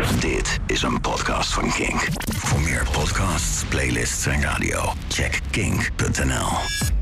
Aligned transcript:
Dit 0.00 0.58
is 0.66 0.82
een 0.82 1.00
podcast 1.00 1.52
van 1.52 1.70
Kink. 1.70 2.08
Voor 2.36 2.60
meer 2.60 2.88
podcasts, 2.92 3.64
playlists 3.64 4.26
en 4.26 4.42
radio, 4.42 4.92
check 5.08 5.40
kink.nl. 5.50 6.48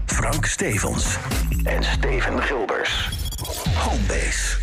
Frank 0.07 0.45
Stevens 0.45 1.19
en 1.63 1.83
Steven 1.83 2.43
Gilbers. 2.43 3.09
Homebase. 3.75 4.57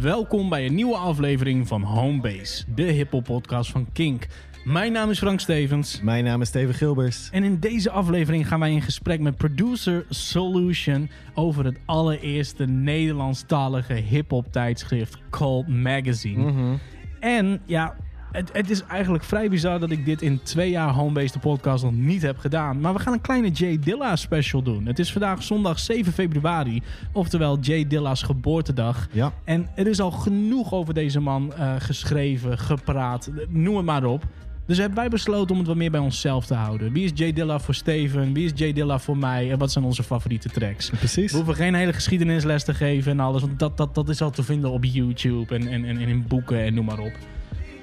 Welkom 0.00 0.48
bij 0.48 0.66
een 0.66 0.74
nieuwe 0.74 0.96
aflevering 0.96 1.68
van 1.68 1.82
Homebase, 1.82 2.64
de 2.74 2.82
hiphop 2.82 3.24
podcast 3.24 3.70
van 3.70 3.86
Kink. 3.92 4.26
Mijn 4.64 4.92
naam 4.92 5.10
is 5.10 5.18
Frank 5.18 5.40
Stevens. 5.40 6.00
Mijn 6.02 6.24
naam 6.24 6.40
is 6.40 6.48
Steven 6.48 6.74
Gilbers. 6.74 7.28
En 7.30 7.44
in 7.44 7.58
deze 7.60 7.90
aflevering 7.90 8.48
gaan 8.48 8.60
wij 8.60 8.72
in 8.72 8.82
gesprek 8.82 9.20
met 9.20 9.36
producer 9.36 10.04
Solution 10.08 11.10
over 11.34 11.64
het 11.64 11.78
allereerste 11.84 12.64
Nederlandstalige 12.64 13.94
hip-hop 13.94 14.52
tijdschrift 14.52 15.18
Cult 15.30 15.68
Magazine. 15.68 16.78
En 17.22 17.60
ja, 17.66 17.94
het, 18.32 18.50
het 18.52 18.70
is 18.70 18.82
eigenlijk 18.84 19.24
vrij 19.24 19.48
bizar 19.48 19.80
dat 19.80 19.90
ik 19.90 20.04
dit 20.04 20.22
in 20.22 20.42
twee 20.42 20.70
jaar 20.70 20.88
Homebase 20.88 21.32
de 21.32 21.38
podcast 21.38 21.84
nog 21.84 21.92
niet 21.92 22.22
heb 22.22 22.38
gedaan. 22.38 22.80
Maar 22.80 22.92
we 22.92 22.98
gaan 22.98 23.12
een 23.12 23.20
kleine 23.20 23.50
Jay 23.50 23.78
Dilla 23.78 24.16
special 24.16 24.62
doen. 24.62 24.86
Het 24.86 24.98
is 24.98 25.12
vandaag 25.12 25.42
zondag 25.42 25.78
7 25.78 26.12
februari, 26.12 26.82
oftewel 27.12 27.58
Jay 27.58 27.86
Dilla's 27.86 28.22
geboortedag. 28.22 29.08
Ja. 29.12 29.32
En 29.44 29.68
er 29.74 29.86
is 29.86 30.00
al 30.00 30.10
genoeg 30.10 30.72
over 30.72 30.94
deze 30.94 31.20
man 31.20 31.52
eh, 31.54 31.74
geschreven, 31.78 32.58
gepraat, 32.58 33.30
noem 33.48 33.76
het 33.76 33.84
maar 33.84 34.04
op. 34.04 34.24
Dus 34.66 34.78
hebben 34.78 34.98
wij 34.98 35.08
besloten 35.08 35.50
om 35.50 35.58
het 35.58 35.66
wat 35.66 35.76
meer 35.76 35.90
bij 35.90 36.00
onszelf 36.00 36.46
te 36.46 36.54
houden. 36.54 36.92
Wie 36.92 37.04
is 37.04 37.10
Jay 37.14 37.32
Dilla 37.32 37.58
voor 37.60 37.74
Steven? 37.74 38.32
Wie 38.32 38.44
is 38.44 38.52
Jay 38.54 38.72
Dilla 38.72 38.98
voor 38.98 39.16
mij? 39.16 39.50
En 39.50 39.58
wat 39.58 39.72
zijn 39.72 39.84
onze 39.84 40.02
favoriete 40.02 40.48
tracks? 40.48 40.90
Precies. 40.90 41.30
We 41.30 41.36
hoeven 41.36 41.54
geen 41.54 41.74
hele 41.74 41.92
geschiedenisles 41.92 42.64
te 42.64 42.74
geven 42.74 43.12
en 43.12 43.20
alles. 43.20 43.40
Want 43.40 43.58
dat, 43.58 43.76
dat, 43.76 43.94
dat 43.94 44.08
is 44.08 44.22
al 44.22 44.30
te 44.30 44.42
vinden 44.42 44.70
op 44.70 44.84
YouTube 44.84 45.54
en, 45.54 45.68
en, 45.68 45.84
en 45.84 45.98
in 45.98 46.24
boeken 46.28 46.58
en 46.58 46.74
noem 46.74 46.84
maar 46.84 46.98
op. 46.98 47.12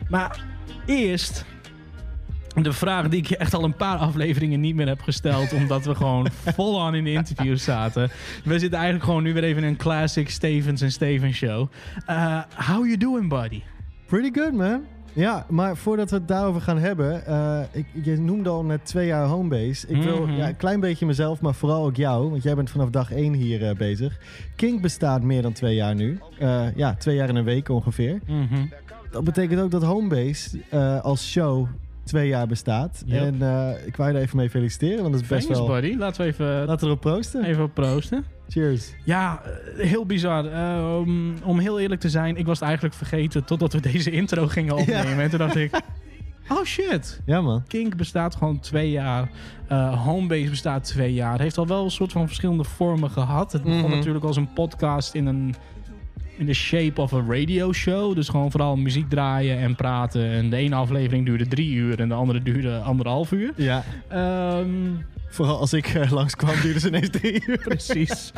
Maar 0.09 0.43
eerst 0.85 1.45
de 2.53 2.73
vraag 2.73 3.07
die 3.07 3.19
ik 3.19 3.27
je 3.27 3.37
echt 3.37 3.53
al 3.53 3.63
een 3.63 3.75
paar 3.75 3.97
afleveringen 3.97 4.59
niet 4.59 4.75
meer 4.75 4.87
heb 4.87 5.01
gesteld. 5.01 5.53
omdat 5.53 5.85
we 5.85 5.95
gewoon 5.95 6.27
vol 6.55 6.81
aan 6.81 6.95
in 6.95 7.03
de 7.03 7.11
interview 7.11 7.57
zaten. 7.57 8.09
We 8.43 8.59
zitten 8.59 8.77
eigenlijk 8.79 9.05
gewoon 9.05 9.23
nu 9.23 9.33
weer 9.33 9.43
even 9.43 9.63
in 9.63 9.69
een 9.69 9.77
classic 9.77 10.29
Stevens 10.29 10.81
en 10.81 10.91
Steven 10.91 11.33
show. 11.33 11.71
Uh, 12.09 12.41
how 12.55 12.85
you 12.85 12.97
doing, 12.97 13.29
buddy? 13.29 13.61
Pretty 14.05 14.39
good, 14.39 14.53
man. 14.53 14.98
Ja, 15.19 15.45
maar 15.49 15.77
voordat 15.77 16.09
we 16.09 16.15
het 16.15 16.27
daarover 16.27 16.61
gaan 16.61 16.77
hebben, 16.77 17.23
uh, 17.27 17.59
ik, 17.71 17.85
je 18.03 18.17
noemde 18.19 18.49
al 18.49 18.63
net 18.63 18.85
twee 18.85 19.07
jaar 19.07 19.25
homebase. 19.25 19.87
Ik 19.87 20.03
wil 20.03 20.25
Mhm. 20.25 20.35
ja, 20.35 20.47
een 20.47 20.57
klein 20.57 20.79
beetje 20.79 21.05
mezelf, 21.05 21.41
maar 21.41 21.53
vooral 21.53 21.85
ook 21.85 21.95
jou, 21.95 22.29
want 22.29 22.43
jij 22.43 22.55
bent 22.55 22.69
vanaf 22.69 22.89
dag 22.89 23.11
één 23.11 23.33
hier 23.33 23.61
uh, 23.61 23.71
bezig. 23.75 24.17
Kink 24.55 24.81
bestaat 24.81 25.21
meer 25.21 25.41
dan 25.41 25.53
twee 25.53 25.75
jaar 25.75 25.95
nu. 25.95 26.19
Uh, 26.41 26.75
ja, 26.75 26.95
twee 26.95 27.15
jaar 27.15 27.29
en 27.29 27.35
een 27.35 27.43
week 27.43 27.69
ongeveer. 27.69 28.19
Mhm. 28.27 28.65
Dat 29.11 29.23
betekent 29.23 29.61
ook 29.61 29.71
dat 29.71 29.83
homebase 29.83 30.59
als 31.01 31.29
show 31.31 31.67
twee 32.09 32.27
jaar 32.27 32.47
bestaat. 32.47 33.03
Yep. 33.05 33.21
En 33.21 33.35
uh, 33.41 33.69
ik 33.85 33.95
wou 33.95 34.09
je 34.11 34.15
er 34.15 34.21
even 34.23 34.37
mee 34.37 34.49
feliciteren, 34.49 35.01
want 35.01 35.13
dat 35.13 35.21
is 35.21 35.27
best 35.27 35.47
Thanks, 35.47 35.59
wel... 35.59 35.67
buddy. 35.67 35.95
Laten 35.97 36.21
we 36.21 36.27
even, 36.27 36.45
Laten 36.65 36.79
we 36.79 36.85
erop 36.85 37.01
proosten. 37.01 37.43
even 37.43 37.63
op 37.63 37.73
proosten. 37.73 38.25
Cheers. 38.49 38.93
Ja, 39.05 39.41
eh, 39.77 39.85
heel 39.87 40.05
bizar. 40.05 40.45
Uh, 40.45 40.97
om, 40.99 41.33
om 41.43 41.59
heel 41.59 41.79
eerlijk 41.79 42.01
te 42.01 42.09
zijn, 42.09 42.37
ik 42.37 42.45
was 42.45 42.59
het 42.59 42.67
eigenlijk 42.67 42.95
vergeten 42.97 43.43
totdat 43.45 43.73
we 43.73 43.79
deze 43.81 44.11
intro 44.11 44.47
gingen 44.47 44.75
opnemen. 44.75 45.15
Ja. 45.15 45.21
En 45.21 45.29
toen 45.29 45.39
dacht 45.39 45.55
ik, 45.55 45.81
oh 46.57 46.63
shit. 46.63 47.21
Ja, 47.25 47.41
man. 47.41 47.63
Kink 47.67 47.95
bestaat 47.97 48.35
gewoon 48.35 48.59
twee 48.59 48.89
jaar. 48.91 49.29
Uh, 49.71 50.03
Homebase 50.05 50.49
bestaat 50.49 50.83
twee 50.83 51.13
jaar. 51.13 51.31
Het 51.31 51.41
heeft 51.41 51.57
al 51.57 51.67
wel 51.67 51.83
een 51.83 51.91
soort 51.91 52.11
van 52.11 52.27
verschillende 52.27 52.63
vormen 52.63 53.09
gehad. 53.09 53.51
Het 53.51 53.61
begon 53.61 53.77
Mhm. 53.77 53.85
mm 53.85 53.89
-hmm. 53.91 53.97
natuurlijk 53.99 54.25
als 54.25 54.37
een 54.37 54.53
podcast 54.53 55.13
in 55.13 55.25
een 55.25 55.55
in 56.39 56.45
de 56.45 56.53
shape 56.53 57.01
of 57.01 57.13
a 57.13 57.23
radio 57.27 57.71
show. 57.73 58.15
Dus 58.15 58.29
gewoon 58.29 58.51
vooral 58.51 58.75
muziek 58.75 59.09
draaien 59.09 59.57
en 59.57 59.75
praten. 59.75 60.29
En 60.31 60.49
de 60.49 60.55
ene 60.55 60.75
aflevering 60.75 61.25
duurde 61.25 61.47
drie 61.47 61.73
uur 61.73 61.99
en 61.99 62.07
de 62.07 62.13
andere 62.13 62.41
duurde 62.41 62.77
anderhalf 62.77 63.31
uur. 63.31 63.53
Ja. 63.55 63.83
Um, 64.59 65.05
Vooral 65.31 65.59
als 65.59 65.73
ik 65.73 65.93
uh, 65.93 66.11
langskwam 66.11 66.61
duurde 66.61 66.79
ze 66.79 66.87
ineens 66.87 67.09
drie 67.09 67.43
uur. 67.47 67.57
Precies. 67.57 68.31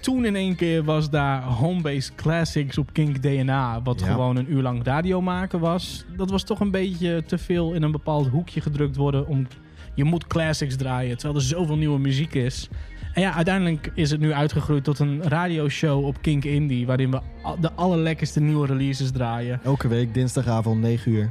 Toen 0.00 0.24
in 0.24 0.36
één 0.36 0.56
keer 0.56 0.84
was 0.84 1.10
daar 1.10 1.42
Homebase 1.42 2.10
Classics 2.14 2.78
op 2.78 2.92
Kink 2.92 3.22
DNA. 3.22 3.82
Wat 3.82 4.00
Ja. 4.00 4.06
gewoon 4.06 4.36
een 4.36 4.52
uur 4.52 4.62
lang 4.62 4.84
radio 4.84 5.20
maken 5.20 5.60
was. 5.60 6.04
Dat 6.16 6.30
was 6.30 6.42
toch 6.44 6.60
een 6.60 6.70
beetje 6.70 7.22
te 7.26 7.38
veel 7.38 7.72
in 7.72 7.82
een 7.82 7.90
bepaald 7.92 8.28
hoekje 8.28 8.60
gedrukt 8.60 8.96
worden. 8.96 9.26
Om, 9.26 9.46
je 9.94 10.04
moet 10.04 10.26
classics 10.26 10.76
draaien, 10.76 11.16
terwijl 11.16 11.38
er 11.38 11.46
zoveel 11.46 11.76
nieuwe 11.76 11.98
muziek 11.98 12.34
is. 12.34 12.68
En 13.16 13.22
ja, 13.22 13.34
uiteindelijk 13.34 13.90
is 13.94 14.10
het 14.10 14.20
nu 14.20 14.32
uitgegroeid 14.32 14.84
tot 14.84 14.98
een 14.98 15.22
radioshow 15.22 16.04
op 16.04 16.22
Kink 16.22 16.44
Indie. 16.44 16.86
Waarin 16.86 17.10
we 17.10 17.20
de 17.60 17.72
allerlekkerste 17.72 18.40
nieuwe 18.40 18.66
releases 18.66 19.10
draaien. 19.10 19.60
Elke 19.64 19.88
week 19.88 20.14
dinsdagavond 20.14 20.80
9 20.80 21.12
uur. 21.12 21.30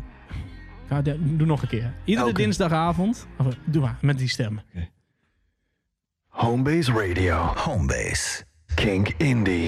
Ga, 0.88 1.02
de- 1.02 1.36
doe 1.38 1.48
nog 1.48 1.62
een 1.62 1.68
keer. 1.68 1.94
Iedere 2.04 2.28
Elke. 2.28 2.42
dinsdagavond. 2.42 3.28
Of, 3.38 3.56
doe 3.66 3.82
maar, 3.82 3.98
met 4.02 4.18
die 4.18 4.28
stem. 4.30 4.60
Homebase 6.28 6.92
Radio. 6.92 7.36
Homebase. 7.56 8.44
Kink 8.76 9.08
Indie. 9.18 9.68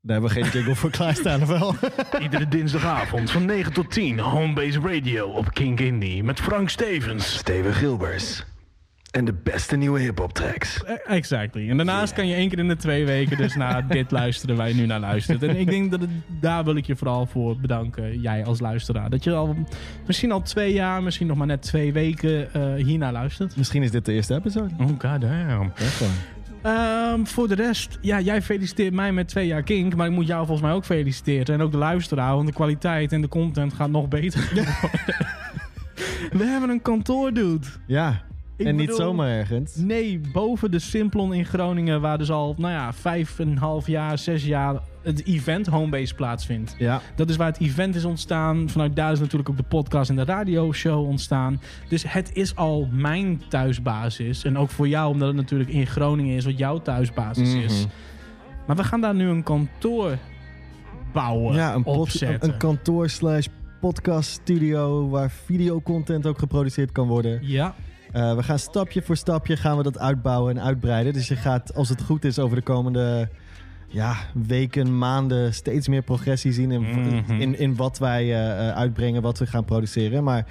Daar 0.00 0.20
hebben 0.20 0.30
we 0.34 0.40
geen 0.42 0.50
jingle 0.52 0.74
voor 0.74 0.90
klaarstaan, 0.98 1.42
of 1.42 1.48
wel? 1.48 1.74
Iedere 2.20 2.48
dinsdagavond 2.48 3.30
van 3.30 3.44
9 3.44 3.72
tot 3.72 3.90
10 3.90 4.18
Homebase 4.18 4.80
Radio 4.80 5.26
op 5.26 5.52
Kink 5.52 5.80
Indie 5.80 6.22
met 6.24 6.40
Frank 6.40 6.68
Stevens. 6.68 7.36
Steven 7.36 7.74
Gilbers. 7.74 8.44
En 9.14 9.24
de 9.24 9.32
beste 9.42 9.76
nieuwe 9.76 10.00
hip-hop 10.00 10.32
tracks. 10.32 10.84
Eh, 10.84 11.16
Exactly. 11.16 11.70
En 11.70 11.76
daarnaast 11.76 12.12
kan 12.12 12.26
je 12.26 12.34
één 12.34 12.48
keer 12.48 12.58
in 12.58 12.68
de 12.68 12.76
twee 12.76 13.06
weken 13.06 13.36
dus 13.36 13.54
naar 13.54 13.88
dit 13.98 14.10
luisteren 14.10 14.56
waar 14.56 14.68
je 14.68 14.74
nu 14.74 14.86
naar 14.86 15.00
luistert. 15.00 15.42
En 15.42 15.56
ik 15.56 15.70
denk 15.70 15.90
dat 15.90 16.00
het, 16.00 16.10
daar 16.40 16.64
wil 16.64 16.76
ik 16.76 16.86
je 16.86 16.96
vooral 16.96 17.26
voor 17.26 17.56
bedanken, 17.60 18.20
jij 18.20 18.44
als 18.44 18.60
luisteraar. 18.60 19.10
Dat 19.10 19.24
je 19.24 19.32
al 19.32 19.56
misschien 20.06 20.32
al 20.32 20.42
twee 20.42 20.72
jaar, 20.72 21.02
misschien 21.02 21.26
nog 21.26 21.36
maar 21.36 21.46
net 21.46 21.62
twee 21.62 21.92
weken 21.92 22.48
uh, 22.56 22.84
hiernaar 22.84 23.12
luistert. 23.12 23.56
Misschien 23.56 23.82
is 23.82 23.90
dit 23.90 24.04
de 24.04 24.12
eerste 24.12 24.34
episode. 24.34 24.74
Oh 24.78 24.86
god 24.86 25.20
damn. 25.20 25.72
Ja. 26.62 27.12
Um, 27.12 27.26
voor 27.26 27.48
de 27.48 27.54
rest, 27.54 27.98
ja, 28.00 28.20
jij 28.20 28.42
feliciteert 28.42 28.94
mij 28.94 29.12
met 29.12 29.28
twee 29.28 29.46
jaar 29.46 29.62
kink, 29.62 29.94
maar 29.94 30.06
ik 30.06 30.12
moet 30.12 30.26
jou 30.26 30.46
volgens 30.46 30.66
mij 30.66 30.76
ook 30.76 30.84
feliciteren. 30.84 31.54
En 31.54 31.62
ook 31.62 31.72
de 31.72 31.78
luisteraar, 31.78 32.34
want 32.34 32.46
de 32.46 32.52
kwaliteit 32.52 33.12
en 33.12 33.20
de 33.20 33.28
content 33.28 33.72
gaat 33.72 33.90
nog 33.90 34.08
beter. 34.08 34.50
We 36.38 36.44
hebben 36.44 36.70
een 36.70 36.82
kantoor, 36.82 37.32
dude. 37.32 37.66
Ja, 37.86 38.22
Ik 38.56 38.66
en 38.66 38.76
niet 38.76 38.94
zomaar 38.94 39.28
ergens. 39.28 39.76
Nee, 39.76 40.20
boven 40.32 40.70
de 40.70 40.78
Simplon 40.78 41.34
in 41.34 41.44
Groningen, 41.44 42.00
waar 42.00 42.18
dus 42.18 42.30
al, 42.30 42.54
nou 42.58 42.72
ja, 42.72 42.92
vijf 42.92 43.38
en 43.38 43.48
een 43.48 43.58
half 43.58 43.86
jaar, 43.86 44.18
zes 44.18 44.44
jaar 44.44 44.80
het 45.02 45.26
event 45.26 45.66
Homebase 45.66 46.14
plaatsvindt. 46.14 46.74
Ja, 46.78 47.00
Dat 47.14 47.28
is 47.28 47.36
waar 47.36 47.46
het 47.46 47.60
event 47.60 47.94
is 47.94 48.04
ontstaan. 48.04 48.68
Vanuit 48.68 48.96
daar 48.96 49.12
is 49.12 49.20
natuurlijk 49.20 49.50
ook 49.50 49.56
de 49.56 49.62
podcast 49.62 50.10
en 50.10 50.16
de 50.16 50.24
radioshow 50.24 51.06
ontstaan. 51.06 51.60
Dus 51.88 52.12
het 52.12 52.30
is 52.32 52.56
al 52.56 52.88
mijn 52.92 53.42
thuisbasis. 53.48 54.44
En 54.44 54.58
ook 54.58 54.70
voor 54.70 54.88
jou, 54.88 55.12
omdat 55.12 55.28
het 55.28 55.36
natuurlijk 55.36 55.70
in 55.70 55.86
Groningen 55.86 56.36
is, 56.36 56.44
wat 56.44 56.58
jouw 56.58 56.82
thuisbasis 56.82 57.54
is. 57.54 57.80
Mhm. 57.80 57.88
Maar 58.66 58.76
we 58.76 58.84
gaan 58.84 59.00
daar 59.00 59.14
nu 59.14 59.28
een 59.28 59.42
kantoor 59.42 60.18
bouwen, 61.12 61.54
ja 61.54 61.74
een, 61.74 61.84
opzetten. 61.84 62.52
een 62.52 62.58
kantoor 62.58 63.08
slash 63.08 63.46
podcast 63.80 64.30
studio 64.30 65.08
waar 65.08 65.30
videocontent 65.30 66.26
ook 66.26 66.38
geproduceerd 66.38 66.92
kan 66.92 67.08
worden. 67.08 67.38
ja, 67.42 67.74
we 68.36 68.42
gaan 68.42 68.58
stapje 68.58 69.02
voor 69.02 69.16
stapje 69.16 69.56
gaan 69.56 69.76
we 69.76 69.82
dat 69.82 69.98
uitbouwen 69.98 70.56
en 70.56 70.62
uitbreiden. 70.62 71.12
Dus 71.12 71.28
je 71.28 71.36
gaat, 71.36 71.74
als 71.74 71.88
het 71.88 72.02
goed 72.02 72.24
is, 72.24 72.38
over 72.38 72.56
de 72.56 72.62
komende 72.62 73.28
ja, 73.88 74.16
weken, 74.34 74.98
maanden 74.98 75.54
steeds 75.54 75.88
meer 75.88 76.02
progressie 76.02 76.52
zien 76.52 76.70
in, 76.70 76.80
Mhm. 76.82 77.40
in, 77.40 77.58
in 77.58 77.76
wat 77.76 77.98
wij 77.98 78.24
uh, 78.24 78.30
uh, 78.30 78.70
uitbrengen, 78.70 79.22
wat 79.22 79.38
we 79.38 79.46
gaan 79.46 79.64
produceren. 79.64 80.24
Maar 80.24 80.46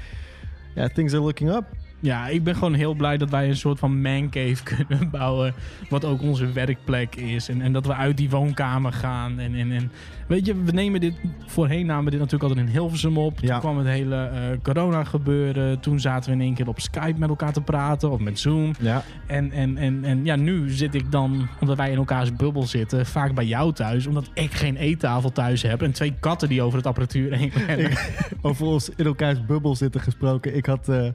ja, 0.76 0.88
things 0.88 1.14
are 1.14 1.22
looking 1.22 1.50
up. 1.56 1.64
Ja, 2.04 2.28
ik 2.28 2.44
ben 2.44 2.54
gewoon 2.56 2.74
heel 2.74 2.94
blij 2.94 3.18
dat 3.18 3.30
wij 3.30 3.48
een 3.50 3.56
soort 3.56 3.80
van 3.80 4.02
mancave 4.02 4.64
kunnen 4.76 5.10
bouwen. 5.10 5.54
Wat 5.90 6.06
ook 6.06 6.22
onze 6.22 6.52
werkplek 6.52 7.16
is. 7.16 7.50
En, 7.50 7.62
en 7.62 7.74
dat 7.74 7.86
we 7.86 7.94
uit 7.94 8.18
die 8.18 8.30
woonkamer 8.30 8.94
gaan. 8.94 9.40
En, 9.40 9.56
en, 9.56 9.72
en 9.72 9.92
weet 10.28 10.46
je, 10.46 10.64
we 10.64 10.72
nemen 10.72 11.00
dit. 11.00 11.14
Voorheen 11.46 11.86
namen 11.86 12.04
we 12.06 12.10
dit 12.12 12.20
natuurlijk 12.20 12.50
altijd 12.50 12.68
in 12.68 12.74
Hilversum 12.74 13.18
op. 13.18 13.38
Toen 13.38 13.48
Ja. 13.48 13.60
kwam 13.60 13.78
het 13.78 13.88
hele 13.88 14.16
eh, 14.16 14.42
corona 14.64 15.04
gebeuren. 15.04 15.80
Toen 15.80 16.00
zaten 16.00 16.30
we 16.30 16.36
in 16.36 16.42
één 16.42 16.54
keer 16.54 16.68
op 16.68 16.80
Skype 16.80 17.20
met 17.20 17.30
elkaar 17.30 17.54
te 17.54 17.62
praten. 17.62 18.12
Of 18.12 18.20
met 18.20 18.40
Zoom. 18.40 18.72
Ja, 18.80 19.04
En, 19.28 19.52
en, 19.52 19.78
en, 19.78 20.04
en 20.04 20.26
ja, 20.26 20.36
nu 20.36 20.70
zit 20.70 20.96
ik 20.96 21.12
dan, 21.12 21.48
omdat 21.60 21.78
wij 21.78 21.92
in 21.92 21.98
elkaars 21.98 22.36
bubbel 22.36 22.64
zitten, 22.64 23.06
vaak 23.06 23.34
bij 23.34 23.46
jou 23.46 23.74
thuis. 23.74 24.08
Omdat 24.08 24.30
ik 24.34 24.52
geen 24.54 24.76
eettafel 24.76 25.32
thuis 25.32 25.62
heb. 25.62 25.82
En 25.82 25.92
twee 25.92 26.14
katten 26.20 26.50
die 26.50 26.62
over 26.62 26.78
het 26.78 26.88
apparatuur 26.88 27.34
heen 27.38 27.52
rennen. 27.68 27.92
over 28.42 28.66
ons 28.66 28.90
in 28.96 29.06
elkaars 29.06 29.46
bubbel 29.46 29.76
zitten 29.76 30.02
gesproken. 30.02 30.56
Ik 30.56 30.66
had 30.66 30.90
uh, 30.90 31.08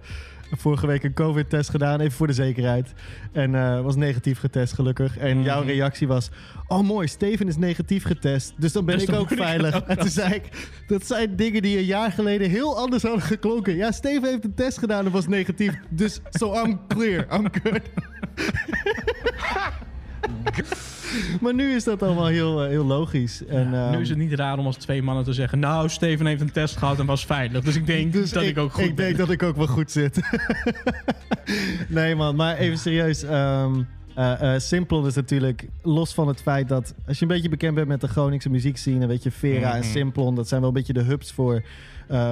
vorige 0.50 0.86
week 0.86 1.04
een 1.04 1.12
COVID-test 1.14 1.70
gedaan, 1.70 2.00
even 2.00 2.12
voor 2.12 2.26
de 2.26 2.32
zekerheid. 2.32 2.92
En 3.32 3.52
uh, 3.54 3.80
was 3.80 3.96
negatief 3.96 4.38
getest, 4.38 4.72
gelukkig. 4.72 5.18
En 5.18 5.36
Mhm. 5.36 5.44
jouw 5.46 5.62
reactie 5.62 6.06
was: 6.06 6.30
Oh, 6.66 6.80
mooi, 6.86 7.08
Steven 7.08 7.48
is 7.48 7.56
negatief 7.56 8.04
getest. 8.04 8.52
Dus 8.56 8.72
dan 8.72 8.84
ben 8.84 8.94
Dus 8.94 9.04
ik 9.04 9.10
dan 9.10 9.18
ook 9.20 9.30
ik 9.30 9.38
veilig. 9.38 9.74
ook 9.74 9.86
en 9.88 9.98
toen 9.98 10.08
zei 10.08 10.34
ik: 10.34 10.42
Dat 10.86 11.06
zijn 11.06 11.36
dingen 11.36 11.62
die 11.62 11.78
een 11.78 11.84
jaar 11.84 12.12
geleden 12.12 12.50
heel 12.50 12.78
anders 12.78 13.02
hadden 13.02 13.22
geklonken. 13.22 13.76
Ja, 13.76 13.90
Steven 13.92 14.28
heeft 14.28 14.44
een 14.44 14.54
test 14.54 14.78
gedaan 14.78 15.06
en 15.06 15.12
was 15.12 15.26
negatief. 15.28 15.74
Dus 15.90 16.20
so 16.30 16.54
I'm 16.64 16.80
clear, 16.86 17.26
I'm 17.34 17.46
good. 17.62 17.80
maar 21.40 21.54
nu 21.54 21.74
is 21.74 21.84
dat 21.84 22.02
allemaal 22.02 22.26
heel, 22.26 22.62
eh, 22.62 22.68
heel 22.68 22.84
logisch. 22.84 23.44
En, 23.46 23.70
nu 23.70 23.76
ehm, 23.76 24.00
is 24.00 24.08
het 24.08 24.18
niet 24.18 24.32
raar 24.32 24.58
om 24.58 24.66
als 24.66 24.76
twee 24.76 25.02
mannen 25.02 25.24
te 25.24 25.32
zeggen... 25.32 25.58
Nou, 25.58 25.88
Steven 25.88 26.26
heeft 26.26 26.40
een 26.40 26.52
test 26.52 26.76
gehad 26.76 26.98
en 26.98 27.06
was 27.06 27.26
veilig. 27.26 27.62
Dus 27.64 27.76
ik 27.76 27.86
denk 27.86 28.12
Dus 28.12 28.30
dat 28.30 28.42
ik, 28.42 28.58
ook 28.58 28.72
goed 28.72 28.84
Ik 28.84 28.94
ben. 28.94 29.04
denk 29.04 29.16
dat 29.18 29.30
ik 29.30 29.42
ook 29.42 29.56
wel 29.56 29.66
goed 29.66 29.90
zit. 29.90 30.20
nee 31.88 32.14
man, 32.14 32.36
maar 32.36 32.56
even 32.56 32.78
serieus. 32.78 33.24
Simplon 34.56 35.06
is 35.06 35.14
natuurlijk, 35.14 35.68
los 35.82 36.14
van 36.14 36.28
het 36.28 36.42
feit 36.42 36.68
dat... 36.68 36.94
als 37.06 37.16
je 37.18 37.22
een 37.22 37.30
beetje 37.30 37.48
bekend 37.48 37.74
bent 37.74 37.88
met 37.88 38.00
de 38.00 38.08
Groningse 38.08 38.50
muziekscene... 38.50 39.06
weet 39.06 39.22
je, 39.22 39.30
Vera 39.30 39.72
en 39.74 39.78
Mhm. 39.80 39.88
Simplon... 39.88 40.34
dat 40.34 40.48
zijn 40.48 40.60
wel 40.60 40.68
een 40.68 40.74
beetje 40.74 40.92
de 40.92 41.02
hubs 41.02 41.32
voor 41.32 41.62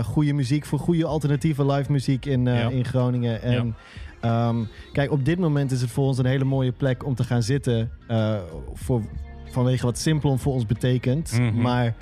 goede 0.05 0.33
muziek... 0.33 0.65
voor 0.67 0.79
goede 0.79 1.05
alternatieve 1.05 1.67
live 1.67 1.93
muziek 1.93 2.27
in, 2.27 2.44
Ja. 2.44 2.69
in 2.69 2.85
Groningen. 2.85 3.43
En 3.43 3.75
ehm, 4.20 4.64
kijk, 4.92 5.10
op 5.10 5.24
dit 5.24 5.38
moment 5.38 5.70
is 5.70 5.80
het 5.80 5.90
voor 5.90 6.04
ons 6.04 6.18
een 6.18 6.26
hele 6.26 6.44
mooie 6.44 6.72
plek... 6.72 7.04
om 7.04 7.14
te 7.14 7.24
gaan 7.24 7.42
zitten 7.42 7.90
eh, 8.06 8.38
voor, 8.74 9.02
vanwege 9.50 9.86
wat 9.86 9.98
Simplon 9.98 10.38
voor 10.38 10.52
ons 10.52 10.66
betekent. 10.66 11.32
Mhm. 11.38 11.60
Maar... 11.60 11.94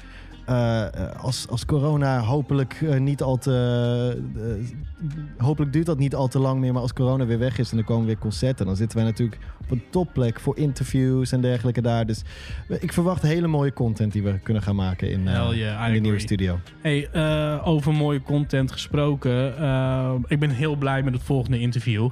eh, 0.46 0.84
als, 1.20 1.46
als 1.48 1.64
corona 1.64 2.20
hopelijk 2.20 2.78
eh, 2.82 2.98
niet 3.00 3.22
al 3.22 3.38
te. 3.38 4.22
eh, 4.36 5.44
hopelijk 5.44 5.72
duurt 5.72 5.86
dat 5.86 5.98
niet 5.98 6.14
al 6.14 6.28
te 6.28 6.38
lang 6.38 6.60
meer. 6.60 6.72
Maar 6.72 6.82
als 6.82 6.92
corona 6.92 7.26
weer 7.26 7.38
weg 7.38 7.58
is 7.58 7.72
en 7.72 7.78
er 7.78 7.84
komen 7.84 8.06
weer 8.06 8.18
concerten. 8.18 8.66
dan 8.66 8.76
zitten 8.76 8.98
wij 8.98 9.06
natuurlijk 9.06 9.38
op 9.60 9.70
een 9.70 9.82
topplek 9.90 10.40
voor 10.40 10.56
interviews 10.58 11.32
en 11.32 11.40
dergelijke 11.40 11.80
daar. 11.82 12.06
Dus 12.06 12.22
eh, 12.68 12.76
ik 12.82 12.92
verwacht 12.92 13.22
hele 13.22 13.46
mooie 13.46 13.72
content 13.72 14.12
die 14.12 14.22
we 14.22 14.38
kunnen 14.38 14.62
gaan 14.62 14.76
maken 14.76 15.10
in, 15.10 15.28
eh, 15.28 15.48
yeah, 15.52 15.86
in 15.88 15.94
de 15.94 16.00
nieuwe 16.00 16.18
studio. 16.18 16.58
Hey, 16.80 17.08
eh, 17.12 17.60
over 17.68 17.92
mooie 17.94 18.22
content 18.22 18.72
gesproken. 18.72 19.58
eh, 19.58 20.12
ik 20.26 20.38
ben 20.40 20.50
heel 20.50 20.76
blij 20.76 21.02
met 21.02 21.14
het 21.14 21.22
volgende 21.22 21.60
interview. 21.60 22.08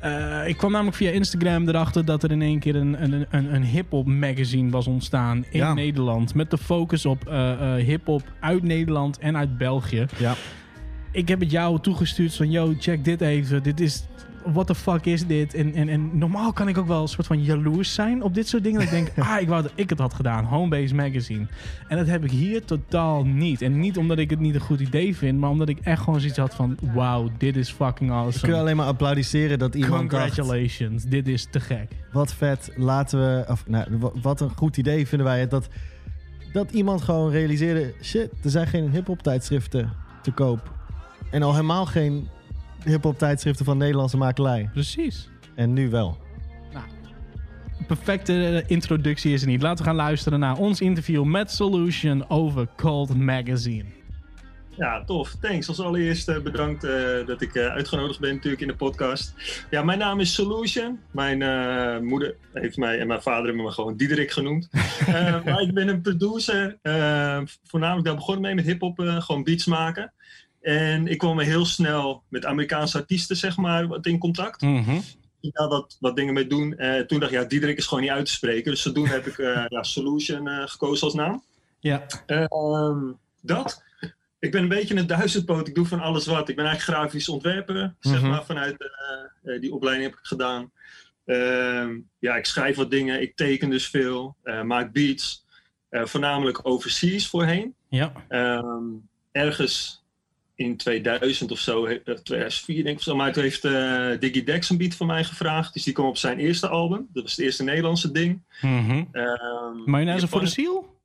Eh, 0.00 0.48
ik 0.48 0.56
kwam 0.56 0.70
namelijk 0.70 0.96
via 0.96 1.10
Instagram 1.10 1.68
erachter 1.68 2.04
dat 2.04 2.22
er 2.22 2.30
in 2.30 2.42
één 2.42 2.58
keer 2.58 2.76
een, 2.76 3.02
een, 3.02 3.26
een, 3.30 3.54
een 3.54 3.64
hip-hop 3.64 4.06
magazine 4.06 4.70
was 4.70 4.86
ontstaan 4.86 5.36
in 5.50 5.58
Ja. 5.58 5.74
Nederland. 5.74 6.34
Met 6.34 6.50
de 6.50 6.58
focus 6.58 7.06
op 7.06 7.26
eh 7.28 7.44
eh, 7.52 7.75
hip-hop 7.82 8.22
uit 8.40 8.62
Nederland 8.62 9.18
en 9.18 9.36
uit 9.36 9.58
België. 9.58 10.06
Ja. 10.18 10.34
Ik 11.12 11.28
heb 11.28 11.40
het 11.40 11.50
jou 11.50 11.80
toegestuurd 11.80 12.34
van: 12.34 12.50
yo, 12.50 12.74
check 12.78 13.04
dit 13.04 13.20
even. 13.20 13.62
Dit 13.62 13.80
is. 13.80 14.06
What 14.52 14.66
the 14.66 14.74
fuck 14.74 15.04
is 15.04 15.26
dit? 15.26 15.54
En, 15.54 15.74
en, 15.74 15.88
en 15.88 16.18
normaal 16.18 16.52
kan 16.52 16.68
ik 16.68 16.78
ook 16.78 16.86
wel 16.86 17.02
een 17.02 17.08
soort 17.08 17.26
van 17.26 17.42
jaloers 17.42 17.94
zijn 17.94 18.22
op 18.22 18.34
dit 18.34 18.48
soort 18.48 18.62
dingen. 18.62 18.78
Dat 18.80 18.92
ik 18.92 18.94
denk, 18.94 19.18
ah, 19.28 19.40
ik 19.40 19.48
wou 19.48 19.62
dat 19.62 19.72
ik 19.74 19.90
het 19.90 19.98
had 19.98 20.14
gedaan. 20.14 20.44
Homebase 20.44 20.94
Magazine. 20.94 21.46
En 21.88 21.96
dat 21.96 22.06
heb 22.06 22.24
ik 22.24 22.30
hier 22.30 22.64
totaal 22.64 23.24
niet. 23.24 23.62
En 23.62 23.78
niet 23.80 23.96
omdat 23.96 24.18
ik 24.18 24.30
het 24.30 24.40
niet 24.40 24.54
een 24.54 24.60
goed 24.60 24.80
idee 24.80 25.16
vind, 25.16 25.38
maar 25.38 25.50
omdat 25.50 25.68
ik 25.68 25.78
echt 25.82 26.02
gewoon 26.02 26.20
zoiets 26.20 26.38
had 26.38 26.54
van: 26.54 26.78
wauw, 26.94 27.30
dit 27.38 27.56
is 27.56 27.70
fucking 27.70 28.10
Ik 28.10 28.16
kun 28.16 28.24
awesome. 28.24 28.54
alleen 28.56 28.76
maar 28.76 28.86
applaudisseren 28.86 29.58
dat 29.58 29.74
iemand 29.74 30.10
dacht... 30.10 30.24
Congratulations, 30.34 31.04
dit 31.04 31.28
is 31.28 31.46
te 31.50 31.60
gek. 31.60 31.92
Wat 32.12 32.34
vet, 32.34 32.72
laten 32.76 33.18
we... 33.18 33.44
Of, 33.48 33.64
nou, 33.68 33.86
wa- 33.98 34.10
wat 34.22 34.40
een 34.40 34.50
goed 34.56 34.76
idee 34.76 35.06
vinden 35.06 35.26
wij 35.26 35.40
het. 35.40 35.50
Dat, 35.50 35.68
dat 36.56 36.72
iemand 36.72 37.02
gewoon 37.02 37.30
realiseerde... 37.30 37.94
Shit, 38.02 38.30
er 38.42 38.50
zijn 38.50 38.66
geen 38.66 38.90
hip-hop 38.90 39.22
tijdschriften 39.22 39.92
te 40.22 40.30
koop. 40.30 40.74
En 41.30 41.42
al 41.42 41.52
helemaal 41.52 41.86
geen 41.86 42.28
hip-hop 42.84 43.18
tijdschriften 43.18 43.64
van 43.64 43.78
Nederlandse 43.78 44.16
makelij. 44.16 44.68
Precies. 44.72 45.28
En 45.54 45.72
nu 45.72 45.90
wel. 45.90 46.18
Perfecte 47.86 48.46
eh, 48.46 48.70
introductie 48.70 49.32
is 49.32 49.42
er 49.42 49.48
niet. 49.48 49.62
Laten 49.62 49.78
we 49.78 49.90
gaan 49.90 49.96
luisteren 49.96 50.40
naar 50.40 50.56
ons 50.56 50.80
interview 50.80 51.24
met 51.24 51.50
Solution 51.50 52.28
over 52.28 52.68
Cold 52.76 53.16
Magazine. 53.16 53.84
Ja, 54.76 55.04
tof. 55.04 55.34
Thanks. 55.40 55.68
Als 55.68 55.80
allereerste 55.80 56.40
bedankt 56.40 56.84
eh, 56.84 57.26
dat 57.26 57.40
ik 57.40 57.54
eh, 57.54 57.66
uitgenodigd 57.66 58.20
ben 58.20 58.34
natuurlijk 58.34 58.62
in 58.62 58.68
de 58.68 58.76
podcast. 58.76 59.34
Ja, 59.70 59.82
mijn 59.82 59.98
naam 59.98 60.20
is 60.20 60.34
Solution. 60.34 61.00
Mijn 61.10 61.42
eh, 61.42 61.98
moeder 61.98 62.36
heeft 62.52 62.76
mij 62.76 62.98
en 63.00 63.06
mijn 63.06 63.22
vader 63.22 63.46
hebben 63.46 63.64
me 63.64 63.70
gewoon 63.70 63.96
Diederik 63.96 64.30
genoemd. 64.30 64.68
Maar 65.44 65.60
ik 65.60 65.74
ben 65.74 65.88
een 65.88 66.00
producer. 66.00 66.78
voornamelijk 67.64 68.06
daar 68.06 68.14
begonnen 68.14 68.42
mee 68.42 68.54
met 68.54 68.64
hip-hop, 68.64 68.98
gewoon 68.98 69.44
beats 69.44 69.66
maken. 69.66 70.12
En 70.60 71.06
ik 71.06 71.18
kwam 71.18 71.38
heel 71.38 71.64
snel 71.64 72.22
met 72.28 72.44
Amerikaanse 72.44 72.98
artiesten, 72.98 73.36
zeg 73.36 73.56
maar, 73.56 73.86
wat 73.86 74.06
in 74.06 74.18
contact. 74.18 74.62
Ik 75.40 75.52
daar 75.52 75.68
wat, 75.68 75.96
wat 76.00 76.16
dingen 76.16 76.34
mee 76.34 76.46
doen. 76.46 76.76
Toen 77.06 77.20
dacht 77.20 77.32
ik, 77.32 77.38
ja, 77.38 77.44
Diederik 77.44 77.76
is 77.76 77.86
gewoon 77.86 78.02
niet 78.02 78.12
uit 78.12 78.26
te 78.26 78.32
spreken. 78.32 78.70
Dus 78.70 78.82
zodoende 78.82 79.10
heb 79.10 79.26
ik 79.26 79.36
ja, 79.68 79.82
Solution 79.82 80.48
gekozen 80.48 81.04
als 81.04 81.14
naam. 81.14 81.42
Ja. 81.80 82.06
Ehm, 82.26 82.98
dat. 83.40 83.84
Ik 84.46 84.52
ben 84.52 84.62
een 84.62 84.68
beetje 84.68 84.96
een 84.96 85.06
duizendpoot. 85.06 85.68
Ik 85.68 85.74
doe 85.74 85.86
van 85.86 86.00
alles 86.00 86.26
wat. 86.26 86.48
Ik 86.48 86.56
ben 86.56 86.64
eigenlijk 86.66 86.98
grafisch 86.98 87.28
ontwerper. 87.28 87.94
Zeg 88.00 88.20
Mhm. 88.20 88.30
maar 88.30 88.44
vanuit 88.44 88.76
eh, 88.80 89.54
eh, 89.54 89.60
die 89.60 89.72
opleiding 89.74 90.10
heb 90.10 90.18
ik 90.18 90.26
gedaan. 90.26 90.70
Ehm, 91.24 91.98
ja, 92.18 92.36
ik 92.36 92.44
schrijf 92.46 92.76
wat 92.76 92.90
dingen. 92.90 93.22
Ik 93.22 93.36
teken 93.36 93.70
dus 93.70 93.86
veel. 93.88 94.36
eh, 94.42 94.62
maak 94.62 94.92
beats. 94.92 95.44
Voornamelijk 95.90 96.60
overseas 96.62 97.28
voorheen. 97.28 97.74
Ja. 97.88 98.12
Ehm, 98.28 98.82
ergens 99.32 100.04
in 100.54 100.76
2000 100.76 101.50
of 101.50 101.58
zo, 101.58 101.86
he- 101.86 102.00
eh, 102.04 102.14
2004 102.14 102.74
denk 102.82 102.88
ik 102.88 102.96
of 102.96 103.02
zo. 103.02 103.16
Maar 103.16 103.32
toen 103.32 103.42
heeft 103.42 103.62
Diggy 104.20 104.44
Dex 104.44 104.70
een 104.70 104.76
beat 104.78 104.94
van 104.94 105.06
mij 105.06 105.24
gevraagd. 105.24 105.74
Dus 105.74 105.82
die 105.82 105.92
kwam 105.92 106.06
op 106.06 106.16
zijn 106.16 106.38
eerste 106.38 106.68
album. 106.68 107.08
Dat 107.12 107.22
was 107.22 107.32
het 107.36 107.40
eerste 107.44 107.62
Nederlandse 107.64 108.10
ding. 108.12 108.42
Ehm, 108.60 109.04
Mayonaise 109.84 110.28
voor 110.28 110.40
de 110.40 110.46
ziel? 110.46 110.98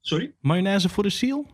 Sorry? 0.00 0.32
Mayonaise 0.40 0.88
voor 0.88 1.02
de 1.02 1.08
ziel? 1.08 1.46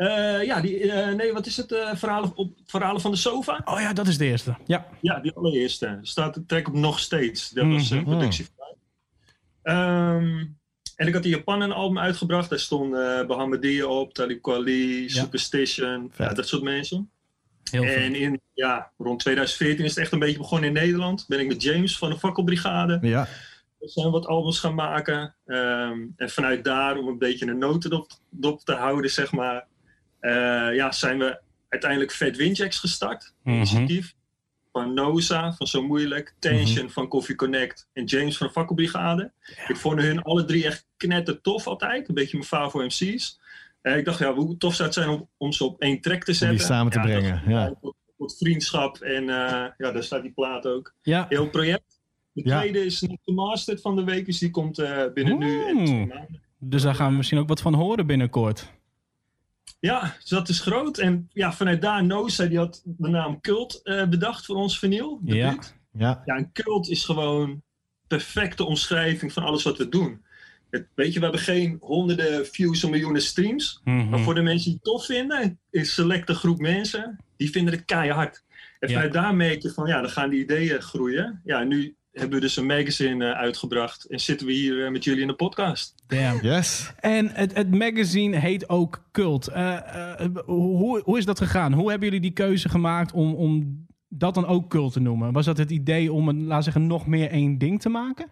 Eh, 0.00 0.44
ja, 0.44 0.60
die, 0.60 0.92
eh, 0.92 1.14
nee, 1.14 1.32
wat 1.32 1.46
is 1.46 1.56
het? 1.56 1.72
eh 1.72 1.94
verhalen, 1.94 2.32
op, 2.34 2.52
verhalen 2.66 3.00
van 3.00 3.10
de 3.10 3.16
sofa? 3.16 3.60
Oh 3.64 3.80
ja, 3.80 3.92
dat 3.92 4.06
is 4.06 4.18
de 4.18 4.24
eerste. 4.24 4.56
Ja. 4.66 4.86
Ja, 5.00 5.18
die 5.20 5.32
allereerste. 5.32 5.86
Er 5.86 5.98
staat 6.02 6.34
de 6.34 6.46
track 6.46 6.68
op 6.68 6.74
nog 6.74 6.98
steeds. 6.98 7.50
Dat 7.50 7.66
was 7.66 7.88
Mhm. 7.90 7.98
een 7.98 8.04
productie 8.04 8.44
van 8.44 8.54
mij. 8.58 8.74
Ehm, 9.74 10.44
en 10.96 11.06
ik 11.06 11.14
had 11.14 11.24
in 11.24 11.30
Japan 11.30 11.60
een 11.60 11.72
album 11.72 11.98
uitgebracht. 11.98 12.50
Daar 12.50 12.58
stonden 12.58 13.26
Bahamadia 13.26 13.86
op, 13.86 14.14
Talib 14.14 14.42
Kweli, 14.42 15.08
Superstition, 15.08 16.12
ja, 16.16 16.32
dat 16.32 16.48
soort 16.48 16.62
mensen. 16.62 17.10
Heel. 17.70 17.82
En 17.84 18.14
in, 18.14 18.40
ja, 18.54 18.90
rond 18.98 19.20
2014 19.20 19.84
is 19.84 19.90
het 19.94 19.98
echt 20.04 20.12
een 20.12 20.18
beetje 20.18 20.38
begonnen 20.38 20.68
in 20.68 20.74
Nederland. 20.74 21.24
Ben 21.28 21.40
ik 21.40 21.46
met 21.48 21.62
James 21.62 21.98
van 21.98 22.10
de 22.10 22.18
Fakkelbrigade. 22.18 22.98
Ja. 23.02 23.28
We 23.78 23.88
zijn 23.88 24.10
wat 24.10 24.26
albums 24.26 24.58
gaan 24.58 24.74
maken. 24.74 25.34
Ehm, 25.46 25.98
en 26.16 26.30
vanuit 26.30 26.64
daar, 26.64 26.96
om 26.96 27.08
een 27.08 27.18
beetje 27.18 27.46
een 27.46 27.58
notendop 27.58 28.10
dop 28.30 28.60
te 28.64 28.72
houden, 28.72 29.10
zeg 29.10 29.32
maar, 29.32 29.66
ja, 30.74 30.92
zijn 30.92 31.18
we 31.18 31.40
uiteindelijk 31.68 32.12
Fat 32.12 32.36
Windjacks 32.36 32.78
gestart. 32.78 33.34
Mhm. 33.42 33.54
Initiatief 33.56 34.14
van 34.72 34.94
Noza, 34.94 35.52
van 35.52 35.66
Zo 35.66 35.82
Moeilijk, 35.82 36.34
Tension 36.38 36.90
van 36.90 37.08
Coffee 37.08 37.36
Connect 37.36 37.88
en 37.92 38.04
James 38.04 38.36
van 38.36 38.46
de 38.46 38.52
Fakkelbrigade. 38.52 39.32
Ik 39.68 39.76
vond 39.76 40.00
hun 40.00 40.22
alle 40.22 40.44
drie 40.44 40.64
echt 40.66 40.86
knetter 40.96 41.40
tof 41.40 41.66
altijd. 41.66 42.08
Een 42.08 42.14
beetje 42.14 42.36
mijn 42.36 42.48
favo 42.48 42.84
MC's. 42.84 43.40
Eh, 43.82 43.96
ik 43.96 44.04
dacht, 44.04 44.18
ja, 44.18 44.34
hoe 44.34 44.56
tof 44.56 44.74
zou 44.74 44.88
het 44.88 44.96
zijn 44.96 45.08
om, 45.08 45.28
om 45.36 45.52
ze 45.52 45.64
op 45.64 45.80
één 45.80 46.00
track 46.00 46.22
te 46.24 46.30
Om 46.30 46.36
zetten. 46.36 46.56
die 46.56 46.66
samen 46.66 46.92
te 46.92 46.98
Ja, 46.98 47.04
brengen. 47.04 47.42
Ja. 47.46 47.74
Tot, 47.80 47.94
tot 48.18 48.36
vriendschap 48.38 48.96
en 48.98 49.22
eh, 49.22 49.66
ja, 49.76 49.92
daar 49.92 50.02
staat 50.02 50.22
die 50.22 50.32
plaat 50.32 50.66
ook. 50.66 50.94
Ja. 51.02 51.26
Heel 51.28 51.48
project. 51.48 52.00
De 52.32 52.42
Ja. 52.48 52.58
tweede 52.60 52.84
is 52.84 53.00
nog 53.00 53.16
gemasterd 53.24 53.80
van 53.80 53.96
de 53.96 54.04
week, 54.04 54.26
dus 54.26 54.38
die 54.38 54.50
komt 54.50 54.78
eh, 54.78 55.02
binnen 55.14 55.38
nu 55.38 55.64
en 55.66 55.76
Oeh. 55.76 55.84
twee 55.84 56.06
maanden. 56.06 56.40
Dus 56.58 56.82
daar 56.82 56.94
gaan 56.94 57.10
we 57.10 57.16
misschien 57.16 57.38
ook 57.38 57.48
wat 57.48 57.60
van 57.60 57.74
horen 57.74 58.06
binnenkort. 58.06 58.72
Ja, 59.80 60.14
dus 60.20 60.28
dat 60.28 60.48
is 60.48 60.60
groot. 60.60 60.98
En 60.98 61.28
ja, 61.32 61.52
vanuit 61.52 61.82
daar, 61.82 62.04
Noza, 62.04 62.46
die 62.46 62.58
had 62.58 62.82
de 62.84 63.08
naam 63.08 63.40
Cult 63.40 63.80
eh, 63.82 64.08
bedacht 64.08 64.46
voor 64.46 64.56
ons 64.56 64.78
vinyl. 64.78 65.18
de 65.22 65.34
Ja. 65.34 65.50
beat. 65.50 65.74
Ja. 65.92 66.22
Ja, 66.24 66.36
een 66.36 66.52
cult 66.52 66.88
is 66.88 67.04
gewoon 67.04 67.62
perfecte 68.06 68.64
omschrijving 68.64 69.32
van 69.32 69.42
alles 69.42 69.62
wat 69.62 69.78
we 69.78 69.88
doen. 69.88 70.24
Het, 70.70 70.86
weet 70.94 71.12
je, 71.12 71.18
we 71.18 71.24
hebben 71.24 71.42
geen 71.42 71.76
honderden 71.80 72.46
views 72.46 72.84
of 72.84 72.90
miljoenen 72.90 73.22
streams. 73.22 73.80
Mhm. 73.84 74.08
Maar 74.08 74.20
voor 74.20 74.34
de 74.34 74.42
mensen 74.42 74.64
die 74.64 74.74
het 74.74 74.84
tof 74.84 75.04
vinden, 75.06 75.58
is 75.70 75.80
een 75.80 75.86
selecte 75.86 76.34
groep 76.34 76.58
mensen, 76.58 77.16
die 77.36 77.50
vinden 77.50 77.74
het 77.74 77.84
keihard. 77.84 78.44
En 78.78 78.88
Ja. 78.88 78.94
vanuit 78.94 79.12
daar 79.12 79.34
merk 79.34 79.62
je 79.62 79.70
van, 79.72 79.86
ja, 79.86 80.00
dan 80.00 80.10
gaan 80.10 80.30
die 80.30 80.42
ideeën 80.42 80.80
groeien. 80.82 81.40
Ja, 81.44 81.62
nu 81.64 81.94
hebben 82.12 82.34
we 82.34 82.40
dus 82.40 82.56
een 82.56 82.66
magazine 82.66 83.26
eh, 83.26 83.38
uitgebracht 83.38 84.04
en 84.04 84.20
zitten 84.20 84.46
we 84.46 84.52
hier 84.52 84.84
eh, 84.84 84.90
met 84.90 85.04
jullie 85.04 85.20
in 85.20 85.26
de 85.26 85.34
podcast. 85.34 85.94
Damn. 86.06 86.42
Yes. 86.42 86.92
En 87.00 87.28
het, 87.28 87.54
het 87.54 87.74
magazine 87.74 88.36
heet 88.36 88.68
ook 88.68 89.08
Cult. 89.12 89.48
Eh, 89.48 90.20
eh, 90.20 90.36
hoe, 90.44 91.02
hoe 91.04 91.18
is 91.18 91.24
dat 91.24 91.38
gegaan? 91.38 91.72
Hoe 91.72 91.90
hebben 91.90 92.08
jullie 92.08 92.22
die 92.22 92.32
keuze 92.32 92.68
gemaakt 92.68 93.12
om, 93.12 93.34
om 93.34 93.86
dat 94.08 94.34
dan 94.34 94.46
ook 94.46 94.68
Cult 94.68 94.92
te 94.92 95.00
noemen? 95.00 95.32
Was 95.32 95.44
dat 95.44 95.58
het 95.58 95.70
idee 95.70 96.12
om, 96.12 96.28
een, 96.28 96.44
laat 96.44 96.64
zeggen, 96.64 96.86
nog 96.86 97.06
meer 97.06 97.30
één 97.30 97.58
ding 97.58 97.80
te 97.80 97.88
maken? 97.88 98.30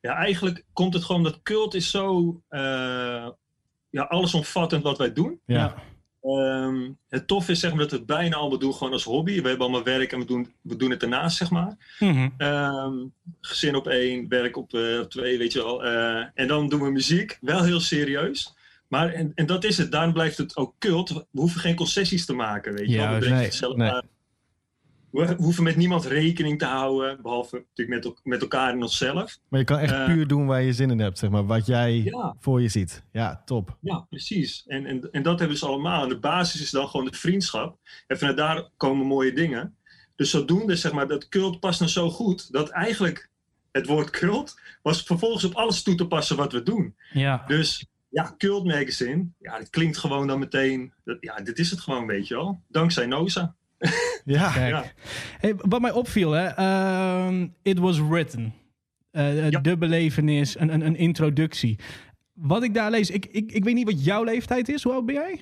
Ja, 0.00 0.14
eigenlijk 0.14 0.64
komt 0.72 0.94
het 0.94 1.04
gewoon 1.04 1.22
dat 1.22 1.42
cult 1.42 1.74
is 1.74 1.90
zo 1.90 2.40
eh, 2.48 3.28
ja, 3.90 4.02
allesomvattend 4.02 4.82
wat 4.82 4.98
wij 4.98 5.12
doen. 5.12 5.40
Ja. 5.46 5.74
Ehm, 6.22 6.90
het 7.08 7.26
tof 7.26 7.48
is 7.48 7.60
zeg 7.60 7.70
maar, 7.70 7.80
dat 7.80 7.90
we 7.90 7.96
het 7.96 8.06
bijna 8.06 8.36
allemaal 8.36 8.58
doen 8.58 8.74
gewoon 8.74 8.92
als 8.92 9.04
hobby. 9.04 9.40
We 9.42 9.48
hebben 9.48 9.66
allemaal 9.66 9.84
werk 9.84 10.12
en 10.12 10.18
we 10.18 10.24
doen, 10.24 10.54
we 10.60 10.76
doen 10.76 10.90
het 10.90 11.00
daarnaast, 11.00 11.36
zeg 11.36 11.50
maar. 11.50 11.76
Mhm. 11.98 12.28
Ehm, 12.36 12.94
gezin 13.40 13.74
op 13.74 13.86
één, 13.88 14.28
werk 14.28 14.56
op, 14.56 14.74
eh, 14.74 15.00
twee, 15.00 15.38
weet 15.38 15.52
je 15.52 15.62
wel. 15.62 15.84
Eh, 15.84 16.24
en 16.34 16.48
dan 16.48 16.68
doen 16.68 16.82
we 16.82 16.90
muziek, 16.90 17.38
wel 17.40 17.64
heel 17.64 17.80
serieus. 17.80 18.54
Maar, 18.88 19.12
en, 19.12 19.32
en 19.34 19.46
dat 19.46 19.64
is 19.64 19.78
het, 19.78 19.92
daarom 19.92 20.12
blijft 20.12 20.38
het 20.38 20.56
ook 20.56 20.74
cult. 20.78 21.08
We 21.08 21.24
hoeven 21.30 21.60
geen 21.60 21.74
concessies 21.74 22.26
te 22.26 22.32
maken, 22.32 22.72
weet 22.72 22.90
je 22.90 22.96
wel. 22.96 23.04
We 23.04 23.10
Juist. 23.10 23.20
brengen 23.20 23.38
Nee, 23.38 23.46
het 23.46 23.54
zelf 23.54 23.76
nee. 23.76 24.02
We 25.10 25.34
hoeven 25.38 25.62
met 25.62 25.76
niemand 25.76 26.04
rekening 26.04 26.58
te 26.58 26.64
houden, 26.64 27.22
behalve 27.22 27.64
natuurlijk 27.74 28.04
met, 28.04 28.20
met 28.24 28.40
elkaar 28.40 28.72
en 28.72 28.82
onszelf. 28.82 29.38
Maar 29.48 29.58
je 29.60 29.66
kan 29.66 29.78
echt 29.78 29.92
Eh, 29.92 30.04
puur 30.04 30.26
doen 30.26 30.46
waar 30.46 30.62
je 30.62 30.72
zin 30.72 30.90
in 30.90 30.98
hebt, 30.98 31.18
zeg 31.18 31.30
maar. 31.30 31.46
Wat 31.46 31.66
jij 31.66 31.94
Ja. 31.96 32.36
voor 32.40 32.62
je 32.62 32.68
ziet. 32.68 33.02
Ja, 33.12 33.42
top. 33.44 33.76
Ja, 33.80 34.06
precies. 34.10 34.64
En, 34.66 34.86
en, 34.86 35.08
en 35.12 35.22
dat 35.22 35.38
hebben 35.38 35.56
ze 35.56 35.66
allemaal. 35.66 36.02
En 36.02 36.08
de 36.08 36.18
basis 36.18 36.60
is 36.60 36.70
dan 36.70 36.88
gewoon 36.88 37.06
de 37.06 37.16
vriendschap. 37.16 37.78
En 38.06 38.18
vanuit 38.18 38.36
daar 38.36 38.68
komen 38.76 39.06
mooie 39.06 39.32
dingen. 39.32 39.74
Dus 40.16 40.30
zodoende, 40.30 40.76
zeg 40.76 40.92
maar, 40.92 41.08
dat 41.08 41.28
cult 41.28 41.60
past 41.60 41.80
nou 41.80 41.92
zo 41.92 42.10
goed, 42.10 42.52
dat 42.52 42.68
eigenlijk 42.68 43.28
het 43.72 43.86
woord 43.86 44.10
cult 44.10 44.60
was 44.82 45.02
vervolgens 45.02 45.44
op 45.44 45.54
alles 45.54 45.82
toe 45.82 45.94
te 45.94 46.06
passen 46.06 46.36
wat 46.36 46.52
we 46.52 46.62
doen. 46.62 46.94
Ja. 47.12 47.44
Dus 47.46 47.86
ja, 48.08 48.34
Cult 48.38 48.64
Magazine, 48.64 49.26
ja, 49.38 49.58
het 49.58 49.70
klinkt 49.70 49.96
gewoon 49.98 50.26
dan 50.26 50.38
meteen, 50.38 50.92
dat, 51.04 51.16
ja, 51.20 51.40
dit 51.40 51.58
is 51.58 51.70
het 51.70 51.80
gewoon, 51.80 52.06
weet 52.06 52.28
je 52.28 52.34
wel. 52.34 52.60
Dankzij 52.68 53.06
Noza. 53.06 53.54
Ja. 54.24 54.50
Kijk. 54.52 54.70
Ja. 54.70 54.84
Hey, 55.38 55.54
wat 55.56 55.80
mij 55.80 55.92
opviel, 55.92 56.30
hè, 56.30 56.44
ehm, 56.46 57.46
it 57.62 57.78
was 57.78 58.00
written. 58.00 58.54
Eh, 59.10 59.50
Ja. 59.50 59.60
De 59.60 59.76
belevenis, 59.76 60.58
een, 60.58 60.72
een, 60.74 60.86
een 60.86 60.96
introductie. 60.96 61.78
Wat 62.32 62.62
ik 62.62 62.74
daar 62.74 62.90
lees, 62.90 63.10
ik, 63.10 63.26
ik, 63.26 63.52
ik 63.52 63.64
weet 63.64 63.74
niet 63.74 63.90
wat 63.92 64.04
jouw 64.04 64.24
leeftijd 64.24 64.68
is. 64.68 64.82
Hoe 64.82 64.92
oud 64.92 65.06
ben 65.06 65.14
jij? 65.14 65.40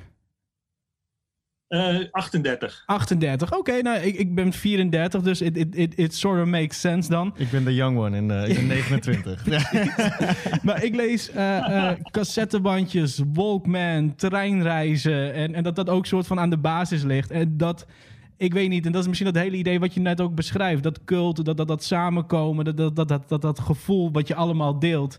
Eh, 1.68 1.99
38. 2.11 2.83
38. 2.87 3.52
Oké, 3.57 3.83
nou, 3.83 3.99
ik, 3.99 4.14
ik 4.14 4.35
ben 4.35 4.52
34, 4.52 5.23
dus 5.23 5.40
it, 5.40 5.57
it, 5.57 5.76
it, 5.76 5.99
it 5.99 6.14
sort 6.14 6.40
of 6.40 6.47
makes 6.47 6.80
sense 6.80 7.09
dan. 7.11 7.35
Ik 7.37 7.50
ben 7.50 7.64
de 7.64 7.75
young 7.75 7.99
one 7.99 8.16
en 8.16 8.30
eh, 8.30 8.49
ik 8.49 8.54
ben 8.57 8.66
29. 8.66 9.47
Ja. 9.47 9.71
maar 10.66 10.85
ik 10.85 10.95
lees 10.95 11.30
eh, 11.30 11.88
eh, 11.90 11.99
cassettebandjes, 12.11 13.23
Walkman, 13.33 14.14
treinreizen. 14.14 15.33
En, 15.35 15.54
en 15.54 15.62
dat 15.62 15.76
dat 15.76 15.88
ook 15.88 16.07
soort 16.07 16.26
van 16.26 16.38
aan 16.40 16.50
de 16.50 16.59
basis 16.59 17.02
ligt. 17.02 17.30
En 17.30 17.57
dat, 17.57 17.87
ik 18.38 18.52
weet 18.52 18.68
niet, 18.68 18.87
en 18.87 18.92
dat 18.92 19.00
is 19.00 19.09
misschien 19.09 19.33
dat 19.33 19.42
hele 19.42 19.57
idee 19.57 19.80
wat 19.80 19.95
je 19.95 20.00
net 20.00 20.21
ook 20.21 20.35
beschrijft. 20.35 20.83
Dat 20.83 21.04
cult, 21.04 21.45
dat, 21.45 21.57
dat, 21.57 21.68
dat 21.68 21.85
samenkomen, 21.85 22.64
dat, 22.64 22.76
dat, 22.76 22.97
dat, 22.97 23.09
dat, 23.09 23.28
dat, 23.28 23.42
dat 23.42 23.61
gevoel 23.61 24.12
wat 24.12 24.28
je 24.28 24.35
allemaal 24.35 24.78
deelt. 24.78 25.18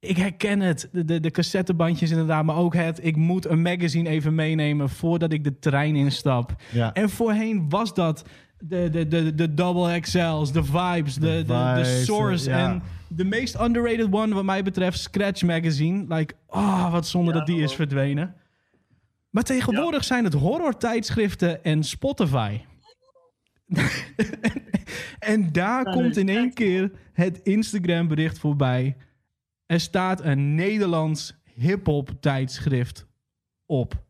Ik 0.00 0.16
herken 0.16 0.60
het, 0.60 0.88
de, 0.92 1.04
de, 1.04 1.20
de 1.20 1.30
cassettebandjes 1.30 2.10
inderdaad, 2.10 2.44
maar 2.44 2.56
ook 2.56 2.74
het... 2.74 3.04
ik 3.04 3.16
moet 3.16 3.46
een 3.46 3.62
magazine 3.62 4.08
even 4.08 4.34
meenemen 4.34 4.88
voordat 4.88 5.32
ik 5.32 5.44
de 5.44 5.58
trein 5.58 5.96
instap. 5.96 6.54
ja. 6.72 6.92
En 6.92 7.10
voorheen 7.10 7.68
was 7.68 7.94
dat 7.94 8.24
de, 8.58 8.88
de, 8.90 9.08
de, 9.08 9.34
de 9.34 9.54
double 9.54 10.00
XL's, 10.00 10.52
de 10.52 10.64
vibes, 10.64 11.14
de, 11.14 11.44
de, 11.46 11.72
de, 11.76 12.02
source. 12.04 12.50
ja. 12.50 12.70
En 12.70 12.82
de 13.08 13.24
meest 13.24 13.60
underrated 13.60 14.08
one 14.10 14.34
wat 14.34 14.44
mij 14.44 14.62
betreft, 14.62 14.98
Scratch 14.98 15.42
Magazine. 15.42 16.14
Like, 16.14 16.34
ah, 16.48 16.92
wat 16.92 17.06
zonde 17.06 17.32
Ja, 17.32 17.38
dat 17.38 17.46
die 17.46 17.62
is 17.62 17.74
verdwenen. 17.74 18.34
Maar 19.34 19.42
tegenwoordig 19.42 20.04
zijn 20.04 20.24
het 20.24 20.32
horror 20.34 20.76
tijdschriften 20.76 21.64
en 21.64 21.84
Spotify. 21.84 22.60
en 25.18 25.52
daar 25.52 25.84
komt 25.84 26.16
in 26.16 26.28
één 26.28 26.44
echt. 26.46 26.54
keer 26.54 26.90
het 27.12 27.40
Instagram 27.42 28.08
bericht 28.08 28.38
voorbij. 28.38 28.96
Er 29.66 29.80
staat 29.80 30.20
een 30.24 30.54
Nederlands 30.54 31.34
hip-hop 31.54 32.10
tijdschrift 32.20 33.06
op. 33.66 34.02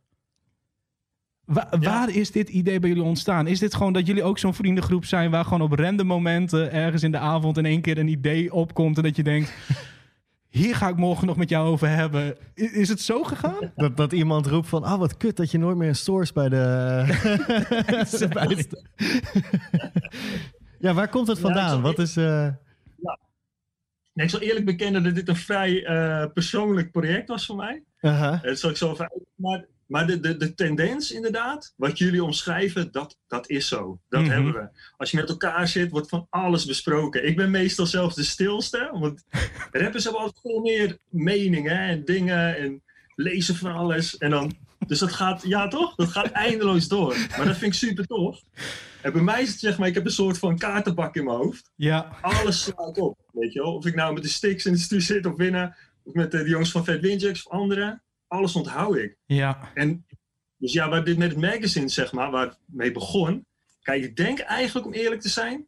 Wa- 1.45 1.69
Ja. 1.71 1.78
Waar 1.78 2.09
is 2.14 2.31
dit 2.31 2.49
idee 2.49 2.78
bij 2.81 2.88
jullie 2.88 3.04
ontstaan? 3.04 3.47
Is 3.47 3.59
dit 3.59 3.75
gewoon 3.75 3.93
dat 3.93 4.07
jullie 4.07 4.23
ook 4.23 4.38
zo'n 4.38 4.54
vriendengroep 4.54 5.04
zijn 5.04 5.31
waar 5.31 5.45
gewoon 5.45 5.62
op 5.62 5.73
random 5.73 6.07
momenten 6.07 6.73
ergens 6.73 7.02
in 7.02 7.11
de 7.11 7.19
avond 7.19 7.59
in 7.59 7.66
één 7.66 7.81
keer 7.81 7.99
een 7.99 8.09
idee 8.09 8.52
opkomt 8.52 8.97
en 8.97 9.02
dat 9.02 9.16
je 9.16 9.23
denkt: 9.23 9.52
hier 10.55 10.75
ga 10.75 10.89
ik 10.89 10.97
morgen 10.97 11.27
nog 11.27 11.37
met 11.37 11.49
jou 11.49 11.67
over 11.69 11.89
hebben. 11.89 12.37
Is 12.55 12.89
het 12.89 13.01
zo 13.01 13.23
gegaan? 13.23 13.73
Dat, 13.77 13.97
dat 13.97 14.13
iemand 14.13 14.47
roept 14.47 14.69
van, 14.69 14.83
ah 14.85 14.99
wat 14.99 15.17
kut 15.17 15.37
dat 15.37 15.51
je 15.51 15.59
nooit 15.59 15.77
meer 15.77 15.89
een 15.89 15.95
source 15.97 16.33
bij 16.33 16.49
de... 16.49 16.57
bij 18.33 18.47
de- 18.47 18.83
ja, 20.85 20.95
waar 20.95 21.09
komt 21.09 21.27
het 21.29 21.37
Ja, 21.37 21.43
vandaan? 21.43 21.65
ik 21.65 21.71
zal- 21.71 21.81
Wat 21.83 21.99
is... 21.99 22.17
eh, 22.17 22.49
Nee, 24.13 24.25
ik 24.27 24.31
zal 24.33 24.41
eerlijk 24.41 24.65
bekennen 24.65 25.03
dat 25.03 25.15
dit 25.15 25.29
een 25.29 25.37
vrij 25.37 25.85
eh, 25.85 26.27
persoonlijk 26.33 26.91
project 26.91 27.29
was 27.29 27.47
voor 27.47 27.57
mij. 27.57 27.83
aha. 28.01 28.39
Dat 28.43 28.59
zal 28.59 28.71
ik 28.71 28.77
zo 28.77 28.91
even 28.93 29.11
Maar, 29.35 29.65
maar 29.95 30.07
de, 30.07 30.21
de, 30.21 30.37
de 30.37 30.55
tendens 30.55 31.11
inderdaad, 31.13 31.73
wat 31.77 31.99
jullie 31.99 32.25
omschrijven, 32.25 32.93
dat, 32.93 33.19
dat 33.27 33.49
is 33.51 33.69
zo. 33.69 34.01
Dat 34.09 34.21
Mhm. 34.21 34.31
hebben 34.31 34.53
we. 34.53 34.69
Als 34.97 35.11
je 35.11 35.17
met 35.17 35.29
elkaar 35.29 35.69
zit, 35.69 35.91
wordt 35.91 36.09
van 36.09 36.27
alles 36.31 36.65
besproken. 36.65 37.27
Ik 37.27 37.37
ben 37.37 37.51
meestal 37.51 37.87
zelfs 37.87 38.15
de 38.15 38.23
stilste, 38.25 38.91
want 38.93 39.25
rappers 39.73 40.05
hebben 40.05 40.23
altijd 40.23 40.41
veel 40.43 40.61
meer 40.61 40.99
meningen 41.09 41.79
en 41.79 42.05
dingen 42.05 42.57
en 42.57 42.83
lezen 43.15 43.55
van 43.57 43.73
alles. 43.73 44.17
En 44.17 44.31
dan, 44.31 44.53
dus 44.87 44.99
dat 44.99 45.13
gaat, 45.13 45.43
ja 45.47 45.69
toch? 45.69 45.95
Dat 45.95 46.09
gaat 46.09 46.31
eindeloos 46.47 46.89
door. 46.89 47.17
Maar 47.37 47.47
dat 47.47 47.57
vind 47.57 47.73
ik 47.73 47.79
super 47.79 48.07
tof. 48.07 48.41
En 49.03 49.13
bij 49.13 49.23
mij 49.23 49.43
is 49.43 49.49
het 49.51 49.59
zeg 49.61 49.79
maar, 49.79 49.89
ik 49.89 49.95
heb 49.95 50.05
een 50.05 50.11
soort 50.11 50.39
van 50.39 50.59
kaartenbak 50.59 51.15
in 51.17 51.25
mijn 51.25 51.37
hoofd 51.37 51.71
Ja. 51.77 52.17
alles 52.21 52.63
slaat 52.63 52.99
op. 52.99 53.19
Weet 53.33 53.53
je 53.53 53.61
wel? 53.63 53.75
Of 53.75 53.87
ik 53.87 53.95
nou 53.95 54.15
met 54.15 54.23
de 54.23 54.29
sticks 54.29 54.67
in 54.67 54.73
de 54.73 54.79
stuur 54.79 55.01
zit 55.01 55.27
of 55.27 55.35
binnen, 55.37 55.77
of 56.05 56.13
met 56.15 56.31
de 56.31 56.49
jongens 56.49 56.71
van 56.71 56.85
Fat 56.85 57.01
Windjacks 57.01 57.47
of 57.47 57.53
anderen. 57.53 58.03
Alles 58.35 58.55
onthoud 58.57 58.97
ik. 58.97 59.17
Ja. 59.26 59.71
En 59.75 60.07
dus 60.59 60.73
ja, 60.73 60.88
waar 60.88 61.05
dit 61.05 61.19
met 61.19 61.31
het 61.31 61.41
magazine, 61.41 61.88
zeg 61.88 62.12
maar, 62.12 62.31
waar 62.31 62.47
het 62.47 62.59
mee 62.67 62.93
begon. 62.93 63.47
Kijk, 63.83 64.03
ik 64.03 64.17
denk 64.17 64.38
eigenlijk, 64.38 64.87
om 64.87 64.93
eerlijk 64.93 65.21
te 65.21 65.29
zijn, 65.29 65.67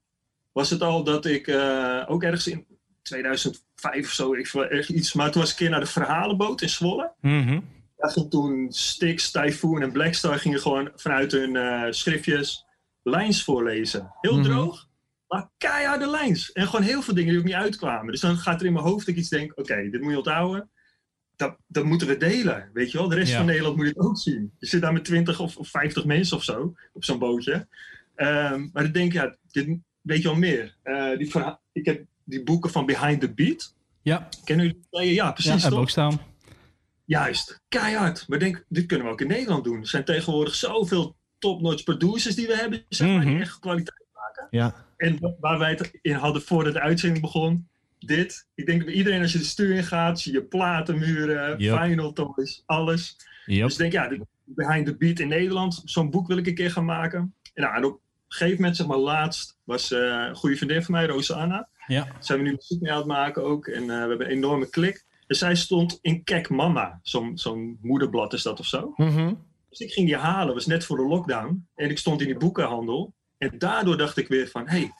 was 0.52 0.70
het 0.70 0.82
al 0.82 1.04
dat 1.04 1.24
ik 1.26 1.46
eh, 1.46 2.04
ook 2.06 2.22
ergens 2.22 2.46
in 2.46 2.66
2005 3.02 4.04
of 4.06 4.10
zo, 4.12 4.34
ik, 4.34 4.46
echt 4.54 4.88
iets, 4.88 5.12
maar 5.12 5.30
toen 5.30 5.40
was 5.40 5.50
ik 5.50 5.56
een 5.56 5.62
keer 5.62 5.70
naar 5.70 5.84
de 5.84 5.90
verhalenboot 5.92 6.62
in 6.62 6.68
Zwolle. 6.68 7.12
Mhm. 7.20 7.60
Daar 7.96 8.10
ging 8.10 8.30
toen 8.30 8.66
Styx, 8.72 9.30
Typhoon 9.30 9.82
en 9.82 9.92
Blackstar 9.92 10.38
gingen 10.38 10.60
gewoon 10.60 10.90
vanuit 10.94 11.32
hun 11.32 11.56
eh, 11.56 11.86
schriftjes 11.90 12.64
lijns 13.02 13.44
voorlezen. 13.44 14.12
Heel 14.20 14.34
Mhm. 14.38 14.42
droog, 14.42 14.88
maar 15.28 15.48
keiharde 15.58 16.06
lijns. 16.10 16.52
En 16.52 16.66
gewoon 16.66 16.84
heel 16.84 17.02
veel 17.02 17.14
dingen 17.14 17.30
die 17.30 17.38
ook 17.38 17.46
niet 17.46 17.54
uitkwamen. 17.54 18.12
Dus 18.12 18.20
dan 18.20 18.36
gaat 18.36 18.60
er 18.60 18.66
in 18.66 18.72
mijn 18.72 18.84
hoofd 18.84 19.06
dat 19.06 19.14
ik 19.14 19.20
iets 19.20 19.28
denk, 19.28 19.52
oké, 19.58 19.90
dit 19.90 20.00
moet 20.00 20.10
je 20.10 20.16
onthouden. 20.16 20.70
Dat, 21.36 21.56
dat 21.66 21.84
moeten 21.84 22.06
we 22.06 22.16
delen, 22.16 22.70
weet 22.72 22.90
je 22.90 22.98
wel. 22.98 23.08
De 23.08 23.14
rest 23.14 23.30
Ja. 23.30 23.36
van 23.36 23.46
Nederland 23.46 23.76
moet 23.76 23.86
het 23.86 23.98
ook 23.98 24.18
zien. 24.18 24.52
Je 24.58 24.66
zit 24.66 24.80
daar 24.80 24.92
met 24.92 25.04
20 25.04 25.40
of, 25.40 25.56
of 25.56 25.68
50 25.68 26.04
mensen 26.04 26.36
of 26.36 26.42
zo 26.44 26.74
op 26.92 27.04
zo'n 27.04 27.18
bootje. 27.18 27.68
Ehm, 28.14 28.60
maar 28.72 28.82
dan 28.82 28.92
denk 28.92 29.06
ik, 29.06 29.12
ja, 29.12 29.36
dit 29.50 29.78
weet 30.00 30.22
je 30.22 30.28
wel 30.28 30.36
meer. 30.36 30.76
Eh, 30.82 31.18
die 31.18 31.30
verha- 31.30 31.60
ik 31.72 31.84
heb 31.84 32.04
die 32.24 32.42
boeken 32.42 32.70
van 32.70 32.86
Behind 32.86 33.20
the 33.20 33.32
Beat. 33.34 33.74
Ja. 34.02 34.28
Kennen 34.44 34.66
jullie? 34.90 35.14
Ja, 35.14 35.24
Ja, 35.24 35.32
precies 35.32 35.62
toch? 35.62 35.78
ook 35.78 35.90
staan. 35.90 36.20
Juist, 37.04 37.60
keihard. 37.68 38.28
Maar 38.28 38.38
denk, 38.38 38.64
dit 38.68 38.86
kunnen 38.86 39.06
we 39.06 39.12
ook 39.12 39.20
in 39.20 39.26
Nederland 39.26 39.64
doen. 39.64 39.80
Er 39.80 39.86
zijn 39.88 40.04
tegenwoordig 40.04 40.54
zoveel 40.54 41.16
top-notch 41.38 41.84
producers 41.84 42.34
die 42.34 42.46
we 42.46 42.56
hebben, 42.56 42.84
zeg 42.88 43.08
maar, 43.08 43.16
Mhm. 43.16 43.26
die 43.26 43.40
echt 43.40 43.58
kwaliteit 43.58 44.06
maken. 44.14 44.46
Ja. 44.50 44.74
En 44.96 45.18
wa- 45.20 45.34
waar 45.40 45.58
wij 45.58 45.70
het 45.70 45.98
in 46.02 46.14
hadden 46.14 46.42
voordat 46.42 46.72
de 46.72 46.80
uitzending 46.80 47.20
begon, 47.22 47.68
dit. 48.06 48.46
Ik 48.54 48.66
denk 48.66 48.84
dat 48.84 48.94
mensen 48.94 49.20
als 49.20 49.32
je 49.32 49.38
de 49.38 49.44
stuur 49.44 49.74
in 49.76 49.84
gaat, 49.84 50.20
zie 50.20 50.32
je 50.32 50.42
platenmuren, 50.42 51.58
Yep. 51.58 51.78
vinyl 51.82 52.12
toys, 52.12 52.62
alles. 52.66 53.16
Dus 53.46 53.72
ik 53.72 53.78
denk, 53.78 53.92
ja, 53.92 54.16
Behind 54.44 54.86
the 54.86 54.96
Beat 54.96 55.18
in 55.18 55.28
Nederland, 55.28 55.82
zo'n 55.84 56.10
boek 56.10 56.26
wil 56.26 56.36
ik 56.36 56.46
een 56.46 56.54
keer 56.54 56.70
gaan 56.70 56.84
maken. 56.84 57.34
En, 57.54 57.62
nou, 57.62 57.76
en 57.76 57.84
op 57.84 57.92
een 57.92 58.00
gegeven 58.28 58.56
moment, 58.56 58.76
zeg 58.76 58.86
maar 58.86 58.96
laatst, 58.96 59.58
was 59.64 59.92
eh, 59.92 59.98
een 60.28 60.36
goede 60.36 60.56
vriendin 60.56 60.82
van 60.82 60.94
mij, 60.94 61.06
Rosanna. 61.06 61.68
Ja. 61.86 62.08
Zijn 62.20 62.38
we 62.38 62.44
nu 62.44 62.50
muziek 62.50 62.80
mee 62.80 62.92
aan 62.92 62.98
het 62.98 63.06
maken 63.06 63.44
ook. 63.44 63.66
En 63.66 63.82
eh, 63.82 63.86
we 63.86 63.92
hebben 64.08 64.20
een 64.26 64.32
enorme 64.32 64.68
klik. 64.70 65.04
En 65.26 65.36
zij 65.36 65.54
stond 65.54 65.98
in 66.02 66.24
Kek 66.24 66.48
Mama. 66.48 67.00
Zo'n 67.02 67.38
zo'n 67.38 67.78
moederblad 67.82 68.32
is 68.32 68.42
dat 68.42 68.60
of 68.60 68.66
zo. 68.66 68.92
Mhm. 68.96 69.34
Dus 69.68 69.78
ik 69.78 69.92
ging 69.92 70.06
die 70.06 70.16
halen. 70.16 70.54
was 70.54 70.66
net 70.66 70.84
voor 70.84 70.96
de 70.96 71.06
lockdown. 71.06 71.66
En 71.74 71.90
ik 71.90 71.98
stond 71.98 72.20
in 72.20 72.26
die 72.26 72.36
boekenhandel. 72.36 73.14
En 73.38 73.58
daardoor 73.58 73.96
dacht 73.96 74.16
ik 74.16 74.28
weer 74.28 74.48
van... 74.48 74.68
hey, 74.68 74.92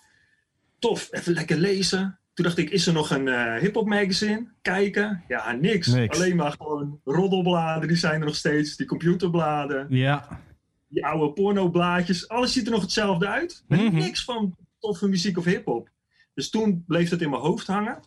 tof, 0.79 1.09
even 1.11 1.33
lekker 1.33 1.57
lezen. 1.57 2.19
Toen 2.37 2.45
dacht 2.45 2.59
ik, 2.59 2.71
is 2.71 2.87
er 2.87 2.93
nog 2.93 3.11
een 3.11 3.29
eh 3.29 3.55
hip-hop 3.55 3.87
magazine? 3.87 4.47
Kijken? 4.63 5.25
Ja, 5.29 5.53
niks. 5.53 5.87
Niks. 5.87 6.17
Alleen 6.17 6.37
maar 6.37 6.53
gewoon 6.53 7.01
roddelbladen. 7.05 7.89
Die 7.89 7.97
zijn 7.97 8.21
er 8.21 8.27
nog 8.27 8.37
steeds. 8.37 8.77
Die 8.77 8.87
computerbladen. 8.87 9.87
Ja. 9.89 10.41
Die 10.89 11.07
oude 11.07 11.33
pornoblaadjes. 11.33 12.29
Alles 12.29 12.53
ziet 12.53 12.67
er 12.67 12.73
nog 12.73 12.81
hetzelfde 12.81 13.29
uit. 13.29 13.65
Mhm. 13.69 13.95
niks 13.95 14.25
van 14.25 14.57
toffe 14.79 15.09
muziek 15.09 15.39
of 15.39 15.45
hip-hop. 15.45 15.89
Dus 16.35 16.51
toen 16.51 16.85
bleef 16.87 17.11
het 17.11 17.23
in 17.23 17.31
mijn 17.31 17.43
hoofd 17.43 17.67
hangen. 17.67 18.01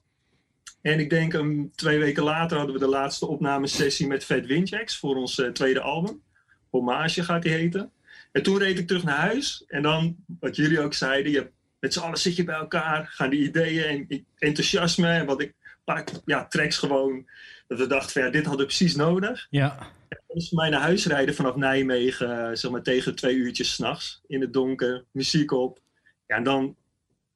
En 0.81 0.99
ik 0.99 1.09
denk 1.09 1.33
um, 1.33 1.71
twee 1.75 1.99
weken 1.99 2.23
later 2.23 2.57
hadden 2.57 2.75
we 2.75 2.81
de 2.81 2.87
laatste 2.87 3.27
opnamesessie 3.27 4.07
met 4.07 4.25
Fat 4.25 4.45
Windjacks 4.45 4.97
voor 4.97 5.15
ons 5.15 5.39
eh, 5.39 5.49
tweede 5.49 5.81
album. 5.81 6.21
Hommage 6.69 7.23
gaat 7.23 7.41
die 7.41 7.51
heten. 7.51 7.91
En 8.31 8.43
toen 8.43 8.57
reed 8.57 8.79
ik 8.79 8.87
terug 8.87 9.03
naar 9.03 9.19
huis. 9.19 9.63
En 9.67 9.81
dan, 9.81 10.15
wat 10.39 10.55
jullie 10.55 10.81
ook 10.81 10.93
zeiden, 10.93 11.31
je, 11.31 11.49
met 11.79 11.93
z'n 11.93 11.99
allen 11.99 12.17
zit 12.17 12.35
je 12.35 12.43
bij 12.43 12.55
elkaar. 12.55 13.07
Gaan 13.07 13.29
die 13.29 13.47
ideeën 13.47 14.07
en 14.09 14.25
enthousiasme. 14.37 15.07
En 15.07 15.25
wat 15.25 15.41
ik, 15.41 15.47
een 15.47 15.83
paar 15.83 16.03
ja, 16.25 16.47
tracks 16.47 16.77
gewoon. 16.77 17.27
Dat 17.67 17.79
we 17.79 17.87
dachten 17.87 18.11
van 18.11 18.21
ja, 18.21 18.29
dit 18.29 18.45
hadden 18.45 18.61
we 18.61 18.73
precies 18.75 18.95
nodig. 18.95 19.47
Ja. 19.49 19.77
Dat 20.09 20.37
is 20.37 20.49
voor 20.49 20.57
mij 20.57 20.69
naar 20.69 20.81
huis 20.81 21.05
rijden 21.05 21.35
vanaf 21.35 21.55
Nijmegen, 21.55 22.47
eh, 22.47 22.55
zeg 22.55 22.71
maar 22.71 22.81
tegen 22.81 23.15
twee 23.15 23.35
uurtjes 23.35 23.73
s'nachts. 23.73 24.21
In 24.27 24.41
het 24.41 24.53
donker, 24.53 25.05
muziek 25.11 25.51
op. 25.51 25.79
Ja, 26.27 26.35
en 26.35 26.43
dan 26.43 26.75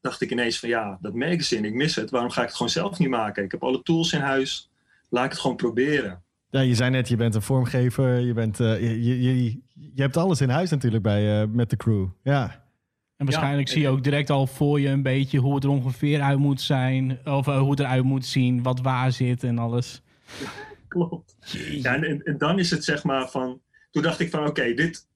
dacht 0.02 0.22
ik 0.22 0.32
ineens 0.32 0.60
van 0.60 0.70
ja, 0.70 0.98
dat 1.02 1.14
magazine, 1.14 1.68
ik 1.68 1.74
mis 1.74 1.96
het. 1.96 2.10
Waarom 2.10 2.30
ga 2.30 2.42
ik 2.42 2.48
het 2.48 2.56
gewoon 2.56 2.72
zelf 2.72 3.00
niet 3.00 3.10
maken? 3.10 3.44
Ik 3.44 3.52
heb 3.52 3.64
alle 3.64 3.82
tools 3.82 4.14
in 4.14 4.20
huis. 4.20 4.70
Laat 5.10 5.26
ik 5.26 5.32
het 5.32 5.40
gewoon 5.40 5.58
proberen. 5.58 6.24
Ja, 6.50 6.60
je 6.60 6.76
zei 6.76 6.90
net, 6.90 7.08
je 7.08 7.16
bent 7.16 7.36
een 7.36 7.42
vormgever. 7.42 8.20
Je, 8.20 8.34
bent, 8.34 8.60
eh, 8.60 8.82
je, 8.82 9.04
je, 9.04 9.44
je, 9.44 9.60
je 9.74 10.02
hebt 10.02 10.18
alles 10.18 10.42
in 10.42 10.50
huis 10.50 10.70
natuurlijk 10.70 11.04
bij, 11.04 11.42
eh, 11.42 11.48
met 11.48 11.70
de 11.70 11.78
crew. 11.78 12.08
Ja. 12.24 12.62
En 13.25 13.32
waarschijnlijk 13.32 13.68
Ja, 13.68 13.74
zie 13.74 13.84
je 13.84 13.89
ook 13.89 14.03
direct 14.03 14.30
al 14.30 14.48
voor 14.48 14.80
je 14.80 14.88
een 14.88 15.01
beetje 15.01 15.39
hoe 15.39 15.56
het 15.56 15.63
er 15.63 15.70
ongeveer 15.70 16.22
uit 16.22 16.39
moet 16.39 16.62
zijn. 16.62 17.20
Of 17.25 17.48
eh, 17.48 17.60
hoe 17.60 17.70
het 17.70 17.80
eruit 17.80 18.03
moet 18.03 18.25
zien, 18.25 18.63
wat 18.63 18.82
waar 18.82 19.12
zit 19.12 19.44
en 19.44 19.58
alles. 19.58 20.01
Klopt. 20.88 21.36
Ja, 21.72 21.96
en, 22.03 22.36
dan 22.38 22.60
is 22.60 22.70
het 22.72 22.84
zeg 22.84 23.03
maar 23.03 23.30
van. 23.30 23.62
Toen 23.92 24.03
dacht 24.03 24.20
ik 24.20 24.30
van 24.30 24.48
oké, 24.48 24.74
dit 24.74 25.08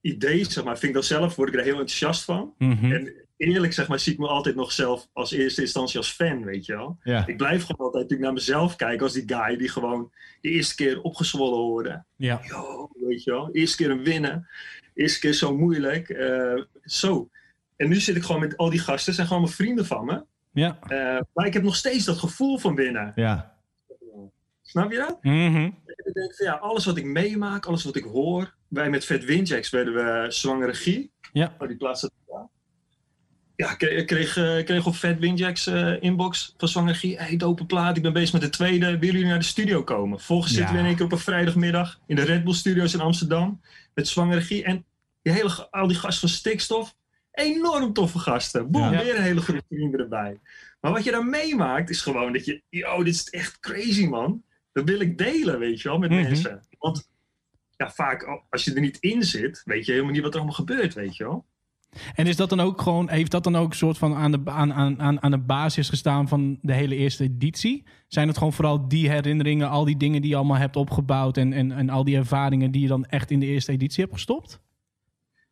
idee, 0.00 0.44
zeg 0.44 0.64
maar, 0.64 0.78
vind 0.78 0.86
ik 0.86 0.92
dan 0.94 1.02
zelf, 1.02 1.36
word 1.36 1.48
ik 1.48 1.54
er 1.54 1.64
heel 1.64 1.70
enthousiast 1.78 2.24
van. 2.24 2.54
Mhm. 2.58 2.92
En 2.92 3.12
eerlijk 3.36 3.72
zeg 3.72 3.88
maar, 3.88 3.98
zie 3.98 4.12
ik 4.12 4.18
me 4.18 4.26
altijd 4.28 4.54
nog 4.54 4.72
zelf 4.72 5.08
als 5.12 5.32
eerste 5.32 5.60
instantie 5.60 5.98
als 5.98 6.10
fan, 6.10 6.44
weet 6.44 6.66
je 6.66 6.76
wel. 6.76 6.98
Ja. 7.02 7.26
Ik 7.26 7.36
blijf 7.36 7.60
gewoon 7.60 7.86
altijd 7.86 8.02
natuurlijk 8.02 8.22
naar 8.22 8.32
mezelf 8.32 8.76
kijken 8.76 9.02
als 9.02 9.12
die 9.12 9.22
guy 9.26 9.56
die 9.56 9.68
gewoon 9.68 10.10
de 10.40 10.48
eerste 10.48 10.74
keer 10.74 11.00
opgezwollen 11.00 11.58
hoorde. 11.58 12.04
Ja. 12.16 12.40
Yo, 12.48 12.90
weet 12.94 13.24
je 13.24 13.30
wel, 13.30 13.48
eerste 13.52 13.76
keer 13.76 13.90
een 13.90 14.04
winnen. 14.04 14.48
Eerste 14.94 15.20
keer 15.20 15.32
zo 15.32 15.56
moeilijk. 15.56 16.08
eh, 16.08 16.62
zo. 16.84 17.28
En 17.80 17.88
nu 17.88 18.00
zit 18.00 18.16
ik 18.16 18.22
gewoon 18.22 18.40
met 18.40 18.56
al 18.56 18.70
die 18.70 18.78
gasten, 18.78 19.14
zijn 19.14 19.26
gewoon 19.26 19.42
mijn 19.42 19.54
vrienden 19.54 19.86
van 19.86 20.04
me. 20.04 20.24
Ja. 20.52 20.78
Eh, 20.80 21.20
maar 21.34 21.46
ik 21.46 21.52
heb 21.52 21.62
nog 21.62 21.76
steeds 21.76 22.04
dat 22.04 22.18
gevoel 22.18 22.58
van 22.58 22.74
winnen. 22.74 23.12
Ja. 23.14 23.54
Snap 24.62 24.90
je 24.90 24.96
dat? 24.96 25.18
Mhm. 25.22 25.64
Ik 25.86 26.14
denk 26.14 26.34
van, 26.36 26.46
ja, 26.46 26.52
alles 26.52 26.84
wat 26.84 26.96
ik 26.96 27.04
meemaak, 27.04 27.66
alles 27.66 27.84
wat 27.84 27.96
ik 27.96 28.04
hoor. 28.04 28.54
Wij 28.68 28.90
met 28.90 29.04
Vet 29.04 29.24
Windjacks 29.24 29.70
werden 29.70 29.94
we 29.94 30.26
zwangere 30.28 30.66
regie. 30.70 31.12
Ja. 31.32 31.54
Oh, 31.58 31.68
die 31.68 31.76
plaats. 31.76 32.08
Ja, 33.56 33.70
ik 33.70 33.78
kreeg, 33.78 33.98
ik 34.00 34.06
kreeg, 34.06 34.36
eh, 34.36 34.64
kreeg 34.64 34.86
op 34.86 34.94
Vet 34.94 35.18
Windjacks 35.18 35.66
eh, 35.66 36.02
inbox 36.02 36.54
van 36.56 36.68
zwangere 36.68 36.92
regie. 36.92 37.18
Hey, 37.18 37.36
dope 37.36 37.64
plaat, 37.66 37.96
ik 37.96 38.02
ben 38.02 38.12
bezig 38.12 38.32
met 38.32 38.42
de 38.42 38.48
tweede. 38.50 38.86
Willen 38.86 39.00
jullie 39.14 39.26
naar 39.26 39.38
de 39.38 39.44
studio 39.44 39.82
komen? 39.82 40.18
Vervolgens 40.18 40.50
Ja. 40.52 40.56
zitten 40.56 40.74
we 40.74 40.80
in 40.80 40.86
één 40.86 40.96
keer 40.96 41.04
op 41.04 41.12
een 41.12 41.18
vrijdagmiddag 41.18 42.00
in 42.06 42.16
de 42.16 42.22
Red 42.22 42.44
Bull 42.44 42.54
Studios 42.54 42.94
in 42.94 43.00
Amsterdam. 43.00 43.60
Met 43.94 44.08
zwangere 44.08 44.38
regie. 44.38 44.64
En 44.64 44.84
die 45.22 45.32
hele, 45.32 45.70
al 45.70 45.86
die 45.86 45.96
gasten 45.96 46.28
van 46.28 46.38
Stikstof. 46.38 46.94
Enorm 47.32 47.92
toffe 47.92 48.18
gasten. 48.18 48.70
Boem, 48.70 48.82
Ja. 48.92 49.02
weer 49.02 49.16
een 49.16 49.22
hele 49.22 49.40
groep 49.40 49.60
vrienden 49.68 50.00
erbij. 50.00 50.40
Maar 50.80 50.92
wat 50.92 51.04
je 51.04 51.10
dan 51.10 51.30
meemaakt 51.30 51.90
is 51.90 52.00
gewoon 52.02 52.32
dat 52.32 52.44
je... 52.44 52.62
Yo, 52.68 53.02
dit 53.02 53.14
is 53.14 53.30
echt 53.30 53.60
crazy, 53.60 54.06
man. 54.06 54.42
Dat 54.72 54.84
wil 54.84 55.00
ik 55.00 55.18
delen, 55.18 55.58
weet 55.58 55.80
je 55.80 55.88
wel, 55.88 55.98
met 55.98 56.10
Mhm. 56.10 56.22
mensen. 56.22 56.60
Want 56.78 57.08
ja, 57.76 57.90
vaak 57.90 58.22
al- 58.22 58.42
als 58.50 58.64
je 58.64 58.74
er 58.74 58.80
niet 58.80 58.98
in 59.00 59.22
zit, 59.22 59.62
weet 59.64 59.86
je 59.86 59.92
helemaal 59.92 60.12
niet 60.12 60.22
wat 60.22 60.30
er 60.30 60.36
allemaal 60.36 60.54
gebeurt, 60.56 60.94
weet 60.94 61.16
je 61.16 61.24
wel. 61.24 61.44
En 62.14 62.26
is 62.26 62.36
dat 62.36 62.48
dan 62.48 62.60
ook 62.60 62.80
gewoon, 62.80 63.08
heeft 63.10 63.30
dat 63.30 63.44
dan 63.44 63.56
ook 63.56 63.70
een 63.70 63.76
soort 63.76 63.98
van 63.98 64.14
aan 64.14 64.30
de, 64.32 64.40
aan, 64.44 64.72
aan, 64.72 65.00
aan, 65.00 65.22
aan 65.22 65.30
de 65.30 65.38
basis 65.38 65.88
gestaan 65.88 66.28
van 66.28 66.58
de 66.62 66.72
hele 66.74 66.96
eerste 66.96 67.24
editie? 67.24 67.84
Zijn 68.08 68.28
het 68.28 68.38
gewoon 68.38 68.52
vooral 68.52 68.88
die 68.88 69.08
herinneringen, 69.10 69.68
al 69.68 69.84
die 69.84 69.96
dingen 69.96 70.20
die 70.20 70.30
je 70.30 70.36
allemaal 70.36 70.56
hebt 70.56 70.76
opgebouwd 70.76 71.36
en, 71.36 71.52
en, 71.52 71.72
en 71.72 71.88
al 71.90 72.04
die 72.04 72.16
ervaringen 72.16 72.70
die 72.70 72.82
je 72.82 72.88
dan 72.88 73.04
echt 73.04 73.30
in 73.30 73.40
de 73.40 73.46
eerste 73.46 73.72
editie 73.72 74.00
hebt 74.02 74.14
gestopt? 74.14 74.60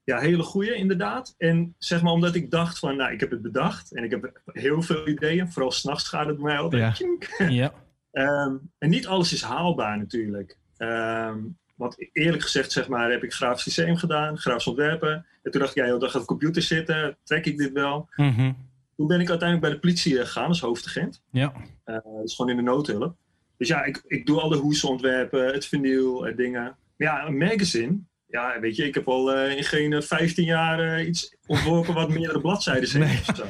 Ja, 0.09 0.19
hele 0.19 0.43
goeie, 0.43 0.75
inderdaad. 0.75 1.35
En 1.39 1.75
zeg 1.79 2.03
maar, 2.03 2.13
omdat 2.13 2.35
ik 2.35 2.51
dacht 2.51 2.79
van, 2.79 2.97
nou, 2.97 3.13
ik 3.13 3.21
heb 3.21 3.31
het 3.31 3.43
bedacht 3.43 3.95
en 3.95 4.05
ik 4.05 4.11
heb 4.11 4.41
heel 4.45 4.83
veel 4.83 5.09
ideeën. 5.09 5.53
Vooral 5.53 5.71
s'nachts 5.71 6.09
gaat 6.09 6.27
het 6.27 6.39
mij 6.39 6.59
altijd. 6.59 7.05
Ja. 7.49 7.73
Ehm, 8.13 8.57
en 8.79 8.91
niet 8.91 9.07
alles 9.07 9.33
is 9.33 9.43
haalbaar 9.43 9.99
natuurlijk. 9.99 10.59
Ehm, 10.77 11.39
want 11.75 12.09
eerlijk 12.13 12.43
gezegd, 12.43 12.73
zeg 12.73 12.89
maar, 12.89 13.11
heb 13.11 13.23
ik 13.23 13.33
grafisch 13.33 13.63
systeem 13.63 13.97
gedaan, 13.97 14.39
grafisch 14.39 14.67
ontwerpen. 14.67 15.27
En 15.43 15.51
toen 15.51 15.61
dacht 15.61 15.77
ik, 15.77 15.83
ja, 15.83 15.91
joh, 15.91 16.01
dan 16.01 16.11
gaat 16.11 16.21
de 16.21 16.27
computer 16.27 16.63
zitten, 16.63 17.17
trek 17.25 17.47
ik 17.47 17.59
dit 17.59 17.73
wel. 17.73 18.09
Mhm. 18.17 18.53
Toen 18.97 19.07
ben 19.07 19.21
ik 19.21 19.31
uiteindelijk 19.31 19.69
bij 19.69 19.71
de 19.71 19.81
politie 19.81 20.19
eh, 20.19 20.25
gegaan 20.25 20.49
als 20.49 20.61
hoofdagent. 20.61 21.23
Ja. 21.31 21.53
Dat 21.85 22.05
is 22.25 22.35
gewoon 22.35 22.51
in 22.51 22.57
de 22.57 22.63
noodhulp. 22.63 23.17
Dus 23.57 23.69
ja, 23.69 23.85
ik, 23.85 24.03
ik 24.07 24.27
doe 24.27 24.41
al 24.41 24.49
de 24.49 24.57
hoesontwerpen, 24.57 25.53
het 25.53 25.67
vinyl, 25.67 26.27
eh, 26.27 26.37
dingen. 26.37 26.63
Maar 26.97 27.09
ja, 27.09 27.27
een 27.27 27.37
magazine. 27.37 27.99
Ja, 28.31 28.61
weet 28.61 28.77
je, 28.77 28.85
ik 28.87 28.95
heb 28.95 29.09
al 29.09 29.33
eh, 29.35 29.57
in 29.57 29.65
geen 29.65 29.93
eh, 29.93 30.01
15 30.03 30.45
jaar 30.45 30.97
eh, 30.99 31.07
iets 31.07 31.37
ontworpen 31.47 31.95
wat 31.95 32.09
meerdere 32.09 32.41
bladzijden 32.41 33.03
heeft. 33.03 33.37
zo. 33.37 33.47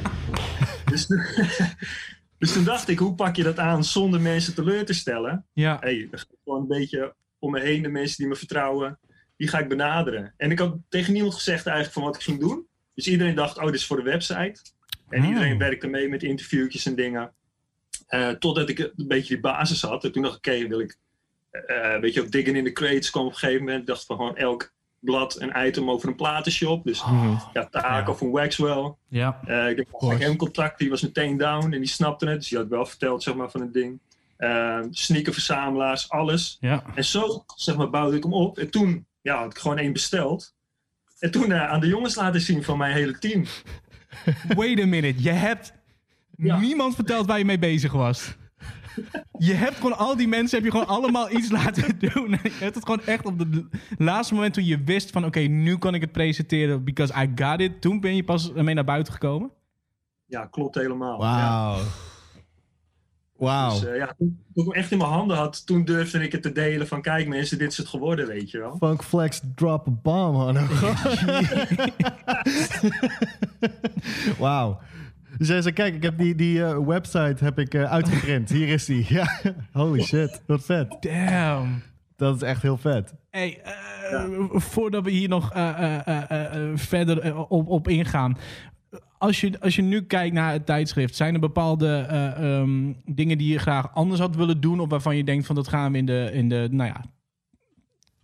Dus, 0.85 1.07
toen- 1.07 1.25
dus 2.39 2.53
toen 2.53 2.65
dacht 2.65 2.89
ik, 2.89 2.99
hoe 2.99 3.15
pak 3.15 3.37
je 3.37 3.43
dat 3.43 3.59
aan 3.59 3.85
zonder 3.85 4.21
mensen 4.21 4.55
teleur 4.55 4.85
te 4.85 4.93
stellen? 4.93 5.47
Ja. 5.53 5.77
hey, 5.81 6.07
dan 6.11 6.19
ga 6.19 6.25
ik 6.31 6.39
gewoon 6.45 6.61
een 6.61 6.69
beetje 6.69 7.15
om 7.39 7.51
me 7.51 7.61
heen, 7.61 7.83
de 7.83 7.89
mensen 7.89 8.17
die 8.17 8.27
me 8.27 8.37
vertrouwen, 8.37 8.99
die 9.37 9.49
ga 9.49 9.59
ik 9.59 9.69
benaderen. 9.69 10.35
En 10.37 10.51
ik 10.51 10.59
had 10.59 10.77
tegen 10.89 11.13
niemand 11.13 11.35
gezegd 11.35 11.67
eigenlijk 11.67 11.95
van 11.95 12.05
wat 12.05 12.17
ik 12.17 12.23
ging 12.23 12.41
doen. 12.41 12.67
Dus 12.95 13.07
iedereen 13.09 13.35
dacht, 13.35 13.59
oh, 13.59 13.65
dit 13.65 13.75
is 13.75 13.87
voor 13.87 13.97
de 13.97 14.11
website. 14.11 14.61
En 15.09 15.23
Oh. 15.23 15.29
iedereen 15.29 15.59
werkte 15.59 15.87
mee 15.87 16.09
met 16.09 16.23
interviewtjes 16.23 16.87
en 16.87 16.95
dingen. 16.95 17.33
Eh, 18.07 18.29
totdat 18.31 18.69
ik 18.69 18.79
een 18.79 18.93
beetje 18.95 19.35
die 19.35 19.43
basis 19.43 19.83
had. 19.83 20.05
En 20.05 20.13
toen 20.13 20.23
dacht 20.23 20.37
ik, 20.47 20.53
oké, 20.53 20.69
wil 20.69 20.81
ik... 20.81 20.97
eh 21.51 21.97
weet 22.01 22.15
je, 22.15 22.21
ook 22.23 22.31
diggen 22.31 22.57
in 22.57 22.65
de 22.65 22.73
crates 22.73 23.11
kwam 23.11 23.25
op 23.27 23.33
een 23.33 23.39
gegeven 23.39 23.61
moment. 23.65 23.81
Ik 23.81 23.87
dacht 23.87 24.05
van 24.07 24.17
gewoon 24.17 24.37
elk 24.37 24.73
blad 25.01 25.41
een 25.41 25.67
item 25.67 25.91
over 25.91 26.09
een 26.09 26.15
platenshop. 26.17 26.85
Dus 26.85 27.03
ja, 27.53 27.67
Taak 27.67 28.07
Ja. 28.07 28.13
of 28.13 28.21
een 28.21 28.31
Waxwell. 28.31 28.95
Ja. 29.09 29.41
Eh, 29.47 29.69
ik 29.69 29.77
heb 29.77 30.21
een 30.21 30.37
contact, 30.37 30.79
die 30.79 30.91
was 30.91 31.03
meteen 31.03 31.37
down 31.37 31.65
en 31.73 31.79
die 31.81 31.87
snapte 31.89 32.27
het. 32.27 32.39
Dus 32.39 32.49
die 32.49 32.59
had 32.59 32.69
wel 32.69 32.87
verteld 32.87 33.23
zeg 33.23 33.35
maar, 33.35 33.51
van 33.51 33.61
het 33.61 33.73
ding. 33.73 34.01
Uh, 34.39 34.79
sneakerverzamelaars, 34.91 36.11
alles. 36.11 36.57
Ja. 36.61 36.85
En 36.95 37.05
zo 37.05 37.45
zeg 37.57 37.77
maar, 37.77 37.91
bouwde 37.91 38.17
ik 38.17 38.23
hem 38.23 38.33
op. 38.33 38.59
En 38.59 38.71
toen 38.71 39.07
ja, 39.21 39.39
had 39.39 39.51
ik 39.53 39.59
gewoon 39.59 39.79
één 39.79 39.93
besteld. 39.93 40.55
En 41.19 41.31
toen 41.31 41.53
eh, 41.53 41.69
aan 41.71 41.81
de 41.81 41.87
jongens 41.87 42.15
laten 42.15 42.41
zien 42.41 42.65
van 42.65 42.79
mijn 42.79 42.95
hele 42.95 43.19
team. 43.19 43.45
Wait 44.57 44.81
a 44.81 44.87
minute. 44.87 45.23
Je 45.23 45.31
hebt 45.31 45.73
Ja. 46.37 46.59
niemand 46.59 46.95
verteld 46.95 47.27
waar 47.27 47.39
je 47.39 47.45
mee 47.45 47.59
bezig 47.59 47.93
was. 47.93 48.37
Je 49.39 49.53
hebt 49.53 49.77
gewoon 49.77 49.99
al 49.99 50.17
die 50.17 50.29
mensen 50.29 50.57
heb 50.57 50.67
je 50.67 50.71
gewoon 50.71 50.87
allemaal 50.97 51.31
iets 51.31 51.51
laten 51.51 51.99
doen. 52.13 52.31
Je 52.31 52.39
hebt 52.59 52.75
het 52.75 52.85
gewoon 52.85 53.05
echt 53.05 53.27
op 53.27 53.39
het 53.39 53.49
laatste 53.99 54.35
moment 54.35 54.55
toen 54.55 54.65
je 54.65 54.83
wist 54.85 55.11
van 55.11 55.25
oké, 55.25 55.41
nu 55.41 55.79
kan 55.79 55.95
ik 55.95 56.01
het 56.01 56.13
presenteren 56.13 56.85
because 56.85 57.23
I 57.23 57.33
got 57.43 57.61
it. 57.61 57.81
Toen 57.81 58.01
ben 58.01 58.17
je 58.17 58.25
pas 58.25 58.53
ermee 58.53 58.75
naar 58.75 58.85
buiten 58.85 59.13
gekomen. 59.13 59.51
Ja, 60.25 60.47
klopt 60.47 60.75
helemaal. 60.75 61.23
Ja. 61.23 61.49
Wauw. 61.49 61.79
Wauw. 63.37 63.71
Dus 63.71 63.85
eh, 63.85 63.97
ja, 63.97 64.15
toen, 64.19 64.45
toen 64.55 64.65
ik 64.65 64.73
hem 64.73 64.83
echt 64.83 64.91
in 64.91 64.99
mijn 64.99 65.11
handen 65.11 65.37
had, 65.37 65.67
toen 65.67 65.85
durfde 65.85 66.23
ik 66.23 66.33
het 66.33 66.43
te 66.43 66.53
delen 66.53 66.87
van 66.87 67.03
kijk 67.03 67.29
mensen, 67.29 67.59
dit 67.59 67.71
is 67.71 67.77
het 67.77 67.89
geworden, 67.89 68.27
weet 68.27 68.51
je 68.51 68.59
wel. 68.59 68.77
Funk 68.77 69.03
Flex 69.03 69.41
drop 69.55 69.89
a 69.89 69.91
bomb, 69.91 70.33
man. 70.33 70.57
Wauw. 74.39 74.79
Dus 75.39 75.49
jij 75.49 75.63
zei, 75.63 75.75
kijk, 75.75 75.95
ik 75.95 76.03
heb 76.03 76.19
die, 76.19 76.35
die 76.35 76.65
eh, 76.65 76.87
website 76.87 77.45
heb 77.45 77.59
ik, 77.59 77.75
eh, 77.75 77.93
uitgeprint. 77.93 78.49
Hier 78.49 78.69
is 78.69 78.85
die. 78.85 79.07
Ja, 79.15 79.29
holy 79.73 80.03
shit. 80.03 80.43
Wat 80.47 80.65
vet. 80.65 80.97
Damn. 81.01 81.83
Dat 82.17 82.37
is 82.37 82.43
echt 82.43 82.63
heel 82.63 82.77
vet. 82.77 83.15
Hey, 83.31 83.61
eh, 83.63 84.25
voordat 84.51 85.05
we 85.05 85.11
hier 85.11 85.29
nog 85.29 85.51
verder 86.75 87.47
op, 87.47 87.69
op 87.69 87.89
ingaan. 87.89 88.37
Als 89.19 89.41
je, 89.41 89.61
als 89.61 89.77
je 89.77 89.83
nu 89.83 90.03
kijkt 90.03 90.35
naar 90.35 90.53
het 90.53 90.67
tijdschrift, 90.67 91.17
zijn 91.17 91.35
er 91.35 91.41
bepaalde 91.41 92.07
eh, 92.09 92.59
ehm, 92.59 92.93
dingen 93.05 93.39
die 93.39 93.53
je 93.53 93.59
graag 93.59 93.95
anders 93.95 94.21
had 94.21 94.37
willen 94.37 94.61
doen? 94.61 94.81
Of 94.81 94.89
waarvan 94.89 95.17
je 95.17 95.25
denkt 95.25 95.47
van 95.47 95.55
dat 95.55 95.69
gaan 95.69 95.93
we 95.93 95.99
in 95.99 96.07
de, 96.07 96.31
in 96.33 96.49
de 96.49 96.69
nou 96.71 96.89
ja, 96.89 97.05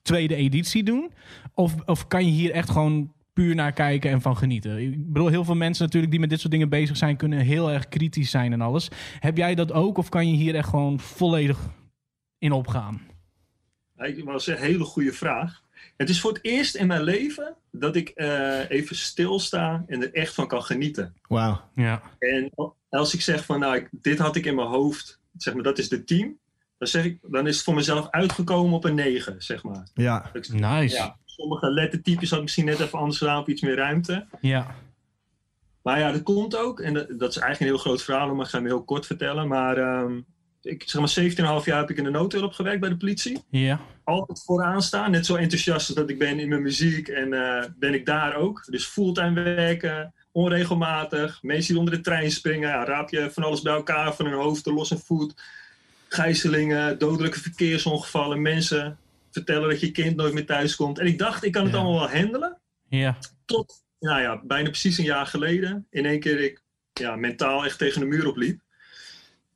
tweede 0.02 0.34
editie 0.34 0.82
doen? 0.82 1.10
Of, 1.54 1.74
of 1.86 2.06
kan 2.06 2.24
je 2.24 2.30
hier 2.30 2.50
echt 2.50 2.70
gewoon 2.70 3.12
puur 3.34 3.54
naar 3.54 3.72
kijken 3.72 4.10
en 4.10 4.20
van 4.20 4.36
genieten? 4.36 4.78
Ik 4.78 5.12
bedoel, 5.12 5.28
heel 5.28 5.44
veel 5.44 5.54
mensen 5.54 5.84
natuurlijk 5.84 6.12
die 6.12 6.20
met 6.20 6.30
dit 6.30 6.40
soort 6.40 6.52
dingen 6.52 6.68
bezig 6.68 6.96
zijn, 6.96 7.16
kunnen 7.16 7.38
heel 7.38 7.70
erg 7.70 7.88
kritisch 7.88 8.30
zijn 8.30 8.52
en 8.52 8.60
alles. 8.60 8.88
Heb 9.18 9.36
jij 9.36 9.54
dat 9.54 9.72
ook 9.72 9.98
of 9.98 10.08
kan 10.08 10.28
je 10.28 10.36
hier 10.36 10.54
echt 10.54 10.68
gewoon 10.68 11.00
volledig 11.00 11.58
in 12.38 12.52
opgaan? 12.52 13.00
Dat 13.96 14.16
was 14.24 14.46
een 14.46 14.56
hele 14.56 14.84
goede 14.84 15.12
vraag. 15.12 15.62
Het 15.96 16.08
is 16.08 16.20
voor 16.20 16.32
het 16.32 16.44
eerst 16.44 16.74
in 16.74 16.86
mijn 16.86 17.02
leven 17.02 17.54
dat 17.72 17.96
ik 17.96 18.08
eh, 18.08 18.70
even 18.70 18.96
stilsta 18.96 19.84
en 19.86 20.02
er 20.02 20.14
echt 20.14 20.34
van 20.34 20.46
kan 20.46 20.62
genieten. 20.62 21.14
Wauw. 21.28 21.60
Ja. 21.74 22.02
En 22.18 22.50
als 22.88 23.14
ik 23.14 23.20
zeg 23.20 23.44
van, 23.44 23.60
nou, 23.60 23.76
ik- 23.76 23.88
dit 23.90 24.18
had 24.18 24.36
ik 24.36 24.46
in 24.46 24.54
mijn 24.54 24.68
hoofd, 24.68 25.20
zeg 25.36 25.54
maar, 25.54 25.62
dat 25.62 25.78
is 25.78 25.88
de 25.88 26.04
team. 26.04 26.36
Dan, 26.78 26.88
zeg 26.88 27.04
ik, 27.04 27.18
dan 27.22 27.46
is 27.46 27.54
het 27.54 27.64
voor 27.64 27.74
mezelf 27.74 28.10
uitgekomen 28.10 28.74
op 28.74 28.84
een 28.84 28.94
9, 28.94 29.34
zeg 29.42 29.62
maar. 29.62 29.88
Ja. 29.94 30.30
Nice. 30.52 30.96
Ja, 30.96 31.16
sommige 31.36 31.70
lettertypes 31.70 32.28
had 32.28 32.38
ik 32.38 32.44
misschien 32.44 32.64
net 32.64 32.80
even 32.80 32.98
anders 32.98 33.18
gedaan 33.18 33.40
op 33.40 33.48
iets 33.48 33.62
meer 33.62 33.76
ruimte. 33.76 34.26
Ja. 34.40 34.74
Maar 35.82 35.98
ja, 35.98 36.12
dat 36.12 36.22
komt 36.22 36.56
ook. 36.56 36.80
En 36.80 36.94
dat, 36.94 37.06
dat 37.08 37.30
is 37.30 37.36
eigenlijk 37.36 37.60
een 37.60 37.66
heel 37.66 37.84
groot 37.86 38.02
verhaal, 38.02 38.34
maar 38.34 38.44
ik 38.44 38.50
ga 38.50 38.58
hem 38.58 38.66
heel 38.66 38.84
kort 38.84 39.06
vertellen. 39.06 39.48
Maar 39.48 39.76
ehm, 39.76 40.20
ik 40.62 40.82
zeg 40.86 41.00
maar 41.00 41.60
17,5 41.60 41.64
jaar 41.64 41.78
heb 41.78 41.90
ik 41.90 41.96
in 41.96 42.04
de 42.04 42.10
noodhulp 42.10 42.52
gewerkt 42.52 42.80
bij 42.80 42.88
de 42.88 42.96
politie. 42.96 43.42
Ja. 43.50 43.80
Altijd 44.04 44.42
vooraan 44.44 44.82
staan. 44.82 45.10
Net 45.10 45.26
zo 45.26 45.34
enthousiast 45.34 45.86
als 45.86 45.96
dat 45.96 46.10
ik 46.10 46.18
ben 46.18 46.38
in 46.38 46.48
mijn 46.48 46.62
muziek. 46.62 47.08
En 47.08 47.32
eh, 47.32 47.64
ben 47.78 47.94
ik 47.94 48.06
daar 48.06 48.36
ook. 48.36 48.64
Dus 48.66 48.84
fulltime 48.84 49.42
werken, 49.42 50.14
onregelmatig. 50.32 51.42
Mensen 51.42 51.70
die 51.72 51.78
onder 51.78 51.94
de 51.94 52.00
trein 52.00 52.30
springen. 52.30 52.68
Ja, 52.68 52.84
raap 52.84 53.10
je 53.10 53.30
van 53.30 53.42
alles 53.42 53.62
bij 53.62 53.74
elkaar, 53.74 54.14
van 54.14 54.26
hun 54.26 54.34
hoofd, 54.34 54.66
los 54.66 54.90
en 54.90 54.98
voet. 54.98 55.34
Gijzelingen, 56.08 56.98
dodelijke 56.98 57.40
verkeersongevallen. 57.40 58.42
Mensen 58.42 58.98
vertellen 59.34 59.68
dat 59.68 59.80
je 59.80 59.90
kind 59.90 60.16
nooit 60.16 60.34
meer 60.34 60.46
thuis 60.46 60.76
komt. 60.76 60.98
En 60.98 61.06
ik 61.06 61.18
dacht, 61.18 61.44
ik 61.44 61.52
kan 61.52 61.62
het 61.64 61.72
Ja. 61.72 61.78
allemaal 61.78 61.98
wel 62.00 62.18
handelen. 62.20 62.58
Ja. 62.88 63.18
Tot, 63.44 63.84
nou 64.00 64.20
ja, 64.20 64.40
bijna 64.44 64.68
precies 64.68 64.98
een 64.98 65.04
jaar 65.04 65.26
geleden. 65.26 65.86
In 65.90 66.06
één 66.06 66.20
keer 66.20 66.40
ik 66.40 66.62
ja, 66.92 67.16
mentaal 67.16 67.64
echt 67.64 67.78
tegen 67.78 68.00
de 68.00 68.06
muur 68.06 68.26
opliep. 68.26 68.60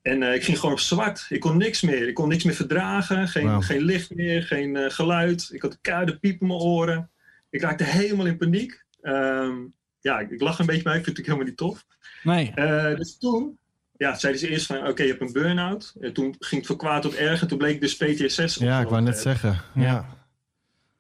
En 0.03 0.23
eh, 0.23 0.35
ik 0.35 0.45
ging 0.45 0.59
gewoon 0.59 0.75
op 0.75 0.81
zwart. 0.81 1.27
Ik 1.29 1.41
kon 1.41 1.57
niks 1.57 1.83
meer. 1.83 2.09
Ik 2.09 2.15
kon 2.15 2.29
niks 2.29 2.45
meer 2.45 2.55
verdragen. 2.55 3.29
Geen, 3.29 3.63
geen 3.63 3.83
licht 3.83 4.15
meer, 4.15 4.43
geen 4.43 4.77
eh, 4.77 4.91
geluid. 4.91 5.49
Ik 5.53 5.63
had 5.63 5.79
koude 5.81 6.19
piep 6.19 6.41
in 6.41 6.47
mijn 6.47 6.61
oren. 6.61 7.11
Ik 7.51 7.61
raakte 7.61 7.85
helemaal 7.85 8.27
in 8.27 8.37
paniek. 8.37 8.85
Ehm, 9.01 9.57
ja, 10.01 10.21
ja, 10.21 10.29
ik 10.29 10.41
lach 10.41 10.59
een 10.59 10.67
beetje 10.67 10.83
bij, 10.83 10.97
ik 10.97 11.05
vind 11.05 11.17
het 11.17 11.27
natuurlijk 11.27 11.27
helemaal 11.27 11.47
niet 11.47 11.57
tof. 11.57 11.87
Nee. 12.23 12.53
Eh, 12.55 12.97
dus 12.97 13.19
toen 13.19 13.59
ja, 13.99 14.19
zeiden 14.19 14.41
ze 14.41 14.49
eerst 14.49 14.67
van, 14.67 14.87
oké, 14.87 15.03
je 15.03 15.09
hebt 15.09 15.21
een 15.21 15.33
burn-out. 15.33 15.95
En 16.01 16.13
toen 16.13 16.35
ging 16.39 16.61
het 16.61 16.67
van 16.67 16.77
kwaad 16.77 17.03
tot 17.03 17.15
erg 17.15 17.41
en 17.43 17.49
toen 17.49 17.59
bleek 17.59 17.81
dus 17.81 17.97
PTSS. 17.97 18.55
Ja, 18.55 18.81
ik 18.81 18.89
wou 18.89 19.03
net 19.03 19.19
zeggen. 19.19 19.61
Ja. 19.75 19.83
Ja. 19.83 20.17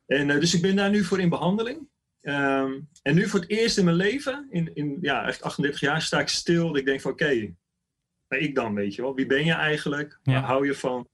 En 0.06 0.40
dus 0.40 0.54
ik 0.54 0.62
ben 0.62 0.76
daar 0.76 0.90
nu 0.90 1.04
voor 1.04 1.20
in 1.20 1.28
behandeling. 1.28 1.88
Ehm, 2.20 2.72
en 3.02 3.14
nu 3.14 3.28
voor 3.28 3.40
het 3.40 3.50
eerst 3.50 3.78
in 3.78 3.84
mijn 3.84 3.96
leven, 3.96 4.46
in, 4.50 4.70
in 4.74 4.98
ja, 5.00 5.26
echt 5.26 5.42
38 5.42 5.80
jaar, 5.80 6.02
sta 6.02 6.20
ik 6.20 6.28
stil. 6.28 6.66
Dat 6.66 6.76
ik 6.76 6.84
denk 6.84 7.00
van, 7.00 7.10
oké, 7.10 7.54
maar 8.28 8.38
ik 8.38 8.54
dan, 8.54 8.74
weet 8.74 8.94
je 8.94 9.02
wel. 9.02 9.14
Wie 9.14 9.26
ben 9.26 9.44
je 9.44 9.52
eigenlijk? 9.52 10.18
Ja. 10.22 10.32
Waar 10.32 10.42
hou 10.42 10.66
je 10.66 10.74
van? 10.74 11.08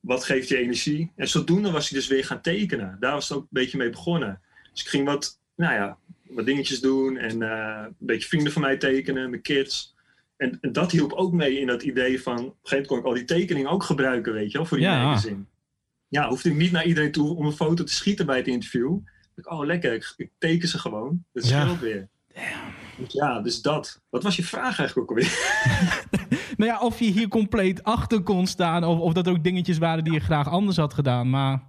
Wat 0.00 0.24
geeft 0.24 0.48
je 0.48 0.56
energie? 0.56 1.12
En 1.16 1.28
zodoende 1.28 1.70
was 1.70 1.86
ik 1.86 1.94
dus 1.94 2.06
weer 2.06 2.24
gaan 2.24 2.40
tekenen. 2.40 2.96
Daar 3.00 3.12
was 3.12 3.28
het 3.28 3.38
ook 3.38 3.42
een 3.42 3.48
beetje 3.50 3.78
mee 3.78 3.90
begonnen. 3.90 4.40
Dus 4.72 4.82
ik 4.82 4.88
ging 4.88 5.06
wat, 5.06 5.40
nou 5.54 5.74
ja, 5.74 5.98
wat 6.22 6.46
dingetjes 6.46 6.80
doen. 6.80 7.16
En 7.16 7.42
eh, 7.42 7.84
een 7.84 7.94
beetje 7.98 8.28
vrienden 8.28 8.52
van 8.52 8.62
mij 8.62 8.76
tekenen, 8.76 9.30
mijn 9.30 9.42
kids. 9.42 9.95
En, 10.36 10.58
en 10.60 10.72
dat 10.72 10.90
hielp 10.92 11.12
ook 11.12 11.32
mee 11.32 11.60
in 11.60 11.66
dat 11.66 11.82
idee 11.82 12.22
van... 12.22 12.38
Op 12.38 12.40
een 12.44 12.52
gegeven 12.62 12.68
moment 12.70 12.86
kon 12.88 12.98
ik 12.98 13.04
al 13.04 13.14
die 13.14 13.24
tekeningen 13.24 13.70
ook 13.70 13.82
gebruiken, 13.82 14.32
weet 14.32 14.50
je 14.52 14.58
wel, 14.58 14.66
voor 14.66 14.76
die 14.76 14.86
Ja. 14.86 15.02
magazine. 15.04 15.44
Ja, 16.08 16.28
hoefde 16.28 16.48
ik 16.50 16.56
niet 16.56 16.72
naar 16.72 16.84
iedereen 16.86 17.12
toe 17.12 17.36
om 17.36 17.46
een 17.46 17.52
foto 17.52 17.84
te 17.84 17.92
schieten 17.92 18.26
bij 18.26 18.36
het 18.36 18.46
interview. 18.46 18.98
Ik, 19.36 19.50
oh, 19.50 19.64
lekker, 19.64 19.92
ik, 19.94 20.14
ik 20.16 20.30
teken 20.38 20.68
ze 20.68 20.78
gewoon. 20.78 21.24
Dat 21.32 21.48
Ja. 21.48 21.60
scheelt 21.62 21.80
weer. 21.80 22.08
Dus 22.96 23.12
ja, 23.12 23.40
dus 23.40 23.62
dat. 23.62 24.00
Wat 24.10 24.22
was 24.22 24.36
je 24.36 24.44
vraag 24.44 24.78
eigenlijk 24.78 24.98
ook 24.98 25.08
alweer? 25.18 25.34
Nou 26.56 26.70
ja, 26.70 26.80
of 26.80 26.98
je 26.98 27.04
hier 27.04 27.28
compleet 27.28 27.82
achter 27.82 28.22
kon 28.22 28.46
staan. 28.46 28.84
Of, 28.84 28.98
of 28.98 29.12
dat 29.12 29.26
er 29.26 29.32
ook 29.32 29.44
dingetjes 29.44 29.78
waren 29.78 30.04
die 30.04 30.12
je 30.12 30.20
graag 30.20 30.48
anders 30.48 30.76
had 30.76 30.94
gedaan. 30.94 31.30
Maar 31.30 31.62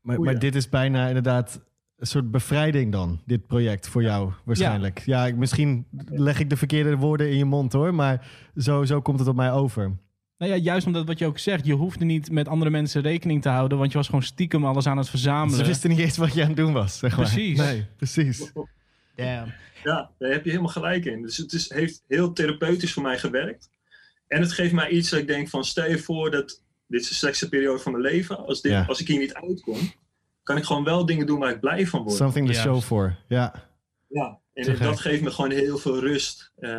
Maar, 0.00 0.38
dit 0.38 0.54
is 0.54 0.68
bijna 0.68 1.06
inderdaad 1.08 1.60
een 1.96 2.06
soort 2.06 2.30
bevrijding 2.30 2.92
dan, 2.92 3.20
dit 3.26 3.46
project 3.46 3.88
voor 3.88 4.02
jou 4.02 4.32
waarschijnlijk. 4.44 5.02
Ja, 5.06 5.26
ik, 5.26 5.36
misschien 5.36 5.86
leg 6.06 6.40
ik 6.40 6.50
de 6.50 6.56
verkeerde 6.56 6.96
woorden 6.96 7.30
in 7.30 7.36
je 7.36 7.44
mond 7.44 7.72
hoor, 7.72 7.94
maar 7.94 8.26
zo, 8.56 8.84
zo 8.84 9.00
komt 9.02 9.18
het 9.18 9.28
op 9.28 9.36
mij 9.36 9.52
over. 9.52 9.96
nou 10.38 10.52
ja, 10.52 10.56
juist 10.56 10.86
omdat 10.86 11.06
wat 11.06 11.18
je 11.18 11.26
ook 11.26 11.38
zegt. 11.38 11.66
Je 11.66 11.72
hoefde 11.72 12.04
niet 12.04 12.30
met 12.30 12.48
andere 12.48 12.70
mensen 12.70 13.02
rekening 13.02 13.42
te 13.42 13.48
houden. 13.48 13.78
Want 13.78 13.90
je 13.92 13.96
was 13.98 14.06
gewoon 14.06 14.22
stiekem 14.22 14.64
alles 14.64 14.86
aan 14.86 14.96
het 14.98 15.08
verzamelen. 15.08 15.58
Ze 15.58 15.64
wisten 15.64 15.90
niet 15.90 15.98
eens 15.98 16.16
wat 16.16 16.34
je 16.34 16.40
aan 16.42 16.48
het 16.48 16.56
doen 16.56 16.72
was, 16.72 16.98
zeg 16.98 17.16
maar. 17.16 17.26
Precies. 17.26 17.58
Nee, 17.58 17.86
precies. 17.96 18.52
Damn. 19.16 19.52
Ja, 19.84 20.10
daar 20.18 20.30
heb 20.30 20.44
je 20.44 20.50
helemaal 20.50 20.72
gelijk 20.72 21.04
in. 21.04 21.22
Dus 21.22 21.36
het 21.36 21.52
is, 21.52 21.72
heeft 21.72 22.02
heel 22.08 22.32
therapeutisch 22.32 22.92
voor 22.92 23.02
mij 23.02 23.18
gewerkt. 23.18 23.70
En 24.28 24.40
het 24.40 24.52
geeft 24.52 24.72
mij 24.72 24.88
iets 24.90 25.10
dat 25.10 25.20
ik 25.20 25.26
denk 25.26 25.48
van... 25.48 25.64
Stel 25.64 25.90
je 25.90 25.98
voor 25.98 26.30
dat 26.30 26.62
dit 26.88 27.00
is 27.00 27.08
de 27.08 27.14
slechtste 27.14 27.48
periode 27.48 27.78
van 27.78 27.92
mijn 27.92 28.04
leven. 28.04 28.46
Als, 28.46 28.60
dit, 28.60 28.72
Ja. 28.72 28.84
als 28.88 29.00
ik 29.00 29.08
hier 29.08 29.18
niet 29.18 29.34
uitkom... 29.34 29.78
kan 30.44 30.56
ik 30.56 30.64
gewoon 30.64 30.84
wel 30.84 31.06
dingen 31.06 31.26
doen 31.26 31.38
waar 31.38 31.50
ik 31.50 31.60
blij 31.60 31.86
van 31.86 32.02
word. 32.02 32.14
Something 32.16 32.46
to 32.46 32.52
show 32.52 32.80
for. 32.80 33.16
Ja. 33.28 33.54
Ja, 34.08 34.38
en 34.52 34.78
dat 34.78 35.00
geeft 35.00 35.22
me 35.22 35.30
gewoon 35.30 35.50
heel 35.50 35.78
veel 35.78 36.00
rust. 36.00 36.52
Eh, 36.56 36.70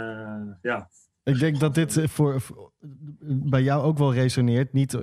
ja. 0.62 0.90
Ik 1.24 1.40
denk 1.40 1.60
dat 1.60 1.76
dit 1.76 1.98
eh, 1.98 2.08
voor, 2.08 2.42
voor- 2.42 2.72
bij 3.28 3.62
jou 3.64 3.84
ook 3.84 3.98
wel 3.98 4.14
resoneert. 4.14 4.74
Niet, 4.74 4.94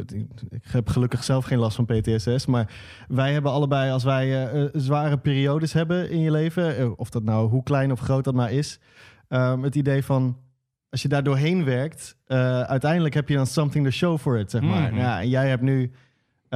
ik 0.51 0.63
heb 0.63 0.89
gelukkig 0.89 1.25
zelf 1.25 1.45
geen 1.45 1.59
last 1.59 1.77
van 1.77 1.87
PTSS. 1.87 2.47
Maar 2.47 2.73
wij 3.09 3.33
hebben 3.33 3.53
allebei, 3.53 3.91
als 3.91 4.05
wij 4.05 4.25
eh, 4.27 4.63
eh, 4.63 4.69
zware 4.73 5.19
periodes 5.19 5.73
hebben 5.73 6.11
in 6.11 6.21
je 6.21 6.31
leven, 6.31 6.99
of 6.99 7.11
dat 7.11 7.23
nou 7.23 7.49
hoe 7.49 7.63
klein 7.63 7.93
of 7.93 8.01
groot 8.01 8.25
dat 8.25 8.35
maar 8.35 8.53
is, 8.53 8.79
ehm, 9.29 9.63
het 9.63 9.75
idee 9.75 10.05
van 10.05 10.39
als 10.91 11.03
je 11.03 11.09
daar 11.09 11.23
doorheen 11.23 11.65
werkt, 11.65 12.17
eh, 12.27 12.61
uiteindelijk 12.61 13.15
heb 13.15 13.29
je 13.29 13.37
dan 13.37 13.47
something 13.47 13.85
to 13.85 13.91
show 13.91 14.19
for 14.19 14.39
it, 14.39 14.51
zeg 14.51 14.61
maar. 14.63 14.89
Mhm. 14.91 14.99
Ja, 15.01 15.21
en 15.21 15.29
jij 15.29 15.49
hebt 15.49 15.63
nu 15.63 15.93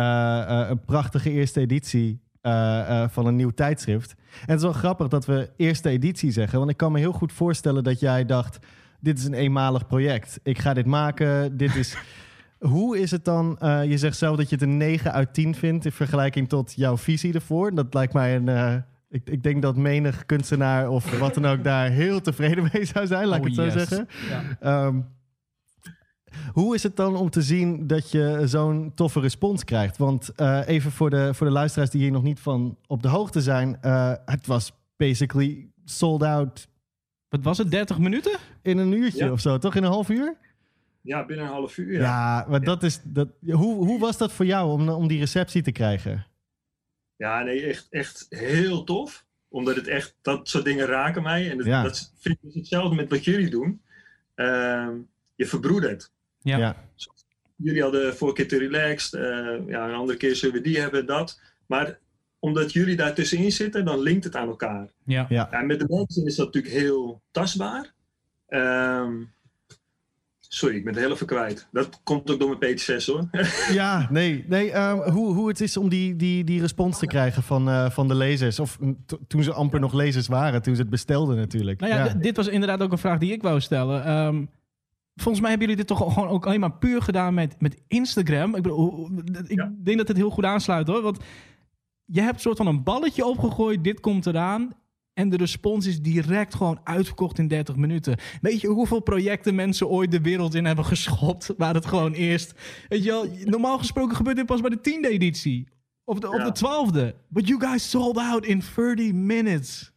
een 0.02 0.80
prachtige 0.84 1.30
eerste 1.30 1.60
editie 1.60 2.20
eh, 2.40 3.02
eh, 3.02 3.08
van 3.10 3.26
een 3.26 3.36
nieuw 3.36 3.50
tijdschrift. 3.50 4.14
En 4.16 4.46
het 4.46 4.56
is 4.56 4.62
wel 4.62 4.72
grappig 4.72 5.08
dat 5.08 5.26
we 5.26 5.50
eerste 5.56 5.88
editie 5.88 6.30
zeggen, 6.30 6.58
want 6.58 6.70
ik 6.70 6.76
kan 6.76 6.92
me 6.92 6.98
heel 6.98 7.12
goed 7.12 7.32
voorstellen 7.32 7.84
dat 7.84 8.00
jij 8.00 8.24
dacht 8.24 8.58
dit 9.00 9.18
is 9.18 9.24
een 9.24 9.34
eenmalig 9.34 9.86
project. 9.86 10.40
Ik 10.42 10.58
ga 10.58 10.74
dit 10.74 10.86
maken. 10.86 11.56
Dit 11.56 11.74
is. 11.74 11.96
Hoe 12.58 12.98
is 12.98 13.10
het 13.10 13.24
dan? 13.24 13.58
eh, 13.58 13.84
je 13.84 13.98
zegt 13.98 14.16
zelf 14.16 14.36
dat 14.36 14.48
je 14.48 14.54
het 14.54 14.64
een 14.64 14.76
9 14.76 15.12
uit 15.12 15.34
10 15.34 15.54
vindt 15.54 15.84
in 15.84 15.92
vergelijking 15.92 16.48
tot 16.48 16.72
jouw 16.76 16.96
visie 16.96 17.34
ervoor. 17.34 17.74
Dat 17.74 17.94
lijkt 17.94 18.12
mij 18.12 18.36
een. 18.36 18.48
eh, 18.48 18.74
ik, 19.10 19.30
ik 19.30 19.42
denk 19.42 19.62
dat 19.62 19.76
menig 19.76 20.26
kunstenaar 20.26 20.88
of 20.88 21.18
wat 21.18 21.34
dan 21.34 21.46
ook 21.46 21.64
daar 21.64 21.90
heel 21.90 22.20
tevreden 22.20 22.68
mee 22.72 22.84
zou 22.84 23.06
zijn, 23.06 23.26
laat 23.26 23.36
ik 23.38 23.42
Oh, 23.44 23.46
het 23.48 23.72
zo 23.72 23.78
yes. 23.78 23.88
zeggen. 23.88 24.08
Ja. 24.28 24.42
Ehm, 24.60 25.00
hoe 26.52 26.74
is 26.74 26.82
het 26.82 26.96
dan 26.96 27.16
om 27.16 27.30
te 27.30 27.42
zien 27.42 27.86
dat 27.86 28.10
je 28.10 28.42
zo'n 28.44 28.92
toffe 28.94 29.20
respons 29.20 29.64
krijgt? 29.64 29.96
Want 29.96 30.28
eh, 30.28 30.60
even 30.66 30.90
voor 30.90 31.10
de, 31.10 31.34
voor 31.34 31.46
de 31.46 31.52
luisteraars 31.52 31.90
die 31.90 32.00
hier 32.00 32.10
nog 32.12 32.22
niet 32.22 32.40
van 32.40 32.78
op 32.86 33.02
de 33.02 33.08
hoogte 33.08 33.40
zijn. 33.42 33.78
eh, 33.82 34.12
het 34.24 34.46
was 34.46 34.72
basically 34.96 35.68
sold 35.84 36.22
out 36.22 36.68
Wat 37.28 37.42
was 37.42 37.58
het, 37.58 37.70
30 37.70 37.98
minuten? 37.98 38.38
in 38.62 38.78
een 38.78 38.92
uurtje 38.92 39.24
Ja. 39.24 39.32
of 39.32 39.40
zo, 39.40 39.58
toch? 39.58 39.74
In 39.74 39.82
een 39.84 39.90
half 39.90 40.08
uur? 40.08 40.36
ja, 41.00 41.26
binnen 41.26 41.46
een 41.46 41.52
half 41.52 41.76
uur. 41.78 41.92
Ja, 41.92 42.00
Ja, 42.00 42.46
maar 42.48 42.60
dat 42.64 42.82
is. 42.82 43.00
Dat, 43.04 43.28
hoe, 43.40 43.84
hoe 43.86 43.98
was 44.00 44.16
dat 44.18 44.32
voor 44.32 44.46
jou 44.46 44.70
om, 44.70 44.88
om 44.88 45.06
die 45.08 45.18
receptie 45.18 45.62
te 45.62 45.72
krijgen? 45.72 46.26
ja 47.16 47.42
nee, 47.42 47.66
echt, 47.66 47.86
echt 47.90 48.26
heel 48.28 48.84
tof. 48.84 49.24
Omdat 49.48 49.76
het 49.76 49.86
echt, 49.86 50.16
dat 50.22 50.48
soort 50.48 50.64
dingen 50.64 50.86
raken 50.86 51.22
mij. 51.22 51.50
En 51.50 51.56
dat, 51.56 51.66
Ja. 51.66 51.82
dat 51.82 52.12
vind 52.18 52.34
ik 52.34 52.40
dus 52.42 52.54
hetzelfde 52.54 52.94
met 52.96 53.10
wat 53.10 53.24
jullie 53.24 53.50
doen. 53.50 53.82
Ehm, 54.34 54.94
je 55.34 55.46
verbroedert. 55.46 56.12
Ja. 56.46 56.58
Ja. 56.58 56.76
jullie 57.56 57.82
hadden 57.82 58.16
vorige 58.16 58.36
keer 58.36 58.48
te 58.48 58.58
relaxed. 58.58 59.14
eh, 59.14 59.68
ja, 59.68 59.88
een 59.88 59.94
andere 59.94 60.18
keer 60.18 60.36
zullen 60.36 60.54
we 60.54 60.60
die 60.60 60.80
hebben, 60.80 61.06
dat. 61.06 61.40
Maar 61.66 61.98
omdat 62.38 62.72
jullie 62.72 62.96
daar 62.96 63.14
tussenin 63.14 63.52
zitten, 63.52 63.84
dan 63.84 64.00
linkt 64.00 64.24
het 64.24 64.36
aan 64.36 64.48
elkaar. 64.48 64.88
Ja. 65.04 65.26
Ja. 65.28 65.48
Ja, 65.50 65.60
met 65.60 65.78
de 65.78 65.86
mensen 65.88 66.26
is 66.26 66.36
dat 66.36 66.46
natuurlijk 66.46 66.74
heel 66.74 67.20
tastbaar. 67.30 67.92
Ehm, 68.48 69.12
sorry, 70.40 70.76
ik 70.76 70.84
ben 70.84 70.92
het 70.94 71.02
heel 71.02 71.12
even 71.12 71.26
kwijt. 71.26 71.66
Dat 71.72 72.00
komt 72.02 72.30
ook 72.30 72.38
door 72.40 72.56
mijn 72.58 72.76
PT6 72.78 73.04
hoor. 73.06 73.28
Ja, 73.72 74.08
nee. 74.10 74.44
nee 74.48 74.70
ehm, 74.72 75.10
hoe, 75.10 75.34
hoe 75.34 75.48
het 75.48 75.60
is 75.60 75.76
om 75.76 75.88
die, 75.88 76.16
die, 76.16 76.44
die 76.44 76.60
respons 76.60 76.98
te 76.98 77.06
krijgen 77.06 77.42
van, 77.42 77.68
eh, 77.68 77.90
van 77.90 78.08
de 78.08 78.14
lezers. 78.14 78.60
Of 78.60 78.80
mm, 78.80 78.96
to- 79.06 79.18
toen 79.28 79.42
ze 79.42 79.52
amper 79.52 79.80
nog 79.80 79.92
lezers 79.92 80.26
waren, 80.26 80.62
toen 80.62 80.74
ze 80.74 80.80
het 80.80 80.90
bestelden 80.90 81.36
natuurlijk. 81.36 81.80
Nou 81.80 81.92
ja, 81.94 82.08
dit 82.14 82.36
was 82.36 82.48
inderdaad 82.48 82.82
ook 82.82 82.92
een 82.92 82.98
vraag 82.98 83.18
die 83.18 83.32
ik 83.32 83.42
wou 83.42 83.60
stellen. 83.60 84.04
Ehm, 84.04 84.44
volgens 85.16 85.40
mij 85.40 85.50
hebben 85.50 85.68
jullie 85.68 85.84
dit 85.84 85.96
toch 85.96 86.12
gewoon 86.12 86.28
ook 86.28 86.46
alleen 86.46 86.60
maar 86.60 86.78
puur 86.78 87.02
gedaan 87.02 87.34
met, 87.34 87.60
met 87.60 87.82
Instagram. 87.88 88.54
Ik, 88.54 88.62
bedoel, 88.62 89.10
ik 89.46 89.58
Ja. 89.58 89.72
denk 89.82 89.96
dat 89.98 90.08
het 90.08 90.16
heel 90.16 90.30
goed 90.30 90.44
aansluit 90.44 90.86
hoor. 90.86 91.02
Want 91.02 91.18
je 92.04 92.20
hebt 92.20 92.34
een 92.34 92.40
soort 92.40 92.56
van 92.56 92.66
een 92.66 92.82
balletje 92.82 93.24
opgegooid, 93.26 93.84
dit 93.84 94.00
komt 94.00 94.26
eraan. 94.26 94.70
En 95.12 95.28
de 95.28 95.36
respons 95.36 95.86
is 95.86 96.02
direct 96.02 96.54
gewoon 96.54 96.80
uitverkocht 96.84 97.38
in 97.38 97.48
30 97.48 97.76
minuten. 97.76 98.16
Weet 98.40 98.60
je 98.60 98.68
hoeveel 98.68 99.00
projecten 99.00 99.54
mensen 99.54 99.88
ooit 99.88 100.10
de 100.10 100.20
wereld 100.20 100.54
in 100.54 100.64
hebben 100.64 100.84
geschopt? 100.84 101.54
Waar 101.56 101.74
het 101.74 101.86
gewoon 101.86 102.12
eerst. 102.12 102.54
Weet 102.88 103.04
je 103.04 103.10
wel, 103.10 103.26
normaal 103.44 103.78
gesproken 103.78 104.16
gebeurt 104.16 104.36
dit 104.36 104.46
pas 104.46 104.60
bij 104.60 104.70
de 104.70 104.80
tiende 104.80 105.08
editie. 105.08 105.68
Of 106.04 106.18
de, 106.18 106.28
of 106.28 106.36
Ja. 106.36 106.44
de 106.44 106.52
twaalfde. 106.52 107.14
But 107.28 107.48
you 107.48 107.60
guys 107.60 107.90
sold 107.90 108.16
out 108.18 108.46
in 108.46 108.62
30 108.76 109.12
minutes. 109.12 109.92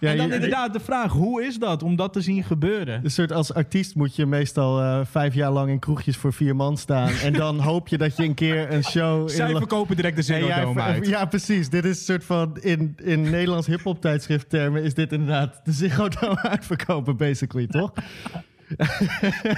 Ja, 0.00 0.10
en 0.10 0.16
dan 0.16 0.26
je- 0.28 0.34
inderdaad 0.34 0.72
de 0.72 0.80
vraag, 0.80 1.12
hoe 1.12 1.44
is 1.44 1.58
dat 1.58 1.82
om 1.82 1.96
dat 1.96 2.12
te 2.12 2.20
zien 2.20 2.44
gebeuren? 2.44 3.04
Een 3.04 3.10
soort 3.10 3.32
als 3.32 3.54
artiest 3.54 3.94
moet 3.94 4.16
je 4.16 4.26
meestal 4.26 4.80
eh, 4.80 5.00
vijf 5.04 5.34
jaar 5.34 5.50
lang 5.50 5.70
in 5.70 5.78
kroegjes 5.78 6.16
voor 6.16 6.32
vier 6.32 6.56
man 6.56 6.76
staan. 6.76 7.08
en 7.08 7.32
dan 7.32 7.58
hoop 7.70 7.88
je 7.88 7.98
dat 7.98 8.16
je 8.16 8.22
een 8.24 8.34
keer 8.34 8.72
een 8.72 8.84
show... 8.84 9.28
Zij 9.28 9.50
in 9.50 9.56
verkopen 9.56 9.96
direct 9.96 10.26
de 10.26 10.38
Dome 10.40 10.72
ver- 10.72 10.82
uit. 10.82 11.06
Ja, 11.06 11.24
precies. 11.24 11.68
Dit 11.68 11.84
is 11.84 11.98
een 11.98 12.04
soort 12.04 12.24
van... 12.24 12.56
In, 12.60 12.94
in 13.04 13.20
Nederlands 13.22 13.66
hip-hop 13.66 14.00
tijdschrifttermen 14.00 14.82
is 14.82 14.94
dit 14.94 15.12
inderdaad 15.12 15.60
de 15.64 15.72
Ziggo 15.72 16.08
Dome 16.08 16.42
uitverkopen, 16.54 17.16
basically, 17.16 17.66
toch? 17.66 17.92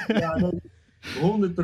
Ja, 0.08 0.36
nee, 0.36 0.60
100 1.20 1.54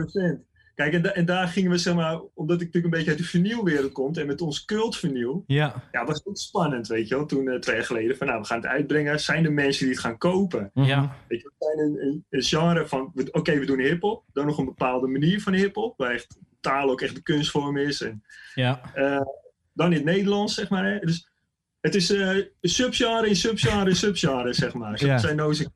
Kijk, 0.75 0.93
en, 0.93 1.03
da- 1.03 1.11
en 1.13 1.25
daar 1.25 1.49
gingen 1.49 1.71
we, 1.71 1.79
zeg 1.79 1.95
maar, 1.95 2.21
omdat 2.35 2.61
ik 2.61 2.67
natuurlijk 2.67 2.85
een 2.85 2.91
beetje 3.01 3.11
uit 3.11 3.19
de 3.19 3.25
vinylwereld 3.25 3.93
kom 3.93 4.15
en 4.15 4.27
met 4.27 4.41
ons 4.41 4.65
cult 4.65 4.97
vinyl, 4.97 5.45
Ja. 5.47 5.83
ja, 5.93 6.05
was 6.05 6.21
het 6.25 6.39
spannend, 6.39 6.87
weet 6.87 7.09
je 7.09 7.15
wel, 7.15 7.27
toen 7.27 7.49
eh, 7.49 7.59
twee 7.59 7.77
jaar 7.77 7.85
geleden, 7.85 8.17
van 8.17 8.27
nou, 8.27 8.41
we 8.41 8.47
gaan 8.47 8.57
het 8.61 8.67
uitbrengen, 8.67 9.21
zijn 9.21 9.45
er 9.45 9.53
mensen 9.53 9.85
die 9.85 9.95
het 9.95 10.03
gaan 10.05 10.19
kopen? 10.19 10.71
Ja. 10.75 11.17
Weet 11.29 11.41
je, 11.41 11.51
we 11.59 11.65
zijn 11.75 11.79
een, 11.79 12.07
een, 12.07 12.25
een 12.31 12.43
genre 12.43 12.87
van, 12.87 13.13
oké, 13.31 13.59
we 13.59 13.67
doen 13.67 13.81
hip-hop, 13.81 14.25
dan 14.33 14.47
nog 14.47 14.59
een 14.59 14.65
bepaalde 14.65 15.07
manier 15.07 15.41
van 15.43 15.53
hip-hop, 15.53 15.95
waar 15.99 16.11
echt 16.13 16.37
taal 16.61 16.91
ook 16.91 17.01
echt 17.01 17.15
de 17.15 17.23
kunstvorm 17.23 17.77
is. 17.77 18.01
En, 18.03 18.25
Ja. 18.55 18.81
eh, 18.95 19.21
dan 19.73 19.87
in 19.91 19.97
het 19.97 20.05
Nederlands, 20.05 20.55
zeg 20.55 20.69
maar. 20.71 20.85
Hè. 20.85 20.99
Dus 20.99 21.29
het 21.81 21.95
is 21.95 22.11
eh, 22.11 22.29
een 22.37 22.49
subgenre 22.61 23.29
in 23.29 23.37
subgenre 23.37 23.89
in 23.89 23.97
subgenre, 23.97 24.53
zeg 24.53 24.75
maar. 24.75 24.99
Zo 24.99 25.07
Ja. 25.07 25.19
zijn 25.19 25.37
nozen. 25.37 25.73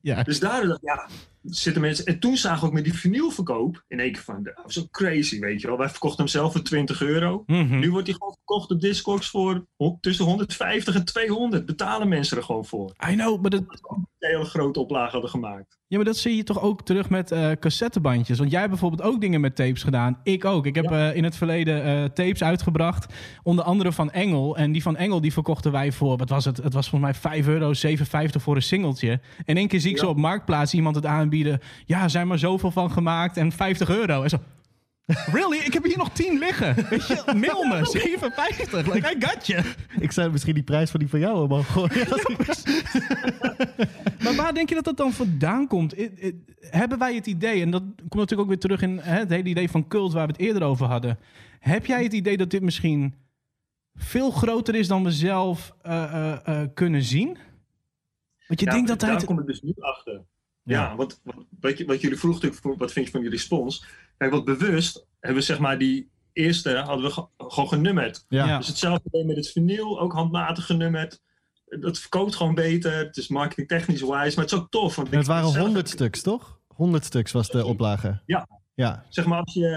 Ja. 0.00 0.22
Dus 0.22 0.40
daardoor 0.40 0.68
dacht 0.68 0.82
ik, 0.82 0.88
ja, 0.88 1.08
zitten 1.44 1.82
mensen. 1.82 2.04
En 2.04 2.18
toen 2.18 2.36
zagen 2.36 2.60
we 2.60 2.66
ook 2.66 2.72
met 2.72 2.84
die 2.84 2.94
vinylverkoop 2.94 3.84
in 3.88 4.00
één 4.00 4.12
keer 4.12 4.22
van, 4.22 4.42
dat 4.42 4.60
was 4.62 4.80
ook 4.80 4.90
crazy, 4.90 5.40
weet 5.40 5.60
je 5.60 5.66
wel. 5.66 5.78
Wij 5.78 5.88
verkochten 5.88 6.18
hem 6.18 6.32
zelf 6.32 6.52
voor 6.52 6.62
20 6.62 7.02
euro. 7.02 7.42
Mhm. 7.46 7.78
Nu 7.78 7.90
wordt 7.90 8.06
hij 8.06 8.16
gewoon 8.16 8.34
verkocht 8.34 8.70
op 8.70 8.80
Discogs 8.80 9.28
voor 9.28 9.64
tussen 10.00 10.24
150 10.24 10.94
en 10.94 11.04
200. 11.04 11.66
Betalen 11.66 12.08
mensen 12.08 12.36
er 12.36 12.42
gewoon 12.42 12.64
voor. 12.64 12.94
I 13.10 13.14
know, 13.14 13.40
maar 13.40 13.50
dat, 13.50 13.62
een 13.68 14.08
hele 14.18 14.44
grote 14.44 14.80
oplage 14.80 15.12
hadden 15.12 15.30
gemaakt. 15.30 15.78
Ja, 15.94 16.00
maar 16.00 16.12
dat 16.12 16.18
zie 16.22 16.36
je 16.36 16.42
toch 16.42 16.60
ook 16.60 16.82
terug 16.82 17.10
met 17.10 17.30
eh, 17.30 17.50
cassettebandjes. 17.60 18.38
Want 18.38 18.50
jij 18.50 18.58
hebt 18.58 18.70
bijvoorbeeld 18.72 19.02
ook 19.02 19.20
dingen 19.20 19.40
met 19.40 19.56
tapes 19.56 19.82
gedaan. 19.82 20.18
Ik 20.22 20.44
ook. 20.44 20.66
Ik 20.66 20.74
heb 20.74 20.90
eh, 20.90 21.16
in 21.16 21.24
het 21.24 21.36
verleden 21.36 21.84
eh, 21.84 22.04
tapes 22.04 22.42
uitgebracht. 22.42 23.12
Onder 23.42 23.64
andere 23.64 23.92
van 23.92 24.10
Engel. 24.10 24.56
En 24.56 24.72
die 24.72 24.82
van 24.82 24.96
Engel 24.96 25.20
die 25.20 25.32
verkochten 25.32 25.72
wij 25.72 25.92
voor, 25.92 26.16
wat 26.16 26.28
was 26.28 26.44
het? 26.44 26.56
Het 26.56 26.72
was 26.72 26.88
volgens 26.88 27.10
mij 27.12 27.20
5 27.20 27.46
euro, 27.46 27.72
7,50 27.72 28.42
voor 28.42 28.56
een 28.56 28.62
singeltje. 28.62 29.20
In 29.44 29.56
één 29.56 29.68
keer 29.68 29.80
zie 29.80 29.90
ik 29.90 29.96
Ja. 29.96 30.02
zo 30.02 30.08
op 30.08 30.16
Marktplaats 30.16 30.74
iemand 30.74 30.96
het 30.96 31.06
aanbieden. 31.06 31.60
Ja, 31.86 32.02
er 32.02 32.10
zijn 32.10 32.26
maar 32.26 32.38
zoveel 32.38 32.70
van 32.70 32.90
gemaakt 32.90 33.36
en 33.36 33.52
50 33.52 33.88
euro. 33.88 34.22
En 34.22 34.30
zo... 34.30 34.36
Really? 35.06 35.58
Ik 35.58 35.72
heb 35.72 35.84
hier 35.84 35.96
nog 35.98 36.10
10 36.12 36.38
liggen. 36.38 36.74
Weet 36.88 37.06
je, 37.06 37.22
mail 37.36 37.64
me, 37.64 37.78
7,50. 38.86 38.92
Like, 38.92 39.16
I 39.16 39.24
got 39.26 39.46
you. 39.46 39.62
Ik 40.00 40.12
zou 40.12 40.30
misschien 40.30 40.54
die 40.54 40.62
prijs 40.62 40.90
van 40.90 41.00
die 41.00 41.08
van 41.08 41.18
jou 41.20 41.42
omhoog 41.44 41.72
gooien. 41.72 42.06
Maar 44.22 44.34
waar 44.34 44.54
denk 44.54 44.68
je 44.68 44.74
dat 44.74 44.84
dat 44.84 44.96
dan 44.96 45.12
vandaan 45.12 45.66
komt? 45.66 45.98
I- 45.98 46.12
I- 46.22 46.44
hebben 46.60 46.98
wij 46.98 47.14
het 47.14 47.26
idee, 47.26 47.62
en 47.62 47.70
dat 47.70 47.82
komt 47.82 48.14
natuurlijk 48.14 48.40
ook 48.40 48.48
weer 48.48 48.58
terug 48.58 48.82
in 48.82 48.98
hè, 48.98 49.18
het 49.18 49.30
hele 49.30 49.48
idee 49.48 49.70
van 49.70 49.88
cult 49.88 50.12
waar 50.12 50.26
we 50.26 50.32
het 50.32 50.40
eerder 50.40 50.62
over 50.62 50.86
hadden. 50.86 51.18
Heb 51.60 51.86
jij 51.86 52.02
het 52.02 52.12
idee 52.12 52.36
dat 52.36 52.50
dit 52.50 52.62
misschien 52.62 53.14
veel 53.94 54.30
groter 54.30 54.74
is 54.74 54.88
dan 54.88 55.04
we 55.04 55.10
zelf 55.10 55.74
eh, 55.82 56.02
eh, 56.02 56.38
eh, 56.62 56.68
kunnen 56.74 57.02
zien? 57.02 57.36
Want 58.48 58.60
je 58.60 58.66
Ja, 58.66 58.72
denkt 58.72 58.88
dat 58.88 59.00
daar 59.00 59.16
hij... 59.16 59.24
kom 59.24 59.38
ik 59.40 59.46
dus 59.46 59.62
nu 59.62 59.72
achter. 59.78 60.12
Ja. 60.12 60.82
Ja, 60.82 60.96
want 60.96 61.20
wat, 61.24 61.34
wat, 61.60 61.78
je- 61.78 61.84
wat 61.84 62.00
jullie 62.00 62.18
vroegen 62.18 62.40
natuurlijk, 62.40 62.62
voor- 62.62 62.76
wat 62.76 62.92
vind 62.92 63.04
je 63.06 63.10
van 63.12 63.20
jullie 63.20 63.36
respons? 63.36 63.84
Kijk, 64.16 64.30
wat 64.32 64.44
bewust 64.44 65.06
hebben 65.20 65.40
we 65.40 65.46
zeg 65.46 65.58
maar 65.58 65.78
die 65.78 66.10
eerste 66.32 66.76
hadden 66.76 67.04
we 67.04 67.10
ge- 67.12 67.26
gewoon 67.38 67.68
genummerd. 67.68 68.24
Ja. 68.28 68.46
Ja. 68.46 68.58
Dus 68.58 68.66
hetzelfde 68.66 69.02
idee 69.08 69.24
met 69.24 69.36
het 69.36 69.50
vinyl, 69.50 70.00
ook 70.00 70.12
handmatig 70.12 70.66
genummerd. 70.66 71.20
Dat 71.64 71.98
verkoopt 71.98 72.34
gewoon 72.34 72.54
beter. 72.54 72.96
Het 72.96 73.16
is 73.16 73.28
marketingtechnisch 73.28 74.00
wise, 74.00 74.10
maar 74.10 74.44
het 74.44 74.52
is 74.52 74.54
ook 74.54 74.70
tof. 74.70 74.96
Want 74.96 75.10
het 75.10 75.26
waren 75.26 75.48
zelf- 75.50 75.64
100 75.64 75.88
stuks, 75.88 76.22
toch? 76.22 76.60
100 76.66 77.04
stuks 77.04 77.32
was 77.32 77.48
de 77.50 77.64
oplage. 77.64 78.22
Ja. 78.26 78.48
Ja. 78.74 79.04
Zeg 79.08 79.26
maar, 79.26 79.40
als, 79.40 79.54
je, 79.54 79.68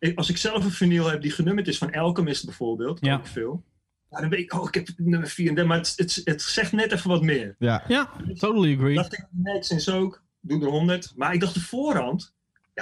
eh, 0.00 0.08
ik- 0.08 0.18
als 0.18 0.28
ik 0.28 0.36
zelf 0.36 0.64
een 0.64 0.70
vinyl 0.70 1.06
heb 1.10 1.22
die 1.22 1.30
genummerd 1.30 1.68
is 1.68 1.78
van 1.78 1.92
Alchemist 1.94 2.44
bijvoorbeeld, 2.44 2.98
Ja. 3.00 3.14
ook 3.16 3.26
veel. 3.26 3.64
Ja, 4.10 4.20
dan 4.20 4.28
weet 4.30 4.40
ik, 4.40 4.52
oh, 4.54 4.64
ik 4.66 4.74
heb 4.74 4.88
nummer 4.96 5.28
34, 5.28 5.66
maar 5.66 5.78
het, 5.78 5.92
het, 5.96 6.20
het 6.24 6.42
zegt 6.42 6.72
net 6.72 6.92
even 6.92 7.10
wat 7.10 7.22
meer. 7.22 7.54
Ja. 7.58 7.84
Ja, 7.88 8.10
totally 8.34 8.74
agree. 8.76 8.94
dacht 8.94 9.12
ik, 9.12 9.94
ook, 9.94 10.22
doe 10.40 10.60
er 10.62 10.68
100. 10.70 11.12
Maar 11.16 11.34
ik 11.34 11.40
dacht 11.40 11.54
de 11.54 11.60
voorhand, 11.60 12.34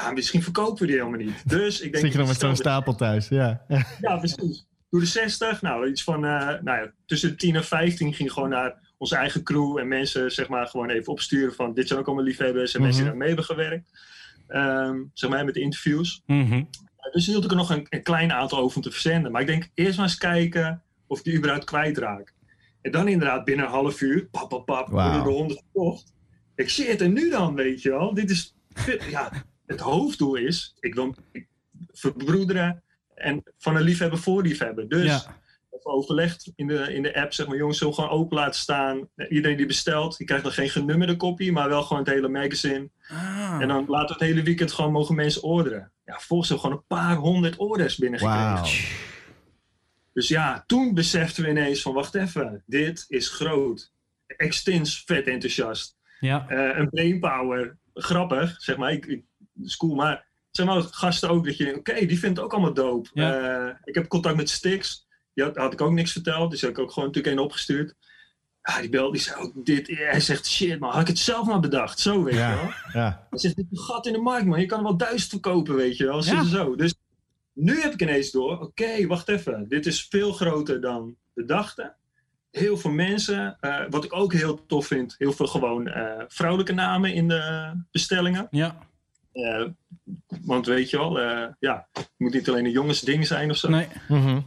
ja, 0.03 0.11
misschien 0.13 0.43
verkopen 0.43 0.81
we 0.81 0.87
die 0.87 0.97
helemaal 0.97 1.19
niet. 1.19 1.49
Dus 1.49 1.81
ik 1.81 1.93
denk... 1.93 2.05
Zit 2.05 2.13
je 2.13 2.19
dan 2.19 2.27
met 2.29 2.39
zo'n 2.41 2.57
stapel 2.57 2.95
thuis? 2.95 3.29
Ja. 3.29 3.65
Ja, 4.01 4.17
precies. 4.17 4.67
Doe 4.91 5.01
de 5.01 5.07
60. 5.07 5.63
Nou, 5.63 5.89
iets 5.89 6.03
van, 6.03 6.25
eh, 6.25 6.31
nou 6.63 6.65
ja, 6.81 6.93
tussen 7.07 7.29
de 7.31 7.37
10 7.37 7.55
en 7.57 7.65
15 7.65 8.15
ging 8.15 8.33
gewoon 8.33 8.49
naar 8.49 8.85
onze 8.99 9.17
eigen 9.17 9.43
crew 9.43 9.79
en 9.79 9.89
mensen, 9.89 10.31
zeg 10.31 10.49
maar, 10.49 10.67
gewoon 10.67 10.91
even 10.91 11.13
opsturen 11.13 11.55
van, 11.55 11.75
dit 11.75 11.89
zijn 11.89 11.99
ook 12.01 12.07
allemaal 12.07 12.25
liefhebbers 12.25 12.75
en 12.75 12.81
mensen 12.83 13.03
die 13.05 13.11
Mhm. 13.13 13.19
daar 13.19 13.27
mee 13.29 13.37
hebben 13.37 13.45
gewerkt. 13.57 13.91
Ehm, 14.49 15.03
zeg 15.13 15.31
maar, 15.31 15.45
met 15.45 15.55
de 15.55 15.61
interviews. 15.61 16.23
Mhm. 16.27 16.63
Dus 17.13 17.27
hield 17.27 17.45
ik 17.45 17.51
er 17.51 17.57
nog 17.57 17.71
een, 17.71 17.87
een 17.89 18.03
klein 18.03 18.33
aantal 18.33 18.59
over 18.59 18.77
om 18.77 18.83
te 18.83 18.91
verzenden. 18.91 19.33
Maar 19.33 19.41
ik 19.41 19.47
denk 19.47 19.69
eerst 19.75 19.97
maar 19.97 20.07
eens 20.07 20.17
kijken 20.19 20.83
of 21.07 21.19
ik 21.19 21.25
die 21.25 21.37
überhaupt 21.37 21.65
kwijtraak. 21.65 22.35
En 22.83 22.91
dan 22.93 23.09
inderdaad 23.09 23.45
binnen 23.45 23.65
een 23.67 23.71
half 23.73 24.01
uur, 24.01 24.27
pap, 24.27 24.63
pap, 24.67 24.89
worden 24.89 25.13
er 25.13 25.21
honderd 25.21 25.61
verkocht. 25.73 26.13
Ik 26.55 26.71
shit, 26.71 27.01
en 27.01 27.13
nu 27.13 27.31
dan, 27.31 27.55
weet 27.55 27.83
je 27.83 27.91
wel. 27.91 28.15
Dit 28.15 28.31
is, 28.31 28.55
ja, 29.11 29.33
het 29.67 29.81
hoofddoel 29.81 30.35
is, 30.35 30.77
ik 30.81 30.95
wil 30.95 31.15
verbroederen 31.93 32.83
en 33.15 33.43
van 33.59 33.77
een 33.77 33.83
liefhebber 33.83 34.19
voor 34.19 34.43
liefhebber. 34.43 34.89
Dus 34.89 35.05
Ja. 35.05 35.37
overlegd 35.83 36.53
in 36.57 36.67
de, 36.67 36.95
in 36.95 37.03
de 37.03 37.15
app, 37.21 37.33
zeg 37.33 37.47
maar, 37.47 37.57
jongens, 37.57 37.81
we 37.81 37.93
gewoon 37.93 38.11
open 38.11 38.37
laten 38.37 38.61
staan. 38.61 39.09
Iedereen 39.29 39.57
die 39.57 39.67
bestelt, 39.67 40.17
die 40.17 40.27
krijgt 40.27 40.45
dan 40.45 40.53
geen 40.53 40.71
genummerde 40.71 41.17
kopie, 41.17 41.53
maar 41.53 41.69
wel 41.69 41.83
gewoon 41.83 42.03
het 42.03 42.13
hele 42.13 42.29
magazine. 42.29 42.91
Ah. 43.09 43.59
En 43.61 43.69
dan 43.69 43.85
laten 43.89 44.19
we 44.19 44.25
het 44.25 44.33
hele 44.33 44.43
weekend 44.43 44.73
gewoon 44.73 44.93
mogen 44.93 45.15
mensen 45.15 45.43
orderen. 45.43 45.93
Ja, 46.05 46.19
volgens 46.19 46.49
hebben 46.49 46.69
we 46.71 46.73
gewoon 46.73 46.85
een 46.89 47.05
paar 47.05 47.17
honderd 47.17 47.57
orders 47.57 47.97
binnengekregen. 47.97 48.85
Dus 50.13 50.29
ja, 50.29 50.65
toen 50.67 50.95
beseften 50.95 51.45
we 51.45 51.51
ineens 51.51 51.83
van, 51.83 51.95
wacht 51.95 52.15
even, 52.15 52.63
dit 52.67 53.05
is 53.09 53.29
groot. 53.29 53.93
Extins 54.27 55.03
vet 55.07 55.27
enthousiast. 55.27 55.97
Ja. 56.21 56.49
Eh, 56.49 56.79
een 56.79 56.89
brainpower, 56.91 57.77
grappig, 57.95 58.55
zeg 58.63 58.77
maar. 58.77 58.93
Ik, 58.93 59.07
ik, 59.07 59.25
is 59.65 59.77
cool, 59.77 59.95
maar 59.95 60.27
zeg 60.51 60.67
maar 60.67 60.83
gasten 60.83 61.29
ook 61.29 61.45
dat 61.45 61.57
je 61.57 61.65
denkt, 61.65 61.79
oké, 61.79 62.07
die 62.07 62.19
vindt 62.19 62.37
het 62.37 62.47
ook 62.47 62.53
allemaal. 62.53 63.07
Ja. 63.13 63.39
Eh, 63.39 63.75
ik 63.85 63.95
heb 63.95 64.09
contact 64.09 64.37
met 64.37 64.51
Stix. 64.51 65.07
Die 65.35 65.45
had, 65.45 65.57
had 65.57 65.73
ik 65.73 65.81
ook 65.81 65.93
niks 65.93 66.13
verteld, 66.13 66.51
dus 66.51 66.61
heb 66.61 66.71
ik 66.71 66.79
ook 66.79 66.93
gewoon 66.93 67.09
natuurlijk 67.09 67.37
een 67.37 67.43
opgestuurd. 67.43 67.95
Ja, 68.63 68.81
die 68.81 68.91
bel, 68.91 69.11
die 69.11 69.21
zei 69.21 69.41
ook 69.41 69.65
dit. 69.65 69.87
Hij 69.87 70.21
zegt, 70.21 70.47
shit 70.47 70.81
man, 70.81 70.93
had 70.93 71.01
ik 71.01 71.07
het 71.07 71.19
zelf 71.19 71.47
maar 71.47 71.61
bedacht. 71.61 71.99
Zo, 71.99 72.23
weet 72.23 72.35
je 72.35 72.41
wel. 72.41 72.73
Ja. 73.03 73.27
Hij 73.31 73.39
zegt, 73.39 73.57
dit 73.57 73.67
is 73.71 73.79
een 73.79 73.85
gat 73.85 74.07
in 74.07 74.13
de 74.13 74.19
markt, 74.19 74.47
man. 74.47 74.61
Je 74.61 74.67
kan 74.67 74.79
er 74.79 74.85
wel 74.85 74.97
duizend 74.97 75.31
verkopen, 75.31 75.75
weet 75.75 75.97
je 75.97 76.05
wel. 76.05 76.23
Zo. 76.23 76.77
Dus 76.77 76.95
nu 77.53 77.81
heb 77.81 77.93
ik 77.93 78.03
ineens 78.03 78.31
door, 78.31 78.61
oké, 78.61 79.07
wacht 79.07 79.29
even. 79.29 79.69
Dit 79.69 79.87
is 79.87 80.07
veel 80.11 80.33
groter 80.33 80.81
dan 80.81 81.17
we 81.33 81.45
dachten. 81.45 81.97
Heel 82.51 82.77
veel 82.77 82.91
mensen, 82.91 83.57
eh, 83.61 83.85
wat 83.91 84.05
ik 84.05 84.13
ook 84.13 84.33
heel 84.33 84.67
tof 84.67 84.87
vind, 84.87 85.15
heel 85.19 85.33
veel 85.33 85.47
gewoon 85.47 85.89
eh, 85.89 86.25
vrouwelijke 86.29 86.73
namen 86.73 87.15
in 87.15 87.29
de 87.29 87.73
bestellingen. 87.91 88.47
Ja. 88.51 88.86
Eh, 89.37 89.65
want 90.45 90.67
weet 90.67 90.91
je 90.91 90.99
wel, 90.99 91.21
eh, 91.21 91.53
ja, 91.59 91.89
het 91.93 92.13
moet 92.17 92.33
niet 92.33 92.49
alleen 92.49 92.65
een 92.65 92.71
jongensding 92.71 93.27
zijn 93.27 93.51
of 93.51 93.57
zo. 93.57 93.69
Nee. 93.69 93.87
Mhm. 94.09 94.41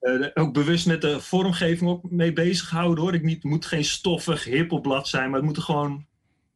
Eh, 0.00 0.26
ook 0.34 0.52
bewust 0.52 0.86
met 0.86 1.00
de 1.00 1.20
vormgeving 1.20 1.90
ook 1.90 2.10
mee 2.10 2.32
bezig 2.32 2.70
houden 2.70 3.04
hoor. 3.04 3.14
Ik 3.14 3.22
niet, 3.22 3.34
het 3.42 3.44
moet 3.52 3.66
geen 3.66 3.84
stoffig 3.84 4.44
hippelblad 4.44 5.08
zijn, 5.08 5.26
maar 5.30 5.38
het 5.38 5.48
moet 5.48 5.56
er 5.56 5.62
gewoon 5.62 5.90
een 5.90 6.06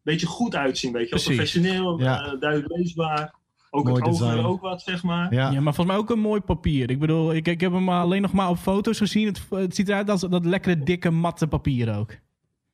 beetje 0.02 0.26
goed 0.26 0.54
uitzien. 0.56 0.92
Weet 0.92 1.08
je, 1.08 1.14
wel. 1.14 1.24
Professioneel, 1.24 2.00
Ja. 2.00 2.36
duidelijk 2.36 2.72
leesbaar. 2.76 3.34
Ook 3.70 3.84
Mooi 3.84 4.02
het 4.02 4.12
design. 4.12 4.38
ook 4.38 4.60
wat, 4.60 4.82
zeg 4.82 5.02
maar. 5.02 5.34
Ja. 5.34 5.50
Ja, 5.50 5.60
maar 5.60 5.74
volgens 5.74 5.86
mij 5.86 5.96
ook 5.96 6.10
een 6.10 6.18
mooi 6.18 6.40
papier. 6.40 6.90
Ik 6.90 6.98
bedoel, 6.98 7.34
ik, 7.34 7.48
ik 7.48 7.60
heb 7.60 7.72
hem 7.72 7.88
alleen 7.88 8.22
nog 8.22 8.32
maar 8.32 8.48
op 8.48 8.56
foto's 8.58 8.98
gezien. 8.98 9.26
Het, 9.26 9.40
het 9.50 9.74
ziet 9.74 9.88
eruit 9.88 10.10
als 10.10 10.20
dat 10.20 10.44
lekkere, 10.44 10.82
dikke, 10.82 11.10
matte 11.10 11.46
papier 11.46 11.96
ook. 11.96 12.12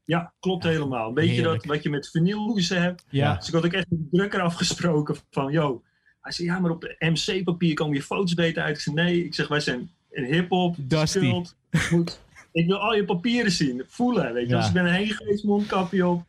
Ja, 0.05 0.33
klopt 0.41 0.65
helemaal. 0.65 1.09
Een 1.09 1.15
beetje 1.15 1.33
Heerlijk. 1.33 1.63
dat 1.63 1.75
wat 1.75 1.83
je 1.83 1.91
met 1.91 2.11
vinylhoezen 2.11 2.83
hebt. 2.83 3.05
Ja. 3.09 3.37
Dus 3.37 3.49
ik 3.49 3.55
had 3.55 3.65
ook 3.65 3.73
echt 3.73 3.87
met 3.91 3.99
de 3.99 4.17
drukker 4.17 4.41
afgesproken 4.41 5.17
van, 5.31 5.53
yo. 5.53 5.83
Hij 6.21 6.33
zei, 6.33 6.49
ja, 6.49 6.59
maar 6.59 6.71
op 6.71 6.95
MC-papier 6.99 7.75
komen 7.75 7.97
je 7.97 8.03
foto's 8.03 8.35
beter 8.35 8.63
uit. 8.63 8.77
Ik 8.77 8.83
zei, 8.83 8.95
nee. 8.95 9.25
Ik 9.25 9.35
zeg, 9.35 9.49
wij 9.49 9.61
zijn 9.61 9.91
een 10.11 10.25
hip-hop, 10.25 10.77
cult. 10.89 11.57
Moet, 11.91 12.21
ik 12.53 12.67
wil 12.67 12.79
al 12.79 12.95
je 12.95 13.05
papieren 13.05 13.53
zien, 13.53 13.83
voelen, 13.87 14.33
weet 14.33 14.49
je. 14.49 14.53
Ja. 14.53 14.59
Dus 14.59 14.67
ik 14.67 14.73
ben 14.73 14.87
erheen 14.87 15.11
geweest, 15.11 15.45
mondkapje 15.45 16.07
op. 16.07 16.25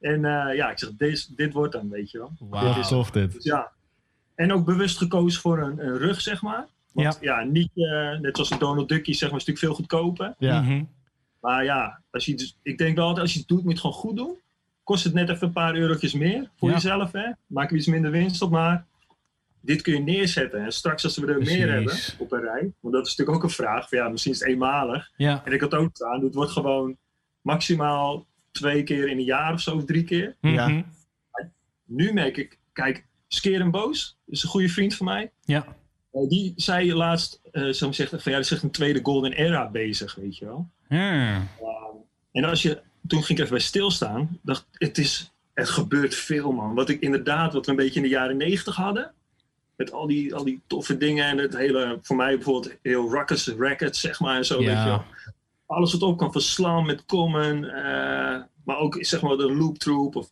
En 0.00 0.24
eh, 0.24 0.56
ja, 0.56 0.70
ik 0.70 0.78
zeg, 0.78 0.90
dit, 0.96 1.36
dit 1.36 1.52
wordt 1.52 1.72
dan, 1.72 1.88
weet 1.88 2.10
je 2.10 2.18
wel. 2.18 2.32
Wauw. 2.38 2.68
Dit 2.68 2.82
is 2.82 2.88
tof 2.88 3.10
dit. 3.10 3.32
Dus 3.32 3.44
ja. 3.44 3.70
En 4.34 4.52
ook 4.52 4.64
bewust 4.64 4.98
gekozen 4.98 5.40
voor 5.40 5.58
een, 5.62 5.86
een 5.86 5.98
rug, 5.98 6.20
zeg 6.20 6.42
maar. 6.42 6.66
Want 6.92 7.18
ja, 7.20 7.42
niet 7.42 7.70
eh, 7.74 8.18
net 8.18 8.36
zoals 8.36 8.50
een 8.50 8.58
Donald 8.58 8.88
Duckie, 8.88 9.14
zeg 9.14 9.30
maar, 9.30 9.40
is 9.40 9.46
natuurlijk 9.46 9.76
veel 9.76 9.84
goedkoper. 9.84 10.34
Ja. 10.38 10.60
Mhm. 10.60 10.84
Maar 11.42 11.64
ja, 11.64 12.02
als 12.10 12.24
je, 12.24 12.34
dus, 12.34 12.58
ik 12.62 12.78
denk 12.78 12.96
wel 12.96 13.04
altijd, 13.06 13.22
als 13.24 13.32
je 13.32 13.38
het 13.38 13.48
doet, 13.48 13.58
moet 13.58 13.66
je 13.66 13.72
het 13.72 13.80
gewoon 13.80 13.96
goed 13.96 14.16
doen. 14.16 14.36
Kost 14.84 15.04
het 15.04 15.14
net 15.14 15.28
even 15.28 15.46
een 15.46 15.52
paar 15.52 15.74
eurotjes 15.74 16.12
meer 16.12 16.50
voor 16.56 16.68
Ja. 16.68 16.74
jezelf, 16.74 17.12
hè. 17.12 17.30
Maak 17.46 17.70
er 17.70 17.76
iets 17.76 17.86
minder 17.86 18.10
winst 18.10 18.42
op, 18.42 18.50
maar 18.50 18.86
dit 19.60 19.82
kun 19.82 19.92
je 19.92 20.00
neerzetten. 20.00 20.64
En 20.64 20.72
straks 20.72 21.04
als 21.04 21.16
we 21.18 21.26
er 21.26 21.34
Precies. 21.34 21.56
meer 21.56 21.72
hebben 21.72 21.94
op 22.18 22.32
een 22.32 22.40
rij, 22.40 22.72
want 22.80 22.94
dat 22.94 23.06
is 23.06 23.16
natuurlijk 23.16 23.36
ook 23.36 23.42
een 23.50 23.56
vraag. 23.56 23.88
Van, 23.88 23.98
ja, 23.98 24.08
misschien 24.08 24.32
is 24.32 24.38
het 24.40 24.48
eenmalig. 24.48 25.10
Ja. 25.16 25.42
En 25.44 25.52
ik 25.52 25.60
had 25.60 25.74
ook 25.74 25.90
staan, 25.92 26.24
het 26.24 26.34
wordt 26.34 26.50
gewoon 26.50 26.96
maximaal 27.40 28.26
twee 28.50 28.82
keer 28.82 29.08
in 29.08 29.18
een 29.18 29.24
jaar 29.24 29.52
of 29.52 29.60
zo, 29.60 29.76
of 29.76 29.84
drie 29.84 30.04
keer. 30.04 30.36
Ja. 30.40 30.68
Mhm. 30.68 30.82
Nu 31.86 32.12
merk 32.12 32.36
ik, 32.36 32.58
kijk, 32.72 33.06
Skeer 33.28 33.60
en 33.60 33.70
Boos 33.70 34.16
is 34.26 34.42
een 34.42 34.48
goede 34.48 34.68
vriend 34.68 34.94
van 34.94 35.06
mij. 35.06 35.30
Ja. 35.44 35.76
Eh, 36.12 36.28
die 36.28 36.52
zei 36.56 36.94
laatst, 36.94 37.40
eh 37.52 37.68
zo 37.68 37.92
zegt, 37.92 38.10
van 38.10 38.20
ja, 38.24 38.32
er 38.32 38.38
is 38.38 38.50
echt 38.50 38.62
een 38.62 38.70
tweede 38.70 39.00
golden 39.02 39.32
era 39.32 39.70
bezig, 39.70 40.14
weet 40.14 40.36
je 40.36 40.44
wel. 40.44 40.68
Ja. 40.96 41.46
En 42.32 42.44
als 42.44 42.62
je, 42.62 42.80
toen 43.06 43.22
ging 43.22 43.38
ik 43.38 43.44
even 43.44 43.56
bij 43.56 43.64
stilstaan, 43.66 44.38
dacht 44.42 44.66
het 44.72 44.98
is, 44.98 45.32
het 45.54 45.68
gebeurt 45.68 46.14
veel 46.14 46.52
man. 46.52 46.74
Wat 46.74 46.88
ik 46.88 47.00
inderdaad, 47.00 47.52
wat 47.52 47.64
we 47.64 47.70
een 47.70 47.76
beetje 47.76 47.96
in 47.96 48.02
de 48.02 48.08
jaren 48.08 48.36
negentig 48.36 48.76
hadden, 48.76 49.12
met 49.76 49.92
al 49.92 50.06
die, 50.06 50.34
al 50.34 50.44
die 50.44 50.60
toffe 50.66 50.96
dingen 50.96 51.26
en 51.26 51.38
het 51.38 51.56
hele, 51.56 51.98
voor 52.02 52.16
mij 52.16 52.34
bijvoorbeeld 52.34 52.76
heel 52.82 53.10
Ruckus 53.10 53.46
Records, 53.46 54.00
zeg 54.00 54.20
maar, 54.20 54.36
en 54.36 54.44
zo, 54.44 54.60
Ja. 54.62 54.66
weet 54.66 54.78
je 54.82 54.88
wel. 54.88 55.04
Alles 55.66 55.92
wat 55.92 56.02
op 56.02 56.18
kan 56.18 56.32
van 56.32 56.40
Slam 56.40 56.86
met 56.86 57.04
Common, 57.04 57.64
eh, 57.64 58.40
maar 58.64 58.76
ook 58.78 58.96
zeg 59.00 59.22
maar 59.22 59.36
de 59.36 59.52
Loop 59.52 59.78
Troop, 59.78 60.16
of 60.16 60.30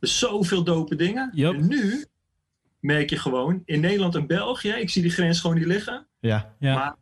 zoveel 0.00 0.64
dope 0.64 0.96
dingen. 0.96 1.32
En 1.34 1.68
nu 1.68 2.04
merk 2.80 3.10
je 3.10 3.18
gewoon, 3.18 3.62
in 3.64 3.80
Nederland 3.80 4.14
en 4.14 4.26
België, 4.26 4.68
ik 4.70 4.90
zie 4.90 5.02
die 5.02 5.10
grens 5.10 5.40
gewoon 5.40 5.56
niet 5.56 5.66
liggen. 5.66 6.06
Ja. 6.20 6.54
Ja. 6.58 6.74
Maar 6.74 6.96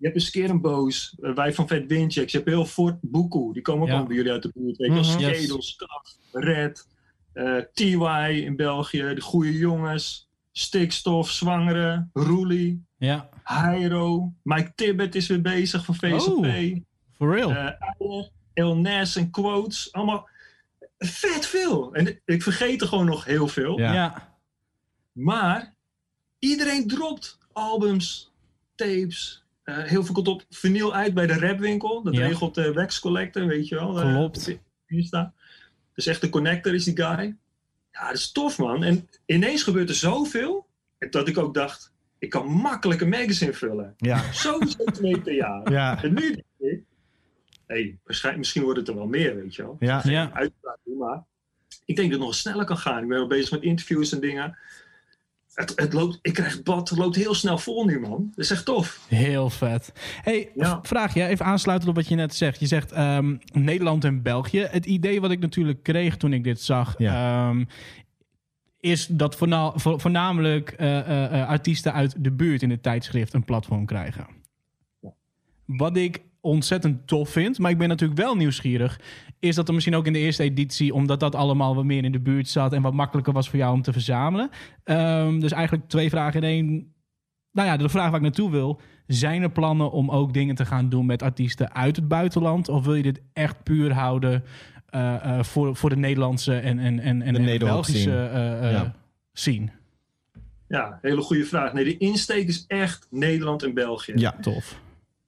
je 0.00 0.06
hebt 0.06 0.14
een 0.16 0.26
Skerenboos, 0.26 1.16
uh, 1.20 1.34
wij 1.34 1.52
van 1.54 1.68
Vet 1.68 1.86
Windchecks, 1.86 2.32
je 2.32 2.38
hebt 2.38 2.50
heel 2.50 2.64
Fort 2.66 2.96
Boekoe, 3.00 3.52
die 3.52 3.62
komen 3.62 3.80
ook 3.82 3.86
Ja. 3.88 3.92
allemaal 3.94 4.08
bij 4.08 4.16
jullie 4.16 4.32
uit 4.32 4.42
de 4.42 4.50
buurt. 4.54 4.76
Weet 4.76 5.06
je, 5.46 5.62
Staf, 5.62 6.16
Red, 6.32 6.88
eh, 7.32 7.56
TY 7.74 8.42
in 8.44 8.56
België, 8.56 9.12
de 9.14 9.20
goede 9.20 9.58
jongens, 9.58 10.28
Stikstof, 10.52 11.30
Zwangere, 11.30 12.08
Roelie, 12.12 12.84
Ja. 12.98 13.28
Hyro, 13.44 14.32
Mike 14.42 14.72
Tibbet 14.74 15.14
is 15.14 15.26
weer 15.26 15.40
bezig 15.40 15.84
van 15.84 15.94
VSOP, 15.94 16.44
Oh. 16.44 16.76
For 17.16 17.34
real. 17.34 17.50
eh, 17.50 17.56
Eier, 17.56 18.30
El 18.54 18.76
Nes 18.76 19.16
en 19.16 19.30
Quotes, 19.30 19.92
allemaal. 19.92 20.28
vet 20.98 21.46
veel. 21.46 21.94
En 21.94 22.20
ik 22.24 22.42
vergeet 22.42 22.80
er 22.80 22.86
gewoon 22.88 23.06
nog 23.06 23.24
heel 23.24 23.48
veel. 23.48 23.78
Ja. 23.78 23.92
Ja. 23.92 24.34
Maar 25.12 25.74
iedereen 26.38 26.86
dropt 26.86 27.38
albums, 27.52 28.32
tapes. 28.74 29.44
Eh, 29.76 29.84
heel 29.84 30.04
veel 30.04 30.14
komt 30.14 30.28
op 30.28 30.42
vinyl 30.50 30.94
uit 30.94 31.14
bij 31.14 31.26
de 31.26 31.38
rapwinkel. 31.38 32.02
Dat 32.02 32.14
Ja. 32.16 32.26
regelt 32.26 32.54
de 32.54 32.72
Wax 32.72 33.00
Collector, 33.00 33.46
weet 33.46 33.68
je 33.68 33.74
wel. 33.74 34.00
eh, 34.00 34.14
Klopt. 34.14 34.48
op 34.52 34.58
Insta. 34.86 35.32
Dus 35.94 36.06
echt 36.06 36.20
de 36.20 36.28
connector 36.28 36.74
is 36.74 36.84
die 36.84 36.96
guy. 36.96 37.36
Ja, 37.92 38.06
dat 38.06 38.14
is 38.16 38.32
tof, 38.32 38.58
man. 38.58 38.82
En 38.84 39.08
ineens 39.26 39.62
gebeurt 39.62 39.88
er 39.88 39.94
zoveel. 39.94 40.66
Dat 41.10 41.28
ik 41.28 41.38
ook 41.38 41.54
dacht, 41.54 41.92
ik 42.18 42.30
kan 42.30 42.46
makkelijk 42.46 43.00
een 43.00 43.08
magazine 43.08 43.52
vullen. 43.52 43.94
Ja. 43.96 44.32
Sowieso 44.32 44.84
twee 44.84 45.20
per 45.20 45.34
jaar. 45.34 45.72
Ja. 45.72 46.02
En 46.02 46.14
nu 46.14 46.20
denk 46.20 46.44
ik, 46.58 46.82
hey, 47.66 47.98
waarschijnlijk, 48.04 48.38
misschien 48.44 48.62
wordt 48.62 48.78
het 48.78 48.88
er 48.88 48.94
wel 48.94 49.06
meer, 49.06 49.36
weet 49.36 49.54
je 49.54 49.62
wel. 49.62 49.76
Ja. 49.80 50.00
Ja. 50.04 50.30
Maar 50.98 51.24
ik 51.84 51.96
denk 51.96 52.10
dat 52.10 52.18
het 52.18 52.26
nog 52.28 52.34
sneller 52.34 52.64
kan 52.64 52.76
gaan. 52.78 53.02
Ik 53.02 53.08
ben 53.08 53.18
wel 53.18 53.26
bezig 53.26 53.50
met 53.50 53.62
interviews 53.62 54.12
en 54.12 54.20
dingen. 54.20 54.56
Het, 55.54 55.72
het 55.76 55.92
loopt, 55.92 56.18
ik 56.22 56.32
krijg 56.34 56.52
het 56.54 56.64
bad, 56.64 56.90
loopt 56.90 57.16
heel 57.16 57.34
snel 57.34 57.58
vol 57.58 57.84
nu, 57.84 58.00
man. 58.00 58.28
Dat 58.34 58.44
is 58.44 58.50
echt 58.50 58.64
tof. 58.64 59.04
Heel 59.08 59.50
vet. 59.50 59.92
Hey, 60.22 60.50
Ja. 60.54 60.78
vraag 60.82 61.14
je, 61.14 61.26
even 61.26 61.44
aansluitend 61.46 61.90
op 61.90 61.96
wat 61.96 62.08
je 62.08 62.14
net 62.14 62.34
zegt. 62.34 62.60
Je 62.60 62.66
zegt 62.66 62.92
ehm, 62.92 63.36
Nederland 63.52 64.04
en 64.04 64.22
België. 64.22 64.60
Het 64.70 64.86
idee 64.86 65.20
wat 65.20 65.30
ik 65.30 65.38
natuurlijk 65.40 65.82
kreeg 65.82 66.16
toen 66.16 66.32
ik 66.32 66.44
dit 66.44 66.60
zag... 66.60 66.96
ehm, 66.96 67.64
is 68.80 69.06
dat 69.06 69.36
voorna- 69.36 69.72
vo- 69.74 69.98
voornamelijk 69.98 70.70
eh, 70.70 71.48
artiesten 71.48 71.92
uit 71.92 72.14
de 72.24 72.32
buurt 72.32 72.62
in 72.62 72.70
het 72.70 72.82
tijdschrift 72.82 73.34
een 73.34 73.44
platform 73.44 73.86
krijgen. 73.86 74.26
Wat 75.66 75.96
ik 75.96 76.20
ontzettend 76.40 77.06
tof 77.06 77.30
vind, 77.30 77.58
maar 77.58 77.70
ik 77.70 77.78
ben 77.78 77.88
natuurlijk 77.88 78.20
wel 78.20 78.34
nieuwsgierig, 78.36 79.00
is 79.38 79.54
dat 79.54 79.68
er 79.68 79.74
misschien 79.74 79.94
ook 79.96 80.06
in 80.06 80.12
de 80.12 80.18
eerste 80.18 80.42
editie, 80.42 80.94
omdat 80.94 81.20
dat 81.20 81.34
allemaal 81.34 81.74
wat 81.74 81.84
meer 81.84 82.04
in 82.04 82.12
de 82.12 82.20
buurt 82.20 82.48
zat 82.48 82.72
en 82.72 82.82
wat 82.82 82.92
makkelijker 82.94 83.32
was 83.32 83.48
voor 83.48 83.58
jou 83.58 83.72
om 83.74 83.82
te 83.82 83.92
verzamelen. 83.92 84.50
Ehm, 84.84 85.38
dus 85.38 85.52
eigenlijk 85.52 85.88
twee 85.88 86.08
vragen 86.10 86.42
in 86.42 86.48
één. 86.48 86.92
Nou 87.52 87.68
ja, 87.68 87.76
de 87.76 87.88
vraag 87.88 88.06
waar 88.06 88.14
ik 88.16 88.22
naartoe 88.22 88.50
wil, 88.50 88.80
zijn 89.06 89.42
er 89.42 89.50
plannen 89.50 89.90
om 89.90 90.10
ook 90.10 90.32
dingen 90.32 90.54
te 90.54 90.64
gaan 90.64 90.88
doen 90.88 91.06
met 91.06 91.22
artiesten 91.22 91.74
uit 91.74 91.96
het 91.96 92.08
buitenland? 92.08 92.68
Of 92.68 92.84
wil 92.84 92.94
je 92.94 93.02
dit 93.02 93.20
echt 93.32 93.62
puur 93.62 93.92
houden 93.92 94.44
eh, 94.86 95.14
eh, 95.38 95.44
voor, 95.44 95.76
voor 95.76 95.90
de 95.90 95.96
Nederlandse 95.96 96.54
en, 96.56 96.78
en, 96.78 97.00
en, 97.00 97.22
en 97.22 97.32
De 97.32 97.38
de 97.38 97.44
Nederhop 97.44 97.74
Belgische 97.74 98.00
scene. 98.10 98.26
eh, 98.28 98.66
eh, 98.66 98.72
Ja. 98.72 98.94
scene? 99.32 99.68
Ja, 100.68 100.98
hele 101.02 101.20
goede 101.20 101.44
vraag. 101.44 101.72
Nee, 101.72 101.84
de 101.84 101.96
insteek 101.98 102.48
is 102.48 102.64
echt 102.66 103.06
Nederland 103.10 103.62
en 103.62 103.74
België. 103.74 104.12
Ja. 104.16 104.36
Tof. 104.40 104.80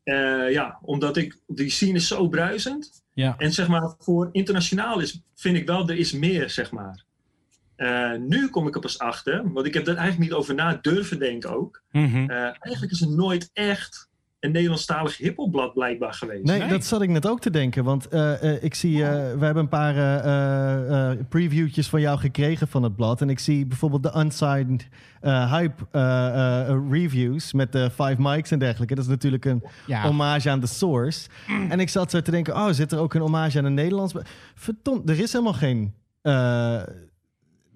Eh, 0.03 0.51
ja, 0.51 0.79
omdat 0.83 1.17
ik, 1.17 1.39
die 1.47 1.71
scene 1.71 1.95
is 1.95 2.09
zo 2.09 2.29
bruisend. 2.29 3.03
Ja. 3.15 3.35
En 3.39 3.53
zeg 3.53 3.69
maar, 3.69 3.95
voor 3.99 4.29
internationaal 4.33 5.01
is, 5.01 5.23
vind 5.35 5.57
ik 5.57 5.67
wel, 5.67 5.89
er 5.89 5.97
is 5.97 6.13
meer, 6.13 6.51
zeg 6.51 6.71
maar. 6.71 7.05
Eh, 7.77 8.13
nu 8.19 8.49
kom 8.49 8.67
ik 8.67 8.75
er 8.75 8.81
pas 8.81 8.99
achter, 8.99 9.53
want 9.53 9.67
ik 9.67 9.75
heb 9.75 9.85
daar 9.85 9.97
eigenlijk 9.97 10.31
niet 10.31 10.39
over 10.39 10.55
na 10.55 10.79
durven 10.83 11.19
denken 11.19 11.57
ook. 11.57 11.83
Mhm. 11.91 12.31
Eh, 12.31 12.43
eigenlijk 12.43 12.93
is 12.93 13.01
er 13.01 13.11
nooit 13.11 13.51
echt 13.53 14.11
een 14.43 14.53
Nederlandstalig 14.53 15.17
hiphopblad 15.17 15.73
blijkbaar 15.75 16.13
geweest. 16.15 16.45
Nee, 16.45 16.59
Nee. 16.59 16.69
dat 16.69 16.85
zat 16.85 17.03
ik 17.03 17.09
net 17.09 17.27
ook 17.29 17.41
te 17.41 17.51
denken. 17.51 17.85
Want 17.85 18.09
eh, 18.09 18.55
eh, 18.55 18.63
ik 18.63 18.75
zie, 18.75 19.05
eh, 19.05 19.11
we 19.39 19.45
hebben 19.45 19.63
een 19.63 19.69
paar 19.69 19.97
eh, 19.97 20.19
eh, 20.19 21.11
eh, 21.11 21.19
previewtjes 21.29 21.89
van 21.89 22.01
jou 22.01 22.19
gekregen 22.19 22.69
van 22.69 22.83
het 22.83 22.97
blad. 22.97 23.21
En 23.21 23.31
ik 23.31 23.39
zie 23.39 23.67
bijvoorbeeld 23.67 24.03
de 24.03 24.19
Unsigned 24.19 24.89
eh, 25.21 25.53
Hype 25.53 25.87
reviews 26.91 27.53
met 27.53 27.73
de 27.73 27.91
five 27.91 28.17
mics 28.19 28.51
en 28.51 28.59
dergelijke. 28.59 28.95
Dat 28.95 29.05
is 29.05 29.11
natuurlijk 29.11 29.45
een 29.45 29.63
Ja. 29.87 30.03
hommage 30.03 30.51
aan 30.51 30.61
de 30.61 30.67
source. 30.67 31.29
En 31.69 31.81
ik 31.81 31.89
zat 31.89 32.11
zo 32.11 32.21
te 32.21 32.31
denken, 32.31 32.55
oh, 32.55 32.69
zit 32.71 32.93
er 32.93 32.99
ook 32.99 33.15
een 33.15 33.21
hommage 33.21 33.59
aan 33.59 33.65
een 33.65 33.75
Nederlands... 33.75 34.15
Verdomd, 34.55 35.09
er 35.11 35.21
is 35.21 35.33
helemaal 35.33 35.53
geen... 35.55 35.95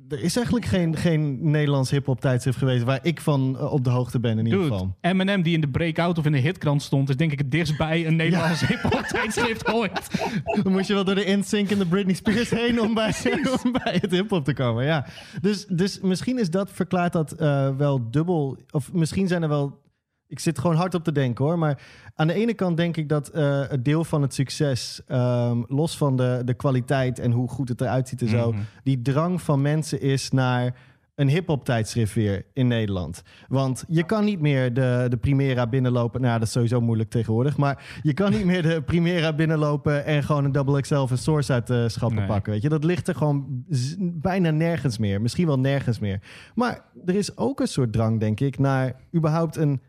er 0.09 0.23
is 0.23 0.37
eigenlijk 0.37 0.66
geen, 0.66 0.97
geen 0.97 1.51
Nederlands 1.51 1.90
hip-hop 1.90 2.21
tijdschrift 2.21 2.59
geweest 2.59 2.85
waar 2.85 2.99
ik 3.03 3.21
van 3.21 3.57
eh, 3.59 3.73
op 3.73 3.85
de 3.85 3.90
hoogte 3.90 4.21
ben 4.21 4.38
in 4.38 4.45
ieder 4.45 4.62
geval. 4.62 4.97
Eminem 5.01 5.42
die 5.42 5.55
in 5.55 5.61
de 5.61 5.69
breakout 5.69 6.19
of 6.19 6.25
in 6.25 6.33
de 6.33 6.38
hitkrant 6.38 6.83
stond, 6.83 7.09
is 7.09 7.16
denk 7.16 7.33
ik 7.33 7.38
het 7.38 7.51
dichtst 7.51 7.77
bij 7.77 8.07
een 8.07 8.16
Nederlands 8.16 8.66
hip-hop 8.69 9.01
tijdschrift 9.01 9.73
ooit. 9.73 10.31
Dan 10.62 10.73
moest 10.73 10.88
je 10.88 10.95
wel 10.95 11.05
door 11.05 11.14
de 11.14 11.25
InSync 11.25 11.71
en 11.71 11.79
de 11.79 11.87
Britney 11.87 12.14
Spears 12.14 12.51
heen 12.51 12.81
om 12.81 12.95
bij, 12.95 13.14
om 13.64 13.73
bij 13.73 13.99
het 14.01 14.11
hip-hop 14.11 14.45
te 14.45 14.55
komen. 14.55 14.85
Ja. 14.85 15.07
Dus, 15.40 15.66
dus 15.66 16.01
misschien 16.01 16.38
is 16.38 16.51
dat, 16.51 16.71
verklaart 16.73 17.12
dat 17.12 17.33
eh, 17.33 17.77
wel 17.77 18.11
dubbel. 18.11 18.59
Of 18.71 18.92
misschien 18.92 19.29
zijn 19.29 19.42
er 19.42 19.49
wel. 19.49 19.85
Ik 20.29 20.39
zit 20.41 20.59
gewoon 20.59 20.77
hard 20.77 20.95
op 20.95 21.05
te 21.05 21.12
denken 21.12 21.45
hoor. 21.45 21.59
Maar 21.59 21.83
aan 22.15 22.27
de 22.27 22.33
ene 22.35 22.55
kant 22.55 22.77
denk 22.77 22.97
ik 22.97 23.09
dat 23.09 23.29
eh, 23.29 23.69
het 23.69 23.85
deel 23.85 24.05
van 24.05 24.23
het 24.23 24.35
succes, 24.35 25.01
ehm, 25.07 25.62
los 25.69 25.97
van 25.97 26.17
de, 26.17 26.43
de 26.45 26.55
kwaliteit 26.55 27.19
en 27.19 27.31
hoe 27.33 27.49
goed 27.49 27.69
het 27.69 27.81
eruit 27.81 28.09
ziet 28.09 28.21
en 28.23 28.29
zo, 28.29 28.53
Mhm. 28.53 28.61
die 28.83 29.03
drang 29.03 29.43
van 29.43 29.62
mensen 29.62 30.01
is 30.01 30.31
naar 30.31 30.75
een 31.15 31.29
hip-hop 31.29 31.65
tijdschrift 31.65 32.15
weer 32.15 32.45
in 32.53 32.67
Nederland. 32.67 33.23
Want 33.49 33.85
je 33.89 34.05
kan 34.05 34.25
niet 34.25 34.41
meer 34.41 34.75
de, 34.75 35.07
de 35.09 35.17
Primera 35.17 35.67
binnenlopen. 35.67 36.21
Nou, 36.21 36.39
dat 36.39 36.47
is 36.47 36.53
sowieso 36.53 36.81
moeilijk 36.81 37.11
tegenwoordig. 37.11 37.57
Maar 37.57 37.99
je 38.03 38.12
kan 38.15 38.31
niet 38.31 38.45
meer 38.45 38.62
de 38.62 38.83
Primera 38.83 39.33
binnenlopen 39.33 40.05
en 40.05 40.23
gewoon 40.23 40.45
een 40.45 40.53
double 40.53 40.81
XL 40.81 40.95
of 40.95 41.11
een 41.11 41.19
source 41.19 41.53
uit 41.53 41.67
de 41.67 41.89
schappen 41.89 42.19
Nee. 42.19 42.27
pakken. 42.27 42.53
Weet 42.53 42.62
je, 42.62 42.69
dat 42.69 42.85
ligt 42.85 43.09
er 43.09 43.15
gewoon 43.15 43.65
bijna 43.99 44.51
nergens 44.51 44.99
meer. 44.99 45.21
Misschien 45.21 45.47
wel 45.47 45.59
nergens 45.59 45.99
meer. 45.99 46.21
Maar 46.55 46.85
er 47.07 47.15
is 47.15 47.37
ook 47.37 47.61
een 47.61 47.69
soort 47.69 47.93
drang, 47.93 48.21
denk 48.21 48.41
ik, 48.41 48.59
naar 48.59 49.01
überhaupt 49.15 49.57
een 49.57 49.81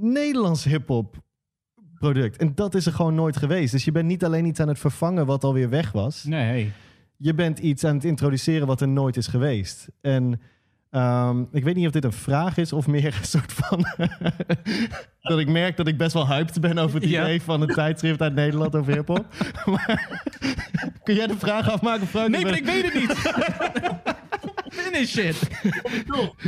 Nederlands 0.00 0.64
hip-hop 0.64 1.16
product. 1.98 2.36
En 2.36 2.54
dat 2.54 2.74
is 2.74 2.86
er 2.86 2.92
gewoon 2.92 3.14
nooit 3.14 3.36
geweest. 3.36 3.72
Dus 3.72 3.84
je 3.84 3.92
bent 3.92 4.06
niet 4.06 4.24
alleen 4.24 4.44
iets 4.44 4.60
aan 4.60 4.68
het 4.68 4.78
vervangen 4.78 5.26
wat 5.26 5.44
alweer 5.44 5.68
weg 5.68 5.92
was 5.92 6.24
Nee. 6.24 6.72
je 7.16 7.34
bent 7.34 7.58
iets 7.58 7.84
aan 7.84 7.94
het 7.94 8.04
introduceren 8.04 8.66
wat 8.66 8.80
er 8.80 8.88
nooit 8.88 9.16
is 9.16 9.26
geweest. 9.26 9.88
En 10.00 10.40
ehm, 10.90 11.44
ik 11.52 11.64
weet 11.64 11.74
niet 11.76 11.86
of 11.86 11.92
dit 11.92 12.04
een 12.04 12.12
vraag 12.12 12.56
is 12.56 12.72
of 12.72 12.86
meer 12.86 13.06
een 13.20 13.24
soort 13.26 13.52
van... 13.52 13.84
dat 15.30 15.38
ik 15.38 15.48
merk 15.48 15.76
dat 15.76 15.88
ik 15.88 15.96
best 15.98 16.12
wel 16.12 16.26
hyped 16.28 16.60
ben 16.60 16.78
over 16.78 17.00
het 17.00 17.08
Ja. 17.10 17.22
idee 17.22 17.42
van 17.42 17.60
een 17.60 17.68
tijdschrift 17.74 18.20
uit 18.22 18.34
Nederland 18.34 18.76
over 18.76 18.92
hiphop. 18.94 19.26
kun 21.04 21.14
jij 21.14 21.26
de 21.26 21.38
vraag 21.38 21.70
afmaken, 21.70 22.06
Frank? 22.06 22.28
Nee, 22.28 22.42
maar 22.44 22.56
ik 22.56 22.64
weet 22.64 22.84
het 22.84 22.94
niet. 22.94 23.12
Finish 24.70 25.16
it. 25.16 25.48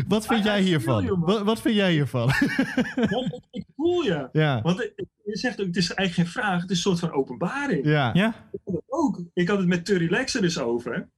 Wat 0.09 0.27
vind 0.27 0.45
jij 0.45 0.61
hiervan? 0.61 1.21
Wat, 1.21 1.43
wat 1.43 1.61
vind 1.61 1.75
jij 1.75 1.93
hiervan? 1.93 2.27
Want 3.11 3.41
ik- 3.51 3.65
voel 3.77 4.03
je. 4.03 4.29
ja. 4.33 4.63
Want 4.63 4.79
je 5.25 5.37
zegt 5.37 5.61
ook, 5.61 5.67
het 5.67 5.77
is 5.77 5.95
eigenlijk 5.95 6.29
geen 6.29 6.43
vraag, 6.43 6.61
het 6.61 6.71
is 6.71 6.77
een 6.77 6.83
soort 6.83 6.99
van 6.99 7.13
openbaring. 7.13 7.85
Ja. 7.87 8.11
Ja. 8.15 8.29
Ik 8.53 8.61
had 8.65 8.75
het 8.75 8.85
ook. 8.89 9.21
Ik 9.35 9.49
had 9.49 9.59
het 9.59 9.67
met 9.67 9.85
Turry 9.85 10.11
Lex 10.11 10.35
er 10.35 10.41
dus 10.41 10.59
over. 10.59 11.09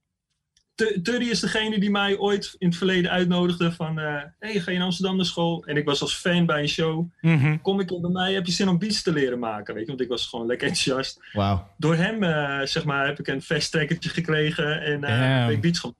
Tu- 0.75 1.01
Turry 1.01 1.29
is 1.29 1.39
degene 1.39 1.79
die 1.79 1.89
mij 1.91 2.17
ooit 2.17 2.55
in 2.57 2.67
het 2.67 2.77
verleden 2.77 3.11
uitnodigde 3.11 3.71
van... 3.71 3.99
eh 3.99 4.21
hey, 4.39 4.59
ga 4.59 4.71
je 4.71 4.77
naar 4.77 4.85
Amsterdam 4.85 5.15
naar 5.15 5.25
school? 5.25 5.65
En 5.65 5.77
ik 5.77 5.85
was 5.85 6.01
als 6.01 6.15
fan 6.15 6.45
bij 6.45 6.61
een 6.61 6.67
show. 6.69 7.09
Mhm. 7.21 7.57
Kom 7.61 7.79
ik 7.79 7.87
bij 8.01 8.09
mij, 8.11 8.33
heb 8.33 8.45
je 8.45 8.51
zin 8.51 8.67
om 8.69 8.77
beats 8.79 9.01
te 9.01 9.13
leren 9.13 9.39
maken? 9.39 9.73
Weet 9.73 9.83
je, 9.83 9.89
want 9.89 10.01
ik 10.01 10.07
was 10.07 10.27
gewoon 10.27 10.45
lekker 10.45 10.67
enthousiast. 10.67 11.19
Wauw. 11.33 11.67
Door 11.77 11.95
hem, 11.95 12.23
eh, 12.23 12.61
zeg 12.65 12.85
maar, 12.85 13.05
heb 13.05 13.19
ik 13.19 13.27
een 13.27 13.41
fast 13.41 13.71
trackertje 13.71 14.09
gekregen 14.09 14.81
en 14.81 15.03
eh 15.03 15.45
ben 15.45 15.55
ik 15.55 15.61
beats 15.61 15.79
gemaakt. 15.79 15.99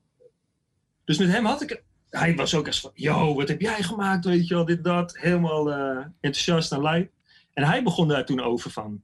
Dus 1.05 1.17
met 1.17 1.27
hem 1.27 1.45
had 1.45 1.61
ik... 1.61 1.83
Hij 2.09 2.35
was 2.35 2.55
ook 2.55 2.67
eens 2.67 2.79
van, 2.79 2.91
yo, 2.93 3.33
wat 3.35 3.47
heb 3.47 3.61
jij 3.61 3.83
gemaakt, 3.83 4.25
weet 4.25 4.47
je 4.47 4.53
wel, 4.53 4.65
dit, 4.65 4.83
dat. 4.83 5.17
Helemaal 5.17 5.71
eh, 5.71 6.05
enthousiast 6.19 6.71
en 6.71 6.81
lijp. 6.81 7.11
En 7.53 7.63
hij 7.63 7.83
begon 7.83 8.07
daar 8.07 8.25
toen 8.25 8.39
over 8.41 8.71
van... 8.71 9.01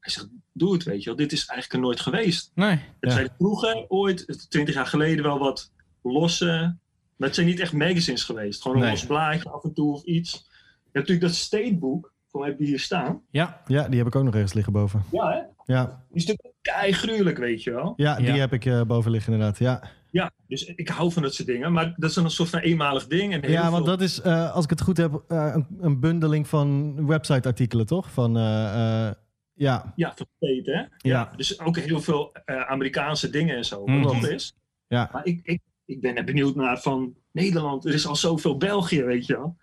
Hij 0.00 0.12
zegt, 0.12 0.28
doe 0.52 0.72
het, 0.72 0.82
weet 0.82 0.98
je 1.02 1.06
wel, 1.08 1.16
dit 1.18 1.32
is 1.32 1.38
eigenlijk 1.46 1.72
er 1.72 1.78
nooit 1.88 2.00
geweest. 2.00 2.50
Nee. 2.54 2.70
Het 2.70 2.80
Ja. 3.00 3.10
zijn 3.10 3.28
vroeger, 3.38 3.84
ooit, 3.88 4.46
twintig 4.48 4.74
jaar 4.74 4.86
geleden, 4.86 5.24
wel 5.24 5.38
wat 5.38 5.70
losse... 6.02 6.76
Maar 7.16 7.30
het 7.30 7.34
zijn 7.40 7.50
niet 7.50 7.60
echt 7.60 7.72
magazines 7.72 8.24
geweest. 8.24 8.62
Gewoon 8.62 8.76
een 8.76 8.82
Nee. 8.82 8.92
los 8.92 9.06
blaadje 9.06 9.50
af 9.50 9.64
en 9.64 9.72
toe 9.72 9.92
of 9.92 10.02
iets. 10.04 10.32
Je 10.32 10.38
hebt 10.82 11.08
natuurlijk 11.08 11.20
dat 11.26 11.34
Statebook, 11.34 12.12
voor 12.30 12.40
mij 12.40 12.48
heb 12.48 12.58
je 12.58 12.64
hier 12.64 12.80
staan. 12.80 13.22
Ja. 13.30 13.62
Ja, 13.66 13.88
die 13.88 13.98
heb 13.98 14.06
ik 14.06 14.16
ook 14.16 14.24
nog 14.24 14.34
ergens 14.34 14.52
liggen 14.52 14.72
boven. 14.72 15.04
Ja, 15.12 15.30
hè? 15.30 15.72
Ja, 15.74 15.84
Die 16.08 16.16
is 16.22 16.26
natuurlijk 16.26 16.40
kei 16.42 16.51
gruwelijk, 16.70 17.38
weet 17.38 17.62
je 17.62 17.70
wel. 17.70 17.92
ja 17.96 18.16
die 18.16 18.26
Ja. 18.26 18.34
heb 18.34 18.52
ik 18.52 18.64
eh, 18.64 18.82
boven 18.82 19.10
liggen 19.10 19.32
inderdaad. 19.32 19.58
Ja. 19.58 19.82
Ja, 20.10 20.30
dus 20.46 20.64
ik 20.64 20.88
hou 20.88 21.12
van 21.12 21.22
dat 21.22 21.34
soort 21.34 21.48
dingen. 21.48 21.72
Maar 21.72 21.94
dat 21.96 22.08
is 22.10 22.14
dan 22.16 22.24
een 22.24 22.30
soort 22.30 22.48
van 22.48 22.58
eenmalig 22.60 23.06
ding. 23.06 23.32
En 23.32 23.40
heel 23.40 23.50
Ja, 23.50 23.62
want 23.62 23.76
veel- 23.76 23.84
dat 23.84 24.00
is, 24.00 24.20
eh, 24.20 24.52
als 24.54 24.64
ik 24.64 24.70
het 24.70 24.80
goed 24.80 24.96
heb, 24.96 25.22
eh, 25.28 25.50
een, 25.54 25.66
een 25.80 26.00
bundeling 26.00 26.48
van 26.48 26.94
website-artikelen, 27.06 27.86
toch? 27.86 28.10
Van, 28.12 28.36
eh, 28.36 29.06
eh, 29.08 29.14
ja, 29.52 29.92
Ja, 29.96 30.14
van 30.16 30.26
hè? 30.40 30.82
Ja. 30.98 31.32
Dus 31.36 31.60
ook 31.60 31.76
heel 31.78 32.00
veel 32.00 32.32
eh, 32.44 32.60
Amerikaanse 32.70 33.30
dingen 33.30 33.56
en 33.56 33.64
zo. 33.64 33.84
Mhm. 33.86 34.02
Wat 34.02 34.20
dat 34.20 34.30
is. 34.30 34.54
ja. 34.86 35.10
Maar 35.12 35.26
ik, 35.26 35.40
ik, 35.42 35.60
ik 35.84 36.00
ben 36.00 36.16
er 36.16 36.24
benieuwd 36.24 36.54
naar 36.54 36.80
van 36.80 37.14
Nederland. 37.32 37.84
Er 37.84 37.94
is 37.94 38.06
al 38.06 38.16
zoveel 38.16 38.56
België, 38.56 39.02
weet 39.02 39.26
je 39.26 39.32
wel. 39.36 39.56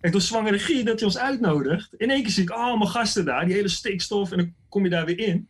En 0.00 0.10
toen 0.10 0.20
zwanger 0.20 0.52
regie 0.52 0.84
dat 0.84 0.98
hij 0.98 1.08
ons 1.08 1.18
uitnodigt. 1.18 1.94
In 1.96 2.10
één 2.10 2.22
keer 2.22 2.30
zie 2.32 2.42
ik 2.42 2.50
allemaal 2.50 2.86
gasten 2.88 3.24
daar. 3.24 3.44
Die 3.46 3.54
hele 3.54 3.68
stikstof. 3.68 4.30
En 4.32 4.36
dan 4.38 4.54
kom 4.68 4.84
je 4.84 4.90
daar 4.90 5.04
weer 5.04 5.18
in. 5.18 5.48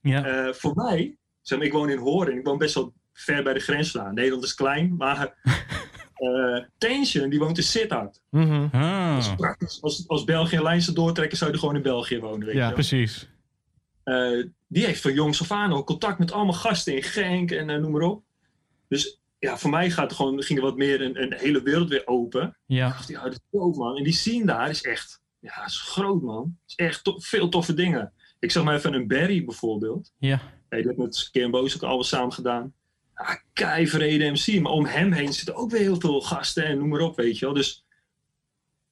Ja. 0.00 0.24
Eh, 0.24 0.52
voor 0.54 0.74
mij, 0.74 1.16
zeg 1.42 1.58
maar, 1.58 1.66
ik 1.66 1.72
woon 1.72 1.90
in 1.90 1.98
Horen. 1.98 2.38
Ik 2.38 2.44
woon 2.44 2.58
best 2.58 2.74
wel 2.74 2.92
ver 3.12 3.42
bij 3.42 3.54
de 3.54 3.60
grens 3.60 3.88
slaan. 3.90 4.14
Nederland 4.14 4.44
is 4.44 4.54
klein, 4.54 4.96
maar 4.96 5.34
eh 6.14 6.64
Tension, 6.78 7.30
die 7.30 7.38
woont 7.38 7.56
in 7.56 7.62
Sittard. 7.62 8.20
Mhm. 8.30 8.68
Ah. 8.72 9.14
Dat 9.14 9.22
is 9.24 9.34
praktisch. 9.34 9.82
Als, 9.82 10.08
als 10.08 10.24
België 10.24 10.56
een 10.56 10.62
lijn 10.62 10.82
zou 10.82 10.96
doortrekken, 10.96 11.38
zou 11.38 11.50
je 11.52 11.58
gewoon 11.58 11.76
in 11.76 11.82
België 11.82 12.20
wonen. 12.20 12.46
Weet 12.46 12.56
Ja, 12.56 12.66
je. 12.68 12.72
Precies. 12.74 13.28
Eh, 14.04 14.44
die 14.66 14.84
heeft 14.86 15.00
van 15.00 15.12
jongs 15.12 15.40
af 15.40 15.50
aan 15.52 15.72
al 15.72 15.84
contact 15.84 16.18
met 16.18 16.32
allemaal 16.32 16.52
gasten 16.54 16.96
in 16.96 17.02
Genk 17.02 17.50
en 17.50 17.70
eh, 17.70 17.78
noem 17.80 17.90
maar 17.92 18.00
op. 18.02 18.22
Dus 18.88 19.20
ja, 19.38 19.58
voor 19.58 19.70
mij 19.70 19.90
gaat 19.90 20.10
er 20.10 20.16
gewoon, 20.16 20.42
ging 20.42 20.58
er 20.58 20.64
wat 20.64 20.76
meer 20.76 21.00
een, 21.00 21.22
een 21.22 21.34
hele 21.36 21.62
wereld 21.62 21.88
weer 21.88 22.06
open. 22.06 22.56
Ja. 22.66 22.86
Ik 22.86 22.92
dacht, 22.92 23.08
ja, 23.08 23.22
dat 23.22 23.32
is 23.32 23.38
dope, 23.50 23.78
man. 23.78 23.96
En 23.96 24.04
die 24.04 24.12
scene 24.12 24.46
daar 24.46 24.70
is 24.70 24.82
echt, 24.82 25.20
ja, 25.38 25.64
is 25.66 25.80
groot, 25.80 26.22
man. 26.22 26.58
is 26.66 26.74
echt 26.74 27.04
to- 27.04 27.18
veel 27.18 27.48
toffe 27.48 27.74
dingen. 27.74 28.12
Ik 28.38 28.50
zag 28.50 28.64
maar 28.64 28.74
even 28.74 28.92
een 28.94 29.06
Barry 29.08 29.44
bijvoorbeeld. 29.44 30.12
Ja. 30.18 30.40
Hey, 30.68 30.78
dat 30.82 30.86
heeft 30.96 30.98
met 30.98 31.28
Kim 31.32 31.50
Boos 31.50 31.74
ook 31.76 31.82
al 31.90 32.04
samen 32.04 32.32
gedaan. 32.32 32.72
Ja, 33.14 33.42
kei 33.52 33.88
vrede 33.88 34.30
MC. 34.30 34.60
Maar 34.60 34.72
om 34.72 34.84
hem 34.84 35.12
heen 35.12 35.32
zitten 35.32 35.54
ook 35.54 35.70
weer 35.70 35.80
heel 35.80 36.00
veel 36.00 36.20
gasten 36.20 36.64
en 36.64 36.78
noem 36.78 36.88
maar 36.88 37.00
op, 37.00 37.16
weet 37.16 37.38
je 37.38 37.44
wel. 37.44 37.54
Dus 37.54 37.84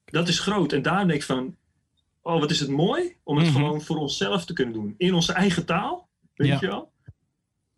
dat 0.05 0.29
is 0.29 0.39
groot. 0.41 0.73
En 0.73 0.83
daar 0.83 0.99
denk 1.07 1.11
ik 1.21 1.23
van, 1.23 1.57
oh, 2.23 2.41
wat 2.41 2.51
is 2.51 2.61
het 2.61 2.69
mooi 2.69 3.17
om 3.23 3.37
het 3.37 3.47
Mhm. 3.47 3.55
gewoon 3.57 3.83
voor 3.83 3.97
onszelf 3.97 4.45
te 4.45 4.53
kunnen 4.53 4.75
doen. 4.75 4.95
In 4.97 5.15
onze 5.15 5.33
eigen 5.33 5.67
taal, 5.67 6.09
weet 6.35 6.49
Ja. 6.49 6.59
je 6.61 6.67
wel. 6.67 6.93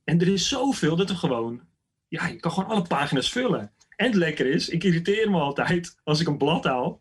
En 0.05 0.21
er 0.21 0.29
is 0.29 0.49
zoveel 0.49 0.97
dat 0.97 1.09
we 1.09 1.16
gewoon, 1.16 1.61
ja, 2.09 2.27
je 2.27 2.37
kan 2.37 2.53
gewoon 2.53 2.69
alle 2.71 2.83
pagina's 2.87 3.31
vullen. 3.31 3.73
En 3.97 4.07
het 4.07 4.14
lekker 4.14 4.47
is, 4.47 4.69
ik 4.69 4.85
irriteer 4.85 5.31
me 5.31 5.41
altijd 5.41 5.97
als 6.05 6.21
ik 6.21 6.27
een 6.27 6.39
blad 6.39 6.64
haal. 6.64 7.01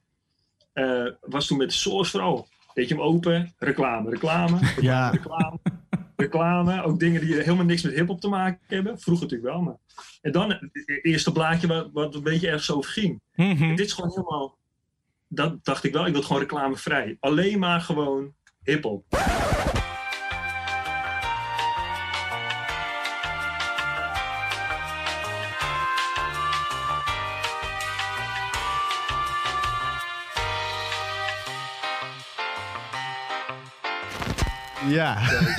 Eh, 0.74 1.06
was 1.22 1.48
toen 1.48 1.58
met 1.58 1.70
de 1.70 1.76
source 1.76 2.12
vooral. 2.12 2.48
Weet 2.78 2.88
je 2.88 2.94
hem 2.96 3.04
open, 3.04 3.54
reclame, 3.58 4.10
reclame, 4.10 4.60
Ja. 4.82 5.10
reclame, 5.10 5.60
reclame. 6.16 6.84
Ook 6.84 7.00
dingen 7.00 7.22
die 7.22 7.34
helemaal 7.36 7.66
niks 7.66 7.82
met 7.82 7.94
hip-hop 7.94 8.22
te 8.22 8.28
maken 8.28 8.60
hebben. 8.68 9.00
Vroeger 9.00 9.24
natuurlijk 9.28 9.54
wel, 9.54 9.62
maar. 9.62 9.78
En 10.22 10.32
dan 10.32 10.50
het 10.50 11.00
eerste 11.02 11.32
blaadje 11.32 11.68
wat, 11.68 11.90
wat 11.94 12.16
een 12.16 12.24
beetje 12.24 12.48
ergens 12.48 12.72
over 12.72 12.92
ging. 12.92 13.22
En 13.36 13.76
dit 13.76 13.86
is 13.86 13.94
gewoon 13.94 14.10
helemaal. 14.10 14.58
Dat 15.28 15.66
dacht 15.66 15.84
ik 15.84 15.94
wel, 15.94 16.06
ik 16.06 16.14
wil 16.14 16.22
gewoon 16.24 16.42
reclamevrij. 16.42 17.18
Alleen 17.20 17.60
maar 17.60 17.82
gewoon 17.82 18.34
hip-hop. 18.64 19.06
Ja. 34.98 35.18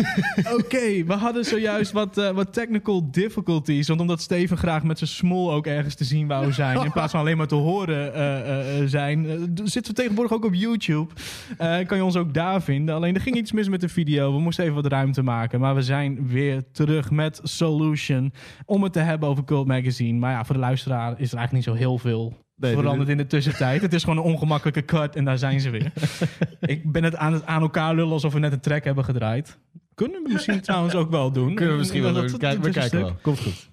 Oké, 0.59 1.05
we 1.05 1.13
hadden 1.13 1.45
zojuist 1.45 1.93
wat, 1.93 2.19
eh, 2.19 2.31
wat 2.31 2.53
technical 2.53 3.11
difficulties. 3.11 3.89
Want 3.89 4.01
omdat 4.01 4.21
Steven 4.21 4.57
graag 4.57 4.83
met 4.83 4.99
zijn 4.99 5.11
smol 5.11 5.53
ook 5.53 5.67
ergens 5.67 5.95
te 5.95 6.05
zien 6.05 6.27
wou 6.27 6.53
zijn. 6.53 6.85
In 6.85 6.93
plaats 6.93 7.11
van 7.11 7.21
alleen 7.21 7.37
maar 7.37 7.47
te 7.47 7.55
horen 7.55 8.15
eh, 8.15 8.81
eh, 8.81 8.87
zijn. 8.87 9.27
zitten 9.65 9.95
we 9.95 10.01
tegenwoordig 10.01 10.33
ook 10.33 10.45
op 10.45 10.55
YouTube. 10.55 11.15
Kan 11.59 11.97
je 11.97 12.05
ons 12.05 12.17
ook 12.17 12.35
daar 12.35 12.63
vinden. 12.63 12.95
Alleen 12.95 13.15
er 13.15 13.21
ging 13.21 13.37
iets 13.37 13.53
mis 13.53 13.69
met 13.69 13.81
de 13.81 13.89
video. 13.89 14.33
We 14.33 14.41
moesten 14.41 14.65
even 14.65 14.77
wat 14.83 14.93
ruimte 14.93 15.23
maken. 15.23 15.61
Maar 15.61 15.75
we 15.75 15.83
zijn 15.83 16.29
weer 16.29 16.63
terug 16.73 17.11
met 17.11 17.41
Solution. 17.43 18.33
Om 18.65 18.83
het 18.83 18.93
te 18.93 19.01
hebben 19.01 19.29
over 19.29 19.45
Cult 19.45 19.67
Magazine. 19.67 20.19
Maar 20.19 20.33
ja, 20.33 20.45
voor 20.45 20.55
de 20.55 20.61
luisteraar 20.61 21.11
is 21.11 21.33
er 21.33 21.39
eigenlijk 21.39 21.53
niet 21.53 21.65
zo 21.65 21.73
heel 21.75 21.99
veel 21.99 22.47
Nee, 22.61 22.75
veranderd 22.77 23.09
in 23.09 23.17
de 23.17 23.27
tussentijd. 23.27 23.83
Het 23.83 23.93
is 23.93 24.05
gewoon 24.05 24.19
een 24.19 24.33
ongemakkelijke 24.33 24.85
cut 24.85 25.17
en 25.17 25.25
daar 25.25 25.39
zijn 25.39 25.61
ze 25.61 25.71
weer. 25.71 25.93
ik 26.61 26.93
ben 26.93 27.05
het 27.05 27.17
aan, 27.17 27.33
het 27.33 27.47
aan 27.47 27.63
elkaar 27.63 27.95
lullen 27.95 28.13
alsof 28.13 28.33
we 28.33 28.39
net 28.39 28.53
een 28.53 28.61
track 28.61 28.85
hebben 28.85 29.05
gedraaid. 29.05 29.59
Kunnen 29.95 30.23
we 30.23 30.33
misschien 30.33 30.61
trouwens 30.61 30.95
ook 30.95 31.11
wel 31.11 31.33
doen. 31.33 31.55
Kunnen 31.55 31.73
we 31.75 31.79
misschien 31.79 32.03
wel 32.03 32.13
doen. 32.13 32.27
dat- 32.27 32.37
Kijk, 32.41 32.57
dat 32.57 32.65
we 32.65 32.71
kijken 32.81 33.01
wel. 33.01 33.15
Komt 33.23 33.41
goed. 33.41 33.71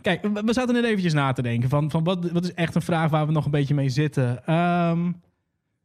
Kijk, 0.00 0.22
we, 0.22 0.42
we 0.44 0.52
zaten 0.52 0.74
net 0.74 0.84
eventjes 0.84 1.12
na 1.12 1.32
te 1.32 1.42
denken 1.42 1.68
van, 1.68 1.90
van 1.90 2.04
wat, 2.04 2.30
wat 2.30 2.44
is 2.44 2.54
echt 2.54 2.74
een 2.74 2.82
vraag 2.82 3.10
waar 3.10 3.26
we 3.26 3.32
nog 3.32 3.44
een 3.44 3.50
beetje 3.50 3.74
mee 3.74 3.88
zitten. 3.88 4.46
Ehm, 4.46 5.12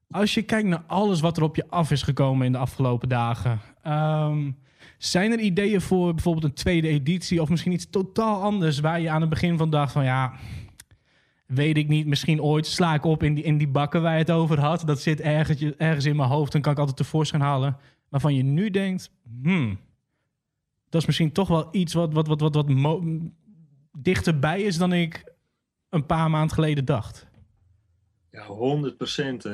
als 0.10 0.34
je 0.34 0.42
kijkt 0.42 0.68
naar 0.68 0.84
alles 0.88 1.20
wat 1.20 1.38
er 1.38 1.44
op 1.44 1.56
je 1.56 1.66
af 1.70 1.92
is 1.92 2.02
gekomen 2.02 2.46
in 2.46 2.52
de 2.52 2.58
afgelopen 2.58 3.10
dagen. 3.10 3.60
ehm, 3.84 4.52
zijn 4.98 5.32
er 5.32 5.40
ideeën 5.40 5.82
voor 5.82 6.14
bijvoorbeeld 6.14 6.46
een 6.46 6.54
tweede 6.54 6.88
editie 6.88 7.42
of 7.42 7.50
misschien 7.50 7.72
iets 7.72 7.90
totaal 7.90 8.42
anders 8.42 8.80
waar 8.80 9.00
je 9.02 9.10
aan 9.10 9.22
het 9.22 9.30
begin 9.30 9.58
van 9.58 9.70
dacht 9.70 9.92
van 9.92 10.04
ja, 10.04 10.34
weet 11.54 11.78
ik 11.78 11.88
niet, 11.88 12.08
misschien 12.08 12.42
ooit 12.42 12.68
sla 12.68 12.94
ik 12.94 13.06
op 13.06 13.24
in 13.24 13.34
die, 13.34 13.44
in 13.44 13.58
die 13.58 13.68
bakken 13.68 14.02
waar 14.02 14.14
je 14.14 14.20
het 14.20 14.32
over 14.32 14.60
had. 14.60 14.84
Dat 14.86 15.02
zit 15.02 15.22
ergens, 15.22 15.62
ergens 15.62 16.06
in 16.06 16.16
mijn 16.16 16.30
hoofd 16.30 16.56
en 16.56 16.62
kan 16.62 16.72
ik 16.72 16.78
altijd 16.78 16.98
tevoorschijn 16.98 17.42
halen. 17.42 17.78
Waarvan 18.10 18.36
je 18.36 18.44
nu 18.44 18.70
denkt, 18.70 19.12
hmm, 19.42 19.80
dat 20.90 21.02
is 21.02 21.08
misschien 21.08 21.32
toch 21.32 21.48
wel 21.48 21.68
iets 21.72 21.94
wat, 21.94 22.14
wat, 22.14 22.28
wat, 22.28 22.42
wat, 22.42 22.56
wat 22.56 23.02
dichterbij 23.98 24.62
is 24.62 24.78
dan 24.78 24.94
ik 24.94 25.24
een 25.90 26.06
paar 26.06 26.30
maanden 26.30 26.54
geleden 26.56 26.86
dacht. 26.86 27.28
Ja, 28.32 28.46
100 28.46 28.98
procent. 28.98 29.48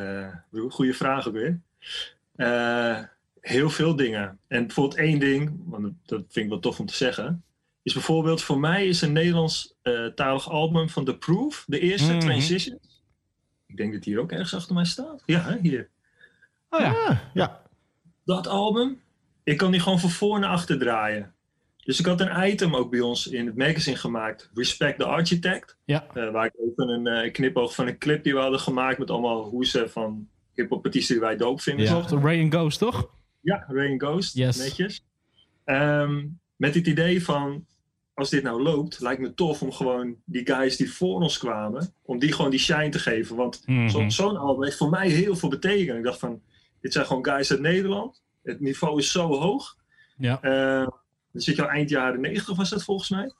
goede 0.69 0.93
vraag 0.93 1.27
ook 1.27 1.33
weer. 1.33 1.61
Eh, 2.35 2.99
heel 3.41 3.69
veel 3.69 3.95
dingen. 3.95 4.39
En 4.47 4.65
bijvoorbeeld 4.65 4.99
één 4.99 5.19
ding, 5.19 5.61
want 5.65 5.93
dat 6.05 6.23
vind 6.29 6.45
ik 6.45 6.49
wel 6.49 6.59
tof 6.59 6.79
om 6.79 6.85
te 6.85 6.95
zeggen. 6.95 7.43
Is 7.85 7.93
bijvoorbeeld 7.93 8.41
voor 8.41 8.59
mij 8.59 8.87
is 8.87 9.01
een 9.01 9.11
Nederlands 9.11 9.75
eh, 9.81 10.05
talig 10.05 10.49
album 10.49 10.89
van 10.89 11.05
The 11.05 11.17
Proof, 11.17 11.63
de 11.67 11.79
eerste 11.79 12.11
Mhm. 12.11 12.19
Transitions. 12.19 13.03
Ik 13.67 13.77
denk 13.77 13.93
dat 13.93 14.03
die 14.03 14.13
hier 14.13 14.21
ook 14.21 14.31
ergens 14.31 14.53
achter 14.55 14.73
mij 14.75 14.85
staat. 14.85 15.23
Ja, 15.25 15.57
hier. 15.61 15.89
Oh 16.69 16.79
ja. 16.79 16.89
Ah, 17.07 17.17
ja. 17.33 17.61
Dat 18.25 18.47
album, 18.47 19.01
ik 19.43 19.57
kan 19.57 19.71
die 19.71 19.79
gewoon 19.79 19.99
van 19.99 20.09
voor 20.09 20.39
naar 20.39 20.49
achter 20.49 20.79
draaien. 20.79 21.33
Dus 21.83 21.99
ik 21.99 22.05
had 22.05 22.21
een 22.21 22.47
item 22.51 22.75
ook 22.75 22.91
bij 22.91 22.99
ons 22.99 23.27
in 23.27 23.45
het 23.45 23.55
magazine 23.57 23.97
gemaakt, 23.97 24.49
Respect 24.53 24.99
the 24.99 25.05
Architect. 25.05 25.77
Ja. 25.83 26.05
Eh, 26.13 26.31
waar 26.31 26.45
ik 26.45 26.53
even 26.55 26.89
een 26.89 27.07
eh, 27.07 27.31
knipoog 27.31 27.75
van 27.75 27.87
een 27.87 27.97
clip 27.97 28.23
die 28.23 28.33
we 28.33 28.39
hadden 28.39 28.59
gemaakt 28.59 28.97
met 28.97 29.11
allemaal 29.11 29.43
hoesen 29.43 29.89
van 29.91 30.27
hip-hop 30.53 30.85
artiesten 30.85 31.15
die 31.15 31.23
wij 31.23 31.37
doop 31.37 31.61
vinden. 31.61 31.85
Ja. 31.85 31.91
Klopt, 31.91 32.23
Ray 32.23 32.41
and 32.43 32.53
Ghost, 32.53 32.79
toch? 32.79 33.09
Ja, 33.41 33.65
Rain 33.67 33.99
Ghost, 33.99 34.33
Yes. 34.35 34.57
netjes. 34.57 35.03
Ehm, 35.63 36.25
met 36.55 36.75
het 36.75 36.87
idee 36.87 37.23
van, 37.23 37.65
als 38.15 38.29
dit 38.29 38.43
nou 38.43 38.61
loopt, 38.61 38.99
lijkt 38.99 39.21
me 39.21 39.33
tof 39.33 39.61
om 39.61 39.71
gewoon 39.71 40.15
die 40.25 40.45
guys 40.47 40.77
die 40.77 40.93
voor 40.93 41.21
ons 41.21 41.37
kwamen, 41.37 41.93
om 42.05 42.19
die 42.19 42.31
gewoon 42.33 42.51
die 42.51 42.59
shine 42.59 42.89
te 42.89 42.99
geven. 42.99 43.35
Want 43.35 43.61
Mhm. 43.65 43.87
zo- 43.89 44.09
zo'n 44.09 44.37
album 44.37 44.63
heeft 44.63 44.77
voor 44.77 44.89
mij 44.89 45.09
heel 45.09 45.35
veel 45.35 45.49
betekend. 45.49 45.97
Ik 45.97 46.03
dacht 46.03 46.19
van, 46.19 46.41
dit 46.81 46.93
zijn 46.93 47.05
gewoon 47.05 47.25
guys 47.25 47.51
uit 47.51 47.59
Nederland. 47.59 48.23
Het 48.43 48.59
niveau 48.59 48.99
is 48.99 49.11
zo 49.11 49.27
hoog. 49.33 49.75
Ja. 50.17 50.41
Eh, 50.41 50.87
dan 51.31 51.41
zit 51.41 51.55
je 51.55 51.61
al 51.63 51.69
eind 51.69 51.89
jaren 51.89 52.21
90 52.21 52.55
was 52.55 52.69
dat 52.69 52.83
volgens 52.83 53.09
mij. 53.09 53.31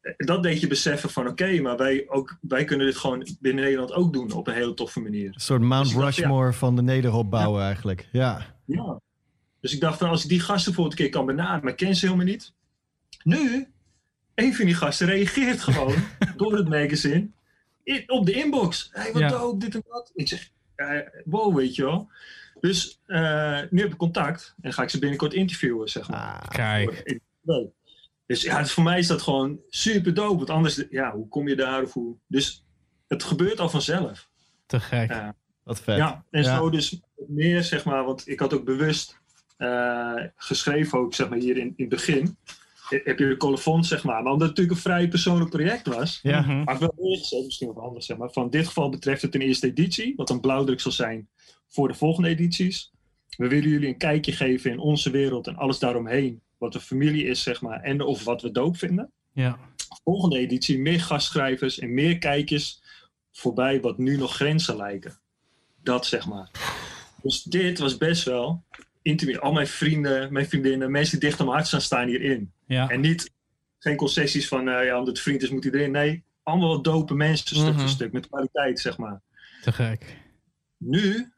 Eh, 0.00 0.12
Dat 0.26 0.42
deed 0.42 0.60
je 0.60 0.66
beseffen 0.66 1.10
van 1.10 1.28
oké, 1.28 1.60
maar 1.60 1.76
wij, 1.76 2.04
ook, 2.08 2.36
wij 2.40 2.64
kunnen 2.64 2.86
dit 2.86 2.96
gewoon 2.96 3.26
binnen 3.40 3.64
Nederland 3.64 3.92
ook 3.92 4.12
doen 4.12 4.32
op 4.32 4.46
een 4.46 4.54
hele 4.54 4.74
toffe 4.74 5.00
manier. 5.00 5.26
Een 5.34 5.40
soort 5.40 5.62
Mount 5.62 5.84
Dus 5.84 5.94
ik 5.94 6.00
dacht, 6.00 6.14
ja. 6.16 6.22
Rushmore 6.22 6.52
van 6.52 6.76
de 6.76 6.82
nederhop 6.82 7.30
bouwen 7.30 7.62
eigenlijk. 7.62 8.08
Ja. 8.12 8.56
Ja. 8.64 9.00
Dus 9.60 9.72
ik 9.74 9.80
dacht 9.80 9.98
van 9.98 10.08
als 10.08 10.22
ik 10.22 10.28
die 10.28 10.40
gasten 10.40 10.64
bijvoorbeeld 10.64 10.98
een 10.98 11.04
keer 11.04 11.14
kan 11.14 11.26
benaderen, 11.26 11.60
maar 11.62 11.70
ik 11.72 11.76
ken 11.78 11.96
ze 11.96 12.06
helemaal 12.06 12.26
niet. 12.26 12.52
Nu, 13.22 13.68
een 14.34 14.54
van 14.54 14.64
die 14.64 14.74
gasten 14.74 15.06
reageert 15.06 15.60
gewoon 15.60 15.94
door 16.36 16.56
het 16.56 16.68
magazine 16.68 17.28
in- 17.82 18.10
op 18.10 18.26
de 18.26 18.32
inbox. 18.32 18.88
Hey, 18.92 19.12
wat 19.12 19.22
Ja. 19.22 19.28
dope, 19.28 19.58
dit 19.58 19.74
en 19.74 19.82
dat. 19.88 20.10
Ik 20.14 20.28
zeg, 20.28 20.50
wow, 21.24 21.56
weet 21.56 21.74
je 21.74 21.84
wel. 21.84 22.10
Dus 22.60 23.00
eh, 23.06 23.60
nu 23.70 23.80
heb 23.80 23.92
ik 23.92 23.96
contact 23.96 24.54
en 24.60 24.72
ga 24.72 24.82
ik 24.82 24.90
ze 24.90 24.98
binnenkort 24.98 25.32
interviewen, 25.34 25.88
zeg 25.88 26.08
maar. 26.08 26.40
Ah, 26.42 26.48
Kijk. 26.48 27.20
Dus 28.26 28.42
ja, 28.42 28.58
dus 28.60 28.72
voor 28.72 28.82
mij 28.82 28.98
is 28.98 29.06
dat 29.06 29.22
gewoon 29.22 29.58
super 29.68 30.14
dope. 30.14 30.36
Want 30.36 30.50
anders, 30.50 30.84
ja, 30.90 31.12
hoe 31.12 31.28
kom 31.28 31.48
je 31.48 31.56
daar? 31.56 31.82
Of 31.82 31.92
hoe... 31.92 32.16
Dus 32.26 32.64
het 33.08 33.22
gebeurt 33.22 33.60
al 33.60 33.68
vanzelf. 33.68 34.28
Te 34.66 34.80
gek. 34.80 35.10
Ja. 35.10 35.34
wat 35.62 35.80
vet. 35.80 35.96
Ja, 35.96 36.24
en 36.30 36.42
Ja. 36.42 36.56
zo 36.56 36.70
dus 36.70 37.00
meer, 37.28 37.62
zeg 37.62 37.84
maar, 37.84 38.04
want 38.04 38.28
ik 38.28 38.40
had 38.40 38.54
ook 38.54 38.64
bewust 38.64 39.18
eh, 39.56 40.22
geschreven 40.36 40.98
ook, 40.98 41.14
zeg 41.14 41.28
maar, 41.28 41.38
hier 41.38 41.56
in, 41.56 41.66
in 41.66 41.74
het 41.76 41.88
begin. 41.88 42.36
He- 42.88 43.00
Heb 43.04 43.18
je 43.18 43.28
de 43.28 43.36
colofon, 43.36 43.84
zeg 43.84 44.04
maar. 44.04 44.22
Maar 44.22 44.32
omdat 44.32 44.48
het 44.48 44.56
natuurlijk 44.56 44.76
een 44.76 44.82
vrij 44.92 45.08
persoonlijk 45.08 45.50
project 45.50 45.86
was, 45.86 46.20
Ja. 46.22 46.40
Mhm. 46.40 46.62
maar 46.64 46.78
wel 46.78 46.94
neergezet, 46.98 47.44
misschien 47.44 47.66
wat 47.72 47.78
anders, 47.84 48.06
zeg 48.06 48.16
maar. 48.16 48.30
Van 48.32 48.50
dit 48.50 48.66
geval 48.66 48.88
betreft 48.88 49.22
het 49.22 49.34
een 49.34 49.40
eerste 49.40 49.66
editie, 49.66 50.12
wat 50.16 50.30
een 50.30 50.40
blauwdruk 50.40 50.80
zal 50.80 50.92
zijn 50.92 51.28
voor 51.68 51.88
de 51.88 51.94
volgende 51.94 52.28
edities. 52.28 52.92
We 53.36 53.48
willen 53.48 53.68
jullie 53.70 53.88
een 53.88 53.96
kijkje 53.98 54.32
geven 54.32 54.70
in 54.70 54.78
onze 54.78 55.10
wereld 55.10 55.46
en 55.46 55.56
alles 55.56 55.78
daaromheen. 55.78 56.40
Wat 56.58 56.72
de 56.72 56.80
familie 56.80 57.24
is, 57.24 57.42
zeg 57.42 57.60
maar, 57.60 57.80
en 57.80 58.00
of 58.00 58.24
wat 58.24 58.42
we 58.42 58.50
doop 58.50 58.76
vinden. 58.76 59.10
Ja. 59.32 59.58
Volgende 60.04 60.38
editie 60.38 60.78
meer 60.78 61.00
gastschrijvers 61.00 61.78
en 61.78 61.94
meer 61.94 62.18
kijkjes 62.18 62.82
voorbij 63.32 63.80
wat 63.80 63.98
nu 63.98 64.16
nog 64.16 64.34
grenzen 64.34 64.76
lijken. 64.76 65.18
Dat 65.82 66.06
zeg 66.06 66.26
maar. 66.26 66.50
Dus 67.22 67.42
dit 67.42 67.78
was 67.78 67.96
best 67.96 68.24
wel 68.24 68.64
intiem. 69.04 69.36
Al 69.38 69.52
mijn 69.52 69.66
vrienden, 69.66 70.32
mijn 70.32 70.48
vriendinnen, 70.48 70.90
mensen 70.90 71.18
die 71.18 71.28
dicht 71.28 71.40
aan 71.40 71.46
mijn 71.46 71.56
hart 71.58 71.68
staan, 71.68 71.80
staan 71.80 72.08
hierin. 72.08 72.52
Ja. 72.66 72.88
En 72.88 73.00
niet, 73.00 73.30
geen 73.78 73.96
concessies 73.96 74.48
van, 74.48 74.68
eh, 74.68 74.84
ja, 74.84 74.92
omdat 74.98 75.14
het 75.14 75.20
vriend 75.20 75.42
is, 75.42 75.50
moet 75.50 75.64
iedereen. 75.64 75.90
Nee, 75.90 76.24
allemaal 76.42 76.68
wat 76.68 76.84
dope 76.84 77.14
mensen, 77.14 77.46
stuk 77.56 77.68
Mhm. 77.70 77.78
voor 77.78 77.88
stuk, 77.88 78.12
met 78.12 78.28
kwaliteit, 78.28 78.80
zeg 78.80 78.98
maar. 78.98 79.20
Te 79.62 79.72
gek. 79.72 80.16
Nu, 80.78 81.32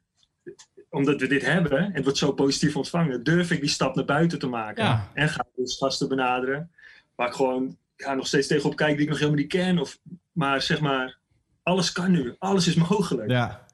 omdat 0.91 1.21
we 1.21 1.27
dit 1.27 1.45
hebben, 1.45 1.79
en 1.79 1.93
het 1.93 2.03
wordt 2.05 2.19
zo 2.19 2.33
positief 2.33 2.77
ontvangen, 2.77 3.23
durf 3.25 3.51
ik 3.51 3.61
die 3.61 3.69
stap 3.69 3.95
naar 3.95 4.05
buiten 4.05 4.39
te 4.39 4.47
maken. 4.47 4.85
Ja. 4.85 5.11
En 5.15 5.29
ga 5.29 5.45
dus 5.57 5.77
gasten 5.77 6.09
benaderen, 6.09 6.71
waar 7.15 7.29
ik 7.29 7.35
gewoon 7.35 7.77
ja, 7.97 8.15
nog 8.15 8.27
steeds 8.27 8.47
tegenop 8.47 8.77
kijk 8.77 8.93
die 8.93 9.03
ik 9.03 9.09
nog 9.09 9.19
helemaal 9.19 9.41
niet 9.41 9.49
ken. 9.49 9.79
Of, 9.79 9.99
maar 10.33 10.63
zeg 10.63 10.81
maar, 10.81 11.19
alles 11.63 11.93
kan 11.93 12.11
nu, 12.11 12.35
alles 12.39 12.67
is 12.67 12.75
mogelijk. 12.75 13.31
Ja. 13.31 13.66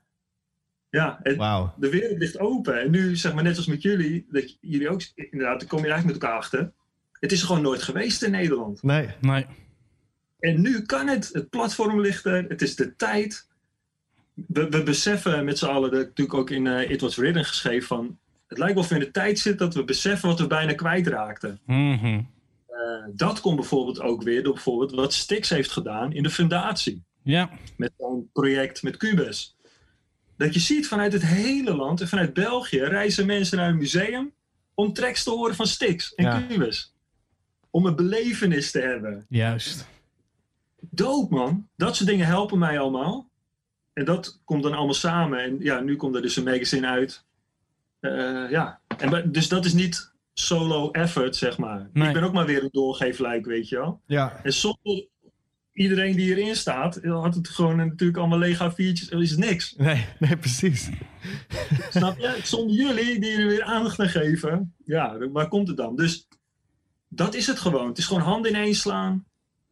Ja, 0.93 1.21
de 1.77 1.89
wereld 1.91 2.19
ligt 2.19 2.39
open. 2.39 2.81
En 2.81 2.91
nu, 2.91 3.17
zeg 3.17 3.35
maar 3.35 3.43
net 3.43 3.57
als 3.57 3.67
met 3.67 3.83
jullie, 3.83 4.27
dat 4.31 4.57
jullie 4.61 4.89
ook, 4.89 5.03
inderdaad, 5.15 5.59
dan 5.59 5.69
kom 5.69 5.79
je 5.79 5.85
eigenlijk 5.85 6.15
met 6.15 6.23
elkaar 6.23 6.39
achter. 6.39 6.73
Het 7.13 7.33
is 7.33 7.41
er 7.41 7.47
gewoon 7.47 7.63
nooit 7.63 7.83
geweest 7.83 8.23
in 8.23 8.31
Nederland. 8.31 8.83
Nee. 8.83 9.09
Nee. 9.21 9.47
En 10.39 10.61
nu 10.61 10.83
kan 10.83 11.09
het. 11.09 11.31
Het 11.33 11.51
platform 11.51 12.01
ligt 12.01 12.25
er. 12.25 12.45
Het 12.49 12.63
is 12.63 12.77
de 12.77 12.97
tijd. 12.97 13.49
We, 14.35 14.69
we 14.69 14.83
beseffen 14.83 15.45
met 15.45 15.59
z'n 15.59 15.67
allen, 15.67 15.91
dat 15.91 15.99
heb 15.99 16.01
ik 16.01 16.09
natuurlijk 16.09 16.39
ook 16.39 16.51
in 16.51 16.67
eh, 16.67 16.91
It 16.91 17.01
Was 17.01 17.17
Written 17.17 17.45
geschreven, 17.45 17.87
van 17.87 18.19
het 18.47 18.59
lijkt 18.59 18.75
wel 18.75 18.83
of 18.83 18.89
we 18.89 18.95
in 18.95 19.01
de 19.01 19.11
tijd 19.11 19.39
zitten 19.39 19.67
dat 19.67 19.75
we 19.75 19.85
beseffen 19.85 20.29
wat 20.29 20.41
we 20.41 20.47
bijna 20.47 20.75
kwijtraakten. 20.75 21.61
Mhm. 21.67 22.21
Eh, 22.67 23.05
dat 23.15 23.41
komt 23.41 23.57
bijvoorbeeld 23.57 24.01
ook 24.01 24.23
weer 24.23 24.43
door 24.43 24.55
bijvoorbeeld 24.55 24.93
wat 24.93 25.13
Stix 25.13 25.49
heeft 25.49 25.71
gedaan 25.71 26.13
in 26.13 26.23
de 26.23 26.31
fundatie. 26.31 27.03
Ja. 27.23 27.51
Met 27.77 27.93
zijn 27.99 28.31
project 28.33 28.83
met 28.83 28.97
Cubus. 28.97 29.52
Dat 30.43 30.55
je 30.55 30.61
ziet 30.61 30.89
vanuit 30.89 31.13
het 31.13 31.23
hele 31.23 31.75
land 31.75 32.01
en 32.01 32.09
vanuit 32.09 32.35
België 32.35 32.81
reizen 32.81 33.27
mensen 33.27 33.57
naar 33.59 33.69
een 33.69 33.77
museum 33.77 34.33
om 34.75 34.93
tracks 34.93 35.23
te 35.23 35.31
horen 35.31 35.55
van 35.55 35.67
Stix 35.67 36.15
en 36.15 36.25
Ja. 36.25 36.45
Cubus. 36.49 36.95
Om 37.71 37.87
een 37.87 37.97
belevenis 37.97 38.71
te 38.71 38.81
hebben. 38.81 39.27
Juist. 39.29 39.87
Doop 40.81 41.31
man. 41.31 41.69
Dat 41.77 41.97
soort 41.97 42.09
dingen 42.09 42.27
helpen 42.27 42.59
mij 42.59 42.79
allemaal. 42.79 43.29
En 43.93 44.05
dat 44.05 44.41
komt 44.45 44.63
dan 44.63 44.73
allemaal 44.73 44.95
samen. 44.95 45.39
En 45.39 45.57
ja, 45.61 45.81
nu 45.81 45.97
komt 45.97 46.15
er 46.15 46.23
dus 46.23 46.37
een 46.37 46.45
magazine 46.45 46.87
uit. 46.87 47.25
Eh, 48.01 48.51
ja. 48.51 48.81
En, 48.99 49.33
dus 49.33 49.49
dat 49.49 49.65
is 49.65 49.73
niet 49.73 50.13
solo 50.35 50.91
effort, 50.91 51.37
zeg 51.37 51.59
maar. 51.59 51.89
Nee. 51.93 52.09
Ik 52.09 52.15
ben 52.15 52.23
ook 52.23 52.33
maar 52.33 52.47
weer 52.47 52.63
een 52.63 52.69
doorgeefluik, 52.73 53.47
weet 53.47 53.69
je 53.69 53.77
wel. 53.77 54.01
Ja. 54.07 54.41
En 54.43 54.53
zonder 54.53 55.07
iedereen 55.73 56.17
die 56.17 56.37
erin 56.37 56.57
staat, 56.57 57.01
had 57.05 57.35
het 57.35 57.49
gewoon 57.49 57.77
natuurlijk 57.77 58.19
allemaal 58.19 58.39
Lego 58.39 58.71
viertjes. 58.71 59.09
is 59.09 59.31
het 59.31 59.39
niks. 59.39 59.75
Nee, 59.77 60.05
nee, 60.19 60.37
precies. 60.37 60.91
Snap 61.91 62.19
je? 62.19 62.39
Zonder 62.43 62.77
jullie 62.77 63.21
die 63.21 63.37
er 63.37 63.47
weer 63.47 63.63
aandacht 63.63 64.01
aan 64.01 64.09
geven, 64.09 64.75
ja, 64.85 65.17
waar 65.33 65.49
komt 65.49 65.69
het 65.69 65.77
dan? 65.77 65.97
Dus 65.97 66.29
dat 67.09 67.35
is 67.35 67.47
het 67.47 67.59
gewoon. 67.59 67.89
Het 67.89 67.99
is 67.99 68.07
gewoon 68.07 68.23
handen 68.23 68.51
ineens 68.51 68.81
slaan. 68.81 69.25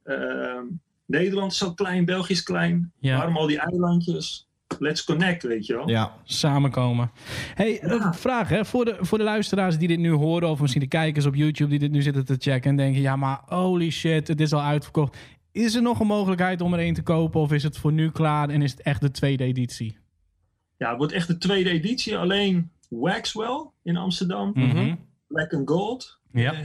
Ehm, 0.04 0.64
Nederland 1.06 1.52
is 1.52 1.58
zo 1.58 1.72
klein, 1.74 2.04
België 2.04 2.32
is 2.32 2.42
klein. 2.42 2.92
Ja. 3.00 3.16
Waarom 3.16 3.36
al 3.36 3.46
die 3.46 3.58
eilandjes? 3.60 4.48
Let's 4.78 5.04
connect, 5.04 5.42
weet 5.42 5.66
je 5.66 5.74
wel. 5.74 5.88
Ja. 5.88 6.12
Samenkomen. 6.24 7.10
Hey, 7.54 7.72
Ja. 7.82 7.90
een 7.90 8.14
vraag 8.14 8.48
hè. 8.48 8.64
Voor 8.64 8.84
de, 8.84 8.96
voor 9.00 9.18
de 9.18 9.24
luisteraars 9.24 9.78
die 9.78 9.88
dit 9.88 9.98
nu 9.98 10.10
horen, 10.10 10.48
of 10.48 10.60
misschien 10.60 10.80
de 10.82 10.88
kijkers 10.88 11.26
op 11.26 11.34
YouTube 11.34 11.70
die 11.70 11.78
dit 11.78 11.90
nu 11.90 12.02
zitten 12.02 12.24
te 12.24 12.36
checken 12.38 12.70
en 12.70 12.76
denken: 12.76 13.00
ja, 13.00 13.16
maar 13.16 13.40
holy 13.46 13.90
shit, 13.90 14.28
het 14.28 14.40
is 14.40 14.52
al 14.52 14.62
uitverkocht. 14.62 15.16
Is 15.52 15.74
er 15.74 15.82
nog 15.82 16.00
een 16.00 16.06
mogelijkheid 16.06 16.60
om 16.60 16.74
er 16.74 16.80
een 16.80 16.94
te 16.94 17.02
kopen, 17.02 17.40
of 17.40 17.52
is 17.52 17.62
het 17.62 17.78
voor 17.78 17.92
nu 17.92 18.10
klaar 18.10 18.48
en 18.48 18.62
is 18.62 18.70
het 18.70 18.82
echt 18.82 19.00
de 19.00 19.10
tweede 19.10 19.44
editie? 19.44 19.98
Ja, 20.76 20.88
het 20.88 20.98
wordt 20.98 21.12
echt 21.12 21.26
de 21.26 21.38
tweede 21.38 21.70
editie. 21.70 22.16
Alleen 22.16 22.70
Waxwell 22.88 23.70
in 23.82 23.96
Amsterdam. 23.96 24.50
Mhm. 24.54 24.94
Black 25.26 25.54
and 25.54 25.68
Gold. 25.68 26.18
Ja. 26.32 26.52
eh, 26.52 26.64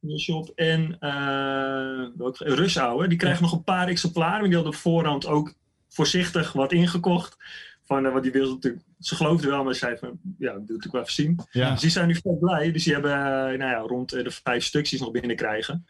in 0.00 0.08
de 0.08 0.20
shop. 0.20 0.52
En 0.54 0.96
uh, 1.00 2.26
Rush 2.56 2.76
Hour. 2.76 3.08
Die 3.08 3.18
krijgen 3.18 3.42
nog 3.42 3.52
een 3.52 3.64
paar 3.64 3.88
exemplaren. 3.88 4.44
Die 4.44 4.54
hadden 4.54 4.72
op 4.72 4.78
voorhand 4.78 5.26
ook 5.26 5.54
voorzichtig 5.88 6.52
wat 6.52 6.72
ingekocht. 6.72 7.36
Van, 7.84 8.06
uh, 8.06 8.12
wat 8.12 8.22
die 8.22 8.32
wilde 8.32 8.54
natuurlijk, 8.54 8.84
ze 8.98 9.14
geloofde 9.16 9.48
wel, 9.48 9.64
maar 9.64 9.72
ze 9.72 9.78
zei 9.78 9.96
van, 9.96 10.18
ja, 10.38 10.52
dat 10.52 10.62
wil 10.66 10.76
ik 10.76 10.92
wel 10.92 11.00
even 11.00 11.12
zien. 11.12 11.40
Ja. 11.50 11.70
Dus 11.70 11.80
die 11.80 11.90
zijn 11.90 12.06
nu 12.06 12.14
vet 12.14 12.40
blij. 12.40 12.72
Dus 12.72 12.84
die 12.84 12.92
hebben, 12.92 13.12
nou 13.58 13.70
ja, 13.70 13.78
rond 13.78 14.10
de 14.10 14.30
vijf 14.30 14.64
stukjes 14.64 15.00
nog 15.00 15.10
binnenkrijgen. 15.10 15.86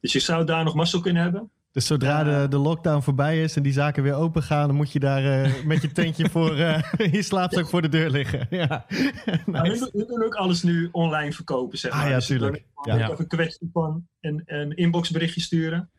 Dus 0.00 0.12
je 0.12 0.18
zou 0.18 0.44
daar 0.44 0.64
nog 0.64 0.74
mazzel 0.74 1.00
kunnen 1.00 1.22
hebben. 1.22 1.50
Dus 1.72 1.86
zodra 1.86 2.24
de, 2.24 2.48
de 2.48 2.58
lockdown 2.58 3.02
voorbij 3.02 3.42
is 3.42 3.56
en 3.56 3.62
die 3.62 3.72
zaken 3.72 4.02
weer 4.02 4.14
open 4.14 4.42
gaan, 4.42 4.66
dan 4.66 4.76
moet 4.76 4.92
je 4.92 4.98
daar 4.98 5.22
uh, 5.22 5.64
met 5.64 5.82
je 5.82 5.92
tentje 5.92 6.28
voor 6.32 6.58
uh, 6.58 6.82
je 7.12 7.22
slaapzak 7.22 7.68
voor 7.68 7.82
de 7.82 7.88
deur 7.88 8.10
liggen. 8.10 8.46
Ja. 8.50 8.86
nice. 9.46 9.90
we, 9.92 10.04
doen 10.06 10.24
ook 10.24 10.34
alles 10.34 10.62
nu 10.62 10.88
online 10.92 11.32
verkopen, 11.32 11.78
zeg 11.78 11.92
maar. 11.92 12.02
Ah, 12.02 12.08
ja, 12.08 12.14
dus 12.14 12.26
tuurlijk. 12.26 12.64
Ja. 12.82 12.94
Even 12.94 13.18
een 13.18 13.26
kwestie 13.26 13.70
van 13.72 14.06
een, 14.20 14.42
een 14.46 14.76
inboxberichtje 14.76 15.40
sturen. 15.40 15.90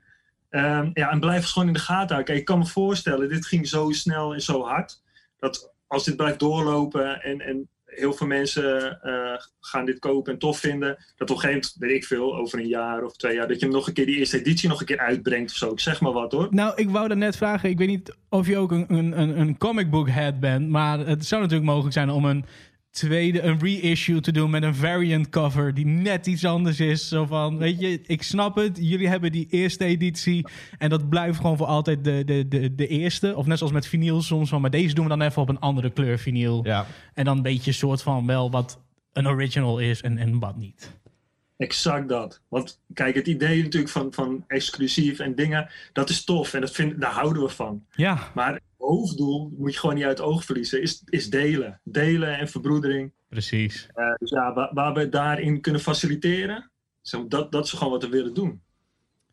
Um, 0.49 0.91
ja, 0.93 1.11
en 1.11 1.19
blijf 1.19 1.45
gewoon 1.45 1.67
in 1.67 1.73
de 1.73 1.79
gaten 1.79 2.07
houden. 2.07 2.25
Kijk, 2.25 2.39
ik 2.39 2.45
kan 2.45 2.59
me 2.59 2.65
voorstellen, 2.65 3.29
dit 3.29 3.45
ging 3.45 3.67
zo 3.67 3.91
snel 3.91 4.33
en 4.33 4.41
zo 4.41 4.63
hard. 4.63 5.01
Dat 5.39 5.73
als 5.87 6.03
dit 6.03 6.15
blijft 6.15 6.39
doorlopen 6.39 7.21
en, 7.21 7.39
en 7.39 7.69
heel 7.95 8.13
veel 8.13 8.27
mensen 8.27 8.99
uh, 9.03 9.37
gaan 9.59 9.85
dit 9.85 9.99
kopen 9.99 10.33
en 10.33 10.39
tof 10.39 10.59
vinden. 10.59 10.97
Dat 11.15 11.29
op 11.29 11.35
een 11.35 11.41
gegeven 11.41 11.49
moment, 11.49 11.75
weet 11.77 11.91
ik 11.91 12.05
veel, 12.05 12.37
over 12.37 12.59
een 12.59 12.67
jaar 12.67 13.03
of 13.03 13.15
twee 13.15 13.35
jaar, 13.35 13.47
dat 13.47 13.59
je 13.59 13.65
hem 13.65 13.75
nog 13.75 13.87
een 13.87 13.93
keer 13.93 14.05
die 14.05 14.17
eerste 14.17 14.39
editie 14.39 14.69
nog 14.69 14.79
een 14.79 14.85
keer 14.85 14.99
uitbrengt 14.99 15.51
of 15.51 15.57
zo. 15.57 15.71
Ik 15.71 15.79
zeg 15.79 16.01
maar 16.01 16.11
wat 16.11 16.31
hoor. 16.31 16.47
Nou, 16.49 16.73
ik 16.75 16.89
wou 16.89 17.07
dat 17.07 17.17
net 17.17 17.37
vragen. 17.37 17.69
Ik 17.69 17.77
weet 17.77 17.87
niet 17.87 18.15
of 18.29 18.47
je 18.47 18.57
ook 18.57 18.71
een, 18.71 18.85
een, 18.89 19.39
een 19.39 19.57
comic 19.57 19.89
book 19.89 20.09
head 20.09 20.39
bent. 20.39 20.69
Maar 20.69 20.99
het 20.99 21.25
zou 21.25 21.41
natuurlijk 21.41 21.69
mogelijk 21.69 21.93
zijn 21.93 22.09
om 22.09 22.25
een 22.25 22.45
tweede, 22.91 23.41
een 23.41 23.59
reissue 23.59 24.19
te 24.19 24.31
doen 24.31 24.49
met 24.49 24.63
een 24.63 24.75
variant 24.75 25.29
cover 25.29 25.73
die 25.73 25.85
net 25.85 26.27
iets 26.27 26.45
anders 26.45 26.79
is. 26.79 27.07
Zo 27.07 27.25
van, 27.25 27.57
weet 27.57 27.79
je, 27.79 28.01
ik 28.05 28.23
snap 28.23 28.55
het. 28.55 28.77
Jullie 28.81 29.07
hebben 29.07 29.31
die 29.31 29.47
eerste 29.49 29.85
editie 29.85 30.47
en 30.77 30.89
dat 30.89 31.09
blijft 31.09 31.37
gewoon 31.37 31.57
voor 31.57 31.67
altijd 31.67 32.03
de, 32.03 32.23
de, 32.25 32.47
de, 32.47 32.75
de 32.75 32.87
eerste. 32.87 33.35
Of 33.35 33.45
net 33.45 33.57
zoals 33.57 33.73
met 33.73 33.87
vinyl 33.87 34.21
soms 34.21 34.49
van, 34.49 34.61
maar 34.61 34.69
deze 34.69 34.93
doen 34.93 35.03
we 35.03 35.09
dan 35.09 35.21
even 35.21 35.41
op 35.41 35.49
een 35.49 35.59
andere 35.59 35.89
kleur 35.89 36.19
vinyl. 36.19 36.65
Ja. 36.65 36.85
En 37.13 37.25
dan 37.25 37.37
een 37.37 37.43
beetje 37.43 37.71
soort 37.71 38.01
van 38.01 38.25
wel 38.25 38.51
wat 38.51 38.81
een 39.13 39.27
original 39.27 39.79
is 39.79 40.01
en, 40.01 40.17
en 40.17 40.39
wat 40.39 40.57
niet. 40.57 40.99
Exact 41.57 42.09
dat. 42.09 42.41
Want 42.47 42.81
kijk, 42.93 43.15
het 43.15 43.27
idee 43.27 43.63
natuurlijk 43.63 43.91
van, 43.91 44.13
van 44.13 44.43
exclusief 44.47 45.19
en 45.19 45.35
dingen, 45.35 45.69
dat 45.93 46.09
is 46.09 46.23
tof 46.23 46.53
en 46.53 46.61
dat 46.61 46.71
vind, 46.71 47.01
daar 47.01 47.11
houden 47.11 47.43
we 47.43 47.49
van. 47.49 47.85
Ja. 47.91 48.31
Maar 48.33 48.59
hoofddoel, 48.81 49.53
moet 49.57 49.73
je 49.73 49.79
gewoon 49.79 49.95
niet 49.95 50.03
uit 50.03 50.17
het 50.17 50.27
oog 50.27 50.45
verliezen, 50.45 50.81
is, 50.81 51.03
is 51.05 51.29
delen. 51.29 51.81
Delen 51.83 52.37
en 52.37 52.47
verbroedering. 52.47 53.13
Precies. 53.29 53.87
Uh, 53.95 54.15
dus 54.17 54.29
ja, 54.29 54.53
waar, 54.53 54.73
waar, 54.73 54.93
we 54.93 55.09
daarin 55.09 55.61
kunnen 55.61 55.81
faciliteren, 55.81 56.71
dat, 57.27 57.51
dat 57.51 57.65
is 57.65 57.71
gewoon 57.71 57.91
wat 57.91 58.03
we 58.03 58.09
willen 58.09 58.33
doen. 58.33 58.61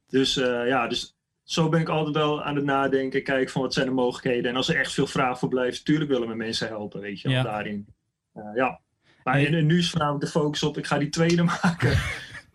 Dus 0.07 0.37
uh, 0.37 0.67
ja, 0.67 0.87
dus 0.87 1.17
zo 1.43 1.69
ben 1.69 1.81
ik 1.81 1.89
altijd 1.89 2.15
wel 2.15 2.43
aan 2.43 2.57
het 2.57 2.65
nadenken, 2.65 3.23
kijken 3.23 3.53
van 3.53 3.63
wat 3.63 3.75
zijn 3.75 3.87
de 3.87 3.93
mogelijkheden. 3.93 4.51
En 4.51 4.57
als 4.57 4.69
er 4.69 4.77
echt 4.77 4.93
veel 4.93 5.07
vraag 5.07 5.39
voor 5.39 5.49
blijft, 5.49 5.79
natuurlijk 5.79 6.11
willen 6.11 6.29
we 6.29 6.35
mensen 6.35 6.69
helpen, 6.69 7.01
weet 7.01 7.21
je, 7.21 7.29
ja. 7.29 7.43
daarin. 7.43 7.87
Uh, 8.35 8.45
ja. 8.55 8.81
Maar 9.25 9.35
nee. 9.35 9.47
en, 9.47 9.67
nu 9.67 9.79
is 9.79 9.91
vanavond 9.91 10.21
de 10.21 10.27
focus 10.27 10.63
op, 10.63 10.79
ik 10.79 10.87
ga 10.87 10.99
die 10.99 11.09
tweede 11.09 11.43
maken. 11.63 11.91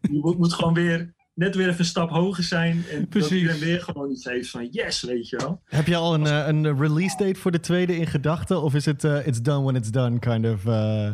je 0.02 0.20
moet, 0.22 0.38
moet, 0.38 0.54
gewoon 0.54 0.74
weer, 0.74 1.13
net 1.34 1.56
weer 1.56 1.68
even 1.68 1.80
een 1.80 1.86
stap 1.86 2.10
hoger 2.10 2.44
zijn. 2.44 2.84
En 2.92 3.08
Precies. 3.08 3.30
dat 3.30 3.40
iedereen 3.40 3.60
weer 3.60 3.82
gewoon 3.82 4.12
iets 4.12 4.26
heeft 4.26 4.50
van, 4.50 4.68
yes, 4.72 5.02
weet 5.02 5.30
je 5.30 5.38
wel. 5.38 5.62
Heb 5.66 5.88
je 5.88 5.96
al 5.96 6.14
een, 6.14 6.26
uh, 6.26 6.48
een 6.48 6.80
release 6.80 7.18
date 7.18 7.40
voor 7.40 7.52
de 7.52 7.60
tweede 7.60 7.98
in 7.98 8.08
gedachten? 8.08 8.62
Of 8.62 8.74
is 8.74 8.86
het 8.86 9.04
uh, 9.04 9.28
it's 9.28 9.42
done 9.42 9.62
when 9.64 9.76
it's 9.76 9.92
done, 9.92 10.20
kind 10.20 10.46
of... 10.46 10.66
Uh... 10.66 11.12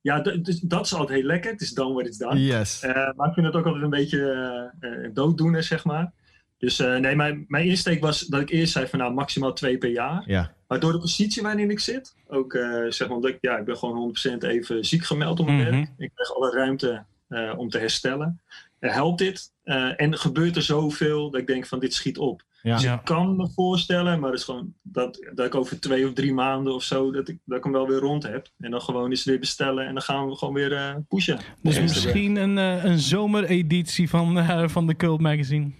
Ja, 0.00 0.20
dat 0.62 0.84
is 0.84 0.94
altijd 0.94 1.18
heel 1.18 1.26
lekker. 1.26 1.50
Het 1.50 1.60
is 1.60 1.72
done 1.72 1.94
when 1.94 2.06
it's 2.06 2.18
done. 2.18 2.44
Yes. 2.44 2.82
Uh, 2.84 2.92
maar 3.16 3.28
ik 3.28 3.34
vind 3.34 3.46
het 3.46 3.54
ook 3.54 3.66
altijd 3.66 3.84
een 3.84 3.90
beetje 3.90 5.10
dooddoener, 5.12 5.62
zeg 5.62 5.84
maar. 5.84 6.12
Dus 6.58 6.78
nee, 6.78 7.16
mijn, 7.16 7.44
mijn 7.48 7.66
insteek 7.66 8.00
was 8.00 8.20
dat 8.20 8.40
ik 8.40 8.50
eerst 8.50 8.72
zei 8.72 8.86
van 8.86 8.98
nou 8.98 9.12
maximaal 9.14 9.52
twee 9.52 9.78
per 9.78 9.90
jaar. 9.90 10.22
Ja. 10.26 10.54
Maar 10.68 10.80
door 10.80 10.92
de 10.92 10.98
positie 10.98 11.42
waarin 11.42 11.70
ik 11.70 11.80
zit, 11.80 12.14
ook 12.28 12.54
uh, 12.54 12.84
zeg 12.88 13.08
maar, 13.08 13.16
omdat 13.16 13.30
ik, 13.30 13.38
ja, 13.40 13.56
ik 13.58 13.64
ben 13.64 13.76
gewoon 13.76 14.14
100% 14.34 14.38
even 14.38 14.84
ziek 14.84 15.04
gemeld 15.04 15.40
op 15.40 15.46
mijn 15.46 15.58
Mhm. 15.58 15.70
werk. 15.70 15.76
Mm 15.78 15.84
-hmm. 15.96 16.04
Ik 16.04 16.10
krijg 16.14 16.34
alle 16.34 16.50
ruimte 16.50 17.04
uh, 17.28 17.52
om 17.56 17.68
te 17.68 17.78
herstellen. 17.78 18.40
Uh, 18.84 18.92
helpt 18.92 19.18
dit? 19.18 19.52
en 19.64 20.12
er 20.12 20.18
gebeurt 20.18 20.56
er 20.56 20.62
zoveel 20.62 21.30
dat 21.30 21.40
ik 21.40 21.46
denk 21.46 21.66
van 21.66 21.78
dit 21.78 21.94
schiet 21.94 22.18
op. 22.18 22.44
Ja. 22.64 22.76
Dus 22.76 22.84
ik 22.84 23.00
kan 23.04 23.36
me 23.36 23.50
voorstellen, 23.54 24.20
maar 24.20 24.30
het 24.30 24.38
is 24.38 24.44
gewoon 24.44 24.74
dat, 24.82 25.26
dat 25.34 25.46
ik 25.46 25.54
over 25.54 25.80
twee 25.80 26.06
of 26.06 26.12
drie 26.12 26.34
maanden 26.34 26.74
of 26.74 26.82
zo, 26.82 27.12
dat 27.12 27.28
ik, 27.28 27.38
dat 27.44 27.58
ik 27.58 27.64
hem 27.64 27.72
wel 27.72 27.88
weer 27.88 27.98
rond 27.98 28.22
heb. 28.22 28.48
En 28.58 28.70
dan 28.70 28.80
gewoon 28.80 29.10
eens 29.10 29.24
weer 29.24 29.38
bestellen 29.38 29.86
en 29.86 29.92
dan 29.92 30.02
gaan 30.02 30.28
we 30.28 30.36
gewoon 30.36 30.54
weer 30.54 30.72
uh, 30.72 30.94
pushen. 31.08 31.38
Dus 31.62 31.80
misschien 31.80 32.36
een, 32.36 32.56
uh, 32.56 32.84
een 32.84 32.98
zomereditie 32.98 34.08
van, 34.08 34.38
uh, 34.38 34.68
van 34.68 34.86
de 34.86 34.96
Cult 34.96 35.20
Magazine. 35.20 35.70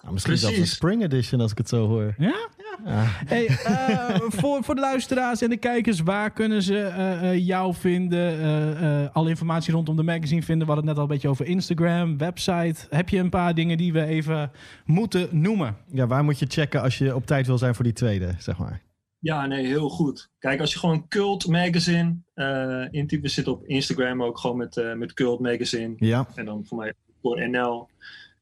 Nou, 0.00 0.12
misschien 0.12 0.36
zelfs 0.36 0.54
een 0.54 0.60
Precies. 0.60 0.76
spring 0.76 1.02
edition 1.02 1.40
als 1.40 1.50
ik 1.50 1.58
het 1.58 1.68
zo 1.68 1.86
hoor. 1.86 2.14
Ja? 2.18 2.48
Ja. 2.84 3.04
Hey, 3.26 3.46
eh, 3.46 4.20
voor, 4.28 4.64
voor 4.64 4.74
de 4.74 4.80
luisteraars 4.80 5.42
en 5.42 5.50
de 5.50 5.56
kijkers, 5.56 6.00
waar 6.00 6.30
kunnen 6.30 6.62
ze 6.62 6.78
eh, 6.78 7.30
eh, 7.30 7.46
jou 7.46 7.74
vinden? 7.74 8.40
Eh, 8.40 9.02
eh, 9.02 9.08
alle 9.12 9.28
informatie 9.28 9.72
rondom 9.72 9.96
de 9.96 10.02
magazine 10.02 10.42
vinden. 10.42 10.66
We 10.66 10.72
hadden 10.72 10.88
het 10.88 10.96
net 10.96 10.96
al 10.96 11.02
een 11.02 11.14
beetje 11.14 11.28
over 11.28 11.46
Instagram, 11.46 12.18
website. 12.18 12.86
Heb 12.90 13.08
je 13.08 13.18
een 13.18 13.30
paar 13.30 13.54
dingen 13.54 13.76
die 13.76 13.92
we 13.92 14.04
even 14.04 14.50
moeten 14.84 15.28
noemen? 15.30 15.76
ja, 15.92 16.06
waar 16.06 16.24
moet 16.24 16.38
je 16.38 16.46
checken 16.48 16.82
als 16.82 16.98
je 16.98 17.14
op 17.14 17.26
tijd 17.26 17.46
wil 17.46 17.58
zijn 17.58 17.74
voor 17.74 17.84
die 17.84 17.92
tweede, 17.92 18.34
zeg 18.38 18.58
maar? 18.58 18.80
Ja, 19.18 19.46
nee, 19.46 19.66
heel 19.66 19.88
goed. 19.88 20.30
Kijk, 20.38 20.60
als 20.60 20.72
je 20.72 20.78
gewoon 20.78 21.08
Cult 21.08 21.46
Magazine 21.46 22.16
uh, 22.34 22.86
intypt, 22.90 23.22
we 23.22 23.28
zitten 23.28 23.52
op 23.52 23.64
Instagram 23.64 24.22
ook 24.22 24.38
gewoon 24.38 24.56
met, 24.56 24.76
uh, 24.76 24.94
met 24.94 25.14
Cult 25.14 25.40
Magazine. 25.40 25.94
Ja. 25.96 26.26
En 26.34 26.44
dan 26.44 26.64
voor 26.64 26.78
mij 26.78 26.92
voor 27.22 27.48
NL. 27.48 27.88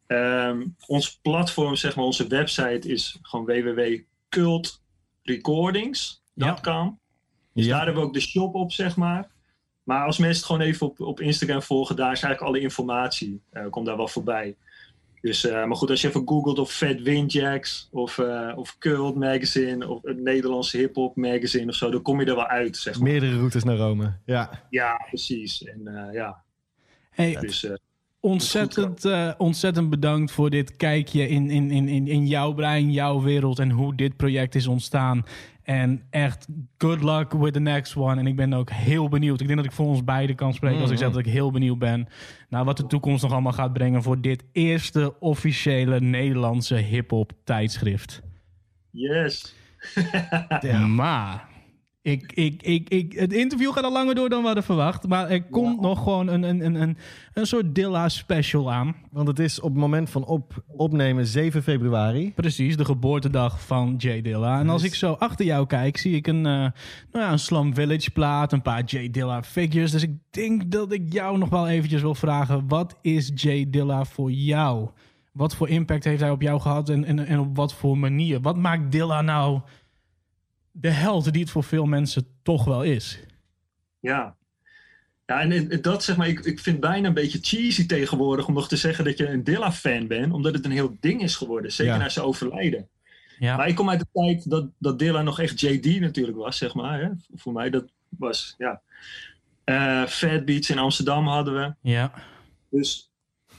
Um, 0.07 0.76
ons 0.86 1.18
platform, 1.22 1.76
zeg 1.76 1.97
maar, 1.97 2.05
onze 2.05 2.26
website 2.26 2.89
is 2.89 3.18
gewoon 3.22 3.47
www.cultrecordings.com. 4.31 6.99
Dus 7.55 7.64
Ja. 7.66 7.76
daar 7.76 7.85
hebben 7.85 8.03
we 8.03 8.09
ook 8.09 8.14
de 8.14 8.20
shop 8.20 8.55
op, 8.55 8.72
zeg 8.72 8.97
maar. 8.97 9.29
Maar 9.85 10.05
als 10.07 10.18
mensen 10.18 10.37
het 10.37 10.47
gewoon 10.47 10.61
even 10.61 10.87
op, 10.87 11.01
op 11.01 11.20
Instagram 11.20 11.62
volgen, 11.62 11.97
daar 11.97 12.12
is 12.12 12.22
eigenlijk 12.22 12.53
alle 12.53 12.62
informatie. 12.62 13.43
Uh, 13.53 13.66
komt 13.70 13.87
daar 13.87 13.97
wel 13.97 14.09
voorbij. 14.09 14.57
Dus, 15.20 15.45
eh, 15.45 15.64
maar 15.64 15.76
goed, 15.76 15.91
als 15.91 16.01
je 16.01 16.09
even 16.09 16.29
googelt 16.29 16.59
op 16.59 16.68
Fat 16.68 17.01
Windjacks 17.01 17.89
of, 17.91 18.18
eh, 18.18 18.53
of 18.57 18.79
Cult 18.79 19.14
Magazine 19.16 19.89
of 19.89 20.03
het 20.03 20.18
Nederlandse 20.18 20.76
hip-hop 20.76 21.16
magazine 21.16 21.68
of 21.68 21.74
zo, 21.74 21.91
dan 21.91 22.03
kom 22.03 22.20
je 22.20 22.26
er 22.26 22.35
wel 22.35 22.47
uit, 22.47 22.76
zeg 22.76 22.95
maar. 22.99 23.09
Meerdere 23.09 23.37
routes 23.37 23.64
naar 23.64 23.76
Rome. 23.76 24.18
Ja. 24.24 24.66
Ja, 24.70 25.05
precies. 25.09 25.64
En 25.64 25.87
eh, 25.87 26.12
ja, 26.14 26.43
Hey, 27.11 27.37
dus 27.37 27.66
ontzettend, 28.20 29.04
eh, 29.04 29.30
ontzettend 29.38 29.90
bedankt 29.90 30.32
voor 30.32 30.50
dit 30.50 30.76
kijkje 30.76 31.28
in, 31.28 31.50
in, 31.50 31.70
in, 31.70 31.88
in, 31.88 32.06
in 32.06 32.26
jouw 32.26 32.52
brein, 32.52 32.92
jouw 32.92 33.22
wereld 33.22 33.58
en 33.58 33.70
hoe 33.70 33.94
dit 33.94 34.16
project 34.16 34.54
is 34.54 34.66
ontstaan. 34.66 35.24
En 35.62 36.02
echt, 36.10 36.46
good 36.78 37.02
luck 37.02 37.32
with 37.32 37.52
the 37.52 37.60
next 37.60 37.96
one. 37.96 38.20
En 38.20 38.26
ik 38.26 38.36
ben 38.36 38.52
ook 38.52 38.70
heel 38.70 39.08
benieuwd. 39.08 39.40
Ik 39.40 39.46
denk 39.46 39.58
dat 39.58 39.68
ik 39.68 39.74
voor 39.74 39.86
ons 39.86 40.04
beiden 40.04 40.36
kan 40.36 40.54
spreken 40.54 40.80
als 40.80 40.90
ik 40.90 40.98
zeg 40.98 41.10
dat 41.10 41.18
ik 41.18 41.32
heel 41.32 41.50
benieuwd 41.50 41.78
ben 41.78 42.08
naar 42.48 42.64
wat 42.64 42.76
de 42.76 42.86
toekomst 42.86 43.22
nog 43.22 43.32
allemaal 43.32 43.52
gaat 43.52 43.72
brengen 43.72 44.02
voor 44.02 44.20
dit 44.20 44.44
eerste 44.52 45.20
officiële 45.20 46.00
Nederlandse 46.00 46.74
hip-hop 46.74 47.32
tijdschrift. 47.44 48.22
yes. 48.90 49.54
Maar 50.86 51.47
ik, 52.03 52.32
ik, 52.32 52.62
ik, 52.62 52.88
ik, 52.88 53.12
het 53.12 53.32
interview 53.32 53.72
gaat 53.72 53.84
al 53.84 53.92
langer 53.92 54.14
door 54.14 54.28
dan 54.28 54.40
we 54.40 54.46
hadden 54.46 54.64
verwacht. 54.64 55.09
Maar 55.09 55.30
er 55.30 55.42
komt 55.42 55.80
nog 55.80 56.03
gewoon 56.03 56.28
een, 56.28 56.42
een, 56.42 56.64
een, 56.64 56.74
een, 56.74 56.96
een 57.32 57.46
soort 57.46 57.74
Dilla 57.74 58.09
special 58.09 58.72
aan. 58.72 58.96
Want 59.11 59.28
het 59.28 59.38
is 59.38 59.61
op 59.61 59.70
het 59.70 59.80
moment 59.80 60.11
van 60.11 60.24
op, 60.24 60.62
opnemen 60.66 61.26
7 61.26 61.62
februari. 61.62 62.32
Precies, 62.34 62.76
de 62.76 62.84
geboortedag 62.84 63.66
van 63.66 63.94
Jay 63.96 64.22
Dilla. 64.22 64.61
En 64.61 64.68
als 64.68 64.82
ik 64.82 64.94
zo 64.94 65.12
achter 65.12 65.44
jou 65.44 65.66
kijk, 65.66 65.96
zie 65.96 66.14
ik 66.14 66.26
een, 66.26 66.46
eh, 66.46 66.53
nou 66.53 66.72
ja, 67.12 67.32
een 67.32 67.38
Slum 67.38 67.74
Village 67.74 68.11
plaat, 68.11 68.53
een 68.53 68.62
paar 68.62 68.84
Jay 68.84 69.11
Dilla 69.11 69.42
figures. 69.42 69.90
Dus 69.90 70.03
ik 70.03 70.16
denk 70.30 70.70
dat 70.70 70.92
ik 70.92 71.12
jou 71.12 71.38
nog 71.38 71.49
wel 71.49 71.68
eventjes 71.68 72.03
wil 72.03 72.14
vragen, 72.14 72.68
wat 72.68 72.99
is 73.03 73.30
Jay 73.34 73.70
Dilla 73.70 74.05
voor 74.05 74.30
jou? 74.30 74.88
Wat 75.32 75.55
voor 75.55 75.68
impact 75.68 76.05
heeft 76.05 76.20
hij 76.20 76.30
op 76.30 76.42
jou 76.42 76.61
gehad 76.61 76.88
en, 76.88 77.05
en, 77.05 77.26
en 77.26 77.38
op 77.38 77.57
wat 77.57 77.74
voor 77.74 77.99
manier? 77.99 78.40
Wat 78.40 78.57
maakt 78.57 78.92
Dilla 78.92 79.22
nou 79.22 79.61
de 80.72 80.90
held 80.90 81.32
die 81.32 81.42
het 81.42 81.50
voor 81.50 81.64
veel 81.64 81.84
mensen 81.86 82.26
toch 82.42 82.64
wel 82.64 82.82
is? 82.82 83.18
Ja. 84.00 84.36
Ja, 85.26 85.40
en- 85.40 85.82
dat 85.82 86.04
zeg 86.04 86.16
maar, 86.16 86.28
ik, 86.28 86.38
ik 86.38 86.58
vind 86.60 86.76
het 86.76 86.90
bijna 86.90 87.08
een 87.08 87.14
beetje 87.14 87.38
cheesy 87.42 87.86
tegenwoordig 87.86 88.46
om 88.46 88.54
nog 88.54 88.68
te 88.68 88.76
zeggen 88.76 89.04
dat 89.04 89.18
je 89.18 89.28
een 89.28 89.44
Dilla-fan 89.44 90.06
bent, 90.06 90.32
omdat 90.32 90.54
het 90.54 90.64
een 90.64 90.70
heel 90.70 90.96
ding 91.00 91.22
is 91.22 91.36
geworden, 91.36 91.72
zeker 91.72 91.92
Ja. 91.92 91.98
na 91.98 92.08
zijn 92.08 92.24
overlijden. 92.26 92.88
Ja, 93.38 93.56
Maar 93.56 93.68
ik 93.68 93.74
kom 93.74 93.90
uit 93.90 94.00
de 94.00 94.06
tijd 94.12 94.50
dat, 94.50 94.66
dat 94.78 94.98
Dilla 94.98 95.22
nog 95.22 95.40
echt 95.40 95.60
JD 95.60 96.00
natuurlijk 96.00 96.36
was, 96.36 96.56
zeg 96.58 96.74
maar. 96.74 97.00
Hè? 97.02 97.08
Voor 97.34 97.52
mij, 97.52 97.70
dat 97.70 97.84
was, 98.08 98.54
ja. 98.58 98.80
Eh 99.64 100.04
Fat 100.06 100.44
Beats 100.44 100.70
in 100.70 100.78
Amsterdam 100.78 101.26
hadden 101.26 101.54
we. 101.54 101.74
ja, 101.90 102.12
Dus 102.70 103.07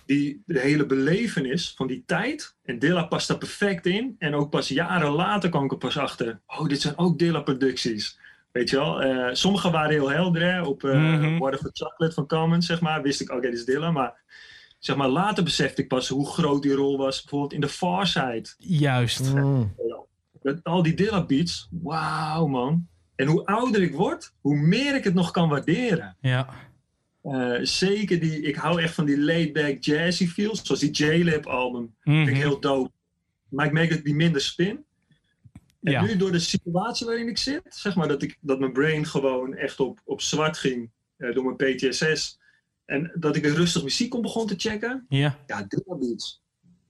die, 0.10 0.44
de 0.46 0.60
hele 0.60 0.86
belevenis 0.86 1.74
van 1.76 1.88
die 1.88 2.04
tijd. 2.06 2.56
En 2.64 2.80
Dilla 2.80 3.04
past 3.04 3.28
daar 3.28 3.38
perfect 3.38 3.86
in. 3.86 4.16
En 4.20 4.36
ook 4.36 4.50
pas 4.50 4.68
jaren 4.68 5.12
later 5.12 5.50
kwam 5.50 5.64
ik 5.64 5.72
er 5.72 5.78
pas 5.78 5.98
achter. 5.98 6.40
Oh, 6.48 6.68
dit 6.68 6.82
zijn 6.82 6.98
ook 6.98 7.20
Dilla-producties. 7.20 8.20
Weet 8.52 8.70
je 8.70 8.76
wel? 8.76 9.02
Eh, 9.02 9.34
sommige 9.34 9.72
waren 9.72 9.90
heel 9.90 10.12
helder. 10.12 10.42
Hè? 10.42 10.62
Op. 10.62 10.82
Water 10.82 11.60
for 11.60 11.70
Chocolate 11.74 12.14
van 12.14 12.28
Common, 12.28 12.62
zeg 12.62 12.82
maar. 12.82 13.02
Wist 13.02 13.22
ik, 13.22 13.32
oké, 13.32 13.42
dit 13.42 13.54
is 13.54 13.66
Dilla. 13.66 13.92
Maar 13.92 14.14
zeg 14.80 14.96
maar, 14.96 15.08
later 15.08 15.44
besefte 15.44 15.82
ik 15.82 15.88
pas 15.88 16.08
hoe 16.08 16.28
groot 16.28 16.62
die 16.62 16.74
rol 16.74 16.98
was. 16.98 17.22
Bijvoorbeeld 17.22 17.54
in 17.54 17.62
de 17.62 17.70
Far 17.70 18.08
Side. 18.08 18.50
juist. 18.58 19.34
Mm. 19.34 19.76
Met 20.42 20.64
al 20.64 20.84
die 20.84 20.94
Dilla 20.94 21.26
beats. 21.26 21.68
Wauw, 21.72 22.48
man. 22.48 22.88
En 23.16 23.28
hoe 23.28 23.46
ouder 23.46 23.82
ik 23.82 23.96
word, 23.96 24.34
hoe 24.42 24.56
meer 24.56 24.96
ik 24.96 25.04
het 25.04 25.14
nog 25.14 25.32
kan 25.32 25.50
waarderen. 25.50 26.16
Ja, 26.22 26.50
Eh, 27.34 27.60
zeker 27.62 28.20
die, 28.20 28.42
ik 28.42 28.56
hou 28.56 28.82
echt 28.82 28.94
van 28.94 29.06
die 29.06 29.20
laid-back 29.20 29.84
jazzy 29.84 30.28
feels. 30.28 30.62
Zoals 30.64 30.82
die 30.82 30.92
J-Lab 30.92 31.46
album. 31.48 31.96
Vind 32.02 32.28
ik 32.28 32.34
Mhm. 32.34 32.42
heel 32.42 32.60
dope. 32.60 32.92
Maar 33.50 33.66
ik 33.66 33.72
merk 33.72 33.90
dat 33.90 34.04
die 34.04 34.16
minder 34.16 34.42
spin. 34.42 34.84
En 35.84 35.92
Ja. 35.92 36.02
nu 36.02 36.18
door 36.18 36.32
de 36.32 36.40
situatie 36.40 37.06
waarin 37.06 37.28
ik 37.28 37.38
zit, 37.38 37.62
zeg 37.70 37.96
maar 37.96 38.08
dat, 38.08 38.22
ik, 38.24 38.38
dat 38.42 38.60
mijn 38.60 38.72
brain 38.74 39.06
gewoon 39.06 39.54
echt 39.56 39.80
op, 39.80 40.00
op 40.06 40.22
zwart 40.22 40.58
ging 40.58 40.90
eh, 41.18 41.34
door 41.34 41.44
mijn 41.56 41.76
PTSS. 41.76 42.40
En 42.86 43.12
dat 43.16 43.36
ik 43.36 43.46
een 43.46 43.56
rustig 43.56 43.84
muziek 43.84 44.10
kon 44.10 44.22
begon 44.22 44.48
te 44.48 44.54
checken. 44.58 45.06
ja, 45.10 45.38
Ja, 45.48 45.68
beats. 46.00 46.42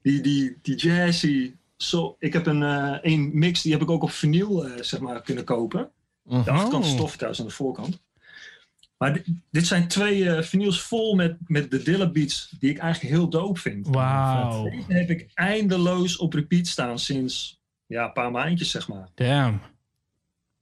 Die, 0.01 0.21
die, 0.21 0.57
die 0.61 0.75
jazzy. 0.75 1.53
Zo, 1.77 2.15
ik 2.19 2.33
heb 2.33 2.45
een, 2.45 2.63
eh 2.63 2.97
een 3.01 3.29
mix, 3.33 3.61
die 3.61 3.71
heb 3.71 3.81
ik 3.81 3.89
ook 3.89 4.03
op 4.03 4.11
vinyl 4.11 4.65
zeg 4.81 4.99
maar, 4.99 5.21
kunnen 5.21 5.43
kopen. 5.43 5.91
De 6.23 6.35
Mhm. 6.35 6.49
achterkant 6.49 6.85
Oh. 6.85 6.91
stof 6.91 7.15
thuis 7.17 7.39
aan 7.39 7.45
de 7.45 7.51
voorkant. 7.51 7.99
Maar 8.99 9.13
dit, 9.13 9.25
dit 9.51 9.67
zijn 9.67 9.87
twee 9.87 10.29
eh 10.29 10.41
vinyls 10.43 10.81
vol 10.81 11.15
met, 11.15 11.37
met 11.47 11.71
de 11.71 11.83
Dilla 11.83 12.09
beats 12.09 12.55
die 12.59 12.69
ik 12.69 12.77
eigenlijk 12.77 13.15
heel 13.15 13.29
dope 13.29 13.59
vind. 13.59 13.87
wauw. 13.87 14.63
Deze 14.69 14.93
heb 14.93 15.09
ik 15.09 15.29
eindeloos 15.33 16.17
op 16.17 16.33
repeat 16.33 16.67
staan 16.67 16.99
sinds 16.99 17.59
ja, 17.85 18.05
een 18.05 18.13
paar 18.13 18.31
maandjes, 18.31 18.71
zeg 18.71 18.87
maar. 18.87 19.09
Damn. 19.15 19.61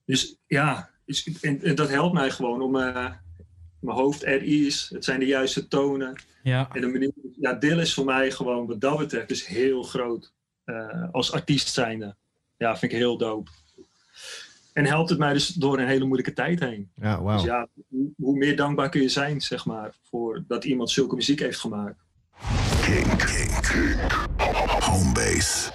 Dus 0.05 0.35
ja, 0.47 0.89
is, 1.05 1.39
en, 1.41 1.61
en 1.61 1.75
dat 1.75 1.89
helpt 1.89 2.13
mij 2.13 2.31
gewoon 2.31 2.61
om 2.61 2.75
eh, 2.75 3.11
mijn 3.79 3.97
hoofd 3.97 4.23
ease. 4.23 4.95
Het 4.95 5.03
zijn 5.05 5.19
de 5.19 5.25
juiste 5.25 5.67
tonen. 5.67 6.15
Ja, 6.43 6.69
En 6.73 6.81
de 6.81 6.87
manier, 6.87 7.11
ja, 7.39 7.53
Dilla 7.53 7.81
is 7.81 7.93
voor 7.93 8.05
mij 8.05 8.31
gewoon 8.31 8.67
wat 8.67 8.81
dat 8.81 8.97
betreft 8.97 9.27
dus 9.27 9.47
heel 9.47 9.83
groot. 9.83 10.33
eh, 10.63 11.03
als 11.11 11.31
artiest 11.31 11.73
zijnde. 11.73 12.15
Ja, 12.57 12.77
vind 12.77 12.91
ik 12.91 12.97
heel 12.97 13.17
dope. 13.17 13.51
En 14.77 14.85
helpt 14.85 15.09
het 15.09 15.19
mij 15.19 15.33
dus 15.33 15.47
door 15.47 15.79
een 15.79 15.87
hele 15.87 16.05
moeilijke 16.05 16.33
tijd 16.33 16.59
heen. 16.59 16.89
Ja, 16.95 17.21
wauw. 17.21 17.35
Dus 17.35 17.45
ja, 17.45 17.67
hoe, 18.17 18.37
meer 18.37 18.55
dankbaar 18.55 18.89
kun 18.89 19.01
je 19.01 19.09
zijn, 19.09 19.41
zeg 19.41 19.65
maar, 19.65 19.93
voor 20.09 20.43
dat 20.47 20.63
iemand 20.63 20.89
zulke 20.89 21.15
muziek 21.15 21.39
heeft 21.39 21.59
gemaakt. 21.59 21.95
Kink. 22.81 23.21
Homebase. 24.79 25.71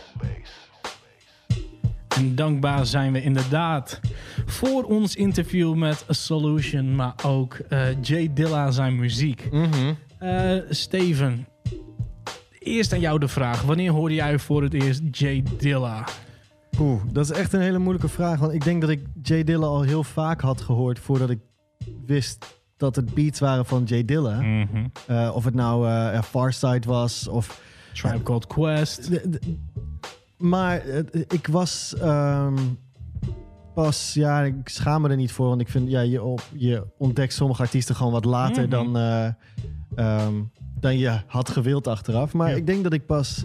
En 2.17 2.35
dankbaar 2.35 2.87
zijn 2.87 3.13
we 3.13 3.23
inderdaad 3.23 4.01
voor 4.47 4.85
ons 4.85 5.17
interview 5.17 5.75
met 5.75 6.05
A 6.11 6.13
Solution, 6.13 6.95
maar 6.95 7.15
ook 7.25 7.55
eh, 7.55 8.03
Jay 8.03 8.33
Dilla 8.33 8.71
zijn 8.71 8.97
muziek. 8.97 9.49
Mhm. 9.51 9.95
Eh, 10.19 10.57
Steven, 10.69 11.47
eerst 12.59 12.93
aan 12.93 13.01
jou 13.01 13.19
de 13.19 13.29
vraag. 13.29 13.63
Wanneer 13.63 13.91
hoorde 13.91 14.15
jij 14.15 14.39
voor 14.39 14.63
het 14.63 14.75
eerst 14.75 15.01
Jay 15.11 15.43
Dilla? 15.59 16.05
Poeh, 16.77 17.01
dat 17.13 17.25
is 17.31 17.31
echt 17.39 17.53
een 17.53 17.61
hele 17.61 17.79
moeilijke 17.79 18.09
vraag. 18.09 18.39
Want 18.39 18.53
ik 18.53 18.65
denk 18.65 18.81
dat 18.81 18.91
ik 18.91 19.07
Jay 19.23 19.45
Dilla 19.45 19.67
al 19.67 19.83
heel 19.83 20.05
vaak 20.05 20.41
had 20.41 20.61
gehoord 20.61 20.99
voordat 20.99 21.31
ik 21.31 21.41
wist 22.07 22.61
dat 22.77 22.97
het 22.97 23.15
beats 23.15 23.41
waren 23.41 23.67
van 23.67 23.85
Jay 23.85 24.05
Dilla. 24.05 24.41
Mhm. 24.41 24.87
Eh, 25.07 25.31
of 25.35 25.45
het 25.45 25.55
nou 25.55 25.87
eh 25.87 25.93
ja, 25.93 26.23
Farside 26.23 26.87
was 26.89 27.29
of... 27.29 27.61
Tribe 27.93 28.23
Called 28.23 28.47
Quest. 28.47 29.11
Maar 30.39 30.79
eh, 30.81 31.21
ik 31.29 31.47
was 31.47 31.95
ehm, 32.01 32.57
pas, 33.75 34.15
ja, 34.15 34.43
ik 34.43 34.69
schaam 34.69 35.03
me 35.03 35.09
er 35.09 35.17
niet 35.17 35.33
voor, 35.33 35.49
want 35.49 35.61
ik 35.61 35.69
vind, 35.69 35.91
ja, 35.91 36.01
je, 36.01 36.85
ontdekt 36.99 37.33
sommige 37.33 37.63
artiesten 37.63 37.95
gewoon 37.95 38.13
wat 38.13 38.25
later 38.25 38.63
Mhm. 38.63 38.71
dan, 38.71 38.97
eh, 38.97 39.29
ehm, 39.95 40.35
dan 40.81 40.99
je 40.99 41.21
had 41.27 41.51
gewild 41.51 41.87
achteraf. 41.87 42.33
Maar 42.33 42.51
Ja. 42.51 42.57
ik 42.57 42.67
denk 42.67 42.83
dat 42.83 42.93
ik 42.93 43.07
pas 43.07 43.45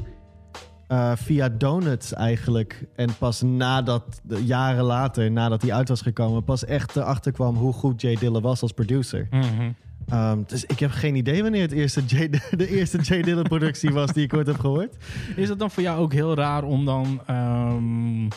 eh, 0.87 1.11
via 1.15 1.49
Donuts 1.49 2.13
eigenlijk, 2.13 2.85
en 2.95 3.09
pas 3.17 3.41
nadat, 3.41 4.21
jaren 4.43 4.83
later, 4.83 5.31
nadat 5.31 5.61
hij 5.61 5.73
uit 5.73 5.89
was 5.89 6.01
gekomen, 6.01 6.43
pas 6.43 6.65
echt 6.65 6.95
erachter 6.95 7.31
kwam 7.31 7.55
hoe 7.55 7.73
goed 7.73 8.01
Jay 8.01 8.15
Dilla 8.15 8.41
was 8.41 8.61
als 8.61 8.71
producer. 8.71 9.27
Mhm. 9.29 9.71
Ehm, 10.07 10.39
dus 10.45 10.65
ik 10.65 10.79
heb 10.79 10.91
geen 10.91 11.15
idee 11.15 11.41
wanneer 11.41 11.61
het 11.61 11.71
eerste 11.71 12.01
Jay, 12.05 12.29
de 12.57 12.69
eerste 12.69 12.97
Jay 13.01 13.21
Dilla 13.21 13.41
productie 13.41 13.89
was 13.89 14.13
die 14.13 14.23
ik 14.23 14.33
ooit 14.33 14.47
heb 14.47 14.59
gehoord. 14.59 14.95
Is 15.35 15.49
het 15.49 15.59
dan 15.59 15.71
voor 15.71 15.83
jou 15.83 15.99
ook 15.99 16.13
heel 16.13 16.35
raar 16.35 16.63
om 16.63 16.85
dan 16.85 17.21
ehm 17.25 18.27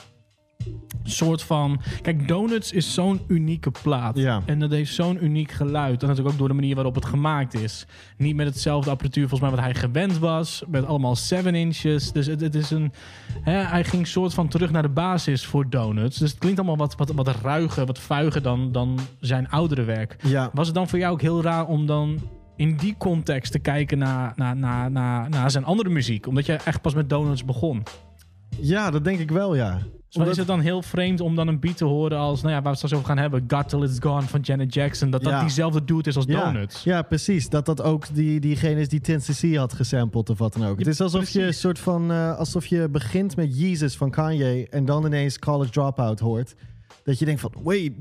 soort 1.03 1.43
van... 1.43 1.81
Kijk, 2.03 2.29
Donuts 2.29 2.73
is 2.73 2.95
zo'n 2.95 3.21
unieke 3.27 3.71
plaat. 3.83 4.19
Ja. 4.19 4.43
En 4.47 4.59
dat 4.59 4.71
heeft 4.71 4.95
zo'n 4.95 5.25
uniek 5.25 5.51
geluid. 5.51 6.03
En 6.03 6.09
natuurlijk 6.09 6.35
ook 6.35 6.39
door 6.39 6.49
de 6.49 6.55
manier 6.55 6.75
waarop 6.75 6.95
het 6.95 7.05
gemaakt 7.05 7.55
is. 7.55 7.87
Niet 8.17 8.37
met 8.37 8.47
hetzelfde 8.47 8.91
apparatuur 8.91 9.29
volgens 9.29 9.51
mij 9.51 9.59
wat 9.59 9.67
hij 9.71 9.81
gewend 9.81 10.19
was. 10.19 10.63
Met 10.69 10.87
allemaal 10.87 11.17
7 11.17 11.55
inches. 11.55 12.13
Dus 12.13 12.27
het, 12.27 12.41
het 12.41 12.55
is 12.55 12.71
een... 12.71 12.93
Hè, 13.43 13.53
hij 13.53 13.85
ging 13.85 14.07
soort 14.07 14.35
van 14.35 14.49
terug 14.49 14.71
naar 14.71 14.83
de 14.83 14.89
basis 14.89 15.47
voor 15.47 15.71
Donuts. 15.71 16.19
Dus 16.19 16.31
het 16.31 16.39
klinkt 16.39 16.59
allemaal 16.59 16.77
wat, 16.77 16.97
wat, 16.97 17.11
wat 17.11 17.37
ruiger, 17.43 17.87
wat 17.87 17.99
vuiger 17.99 18.43
dan, 18.43 18.73
dan 18.73 18.99
zijn 19.21 19.49
oudere 19.49 19.85
werk. 19.85 20.17
Ja, 20.23 20.51
Was 20.55 20.67
het 20.67 20.77
dan 20.77 20.89
voor 20.89 20.99
jou 20.99 21.13
ook 21.13 21.21
heel 21.21 21.43
raar 21.43 21.67
om 21.67 21.87
dan 21.87 22.19
in 22.57 22.77
die 22.77 22.95
context 22.99 23.53
te 23.53 23.59
kijken 23.59 23.99
naar, 23.99 24.33
naar, 24.37 24.57
naar, 24.57 24.91
naar, 24.91 25.31
naar 25.31 25.51
zijn 25.51 25.65
andere 25.65 25.89
muziek? 25.89 26.27
Omdat 26.27 26.47
je 26.47 26.53
echt 26.53 26.81
pas 26.81 26.95
met 26.95 27.09
Donuts 27.11 27.45
begon. 27.45 27.83
ja, 28.61 28.91
dat 28.91 29.05
denk 29.05 29.19
ik 29.19 29.31
wel, 29.31 29.55
ja. 29.55 29.79
Dus 30.11 30.29
is 30.29 30.37
het 30.37 30.47
dan 30.47 30.61
heel 30.61 30.83
vreemd 30.83 31.21
om 31.21 31.35
dan 31.37 31.49
een 31.49 31.61
beat 31.61 31.77
te 31.77 31.85
horen 31.85 32.19
als, 32.19 32.43
nou 32.43 32.49
ja, 32.55 32.55
waar 32.55 32.63
we 32.63 32.69
het 32.69 32.77
straks 32.79 32.95
over 32.95 33.07
gaan 33.07 33.19
hebben, 33.19 33.45
God 33.49 33.69
Till 33.69 33.83
It's 33.83 33.97
Gone 34.01 34.23
van 34.27 34.41
Janet 34.41 34.75
Jackson. 34.75 35.11
Dat 35.11 35.23
dat 35.23 35.33
Ja. 35.33 35.41
diezelfde 35.41 35.85
dude 35.85 36.09
is 36.09 36.17
als 36.17 36.25
ja, 36.29 36.45
Donuts. 36.45 36.85
Ja, 36.85 37.03
precies. 37.03 37.49
Dat 37.49 37.67
dat 37.67 37.83
ook 37.83 38.15
die, 38.15 38.41
diegene 38.41 38.81
is 38.81 38.89
die 38.89 39.01
Tennessee 39.01 39.59
had 39.59 39.73
gesampled 39.73 40.31
of 40.31 40.39
wat 40.39 40.53
dan 40.53 40.67
ook. 40.67 40.79
het 40.79 40.87
is 40.87 41.01
alsof 41.01 41.29
je 41.29 41.39
een 41.39 41.45
precies. 41.45 41.61
soort 41.61 41.79
van, 41.79 42.11
eh, 42.13 42.39
alsof 42.39 42.67
je 42.67 42.89
begint 42.89 43.37
met 43.37 43.59
Jesus 43.59 43.97
van 43.97 44.11
Kanye 44.11 44.67
en 44.71 44.85
dan 44.85 45.07
ineens 45.07 45.39
College 45.39 45.71
Dropout 45.71 46.21
hoort. 46.21 46.55
Dat 47.05 47.19
je 47.19 47.25
denkt 47.25 47.41
van, 47.41 47.53
wait, 47.63 47.93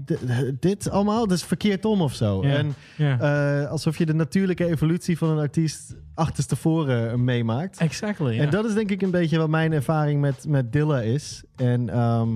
dit 0.59 0.89
allemaal, 0.89 1.27
dat 1.27 1.37
is 1.37 1.43
verkeerd 1.43 1.85
om 1.85 2.01
of 2.01 2.13
zo. 2.13 2.41
En 2.41 2.75
eh, 2.97 3.69
alsof 3.69 3.97
je 3.97 4.05
de 4.05 4.13
natuurlijke 4.13 4.65
evolutie 4.65 5.17
van 5.17 5.29
een 5.29 5.37
artiest 5.37 5.95
achterstevoren 6.13 7.11
eh, 7.11 7.15
meemaakt. 7.15 7.77
exactly. 7.77 8.39
En 8.39 8.49
dat 8.49 8.65
is 8.65 8.73
denk 8.73 8.91
ik 8.91 9.01
een 9.01 9.11
beetje 9.11 9.37
wat 9.37 9.49
mijn 9.49 9.71
ervaring 9.71 10.21
met, 10.21 10.45
met 10.47 10.71
Dilla 10.71 11.01
is. 11.01 11.43
En 11.55 11.89
ehm, 11.89 12.29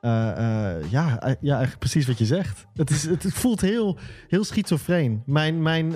eh, 0.00 0.30
eh, 0.76 0.90
ja, 0.90 1.20
eh, 1.20 1.34
ja, 1.40 1.52
eigenlijk 1.54 1.78
precies 1.78 2.06
wat 2.06 2.18
je 2.18 2.24
zegt. 2.24 2.66
Het, 2.74 2.90
is, 2.90 3.02
het, 3.06 3.24
voelt 3.32 3.60
heel, 3.60 3.96
heel 4.28 4.44
schizofreen. 4.44 5.22
Mijn, 5.26 5.62
mijn, 5.62 5.92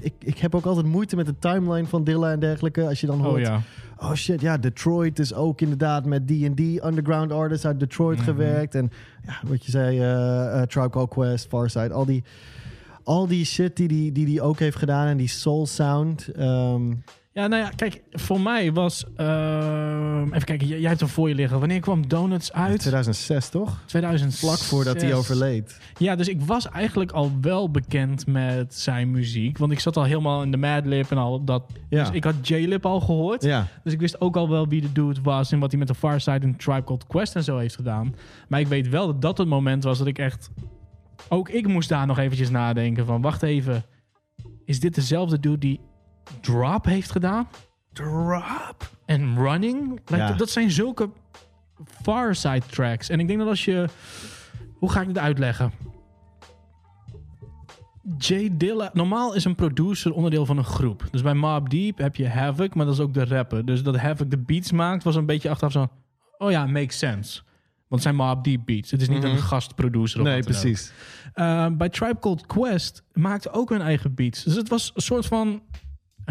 ik, 0.00 0.12
ik 0.18 0.38
heb 0.38 0.54
ook 0.54 0.64
altijd 0.64 0.86
moeite 0.86 1.16
met 1.16 1.26
de 1.26 1.38
timeline 1.38 1.86
van 1.86 2.04
Dilla 2.04 2.30
en 2.30 2.40
dergelijke. 2.40 2.86
Als 2.86 3.00
je 3.00 3.06
dan 3.06 3.20
hoort, 3.20 3.34
oh 3.36 3.40
ja. 3.40 3.60
oh 3.98 4.12
shit, 4.14 4.40
ja, 4.40 4.56
Detroit 4.58 5.18
is 5.18 5.34
ook 5.34 5.60
inderdaad 5.60 6.04
met 6.06 6.26
D&D 6.26 6.60
underground 6.84 7.32
artists 7.32 7.66
uit 7.66 7.80
Detroit 7.80 8.16
Mhm. 8.16 8.26
gewerkt. 8.26 8.74
En 8.74 8.90
ja, 9.26 9.34
wat 9.48 9.64
je 9.64 9.70
zei, 9.70 10.00
eh, 10.00 10.62
Tribe 10.62 10.90
Called 10.90 11.08
Quest, 11.08 11.46
Farside, 11.48 11.92
al 11.92 12.04
die, 12.04 12.24
al 13.04 13.26
die 13.26 13.44
shit 13.44 13.76
die 13.76 13.88
die, 13.88 14.12
die 14.12 14.26
die 14.26 14.42
ook 14.42 14.58
heeft 14.58 14.76
gedaan 14.76 15.06
en 15.06 15.16
die 15.16 15.28
soul 15.28 15.66
sound. 15.66 16.28
ehm, 16.28 16.92
Ja, 17.32 17.46
nou 17.46 17.62
ja, 17.62 17.70
kijk, 17.76 18.02
voor 18.10 18.40
mij 18.40 18.72
was... 18.72 19.04
ehm, 19.16 20.24
even 20.26 20.44
kijken, 20.44 20.66
jij, 20.66 20.78
jij 20.80 20.88
hebt 20.88 21.00
hem 21.00 21.08
voor 21.08 21.28
je 21.28 21.34
liggen. 21.34 21.58
Wanneer 21.58 21.80
kwam 21.80 22.08
Donuts 22.08 22.52
uit? 22.52 22.78
2006 22.80 23.48
toch? 23.48 23.82
2000. 23.86 24.38
Vlak 24.38 24.58
voordat 24.58 25.00
hij 25.00 25.14
overleed. 25.14 25.80
Ja, 25.98 26.16
dus 26.16 26.28
ik 26.28 26.40
was 26.40 26.68
eigenlijk 26.68 27.12
al 27.12 27.32
wel 27.40 27.70
bekend 27.70 28.26
met 28.26 28.74
zijn 28.74 29.10
muziek. 29.10 29.58
Want 29.58 29.72
ik 29.72 29.80
zat 29.80 29.96
al 29.96 30.04
helemaal 30.04 30.42
in 30.42 30.50
de 30.50 30.56
Madlib 30.56 31.10
en 31.10 31.18
al 31.18 31.44
dat. 31.44 31.62
Ja. 31.88 32.04
Dus 32.04 32.14
ik 32.14 32.24
had 32.24 32.48
J-Lip 32.48 32.86
al 32.86 33.00
gehoord. 33.00 33.42
Ja, 33.42 33.66
Dus 33.84 33.92
ik 33.92 34.00
wist 34.00 34.20
ook 34.20 34.36
al 34.36 34.48
wel 34.48 34.68
wie 34.68 34.80
de 34.80 34.92
dude 34.92 35.20
was 35.22 35.52
en 35.52 35.58
wat 35.58 35.70
hij 35.70 35.78
met 35.78 35.88
de 35.88 35.94
Farside 35.94 36.46
en 36.46 36.56
Tribe 36.56 36.84
Called 36.84 37.06
Quest 37.06 37.36
en 37.36 37.44
zo 37.44 37.58
heeft 37.58 37.74
gedaan. 37.74 38.14
Maar 38.48 38.60
ik 38.60 38.68
weet 38.68 38.88
wel 38.88 39.06
dat 39.06 39.22
dat 39.22 39.38
het 39.38 39.48
moment 39.48 39.84
was 39.84 39.98
dat 39.98 40.06
ik 40.06 40.18
echt... 40.18 40.50
Ook 41.28 41.48
ik 41.48 41.66
moest 41.68 41.88
daar 41.88 42.06
nog 42.06 42.18
eventjes 42.18 42.50
nadenken 42.50 43.06
van, 43.06 43.22
wacht 43.22 43.42
even. 43.42 43.82
Is 44.64 44.80
dit 44.80 44.94
dezelfde 44.94 45.40
dude 45.40 45.58
die 45.58 45.80
Drop 46.40 46.84
heeft 46.84 47.10
gedaan? 47.10 47.48
Drop? 47.92 48.90
En 49.06 49.36
Running? 49.38 49.90
Like, 49.90 50.16
Ja. 50.16 50.32
dat- 50.32 50.50
zijn 50.50 50.70
zulke 50.70 51.10
Farside 52.02 52.66
tracks. 52.70 53.08
En 53.08 53.20
ik 53.20 53.26
denk 53.26 53.38
dat 53.38 53.48
als 53.48 53.64
je... 53.64 53.86
Hoe 54.78 54.90
ga 54.90 55.00
ik 55.00 55.06
dit 55.06 55.18
uitleggen? 55.18 55.72
Jay 58.18 58.50
Dilla... 58.52 58.90
Normaal 58.92 59.34
is 59.34 59.44
een 59.44 59.54
producer 59.54 60.12
onderdeel 60.12 60.46
van 60.46 60.58
een 60.58 60.64
groep. 60.64 61.04
Dus 61.10 61.22
bij 61.22 61.34
Mob 61.34 61.70
Deep 61.70 61.98
heb 61.98 62.16
je 62.16 62.28
Havoc, 62.28 62.74
maar 62.74 62.84
dat 62.86 62.94
is 62.94 63.00
ook 63.00 63.14
de 63.14 63.24
rapper. 63.24 63.64
Dus 63.64 63.82
dat 63.82 63.96
Havoc 63.96 64.30
de 64.30 64.38
beats 64.38 64.72
maakt, 64.72 65.04
was 65.04 65.16
een 65.16 65.26
beetje 65.26 65.50
achteraf 65.50 65.72
zo... 65.72 65.88
Oh 66.38 66.50
ja, 66.50 66.66
makes 66.66 66.98
sense. 66.98 67.40
Want 67.88 68.02
het 68.02 68.02
zijn 68.02 68.14
Mob 68.14 68.44
Deep 68.44 68.60
beats. 68.64 68.90
Het 68.90 69.00
is 69.00 69.08
niet 69.08 69.22
Mhm. 69.22 69.26
een 69.32 69.38
gastproducer 69.38 70.20
of 70.20 70.26
nee, 70.26 70.40
precies. 70.42 70.92
Uh, 71.34 71.66
bij 71.72 71.88
Tribe 71.88 72.18
Called 72.18 72.46
Quest 72.46 73.02
maakte 73.12 73.50
ook 73.52 73.68
hun 73.70 73.80
eigen 73.80 74.14
beats. 74.14 74.42
Dus 74.44 74.54
het 74.54 74.68
was 74.68 74.90
een 74.94 75.02
soort 75.02 75.26
van... 75.26 75.62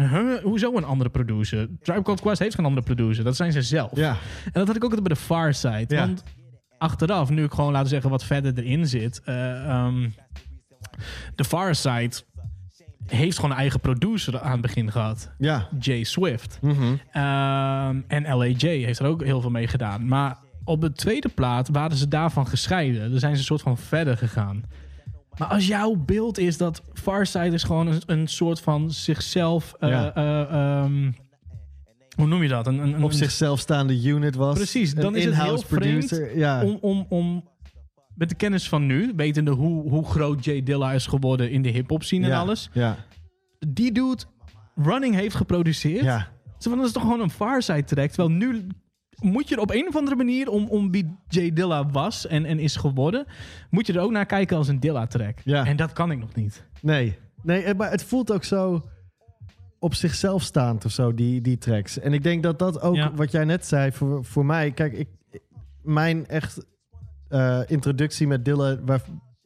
Huh, 0.08 0.42
hoezo 0.42 0.76
een 0.76 0.84
andere 0.84 1.10
producer? 1.10 1.68
Tribe 1.82 2.02
Called 2.02 2.20
Quest 2.20 2.38
heeft 2.38 2.54
geen 2.54 2.64
andere 2.64 2.86
producer. 2.86 3.24
Dat 3.24 3.36
zijn 3.36 3.52
ze 3.52 3.62
zelf. 3.62 3.90
Ja, 3.96 4.10
En 4.44 4.50
dat 4.52 4.66
had 4.66 4.76
ik 4.76 4.84
ook 4.84 4.90
altijd 4.90 5.08
bij 5.08 5.16
de 5.16 5.20
Far 5.22 5.54
Side. 5.54 5.84
Ja. 5.94 6.06
Want 6.06 6.22
achteraf, 6.78 7.30
nu 7.30 7.44
ik 7.44 7.52
gewoon 7.52 7.72
laten 7.72 7.88
zeggen 7.88 8.10
wat 8.10 8.24
verder 8.24 8.58
erin 8.58 8.86
zit. 8.86 9.20
eh, 9.24 9.64
ehm, 9.68 10.08
de 11.34 11.44
Far 11.44 11.74
Side 11.74 12.10
heeft 13.06 13.36
gewoon 13.36 13.50
een 13.50 13.56
eigen 13.56 13.80
producer 13.80 14.40
aan 14.40 14.52
het 14.52 14.60
begin 14.60 14.92
gehad. 14.92 15.30
ja. 15.38 15.68
Jay 15.78 16.04
Swift. 16.04 16.58
Mhm. 16.62 16.82
Ehm, 17.12 18.00
en 18.08 18.36
LAJ 18.36 18.56
heeft 18.84 18.98
er 18.98 19.06
ook 19.06 19.24
heel 19.24 19.40
veel 19.40 19.50
mee 19.50 19.66
gedaan. 19.66 20.06
Maar 20.08 20.36
op 20.64 20.80
de 20.80 20.92
tweede 20.92 21.28
plaat 21.28 21.68
waren 21.68 21.96
ze 21.96 22.08
daarvan 22.08 22.46
gescheiden. 22.46 23.10
Dan 23.10 23.18
zijn 23.20 23.32
ze 23.32 23.38
een 23.38 23.44
soort 23.44 23.62
van 23.62 23.78
verder 23.78 24.16
gegaan. 24.16 24.62
Maar 25.40 25.48
als 25.48 25.66
jouw 25.66 25.94
beeld 25.94 26.38
is 26.38 26.56
dat 26.56 26.82
Farside 26.92 27.54
is 27.54 27.62
gewoon 27.62 27.86
een, 27.86 28.02
een 28.06 28.28
soort 28.28 28.60
van 28.60 28.90
zichzelf... 28.90 29.74
eh, 29.78 29.88
Ja. 29.88 30.14
eh, 30.14 30.40
ehm, 30.82 31.12
hoe 32.16 32.26
noem 32.26 32.42
je 32.42 32.48
dat? 32.48 32.66
Een, 32.66 32.78
een, 32.78 33.02
Op 33.04 33.12
zichzelf 33.12 33.60
staande 33.60 34.02
unit 34.02 34.34
was. 34.34 34.54
Precies, 34.56 34.94
dan 34.94 35.16
is 35.16 35.24
het 35.24 35.34
heel 35.34 35.42
in-house 35.42 35.66
producer. 35.66 36.38
Ja. 36.38 36.64
om, 36.64 36.78
om, 36.80 37.06
om 37.08 37.48
met 38.14 38.28
de 38.28 38.34
kennis 38.34 38.68
van 38.68 38.86
nu, 38.86 39.12
wetende 39.16 39.50
hoe, 39.50 39.88
hoe 39.90 40.04
groot 40.06 40.44
Jay 40.44 40.62
Dilla 40.62 40.92
is 40.92 41.06
geworden 41.06 41.50
in 41.50 41.62
de 41.62 41.68
hip-hop 41.68 42.02
scene 42.02 42.26
en 42.26 42.32
alles. 42.38 42.70
Ja, 42.72 42.96
Die 43.68 43.92
dude 43.92 44.22
Running 44.74 45.14
heeft 45.14 45.34
geproduceerd. 45.34 46.04
ja. 46.04 46.28
Zo 46.58 46.68
van, 46.70 46.78
dat 46.78 46.86
is 46.86 46.92
toch 46.92 47.02
gewoon 47.02 47.20
een 47.20 47.30
Farside 47.30 47.84
track. 47.84 48.08
Terwijl 48.08 48.30
nu 48.30 48.66
moet 49.20 49.48
je 49.48 49.54
er 49.54 49.60
op 49.60 49.70
een 49.70 49.88
of 49.88 49.96
andere 49.96 50.16
manier, 50.16 50.48
om, 50.48 50.66
om 50.68 50.90
wie 50.90 51.16
Jay 51.28 51.52
Dilla 51.52 51.86
was 51.90 52.26
en, 52.26 52.44
en 52.44 52.58
is 52.58 52.76
geworden, 52.76 53.26
moet 53.70 53.86
je 53.86 53.92
er 53.92 54.00
ook 54.00 54.10
naar 54.10 54.26
kijken 54.26 54.56
als 54.56 54.68
een 54.68 54.80
Dilla 54.80 55.06
track. 55.06 55.38
Ja. 55.44 55.66
En 55.66 55.76
dat 55.76 55.92
kan 55.92 56.10
ik 56.10 56.18
nog 56.18 56.34
niet. 56.34 56.64
Nee. 56.80 57.18
nee, 57.42 57.62
eh, 57.62 57.76
maar 57.76 57.90
het 57.90 58.02
voelt 58.04 58.32
ook 58.32 58.44
zo 58.44 58.88
op 59.78 59.94
zichzelf 59.94 60.42
staand 60.42 60.84
of 60.84 60.90
zo, 60.90 61.14
die, 61.14 61.40
die 61.40 61.58
tracks. 61.58 61.98
En 61.98 62.12
ik 62.12 62.22
denk 62.22 62.42
dat 62.42 62.58
dat 62.58 62.80
ook, 62.80 62.94
Ja. 62.94 63.12
wat 63.14 63.30
jij 63.32 63.44
net 63.44 63.66
zei, 63.66 63.92
voor, 63.92 64.24
voor 64.24 64.46
mij... 64.46 64.70
Kijk, 64.72 64.92
ik, 64.92 65.08
mijn 65.82 66.26
echt 66.26 66.66
eh, 67.28 67.60
introductie 67.66 68.26
met 68.26 68.44
Dilla... 68.44 68.76
Waar, 68.84 69.00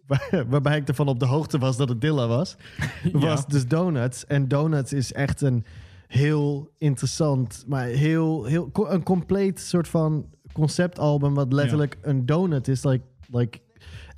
waar- 0.06 0.44
waarbij 0.48 0.76
ik 0.76 0.88
ervan 0.88 1.08
op 1.08 1.18
de 1.20 1.26
hoogte 1.26 1.58
was 1.58 1.76
dat 1.76 1.88
het 1.88 2.00
Dilla 2.00 2.26
was... 2.26 2.56
was 3.12 3.40
Ja. 3.40 3.44
dus 3.48 3.66
Donuts. 3.66 4.26
En 4.26 4.48
Donuts 4.48 4.92
is 4.92 5.12
echt 5.12 5.40
een 5.40 5.64
heel 6.06 6.70
interessant... 6.78 7.64
maar 7.66 7.86
heel, 7.86 8.44
heel 8.44 8.70
een 8.72 9.02
compleet 9.02 9.60
soort 9.60 9.88
van 9.88 10.26
conceptalbum... 10.52 11.34
wat 11.34 11.52
letterlijk 11.52 11.98
een 12.02 12.26
donut 12.26 12.68
is. 12.68 12.84
Like, 12.84 13.04
like, 13.30 13.58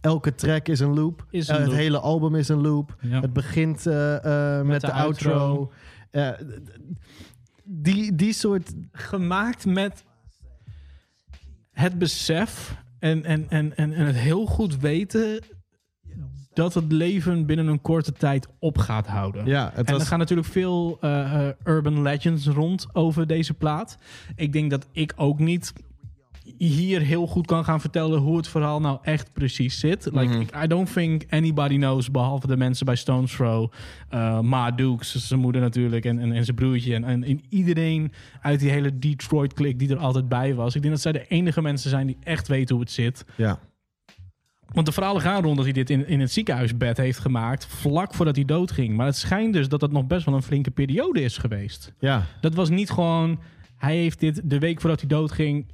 elke 0.00 0.34
track 0.34 0.68
is 0.68 0.80
een 0.80 0.94
loop. 0.94 1.26
Is 1.30 1.48
een 1.48 1.54
Eh, 1.54 1.60
loop. 1.60 1.70
Het 1.70 1.78
hele 1.78 1.98
album 2.00 2.34
is 2.34 2.48
een 2.48 2.60
loop. 2.60 2.96
Ja. 3.00 3.20
Het 3.20 3.32
begint 3.32 3.86
eh, 3.86 4.58
eh, 4.58 4.66
met, 4.66 4.80
de 4.80 4.86
de, 4.86 4.92
outro. 4.92 5.32
outro. 5.32 5.72
Die, 7.64 8.14
die 8.14 8.32
soort... 8.32 8.72
gemaakt 8.92 9.66
met 9.66 10.04
het 11.72 11.98
besef 11.98 12.76
en, 12.98 13.24
en, 13.24 13.50
en, 13.50 13.76
en, 13.76 13.92
en 13.92 14.06
het 14.06 14.16
heel 14.16 14.46
goed 14.46 14.78
weten 14.78 15.40
dat 16.56 16.74
het 16.74 16.92
leven 16.92 17.46
binnen 17.46 17.66
een 17.66 17.80
korte 17.80 18.12
tijd 18.12 18.48
op 18.58 18.78
gaat 18.78 19.06
houden. 19.06 19.46
Ja, 19.46 19.70
het 19.74 19.88
en 19.88 19.94
er 19.94 20.00
gaan 20.00 20.18
natuurlijk 20.18 20.48
veel 20.48 20.98
eh, 21.00 21.48
eh, 21.48 21.54
urban 21.64 22.02
legends 22.02 22.46
rond 22.46 22.86
over 22.92 23.26
deze 23.26 23.54
plaat. 23.54 23.98
Ik 24.36 24.52
denk 24.52 24.70
dat 24.70 24.86
ik 24.92 25.12
ook 25.16 25.38
niet 25.38 25.72
hier 26.58 27.00
heel 27.00 27.26
goed 27.26 27.46
kan 27.46 27.64
gaan 27.64 27.80
vertellen 27.80 28.18
hoe 28.20 28.36
het 28.36 28.48
verhaal 28.48 28.80
nou 28.80 28.98
echt 29.02 29.32
precies 29.32 29.78
zit. 29.78 30.04
Like, 30.12 30.26
Mhm. 30.38 30.62
I 30.64 30.66
don't 30.66 30.92
think 30.92 31.22
anybody 31.30 31.76
knows, 31.76 32.10
behalve 32.10 32.46
de 32.46 32.56
mensen 32.56 32.86
bij 32.86 32.96
Stones 32.96 33.32
Throw. 33.36 33.72
eh 34.08 34.40
Ma 34.40 34.70
Dukes, 34.70 35.14
zijn 35.28 35.40
moeder 35.40 35.60
natuurlijk, 35.60 36.04
en, 36.04 36.18
en, 36.18 36.32
en 36.32 36.44
zijn 36.44 36.56
broertje. 36.56 36.94
En, 36.94 37.04
en, 37.04 37.24
en 37.24 37.40
iedereen 37.48 38.12
uit 38.40 38.60
die 38.60 38.70
hele 38.70 38.98
Detroit-klik 38.98 39.78
die 39.78 39.90
er 39.90 39.98
altijd 39.98 40.28
bij 40.28 40.54
was. 40.54 40.74
Ik 40.74 40.80
denk 40.82 40.94
dat 40.94 41.02
zij 41.02 41.12
de 41.12 41.26
enige 41.28 41.62
mensen 41.62 41.90
zijn 41.90 42.06
die 42.06 42.16
echt 42.22 42.48
weten 42.48 42.74
hoe 42.74 42.84
het 42.84 42.92
zit. 42.92 43.24
Ja, 43.36 43.58
Want 44.72 44.86
de 44.86 44.92
verhalen 44.92 45.22
gaan 45.22 45.42
rond 45.42 45.56
dat 45.56 45.64
hij 45.64 45.74
dit 45.74 45.90
in, 45.90 46.08
in 46.08 46.20
het 46.20 46.32
ziekenhuisbed 46.32 46.96
heeft 46.96 47.18
gemaakt... 47.18 47.66
vlak 47.66 48.14
voordat 48.14 48.36
hij 48.36 48.44
doodging. 48.44 48.96
Maar 48.96 49.06
het 49.06 49.16
schijnt 49.16 49.52
dus 49.52 49.68
dat 49.68 49.80
het 49.80 49.92
nog 49.92 50.06
best 50.06 50.24
wel 50.24 50.34
een 50.34 50.42
flinke 50.42 50.70
periode 50.70 51.22
is 51.22 51.38
geweest. 51.38 51.92
ja. 51.98 52.26
Dat 52.40 52.54
was 52.54 52.68
niet 52.68 52.90
gewoon... 52.90 53.38
Hij 53.76 53.96
heeft 53.96 54.20
dit 54.20 54.40
de 54.44 54.58
week 54.58 54.80
voordat 54.80 55.00
hij 55.00 55.08
doodging 55.08 55.66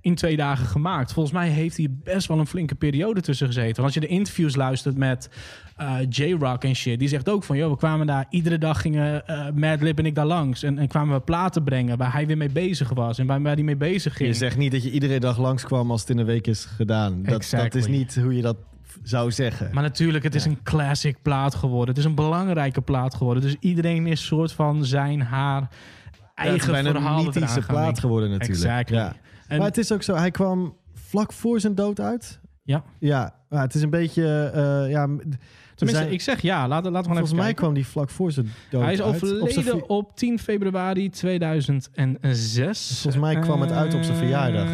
in 0.00 0.14
twee 0.14 0.36
dagen 0.36 0.66
gemaakt. 0.66 1.12
Volgens 1.12 1.34
mij 1.34 1.48
heeft 1.48 1.76
hij 1.76 1.88
best 2.04 2.28
wel 2.28 2.38
een 2.38 2.46
flinke 2.46 2.74
periode 2.74 3.20
tussen 3.20 3.46
gezeten. 3.46 3.74
Want 3.82 3.84
als 3.84 3.94
je 3.94 4.00
de 4.00 4.06
interviews 4.06 4.56
luistert 4.56 4.96
met 4.96 5.30
eh, 5.76 5.96
J-Rock 6.08 6.64
en 6.64 6.74
shit... 6.74 6.98
die 6.98 7.08
zegt 7.08 7.28
ook 7.28 7.44
van... 7.44 7.56
joh, 7.56 7.70
we 7.70 7.76
kwamen 7.76 8.06
daar... 8.06 8.26
iedere 8.30 8.58
dag 8.58 8.80
gingen 8.80 9.26
eh 9.26 9.46
Madlib 9.54 9.98
en 9.98 10.06
ik 10.06 10.14
daar 10.14 10.26
langs. 10.26 10.62
En, 10.62 10.78
en 10.78 10.88
kwamen 10.88 11.14
we 11.14 11.20
platen 11.20 11.64
brengen 11.64 11.98
waar 11.98 12.12
hij 12.12 12.26
weer 12.26 12.36
mee 12.36 12.50
bezig 12.50 12.88
was. 12.88 13.18
En 13.18 13.26
waar, 13.26 13.42
waar 13.42 13.54
hij 13.54 13.62
mee 13.62 13.76
bezig 13.76 14.16
ging. 14.16 14.28
Je 14.28 14.34
zegt 14.34 14.56
niet 14.56 14.72
dat 14.72 14.82
je 14.82 14.90
iedere 14.90 15.20
dag 15.20 15.38
langskwam 15.38 15.90
als 15.90 16.00
het 16.00 16.10
in 16.10 16.18
een 16.18 16.26
week 16.26 16.46
is 16.46 16.64
gedaan. 16.64 17.22
Dat, 17.22 17.48
dat 17.50 17.74
is 17.74 17.86
niet 17.86 18.16
hoe 18.16 18.36
je 18.36 18.42
dat 18.42 18.56
zou 19.02 19.32
zeggen. 19.32 19.70
Maar 19.72 19.82
natuurlijk, 19.82 20.24
het 20.24 20.34
is 20.34 20.44
een 20.44 20.62
classic 20.62 21.16
plaat 21.22 21.54
geworden. 21.54 21.88
Het 21.88 21.98
is 21.98 22.04
een 22.04 22.14
belangrijke 22.14 22.80
plaat 22.80 23.14
geworden. 23.14 23.42
Dus 23.42 23.56
iedereen 23.60 24.06
is 24.06 24.26
soort 24.26 24.52
van 24.52 24.84
zijn, 24.84 25.22
haar 25.22 25.60
Ja, 25.60 25.66
het 25.68 26.44
is 26.44 26.44
eigen 26.50 26.72
bijna 26.72 26.90
verhaal 26.90 27.18
een 27.18 27.24
mythische 27.24 27.60
plaat 27.60 27.98
geworden 27.98 28.30
natuurlijk. 28.30 28.58
Exactly. 28.58 28.96
Ja. 28.96 29.14
En, 29.50 29.58
Maar 29.58 29.66
het 29.66 29.78
is 29.78 29.92
ook 29.92 30.02
zo, 30.02 30.14
hij 30.14 30.30
kwam 30.30 30.76
vlak 30.94 31.32
voor 31.32 31.60
zijn 31.60 31.74
dood 31.74 32.00
uit. 32.00 32.40
Ja. 32.62 32.84
Ja, 32.98 33.34
maar 33.48 33.62
het 33.62 33.74
is 33.74 33.82
een 33.82 33.90
beetje... 33.90 34.22
eh, 34.54 34.90
ja, 34.90 35.04
tenminste, 35.06 35.86
zijn- 36.02 36.12
ik 36.12 36.20
zeg 36.20 36.40
ja. 36.42 36.68
Laten 36.68 36.92
laten 36.92 37.10
we 37.10 37.16
volgens 37.16 37.32
mij 37.38 37.44
kijken. 37.44 37.62
kwam 37.62 37.74
die 37.74 37.86
vlak 37.86 38.10
voor 38.10 38.32
zijn 38.32 38.48
dood 38.70 38.82
Hij 38.82 38.92
is. 38.92 39.00
Op 39.00 39.06
overleden 39.14 39.62
ver- 39.62 39.82
op 39.84 40.16
10 40.16 40.38
februari 40.38 41.08
2006. 41.10 43.00
Volgens 43.00 43.22
mij 43.22 43.38
kwam 43.38 43.60
het 43.60 43.72
uit 43.72 43.94
op 43.94 44.02
zijn 44.02 44.16
verjaardag, 44.16 44.68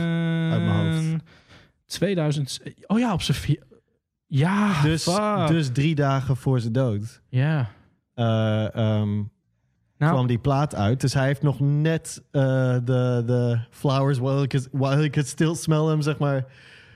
uit 0.52 0.62
mijn 0.64 0.86
hoofd. 0.86 0.98
En 0.98 1.20
2000. 1.86 2.60
Oh 2.86 2.98
ja, 2.98 3.12
op 3.12 3.22
zijn 3.22 3.38
vier. 3.38 3.62
Ja, 4.26 4.82
dus, 4.82 5.02
fuck. 5.02 5.46
dus 5.48 5.68
drie 5.72 5.94
dagen 5.94 6.36
voor 6.36 6.60
zijn 6.60 6.72
dood 6.72 7.22
ja. 7.28 7.70
eh, 8.14 8.74
ehm, 8.74 9.22
Nou, 9.98 10.12
kwam 10.12 10.26
die 10.26 10.38
plaat 10.38 10.74
uit. 10.74 11.00
Dus 11.00 11.14
hij 11.14 11.26
heeft 11.26 11.42
nog 11.42 11.60
net 11.60 12.22
eh, 12.30 12.42
de, 12.84 13.22
de 13.26 13.58
flowers 13.70 14.18
while 14.18 14.40
he, 14.40 14.46
could, 14.46 14.68
while 14.72 14.96
he 14.96 15.10
could 15.10 15.28
still 15.28 15.54
smell 15.54 15.86
them, 15.86 16.02
zeg 16.02 16.18
maar, 16.18 16.44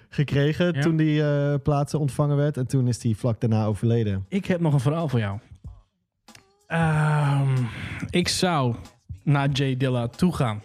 gekregen 0.09 0.75
Ja. 0.75 0.81
toen 0.81 0.97
die 0.97 1.23
eh, 1.23 1.55
plaatsen 1.63 1.99
ontvangen 1.99 2.37
werd. 2.37 2.57
En 2.57 2.67
toen 2.67 2.89
is 2.89 3.03
hij 3.03 3.15
vlak 3.15 3.41
daarna 3.41 3.65
overleden. 3.65 4.25
Ik 4.29 4.47
heb 4.47 4.61
nog 4.61 4.73
een 4.73 4.81
verhaal 4.81 5.09
voor 5.09 5.19
jou. 5.19 5.39
Ehm, 6.67 7.57
ik 8.11 8.29
zou 8.29 8.75
naar 9.25 9.49
Jay 9.51 9.77
Dilla 9.77 10.07
toe 10.09 10.35
gaan. 10.35 10.63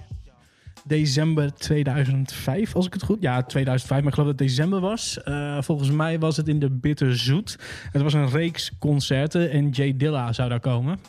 December 0.88 1.54
2005, 1.54 2.76
als 2.76 2.86
ik 2.86 2.94
het 2.94 3.04
goed... 3.04 3.22
Ja, 3.22 3.42
2005, 3.44 4.00
maar 4.00 4.08
ik 4.08 4.14
geloof 4.14 4.30
dat 4.32 4.40
het 4.40 4.48
december 4.48 4.80
was. 4.80 5.24
Eh, 5.24 5.58
volgens 5.62 5.92
mij 5.92 6.20
was 6.20 6.38
het 6.38 6.48
in 6.48 6.60
de 6.60 6.70
Bitterzoet. 6.72 7.60
Het 7.92 8.02
was 8.02 8.14
een 8.14 8.30
reeks 8.30 8.72
concerten 8.80 9.52
en 9.52 9.70
Jay 9.70 9.98
Dilla 9.98 10.34
zou 10.34 10.50
daar 10.50 10.60
komen. 10.60 11.00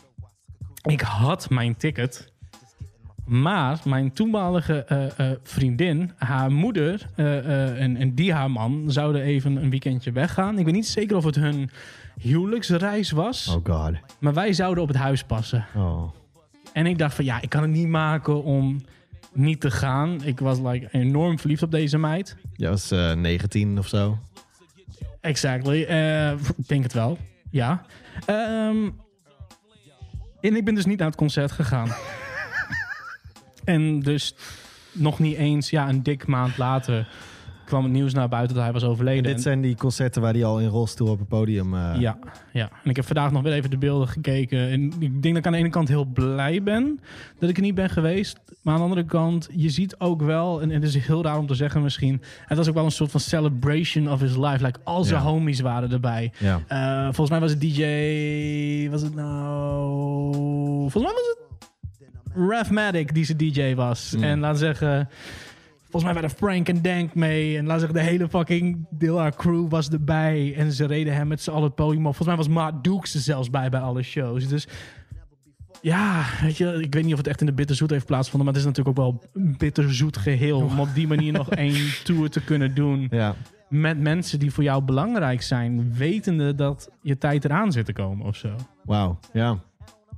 Ik 0.87 1.01
had 1.01 1.49
mijn 1.49 1.77
ticket. 1.77 2.31
Maar 3.25 3.79
mijn 3.83 4.13
toenmalige 4.13 4.83
eh, 4.83 5.19
eh, 5.31 5.37
vriendin, 5.43 6.11
haar 6.17 6.51
moeder 6.51 7.07
eh, 7.15 7.81
en, 7.81 7.97
en 7.97 8.15
die 8.15 8.33
haar 8.33 8.51
man 8.51 8.83
zouden 8.87 9.21
even 9.21 9.55
een 9.55 9.69
weekendje 9.69 10.11
weggaan. 10.11 10.59
Ik 10.59 10.65
weet 10.65 10.73
niet 10.73 10.87
zeker 10.87 11.15
of 11.17 11.23
het 11.23 11.35
hun 11.35 11.69
huwelijksreis 12.21 13.11
was, 13.11 13.47
Oh 13.47 13.65
god. 13.65 13.93
maar 14.19 14.33
wij 14.33 14.53
zouden 14.53 14.83
op 14.83 14.89
het 14.89 14.97
huis 14.97 15.23
passen. 15.23 15.65
Oh. 15.75 16.11
En 16.73 16.85
ik 16.85 16.97
dacht 16.97 17.15
van 17.15 17.25
ja, 17.25 17.41
ik 17.41 17.49
kan 17.49 17.61
het 17.61 17.71
niet 17.71 17.87
maken 17.87 18.43
om 18.43 18.81
niet 19.33 19.61
te 19.61 19.71
gaan. 19.71 20.23
Ik 20.23 20.39
was 20.39 20.59
like, 20.59 20.87
enorm 20.91 21.39
verliefd 21.39 21.63
op 21.63 21.71
deze 21.71 21.97
meid. 21.97 22.35
Jij 22.55 22.69
was 22.69 22.91
eh 22.91 23.13
19 23.13 23.77
of 23.77 23.87
zo. 23.87 24.17
Exactly. 25.21 25.81
Ik 26.57 26.67
denk 26.67 26.83
het 26.83 26.93
wel. 26.93 27.17
Ja. 27.49 27.85
Ehm, 28.25 28.89
en 30.47 30.55
ik 30.55 30.65
ben 30.65 30.75
dus 30.75 30.85
niet 30.85 30.97
naar 30.97 31.07
het 31.07 31.17
concert 31.17 31.51
gegaan. 31.51 31.89
en 33.63 33.99
dus 33.99 34.35
nog 34.91 35.19
niet 35.19 35.37
eens, 35.37 35.69
ja, 35.69 35.89
een 35.89 36.03
dik 36.03 36.27
maand 36.27 36.57
later 36.57 37.07
kwam 37.67 37.83
het 37.83 37.91
nieuws 37.91 38.13
naar 38.13 38.27
buiten 38.29 38.55
dat 38.55 38.63
hij 38.63 38.73
was 38.73 38.83
overleden. 38.83 39.23
Dit 39.23 39.41
zijn 39.41 39.61
die 39.61 39.75
concerten 39.75 40.21
waar 40.21 40.33
hij 40.33 40.43
al 40.45 40.59
in 40.59 40.67
rolstoel 40.67 41.09
op 41.09 41.19
het 41.19 41.27
podium... 41.27 41.73
eh, 41.73 41.95
Ja, 41.99 42.17
ja. 42.53 42.69
En 42.83 42.89
ik 42.89 42.95
heb 42.95 43.05
vandaag 43.05 43.31
nog 43.31 43.41
weer 43.41 43.53
even 43.53 43.69
de 43.69 43.77
beelden 43.77 44.07
gekeken. 44.07 44.59
En 44.69 44.81
ik 44.99 45.21
denk 45.21 45.23
dat 45.23 45.35
ik 45.37 45.45
aan 45.45 45.51
de 45.51 45.57
ene 45.57 45.69
kant 45.69 45.87
heel 45.87 46.05
blij 46.05 46.63
ben 46.63 46.99
dat 47.39 47.49
ik 47.49 47.55
er 47.55 47.61
niet 47.63 47.75
ben 47.75 47.89
geweest. 47.89 48.39
Maar 48.61 48.73
aan 48.73 48.79
de 48.79 48.85
andere 48.87 49.05
kant, 49.05 49.49
je 49.51 49.69
ziet 49.69 49.95
ook 49.99 50.21
wel, 50.21 50.61
en 50.61 50.69
het 50.69 50.83
is 50.83 50.95
heel 50.97 51.23
raar 51.23 51.37
om 51.37 51.47
te 51.47 51.55
zeggen 51.55 51.81
misschien, 51.81 52.21
het 52.45 52.57
was 52.57 52.67
ook 52.67 52.73
wel 52.73 52.85
een 52.85 52.91
soort 52.91 53.11
van 53.11 53.19
celebration 53.19 54.11
of 54.11 54.19
his 54.19 54.35
life. 54.35 54.65
Like, 54.65 54.79
al 54.83 55.03
zijn 55.03 55.21
Ja. 55.21 55.27
homies 55.27 55.59
waren 55.59 55.91
erbij. 55.91 56.31
Ja. 56.37 56.61
Eh, 56.67 57.03
volgens 57.03 57.29
mij 57.29 57.39
was 57.39 57.51
het 57.51 57.61
DJ, 57.61 58.89
was 58.89 59.01
het 59.01 59.15
nou, 59.15 60.31
volgens 60.89 61.03
mij 61.03 61.13
was 61.13 61.35
het 61.37 61.45
Ravmatic 62.49 63.13
die 63.13 63.25
zijn 63.25 63.37
DJ 63.37 63.75
was. 63.75 64.13
Mm. 64.17 64.23
En 64.23 64.39
laten 64.39 64.59
we 64.59 64.65
zeggen... 64.65 65.09
Volgens 65.89 66.03
mij 66.03 66.13
waren 66.13 66.37
Frank 66.37 66.69
en 66.69 66.81
Dank 66.81 67.15
mee. 67.15 67.57
En 67.57 67.65
laat 67.65 67.79
zeggen, 67.79 67.97
de 67.97 68.03
hele 68.03 68.29
fucking 68.29 68.85
Dilla 68.89 69.29
crew 69.29 69.69
was 69.69 69.89
erbij. 69.89 70.53
En 70.57 70.71
ze 70.71 70.85
reden 70.85 71.13
hem 71.13 71.27
met 71.27 71.41
z'n 71.41 71.49
allen 71.51 71.63
het 71.63 71.75
podium 71.75 72.07
op. 72.07 72.15
Volgens 72.15 72.27
mij 72.27 72.37
was 72.37 72.47
Matt 72.47 72.83
Dukes 72.83 73.13
er 73.13 73.19
zelfs 73.19 73.49
bij 73.49 73.69
bij 73.69 73.79
alle 73.79 74.03
shows. 74.03 74.47
Dus 74.47 74.67
ja, 75.81 76.23
weet 76.41 76.57
je, 76.57 76.81
ik 76.81 76.93
weet 76.93 77.03
niet 77.03 77.11
of 77.11 77.17
het 77.17 77.27
echt 77.27 77.39
in 77.39 77.45
de 77.45 77.53
bitterzoet 77.53 77.89
heeft 77.89 78.05
plaatsgevonden. 78.05 78.53
Maar 78.53 78.61
het 78.61 78.67
is 78.67 78.77
natuurlijk 78.77 78.99
ook 78.99 79.05
wel 79.05 79.43
een 79.43 79.55
bitterzoet 79.57 80.17
geheel. 80.17 80.57
Om 80.57 80.79
op 80.79 80.93
die 80.93 81.07
manier 81.07 81.33
nog 81.33 81.49
één 81.65 82.03
tour 82.03 82.29
te 82.29 82.43
kunnen 82.43 82.75
doen. 82.75 83.07
Ja. 83.11 83.35
Met 83.69 83.99
mensen 83.99 84.39
die 84.39 84.51
voor 84.51 84.63
jou 84.63 84.83
belangrijk 84.83 85.41
zijn. 85.41 85.93
Wetende 85.93 86.55
dat 86.55 86.89
je 87.01 87.17
tijd 87.17 87.45
eraan 87.45 87.71
zit 87.71 87.85
te 87.85 87.93
komen 87.93 88.25
of 88.25 88.35
zo. 88.35 88.55
Wauw. 88.83 89.19
Ja. 89.33 89.57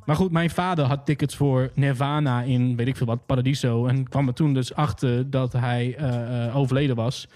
Maar 0.09 0.17
goed, 0.17 0.31
mijn 0.31 0.49
vader 0.49 0.85
had 0.85 1.05
tickets 1.05 1.35
voor 1.35 1.71
Nirvana 1.73 2.41
in, 2.41 2.75
weet 2.75 2.87
ik 2.87 2.97
veel 2.97 3.07
wat, 3.07 3.25
Paradiso. 3.25 3.85
En 3.85 4.09
kwam 4.09 4.27
er 4.27 4.33
toen 4.33 4.53
dus 4.53 4.73
achter 4.73 5.29
dat 5.29 5.53
hij 5.53 5.95
eh, 5.97 6.45
eh, 6.45 6.55
overleden 6.55 6.95
was. 6.95 7.27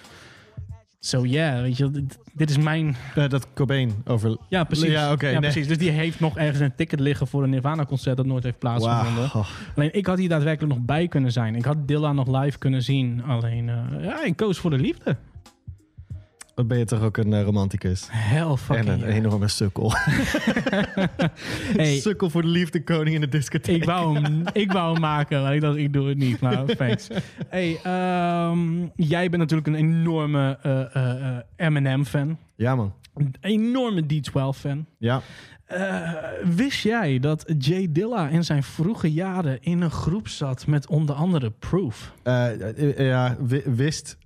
So 0.99 1.25
yeah, 1.25 1.61
weet 1.61 1.77
je, 1.77 1.91
dit, 1.91 2.19
dit 2.33 2.49
is 2.49 2.57
mijn... 2.57 2.95
Eh, 3.15 3.29
dat 3.29 3.47
Cobain 3.53 3.93
over... 4.05 4.37
Ja, 4.49 4.63
precies. 4.63 4.89
Ja, 4.89 5.11
oké, 5.11 5.25
nee. 5.25 5.39
precies. 5.39 5.67
Dus 5.67 5.77
die 5.77 5.89
heeft 5.89 6.19
nog 6.19 6.37
ergens 6.37 6.59
een 6.59 6.75
ticket 6.75 6.99
liggen 6.99 7.27
voor 7.27 7.43
een 7.43 7.49
Nirvana-concert 7.49 8.17
dat 8.17 8.25
nooit 8.25 8.43
heeft 8.43 8.59
plaatsgevonden. 8.59 9.31
Alleen 9.75 9.93
ik 9.93 10.05
had 10.05 10.17
hier 10.17 10.29
daadwerkelijk 10.29 10.73
nog 10.73 10.85
bij 10.85 11.07
kunnen 11.07 11.31
zijn. 11.31 11.55
Ik 11.55 11.65
had 11.65 11.87
Dilla 11.87 12.13
nog 12.13 12.41
live 12.41 12.57
kunnen 12.57 12.83
zien. 12.83 13.23
Alleen, 13.23 13.69
eh, 13.69 14.03
ja, 14.03 14.23
ik 14.23 14.35
koos 14.35 14.57
voor 14.57 14.69
de 14.69 14.77
liefde. 14.77 15.17
Wat 16.55 16.67
ben 16.67 16.77
je 16.77 16.85
toch 16.85 17.01
ook 17.01 17.17
een 17.17 17.33
eh, 17.33 17.43
romanticus? 17.43 18.07
Hell 18.11 18.55
fucking 18.55 18.87
en 18.87 18.93
een 18.93 18.99
yeah. 18.99 19.15
enorme 19.15 19.47
sukkel. 19.47 19.91
Hey, 21.77 21.99
Sukkel 21.99 22.29
voor 22.29 22.41
de 22.41 22.47
liefde, 22.47 22.83
koning 22.83 23.15
in 23.15 23.21
de 23.21 23.27
discotheek. 23.29 23.75
Ik 23.75 23.83
wou, 23.83 24.19
hem, 24.19 24.43
ik 24.63 24.71
wou 24.71 24.91
hem 24.91 25.01
maken, 25.01 25.41
maar 25.41 25.55
ik 25.55 25.61
dacht, 25.61 25.77
ik 25.77 25.93
doe 25.93 26.07
het 26.07 26.17
niet. 26.17 26.39
Maar 26.39 26.65
thanks. 26.75 27.07
Hey, 27.47 27.79
ehm, 27.83 28.81
jij 28.95 29.29
bent 29.29 29.37
natuurlijk 29.41 29.67
een 29.67 29.75
enorme 29.75 30.57
eh, 30.61 30.95
eh, 30.95 31.37
eh, 31.37 31.37
Eminem-fan. 31.55 32.37
Ja, 32.55 32.75
man. 32.75 32.93
Een 33.13 33.35
enorme 33.41 34.01
D12-fan. 34.03 34.85
Ja. 34.97 35.21
Eh, 35.65 36.11
wist 36.43 36.83
jij 36.83 37.19
dat 37.19 37.53
Jay 37.57 37.87
Dilla 37.91 38.27
in 38.27 38.43
zijn 38.43 38.63
vroege 38.63 39.11
jaren 39.11 39.57
in 39.61 39.81
een 39.81 39.91
groep 39.91 40.27
zat 40.27 40.67
met 40.67 40.87
onder 40.87 41.15
andere 41.15 41.51
Proof? 41.51 42.13
Eh, 42.23 42.97
ja, 42.97 43.35
wi- 43.39 43.63
wist. 43.65 44.17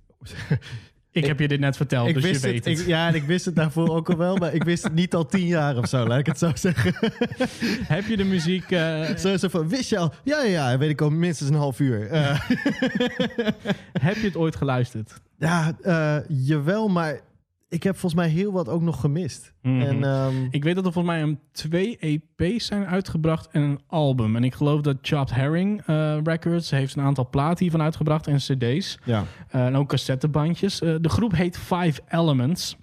Ik, 1.18 1.26
heb 1.26 1.38
je 1.40 1.48
dit 1.48 1.60
net 1.60 1.76
verteld, 1.76 2.08
ik 2.08 2.14
dus 2.14 2.22
wist 2.22 2.40
je 2.44 2.50
weet 2.50 2.64
het. 2.64 2.78
Ik, 2.80 2.86
ja, 2.86 3.08
en 3.08 3.14
ik 3.14 3.22
wist 3.22 3.44
het 3.44 3.56
daarvoor 3.56 3.88
ook 3.88 4.10
al 4.10 4.16
wel, 4.16 4.36
maar 4.36 4.54
ik 4.54 4.62
wist 4.64 4.82
het 4.82 4.94
niet 4.94 5.14
al 5.14 5.26
tien 5.26 5.46
jaar 5.46 5.76
of 5.76 5.88
zo, 5.88 6.06
laat 6.06 6.18
ik 6.18 6.26
het 6.26 6.38
zo 6.38 6.50
zeggen. 6.54 6.94
Heb 7.94 8.06
je 8.06 8.16
de 8.16 8.24
muziek... 8.24 8.70
eh, 8.70 9.16
Zo, 9.16 9.36
zo 9.36 9.48
van, 9.48 9.68
wist 9.68 9.88
je 9.90 9.98
al? 9.98 10.12
Ja, 10.24 10.42
ja, 10.42 10.70
ja, 10.70 10.78
weet 10.78 10.90
ik 10.90 11.00
al 11.00 11.10
minstens 11.10 11.50
een 11.50 11.56
half 11.56 11.80
uur. 11.80 12.06
Eh, 12.10 12.40
heb 14.06 14.16
je 14.16 14.24
het 14.26 14.36
ooit 14.36 14.56
geluisterd? 14.56 15.20
ja, 15.38 15.72
eh, 15.82 16.16
jawel, 16.28 16.88
maar 16.88 17.20
ik 17.68 17.82
heb 17.82 17.92
volgens 17.96 18.20
mij 18.20 18.30
heel 18.30 18.52
wat 18.52 18.68
ook 18.68 18.82
nog 18.82 19.00
gemist. 19.00 19.52
Mhm. 19.62 19.80
En 19.80 20.04
ehm, 20.04 20.46
Ik 20.50 20.64
weet 20.64 20.74
dat 20.74 20.86
er 20.86 20.92
volgens 20.92 21.14
mij 21.14 21.22
een 21.22 21.38
twee 21.52 21.96
EP's 21.98 22.66
zijn 22.66 22.86
uitgebracht 22.86 23.48
en 23.50 23.62
een 23.62 23.80
album. 23.86 24.36
En 24.36 24.44
ik 24.44 24.54
geloof 24.54 24.80
dat 24.80 24.96
Chopped 25.02 25.34
Herring 25.34 25.82
eh, 25.86 26.18
Records 26.22 26.70
heeft 26.70 26.96
een 26.96 27.02
aantal 27.02 27.28
platen 27.28 27.58
hiervan 27.58 27.82
uitgebracht 27.82 28.26
en 28.26 28.36
cd's. 28.36 28.98
ja, 29.04 29.24
Eh, 29.48 29.66
en 29.66 29.76
ook 29.76 29.88
cassettebandjes. 29.88 30.80
Eh, 30.80 30.94
de 31.00 31.08
groep 31.08 31.32
heet 31.32 31.58
Five 31.58 32.00
Elements. 32.08 32.76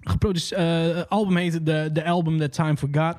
Geproduceerd, 0.00 0.94
het 0.96 1.08
album 1.08 1.36
heet 1.36 1.52
The, 1.64 1.90
The 1.92 2.04
Album 2.04 2.38
That 2.38 2.52
Time 2.52 2.76
Forgot. 2.76 3.16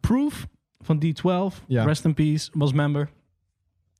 Proof 0.00 0.46
van 0.80 1.02
D12, 1.04 1.64
Ja. 1.66 1.84
Rest 1.84 2.04
in 2.04 2.14
Peace, 2.14 2.50
was 2.52 2.72
member. 2.72 3.08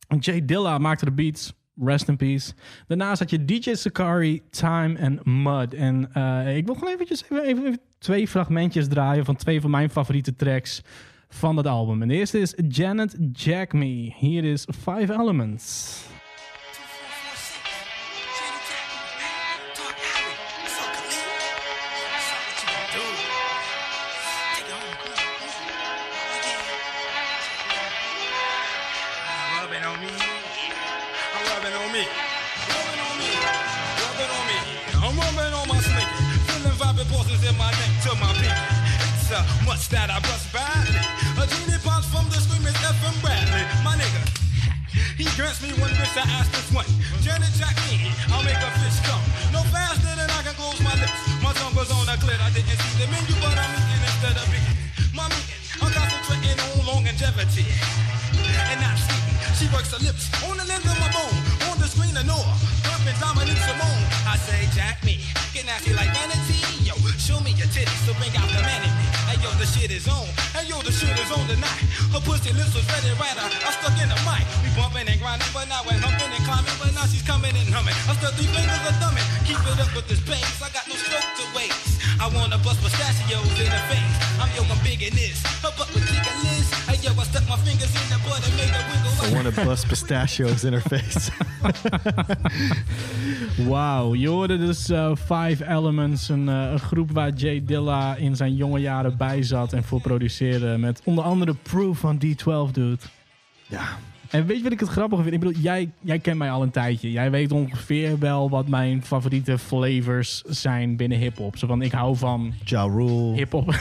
En 0.08 0.18
Jay 0.18 0.44
Dilla 0.44 0.78
maakte 0.78 1.04
de 1.04 1.12
beats. 1.12 1.54
Rest 1.80 2.08
in 2.08 2.16
peace. 2.16 2.52
Daarnaast 2.86 3.18
had 3.18 3.30
je 3.30 3.44
DJ 3.44 3.74
Sakari, 3.74 4.42
Time 4.50 4.98
en 4.98 5.20
Mud. 5.42 5.74
En 5.74 6.12
eh, 6.12 6.56
ik 6.56 6.66
wil 6.66 6.74
gewoon 6.74 6.92
eventjes 6.92 7.22
even, 7.22 7.42
even, 7.44 7.80
twee 7.98 8.28
fragmentjes 8.28 8.88
draaien 8.88 9.24
van 9.24 9.36
twee 9.36 9.60
van 9.60 9.70
mijn 9.70 9.90
favoriete 9.90 10.34
tracks 10.34 10.82
van 11.28 11.56
het 11.56 11.66
album. 11.66 12.02
En 12.02 12.08
de 12.08 12.14
eerste 12.14 12.38
is 12.38 12.54
Janet 12.68 13.16
Jack 13.32 13.72
Me. 13.72 14.12
Hier 14.16 14.44
is 14.44 14.68
Five 14.82 15.12
Elements. 15.20 16.04
Grants 45.46 45.62
me 45.62 45.70
one 45.78 45.94
wish 45.94 46.10
I 46.18 46.26
ask 46.42 46.50
this 46.50 46.74
one. 46.74 46.90
Janet 47.22 47.54
Jack 47.54 47.78
me, 47.86 48.10
I'll 48.34 48.42
make 48.42 48.58
a 48.58 48.70
fish 48.82 48.98
come. 49.06 49.22
No 49.54 49.62
faster 49.70 50.10
than 50.10 50.26
I 50.26 50.42
can 50.42 50.58
close 50.58 50.74
my 50.82 50.90
lips. 50.98 51.14
My 51.38 51.54
tongue 51.54 51.70
was 51.78 51.86
on 51.86 52.02
a 52.10 52.18
clit, 52.18 52.34
I 52.42 52.50
didn't 52.50 52.74
see 52.74 52.94
the 52.98 53.06
menu, 53.14 53.30
but 53.38 53.54
I'm 53.54 53.70
eating 53.78 54.02
instead 54.10 54.34
of 54.42 54.50
eating. 54.50 54.74
My 55.14 55.30
meeting, 55.30 55.62
I'm 55.78 55.94
concentrating 55.94 56.58
on 56.58 56.98
longevity. 56.98 57.62
And 57.62 58.82
not 58.82 58.98
sleeping. 58.98 59.38
She 59.54 59.70
works 59.70 59.94
her 59.94 60.02
lips 60.02 60.26
on 60.50 60.58
the 60.58 60.66
length 60.66 60.90
of 60.90 60.98
my 60.98 61.14
bone. 61.14 61.38
On 61.70 61.78
the 61.78 61.86
screen, 61.86 62.18
of 62.18 62.26
Noah, 62.26 62.58
pumping 62.82 63.14
Dominique 63.22 63.62
Simone. 63.70 64.02
I 64.26 64.34
say, 64.42 64.66
Jack 64.74 64.98
me, 65.06 65.22
get 65.54 65.70
nasty 65.70 65.94
like 65.94 66.10
vanity. 66.10 66.58
Yo, 66.82 66.98
show 67.22 67.38
me 67.46 67.54
your 67.54 67.70
titties, 67.70 68.02
so 68.02 68.18
bring 68.18 68.34
out 68.34 68.50
the 68.50 68.66
man 68.66 68.95
the 69.66 69.80
shit 69.80 69.90
is 69.90 70.06
on. 70.06 70.26
Hey 70.54 70.66
yo, 70.70 70.78
the 70.82 70.92
shit 70.94 71.10
is 71.18 71.30
on 71.34 71.42
tonight. 71.50 71.82
Her 72.14 72.22
pussy 72.22 72.54
lips 72.54 72.74
was 72.74 72.86
ready 72.86 73.10
right. 73.18 73.34
I, 73.34 73.50
I 73.66 73.70
stuck 73.74 73.98
in 73.98 74.06
the 74.06 74.18
mic. 74.22 74.46
We 74.62 74.70
bumping 74.78 75.10
and 75.10 75.18
grinding, 75.18 75.50
but 75.50 75.66
now 75.66 75.82
we're 75.82 75.98
humping 75.98 76.30
and 76.30 76.44
climbing. 76.46 76.76
But 76.78 76.94
now 76.94 77.06
she's 77.10 77.26
coming 77.26 77.50
and 77.50 77.68
humming. 77.74 77.94
I'm 78.06 78.14
stuck 78.22 78.38
three 78.38 78.46
fingers 78.46 78.82
of 78.86 78.94
thumbing. 79.02 79.26
Keep 79.42 79.58
it 79.58 79.78
up 79.82 79.90
with 79.90 80.06
this 80.06 80.22
bass. 80.22 80.62
I 80.62 80.70
got 80.70 80.86
no 80.86 80.94
stroke 80.94 81.26
to 81.42 81.44
waste. 81.58 81.98
I 82.22 82.30
wanna 82.30 82.58
bust 82.62 82.78
pistachios 82.78 83.58
in 83.58 83.70
her 83.70 83.84
face. 83.90 84.14
I'm 84.38 84.50
yo, 84.54 84.62
I'm 84.70 84.78
big 84.86 85.02
in 85.02 85.14
this. 85.18 85.42
Her 85.62 85.74
butt 85.74 85.90
was 85.90 86.06
chicken 86.06 86.36
Hey 86.86 87.02
yo, 87.02 87.10
I 87.18 87.24
stuck 87.26 87.46
my 87.50 87.58
fingers 87.66 87.90
in 87.90 88.06
the 88.06 88.18
butt 88.22 88.46
and 88.46 88.54
made 88.54 88.70
her 88.70 88.84
wiggle. 88.86 89.18
I 89.18 89.34
want 89.34 89.50
to 89.50 89.54
bust 89.66 89.88
pistachios 89.90 90.64
in 90.64 90.78
her 90.78 90.84
face. 90.84 91.30
Wauw, 93.56 94.14
je 94.14 94.28
hoorde 94.28 94.58
dus 94.58 94.88
eh, 94.88 95.10
Five 95.16 95.66
Elements, 95.68 96.28
een, 96.28 96.48
eh, 96.48 96.70
een 96.70 96.78
groep 96.78 97.10
waar 97.10 97.30
Jay 97.30 97.64
Dilla 97.64 98.14
in 98.14 98.36
zijn 98.36 98.54
jonge 98.54 98.80
jaren 98.80 99.16
bij 99.16 99.42
zat 99.42 99.72
en 99.72 99.84
voor 99.84 100.00
produceerde. 100.00 100.78
Met 100.78 101.00
onder 101.04 101.24
andere 101.24 101.54
Proof 101.62 101.98
van 101.98 102.20
D12, 102.24 102.72
dude. 102.72 102.98
Ja, 103.66 103.98
En 104.30 104.46
weet 104.46 104.56
je 104.56 104.62
wat 104.62 104.72
ik 104.72 104.80
het 104.80 104.88
grappige 104.88 105.22
vind? 105.22 105.34
Ik 105.34 105.40
bedoel, 105.40 105.62
jij, 105.62 105.90
jij 106.00 106.18
kent 106.18 106.38
mij 106.38 106.50
al 106.50 106.62
een 106.62 106.70
tijdje. 106.70 107.10
Jij 107.10 107.30
weet 107.30 107.52
ongeveer 107.52 108.18
wel 108.18 108.50
wat 108.50 108.68
mijn 108.68 109.02
favoriete 109.02 109.58
flavors 109.58 110.42
zijn 110.46 110.96
binnen 110.96 111.18
hip-hop. 111.18 111.56
Zo 111.56 111.66
van, 111.66 111.82
ik 111.82 111.92
hou 111.92 112.16
van 112.16 112.54
Ja 112.64 112.82
Rule. 112.82 113.34
hip-hop. 113.34 113.74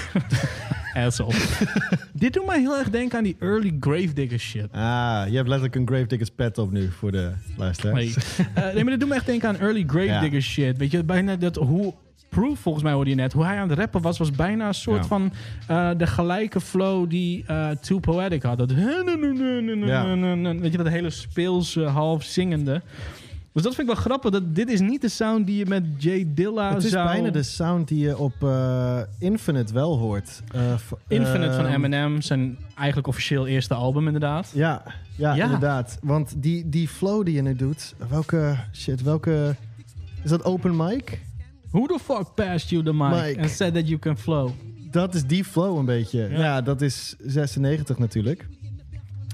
Asshole. 0.94 1.34
Dit 2.14 2.34
doet 2.34 2.46
mij 2.46 2.60
heel 2.60 2.78
erg 2.78 2.90
denken 2.90 3.18
aan 3.18 3.24
die 3.24 3.36
early 3.40 3.76
Gravedigger 3.80 4.40
shit. 4.40 4.68
Ah, 4.72 5.24
je 5.28 5.36
hebt 5.36 5.48
letterlijk 5.48 5.76
een 5.76 5.88
Gravediggers 5.88 6.30
pet 6.30 6.58
op 6.58 6.72
nu 6.72 6.92
voor 6.92 7.12
de 7.12 7.32
luisteraars. 7.58 7.96
Nee. 7.96 8.14
Eh, 8.54 8.64
nee, 8.64 8.84
maar 8.84 8.92
dat 8.92 9.00
doet 9.00 9.10
me 9.10 9.16
echt 9.16 9.26
denken 9.26 9.50
aan 9.50 9.58
early 9.58 9.84
Gravedigger 9.88 10.42
shit. 10.42 10.78
Weet 10.78 10.92
je, 10.92 11.04
bijna 11.04 11.36
dat 11.36 11.56
hoe... 11.56 11.94
Proof, 12.42 12.60
volgens 12.60 12.84
mij 12.84 12.94
hoorde 12.94 13.10
je 13.10 13.16
net, 13.16 13.34
hoe 13.34 13.46
hij 13.46 13.58
aan 13.60 13.70
het 13.70 13.78
rappen 13.80 14.02
was, 14.02 14.18
was 14.18 14.32
bijna 14.32 14.68
een 14.68 14.74
soort 14.74 15.02
Ja. 15.02 15.08
van 15.08 15.32
eh, 15.68 15.90
de 15.98 16.08
gelijke 16.08 16.62
flow 16.62 17.10
die 17.10 17.44
eh 17.48 17.70
Too 17.70 18.00
Poetic 18.00 18.44
had. 18.44 18.58
Dat, 18.58 18.72
weet 18.72 20.72
je, 20.72 20.78
dat 20.78 20.88
hele 20.88 21.10
speelse, 21.10 21.84
half 21.84 22.24
zingende. 22.24 22.82
Dus 23.54 23.64
dat 23.64 23.76
vind 23.76 23.88
ik 23.90 23.94
wel 23.94 24.04
grappig. 24.04 24.32
Dat 24.32 24.56
dit 24.56 24.70
is 24.70 24.80
niet 24.80 25.02
de 25.02 25.10
sound 25.10 25.46
die 25.46 25.58
je 25.58 25.66
met 25.66 25.84
Jay 25.98 26.26
Dilla 26.28 26.74
Het 26.74 26.84
is 26.84 26.92
zou... 26.92 27.08
bijna 27.08 27.30
de 27.30 27.44
sound 27.44 27.88
die 27.88 28.00
je 28.00 28.18
op 28.18 28.34
eh, 28.44 29.00
Infinite 29.20 29.74
wel 29.74 29.98
hoort. 29.98 30.42
Eh, 30.54 30.62
Infinite 31.08 31.54
van 31.54 31.66
ehm, 31.66 31.74
Eminem, 31.74 32.22
zijn 32.22 32.58
eigenlijk 32.78 33.08
officieel 33.08 33.48
eerste 33.48 33.74
album 33.74 34.06
inderdaad. 34.06 34.52
Ja, 34.54 34.82
ja, 35.16 35.36
Ja. 35.36 35.44
inderdaad. 35.44 35.98
Want 36.02 36.34
die, 36.38 36.70
die 36.70 36.88
flow 36.88 37.26
die 37.26 37.36
je 37.36 37.42
nu 37.42 37.56
doet, 37.56 37.96
welke 38.10 38.56
shit, 38.74 39.02
welke... 39.02 39.56
Is 40.24 40.30
dat 40.30 40.44
open 40.44 40.76
mic? 40.76 41.22
Who 41.72 41.88
the 41.88 42.00
fuck 42.04 42.36
passed 42.36 42.70
you 42.70 42.84
the 42.84 42.94
mic, 42.94 43.38
and 43.38 43.50
said 43.50 43.74
that 43.74 43.88
you 43.88 44.00
can 44.00 44.18
flow? 44.18 44.52
Dat 44.92 45.16
is 45.16 45.26
die 45.26 45.44
flow 45.44 45.78
een 45.78 45.86
beetje. 45.86 46.28
Ja. 46.30 46.38
Ja, 46.38 46.62
dat 46.62 46.82
is 46.82 47.16
96 47.20 47.98
natuurlijk. 47.98 48.48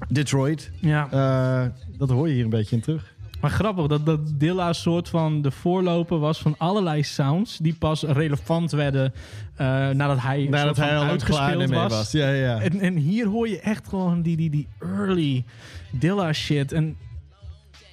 Detroit. 0.10 0.72
Ja. 0.80 1.08
Eh, 1.12 1.70
dat 1.98 2.10
hoor 2.10 2.28
je 2.28 2.34
hier 2.34 2.44
een 2.44 2.50
beetje 2.50 2.76
in 2.76 2.82
terug. 2.82 3.14
Maar 3.42 3.52
grappig 3.52 3.88
dat, 3.88 4.06
dat 4.06 4.20
Dilla 4.40 4.74
soort 4.74 5.10
van 5.10 5.42
de 5.42 5.52
voorloper 5.52 6.20
was 6.20 6.40
van 6.40 6.56
allerlei 6.58 7.04
sounds 7.04 7.58
die 7.58 7.74
pas 7.74 8.04
relevant 8.04 8.72
werden 8.72 9.14
eh, 9.56 9.68
nadat 9.90 10.22
hij, 10.22 10.48
Nadat 10.50 10.78
hij 10.78 10.98
al 10.98 11.04
uitgespeeld 11.04 11.70
was. 11.70 12.12
Ja, 12.12 12.30
ja. 12.30 12.62
En, 12.62 12.80
en 12.80 12.96
hier 12.96 13.28
hoor 13.28 13.48
je 13.48 13.60
echt 13.60 13.88
gewoon 13.88 14.22
die, 14.22 14.38
die, 14.38 14.50
die 14.50 14.68
early 14.80 15.44
Dilla 15.92 16.34
shit. 16.34 16.72
En 16.72 16.96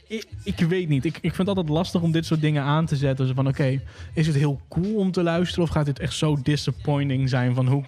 ik, 0.08 0.26
ik 0.42 0.58
weet 0.58 0.88
niet. 0.88 1.04
Ik, 1.04 1.14
ik 1.14 1.34
vind 1.34 1.36
het 1.36 1.48
altijd 1.48 1.68
lastig 1.68 2.00
om 2.00 2.12
dit 2.12 2.26
soort 2.26 2.40
dingen 2.40 2.62
aan 2.62 2.86
te 2.86 2.96
zetten. 2.96 3.26
Zo 3.26 3.34
van 3.34 3.48
oké, 3.48 3.80
is 4.14 4.26
het 4.26 4.36
heel 4.36 4.60
cool 4.68 4.94
om 4.94 5.12
te 5.12 5.22
luisteren 5.22 5.64
of 5.64 5.70
gaat 5.70 5.86
dit 5.86 5.98
echt 5.98 6.14
zo 6.14 6.38
disappointing 6.42 7.28
zijn 7.28 7.54
van 7.54 7.68
hoe 7.68 7.84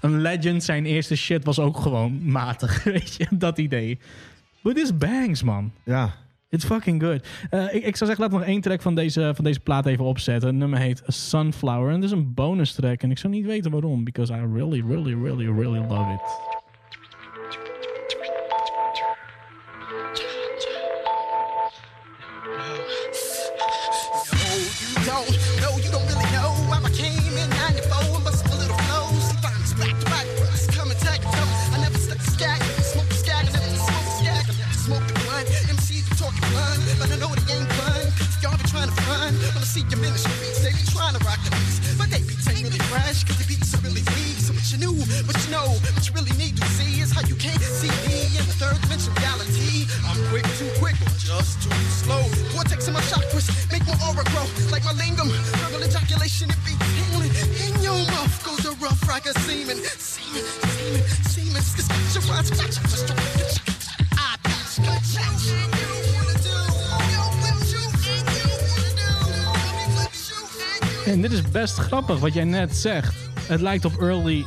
een 0.00 0.20
legend 0.20 0.64
zijn 0.64 0.86
eerste 0.86 1.16
shit 1.16 1.44
was 1.44 1.58
ook 1.58 1.76
gewoon 1.76 2.30
matig, 2.30 2.82
weet 2.84 3.14
je, 3.14 3.26
dat 3.30 3.58
idee. 3.58 3.98
But 4.62 4.74
this 4.74 4.96
bangs, 4.96 5.42
man. 5.42 5.72
ja. 5.84 6.22
It's 6.48 6.64
fucking 6.64 7.02
good. 7.02 7.26
Eh, 7.50 7.74
ik, 7.74 7.84
ik 7.84 7.96
zou 7.96 8.10
zeggen, 8.10 8.20
laat 8.20 8.30
nog 8.30 8.42
één 8.42 8.60
track 8.60 8.82
van 8.82 8.94
deze, 8.94 9.32
van 9.34 9.44
deze 9.44 9.60
plaat 9.60 9.86
even 9.86 10.04
opzetten. 10.04 10.48
Het 10.48 10.58
nummer 10.58 10.78
heet 10.78 11.02
Sunflower. 11.06 11.88
En 11.88 11.94
het 11.94 12.04
is 12.04 12.10
een 12.10 12.34
bonus 12.34 12.72
track. 12.72 13.02
En 13.02 13.10
ik 13.10 13.18
zou 13.18 13.32
niet 13.32 13.46
weten 13.46 13.70
waarom. 13.70 14.04
Because 14.04 14.32
I 14.32 14.36
really, 14.36 14.84
really, 14.88 15.14
really, 15.22 15.46
really 15.46 15.78
love 15.78 16.12
it. 16.12 16.53
See 39.74 39.82
your 39.90 39.98
ministry, 39.98 40.30
they 40.62 40.70
be 40.70 40.86
trying 40.94 41.18
to 41.18 41.22
rock 41.26 41.42
the 41.42 41.50
beats. 41.50 41.82
But 41.98 42.06
they 42.06 42.22
be 42.22 42.38
taking 42.46 42.70
the 42.70 42.78
fresh, 42.86 43.26
cause 43.26 43.42
the 43.42 43.46
beats 43.50 43.74
are 43.74 43.82
really 43.82 44.06
weak. 44.14 44.38
So 44.38 44.54
what 44.54 44.62
you 44.70 44.78
knew, 44.78 44.94
what 45.26 45.34
you 45.34 45.50
know, 45.50 45.66
what 45.90 46.06
you 46.06 46.14
really 46.14 46.30
need 46.38 46.54
to 46.62 46.66
see 46.78 47.02
is 47.02 47.10
how 47.10 47.26
you 47.26 47.34
can't 47.34 47.58
see 47.58 47.90
me 48.06 48.30
in 48.38 48.46
the 48.46 48.54
third 48.54 48.78
dimension 48.86 49.10
reality. 49.18 49.90
I'm 50.06 50.14
quick, 50.30 50.46
too 50.62 50.70
quick, 50.78 50.94
just 51.18 51.58
too 51.66 51.74
slow. 51.90 52.22
Vortex 52.54 52.86
in 52.86 52.94
my 52.94 53.02
chakras, 53.10 53.50
make 53.74 53.82
my 53.90 53.98
aura 54.06 54.22
grow. 54.30 54.46
Like 54.70 54.86
my 54.86 54.94
lingam, 54.94 55.26
best 71.54 71.78
grappig 71.78 72.18
wat 72.20 72.34
jij 72.34 72.44
net 72.44 72.76
zegt. 72.76 73.14
Het 73.48 73.60
lijkt 73.60 73.84
op 73.84 74.00
early 74.00 74.44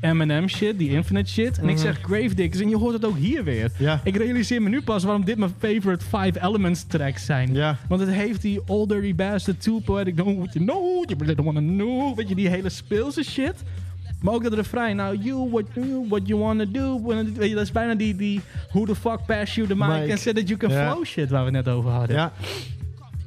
Eminem 0.00 0.48
shit, 0.48 0.78
die 0.78 0.90
Infinite 0.90 1.30
shit. 1.30 1.58
En 1.58 1.68
ik 1.68 1.78
zeg 1.78 1.98
Gravediggers 2.02 2.60
en 2.62 2.68
je 2.68 2.76
hoort 2.76 2.92
het 2.92 3.04
ook 3.04 3.16
hier 3.16 3.44
weer. 3.44 3.70
Mhm. 3.74 3.82
Ja. 3.82 4.00
Ik 4.04 4.16
realiseer 4.16 4.62
me 4.62 4.68
nu 4.68 4.82
pas 4.82 5.04
waarom 5.04 5.24
dit 5.24 5.38
mijn 5.38 5.54
favorite 5.58 6.04
Five 6.04 6.32
Elements 6.42 6.84
tracks 6.86 7.24
zijn. 7.24 7.54
Ja. 7.54 7.76
Want 7.88 8.00
het 8.00 8.10
heeft 8.10 8.42
die 8.42 8.60
Old 8.66 8.88
Dirty 8.88 9.14
Bastard, 9.14 9.62
Too 9.62 9.78
Poetic, 9.78 10.14
What 10.16 10.52
You 10.52 10.64
Know, 10.64 11.04
You 11.04 11.18
Really 11.18 11.34
Don't 11.34 11.54
Wanna 11.54 11.72
Know. 11.72 12.16
Weet 12.16 12.28
je, 12.28 12.34
die 12.34 12.48
hele 12.48 12.68
speelse 12.68 13.22
shit. 13.22 13.54
Maar 14.20 14.34
ook 14.34 14.42
dat 14.42 14.52
refrein, 14.54 14.96
nou, 14.96 15.16
you, 15.18 15.50
what 15.50 15.64
you, 15.74 16.06
what 16.08 16.20
you 16.28 16.40
wanna 16.40 16.64
do. 16.64 17.02
Weet 17.36 17.48
je, 17.48 17.54
dat 17.54 17.62
is 17.64 17.72
bijna 17.72 17.94
die, 17.94 18.16
die 18.16 18.40
who 18.72 18.84
the 18.84 18.94
fuck 18.94 19.26
pass 19.26 19.54
you 19.54 19.66
the 19.68 19.74
mic 19.76 20.10
and 20.10 20.18
said 20.20 20.34
that 20.36 20.48
you 20.48 20.58
can 20.58 20.70
Ja. 20.70 20.90
flow 20.90 21.04
shit 21.04 21.30
waar 21.30 21.44
we 21.44 21.50
net 21.50 21.68
over 21.68 21.90
hadden. 21.90 22.16
Ja, 22.16 22.32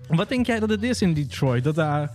Wat 0.08 0.30
denk 0.30 0.46
jij 0.46 0.60
dat 0.60 0.70
het 0.70 0.84
is 0.84 1.02
in 1.02 1.14
Detroit? 1.14 1.64
Dat 1.64 1.76
daar 1.76 2.12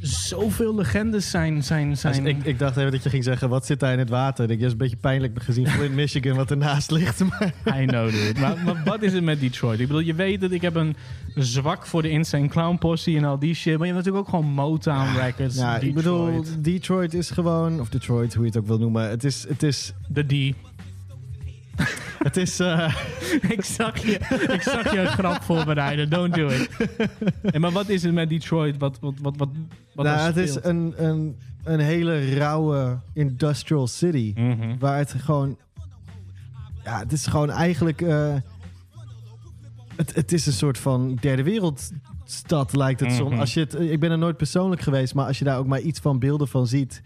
zoveel 0.00 0.74
legendes 0.74 1.30
zijn. 1.30 1.62
zijn, 1.64 1.96
zijn... 1.96 2.24
Dus 2.24 2.32
ik, 2.32 2.44
ik 2.44 2.58
dacht 2.58 2.76
even 2.76 2.90
dat 2.90 3.02
je 3.02 3.10
ging 3.10 3.24
zeggen, 3.24 3.48
wat 3.48 3.66
zit 3.66 3.80
daar 3.80 3.92
in 3.92 3.98
het 3.98 4.08
water? 4.08 4.42
Ik 4.42 4.48
denk, 4.48 4.60
dat 4.60 4.66
is 4.68 4.72
een 4.72 4.78
beetje 4.78 4.96
pijnlijk 4.96 5.42
gezien 5.42 5.66
Flint, 5.68 5.94
Michigan, 5.94 6.36
wat 6.36 6.50
ernaast 6.50 6.90
ligt. 6.90 7.24
Maar 7.64 7.82
I 7.82 7.86
know, 7.86 8.10
dude. 8.10 8.40
Maar, 8.40 8.56
maar 8.64 8.82
wat 8.84 9.02
is 9.02 9.12
het 9.12 9.24
met 9.24 9.40
Detroit? 9.40 9.80
Ik 9.80 9.86
bedoel, 9.86 10.02
je 10.02 10.14
weet 10.14 10.40
dat 10.40 10.50
ik 10.50 10.62
heb 10.62 10.74
een 10.74 10.96
zwak 11.34 11.86
voor 11.86 12.02
de 12.02 12.10
Insane 12.10 12.48
Clown 12.48 12.76
Posse 12.78 13.16
en 13.16 13.24
al 13.24 13.38
die 13.38 13.54
shit. 13.54 13.78
Maar 13.78 13.86
je 13.86 13.92
hebt 13.92 14.04
natuurlijk 14.06 14.34
ook 14.34 14.40
gewoon 14.40 14.54
Motown 14.54 15.16
Records. 15.18 15.56
ja, 15.56 15.74
ik 15.74 15.80
Detroit. 15.94 15.94
bedoel, 15.94 16.44
Detroit 16.62 17.14
is 17.14 17.30
gewoon, 17.30 17.80
of 17.80 17.88
Detroit, 17.88 18.34
hoe 18.34 18.42
je 18.42 18.50
het 18.50 18.58
ook 18.58 18.66
wil 18.66 18.78
noemen. 18.78 19.08
Het 19.08 19.24
is, 19.24 19.46
het 19.48 19.62
is, 19.62 19.92
De 20.08 20.24
D. 20.52 20.54
het 22.28 22.36
is, 22.36 22.60
eh, 22.60 22.94
ik, 23.48 23.64
zag 23.64 23.98
je, 23.98 24.12
ik 24.52 24.62
zag 24.62 24.92
je 24.92 24.98
een 24.98 25.06
grap 25.06 25.42
voorbereiden. 25.42 26.10
Don't 26.10 26.34
do 26.34 26.48
it. 26.48 26.68
En 27.54 27.60
maar 27.60 27.70
wat 27.70 27.88
is 27.88 28.02
het 28.02 28.12
met 28.12 28.28
Detroit? 28.28 28.78
Wat, 28.78 28.98
wat, 29.00 29.14
wat, 29.22 29.36
wat, 29.36 29.48
wat 29.94 30.04
nou, 30.04 30.18
het 30.18 30.36
is 30.36 30.58
een, 30.62 30.94
een, 30.96 31.36
een 31.64 31.80
hele 31.80 32.34
rauwe 32.34 32.98
industrial 33.12 33.86
city. 33.86 34.32
Mhm. 34.36 34.78
Waar 34.78 34.98
het 34.98 35.14
gewoon, 35.18 35.56
ja, 36.84 36.98
het 36.98 37.12
is 37.12 37.26
gewoon 37.26 37.50
eigenlijk, 37.50 38.00
eh, 38.00 38.34
het, 39.96 40.14
het 40.14 40.32
is 40.32 40.46
een 40.46 40.52
soort 40.52 40.78
van 40.78 41.18
derde 41.20 41.42
wereldstad 41.42 42.76
lijkt 42.76 43.00
het 43.00 43.12
soms. 43.12 43.30
Mhm. 43.30 43.40
Als 43.40 43.54
je 43.54 43.60
het, 43.60 43.74
ik 43.74 44.00
ben 44.00 44.10
er 44.10 44.18
nooit 44.18 44.36
persoonlijk 44.36 44.80
geweest, 44.80 45.14
maar 45.14 45.26
als 45.26 45.38
je 45.38 45.44
daar 45.44 45.58
ook 45.58 45.66
maar 45.66 45.80
iets 45.80 46.00
van 46.00 46.18
beelden 46.18 46.48
van 46.48 46.66
ziet, 46.66 47.02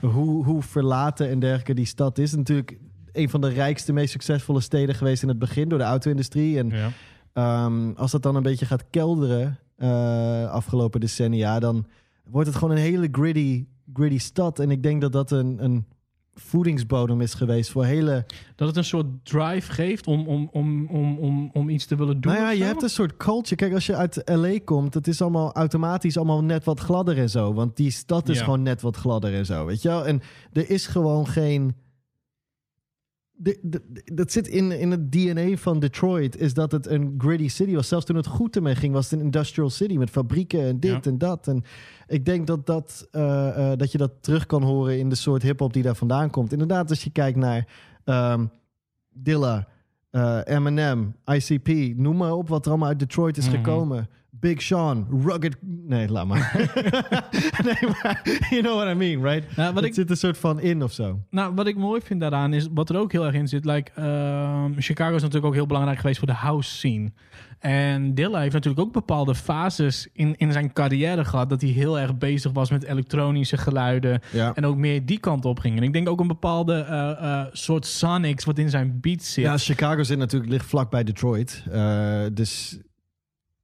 hoe, 0.00 0.44
hoe 0.44 0.62
verlaten 0.62 1.28
en 1.28 1.38
dergelijke 1.38 1.74
die 1.74 1.86
stad 1.86 2.18
is. 2.18 2.34
Natuurlijk 2.34 2.78
een 3.12 3.28
van 3.30 3.40
de 3.40 3.48
rijkste, 3.48 3.92
meest 3.92 4.12
succesvolle 4.12 4.60
steden 4.60 4.94
geweest 4.94 5.22
in 5.22 5.28
het 5.28 5.38
begin 5.38 5.68
door 5.68 5.78
de 5.78 5.84
auto-industrie. 5.84 6.58
En 6.58 6.68
Ja. 6.68 6.90
Ehm, 7.32 7.90
als 7.96 8.10
dat 8.10 8.22
dan 8.22 8.36
een 8.36 8.42
beetje 8.42 8.66
gaat 8.66 8.84
kelderen 8.90 9.58
eh, 9.76 10.50
afgelopen 10.50 11.00
decennia, 11.00 11.58
dan 11.58 11.86
wordt 12.24 12.48
het 12.48 12.56
gewoon 12.56 12.76
een 12.76 12.82
hele 12.82 13.08
gritty, 13.12 13.66
gritty 13.94 14.18
stad. 14.18 14.58
En 14.58 14.70
ik 14.70 14.82
denk 14.82 15.00
dat 15.00 15.12
dat 15.12 15.30
een, 15.30 15.56
een 15.64 15.86
voedingsbodem 16.34 17.20
is 17.20 17.34
geweest 17.34 17.70
voor 17.70 17.84
hele... 17.84 18.24
Dat 18.56 18.68
het 18.68 18.76
een 18.76 18.84
soort 18.84 19.06
drive 19.22 19.72
geeft 19.72 20.06
om, 20.06 20.26
om, 20.26 20.48
om, 20.52 20.86
om, 20.86 21.18
om, 21.18 21.50
om 21.52 21.68
iets 21.68 21.86
te 21.86 21.96
willen 21.96 22.20
doen. 22.20 22.32
nou 22.32 22.44
ja, 22.44 22.50
je 22.50 22.64
hebt 22.64 22.82
een 22.82 22.90
soort 22.90 23.16
culture. 23.16 23.56
Kijk, 23.56 23.72
als 23.74 23.86
je 23.86 23.96
uit 23.96 24.22
L.A. 24.24 24.58
komt, 24.64 24.94
het 24.94 25.08
is 25.08 25.22
allemaal 25.22 25.52
automatisch 25.52 26.16
allemaal 26.16 26.44
net 26.44 26.64
wat 26.64 26.80
gladder 26.80 27.18
en 27.18 27.30
zo. 27.30 27.54
Want 27.54 27.76
die 27.76 27.90
stad 27.90 28.28
is 28.28 28.38
Ja. 28.38 28.44
gewoon 28.44 28.62
net 28.62 28.80
wat 28.80 28.96
gladder 28.96 29.34
en 29.34 29.46
zo, 29.46 29.66
weet 29.66 29.82
je 29.82 29.88
wel? 29.88 30.06
En 30.06 30.20
er 30.52 30.70
is 30.70 30.86
gewoon 30.86 31.26
geen... 31.26 31.74
de- 33.42 33.58
de- 33.62 33.82
de- 33.92 34.14
dat 34.14 34.32
zit 34.32 34.48
in, 34.48 34.72
in 34.80 34.90
het 34.90 35.12
DNA 35.12 35.56
van 35.56 35.78
Detroit, 35.80 36.36
is 36.36 36.54
dat 36.54 36.72
het 36.72 36.86
een 36.86 37.14
gritty 37.18 37.48
city 37.48 37.74
was. 37.74 37.88
Zelfs 37.88 38.04
toen 38.04 38.16
het 38.16 38.26
goed 38.26 38.56
ermee 38.56 38.74
ging, 38.74 38.92
was 38.92 39.10
het 39.10 39.18
een 39.18 39.24
industrial 39.24 39.70
city 39.70 39.96
met 39.96 40.10
fabrieken 40.10 40.60
en 40.66 40.80
dit 40.80 41.04
Ja. 41.04 41.10
en 41.10 41.18
dat. 41.18 41.48
En 41.48 41.62
ik 42.06 42.24
denk 42.24 42.46
dat, 42.46 42.66
dat, 42.66 43.08
eh, 43.10 43.72
eh, 43.72 43.78
dat 43.78 43.92
je 43.92 43.98
dat 43.98 44.12
terug 44.20 44.46
kan 44.46 44.62
horen 44.62 44.98
in 44.98 45.08
de 45.08 45.14
soort 45.14 45.42
hip-hop 45.42 45.72
die 45.72 45.82
daar 45.82 45.96
vandaan 45.96 46.30
komt. 46.30 46.52
Inderdaad, 46.52 46.90
als 46.90 47.04
je 47.04 47.10
kijkt 47.10 47.38
naar 47.38 47.68
ehm, 48.04 48.46
Dilla, 49.14 49.68
eh, 50.10 50.38
Eminem, 50.44 51.14
ICP, 51.24 51.68
noem 51.96 52.16
maar 52.16 52.32
op 52.32 52.48
wat 52.48 52.64
er 52.64 52.70
allemaal 52.70 52.88
uit 52.88 52.98
Detroit 52.98 53.36
is 53.36 53.46
Mhm. 53.48 53.56
gekomen. 53.56 54.08
Big 54.42 54.62
Sean, 54.62 55.06
rugged... 55.24 55.56
Nee, 55.86 56.08
laat 56.08 56.26
maar. 56.26 56.52
nee, 57.64 57.90
maar 58.02 58.20
you 58.50 58.62
know 58.62 58.74
what 58.76 58.88
I 58.88 58.94
mean, 58.94 59.22
right? 59.22 59.44
Ja, 59.56 59.64
wat 59.66 59.74
Het 59.74 59.84
ik- 59.84 59.94
zit 59.94 60.10
een 60.10 60.16
soort 60.16 60.38
van 60.38 60.60
in 60.60 60.82
of 60.82 60.92
zo. 60.92 61.20
Nou, 61.30 61.54
wat 61.54 61.66
ik 61.66 61.76
mooi 61.76 62.00
vind 62.04 62.20
daaraan 62.20 62.52
is, 62.52 62.68
wat 62.74 62.90
er 62.90 62.96
ook 62.96 63.12
heel 63.12 63.24
erg 63.26 63.34
in 63.34 63.48
zit. 63.48 63.64
Like, 63.64 63.90
ehm, 63.94 64.72
Chicago 64.76 65.14
is 65.14 65.20
natuurlijk 65.20 65.46
ook 65.46 65.54
heel 65.54 65.66
belangrijk 65.66 65.98
geweest 65.98 66.18
voor 66.18 66.28
de 66.28 66.34
house 66.34 66.70
scene. 66.70 67.12
En 67.58 68.14
Dilla 68.14 68.40
heeft 68.40 68.52
natuurlijk 68.52 68.82
ook 68.86 68.92
bepaalde 68.92 69.34
fases 69.34 70.08
in, 70.12 70.34
in 70.36 70.52
zijn 70.52 70.72
carrière 70.72 71.24
gehad. 71.24 71.50
Dat 71.50 71.60
hij 71.60 71.70
heel 71.70 71.98
erg 71.98 72.18
bezig 72.18 72.52
was 72.52 72.70
met 72.70 72.84
elektronische 72.84 73.56
geluiden. 73.56 74.20
Ja. 74.32 74.54
En 74.54 74.66
ook 74.66 74.76
meer 74.76 75.06
die 75.06 75.18
kant 75.18 75.44
op 75.44 75.58
ging. 75.58 75.76
En 75.76 75.82
ik 75.82 75.92
denk 75.92 76.08
ook 76.08 76.20
een 76.20 76.26
bepaalde 76.26 76.74
eh, 76.74 77.10
eh, 77.10 77.46
soort 77.52 77.86
sonics 77.86 78.44
wat 78.44 78.58
in 78.58 78.70
zijn 78.70 78.98
beat 79.00 79.22
zit. 79.22 79.44
Ja, 79.44 79.58
Chicago 79.58 80.02
zit 80.02 80.18
natuurlijk 80.18 80.52
ligt 80.52 80.66
vlak 80.66 80.90
bij 80.90 81.04
Detroit. 81.04 81.62
Eh, 81.70 82.20
dus 82.32 82.78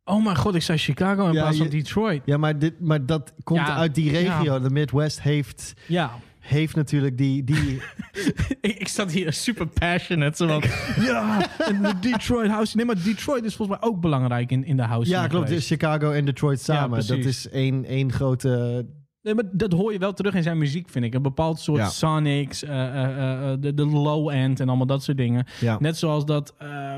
Oh 0.08 0.24
mijn 0.24 0.36
god, 0.36 0.54
ik 0.54 0.62
zei 0.62 0.78
Chicago 0.78 1.26
in 1.26 1.32
Ja, 1.32 1.40
plaats 1.40 1.56
van 1.56 1.66
je- 1.66 1.72
Detroit. 1.72 2.22
ja, 2.24 2.36
maar, 2.36 2.58
dit, 2.58 2.80
maar 2.80 3.06
dat 3.06 3.32
komt 3.44 3.66
Ja, 3.66 3.76
uit 3.76 3.94
die 3.94 4.10
regio. 4.10 4.42
ja. 4.44 4.58
De 4.58 4.70
Midwest 4.70 5.22
heeft, 5.22 5.74
Ja, 5.86 6.10
heeft 6.38 6.74
natuurlijk 6.76 7.18
die... 7.18 7.44
die 7.44 7.82
ik, 8.60 8.78
ik 8.78 8.88
zat 8.88 9.12
hier 9.12 9.32
super 9.32 9.66
passionate. 9.66 10.36
Zo 10.36 10.60
van, 10.60 10.70
ja, 11.04 11.46
en 11.58 11.82
de 11.82 11.98
Detroit 12.00 12.50
house. 12.50 12.76
Nee, 12.76 12.84
maar 12.86 13.02
Detroit 13.02 13.44
is 13.44 13.54
volgens 13.56 13.78
mij 13.80 13.88
ook 13.88 14.00
belangrijk 14.00 14.50
in, 14.50 14.64
in 14.64 14.76
de 14.76 14.82
house 14.82 15.10
ja, 15.10 15.26
klopt. 15.26 15.48
Dus 15.48 15.66
Chicago 15.66 16.10
en 16.10 16.24
Detroit 16.24 16.60
samen. 16.60 17.06
dat 17.06 17.18
is 17.18 17.48
één, 17.48 17.84
één 17.84 18.12
grote... 18.12 18.86
Nee, 19.22 19.34
maar 19.34 19.44
dat 19.52 19.72
hoor 19.72 19.92
je 19.92 19.98
wel 19.98 20.12
terug 20.12 20.34
in 20.34 20.42
zijn 20.42 20.58
muziek, 20.58 20.88
vind 20.88 21.04
ik. 21.04 21.14
Een 21.14 21.22
bepaald 21.22 21.60
soort 21.60 21.78
Ja. 21.78 21.88
sonics, 21.88 22.62
eh, 22.62 22.86
eh, 22.86 23.52
eh, 23.52 23.60
de, 23.60 23.74
de 23.74 23.86
low 23.86 24.28
end 24.28 24.60
en 24.60 24.68
allemaal 24.68 24.86
dat 24.86 25.02
soort 25.02 25.16
dingen. 25.16 25.46
Ja. 25.60 25.76
Net 25.80 25.96
zoals 25.96 26.24
dat, 26.24 26.54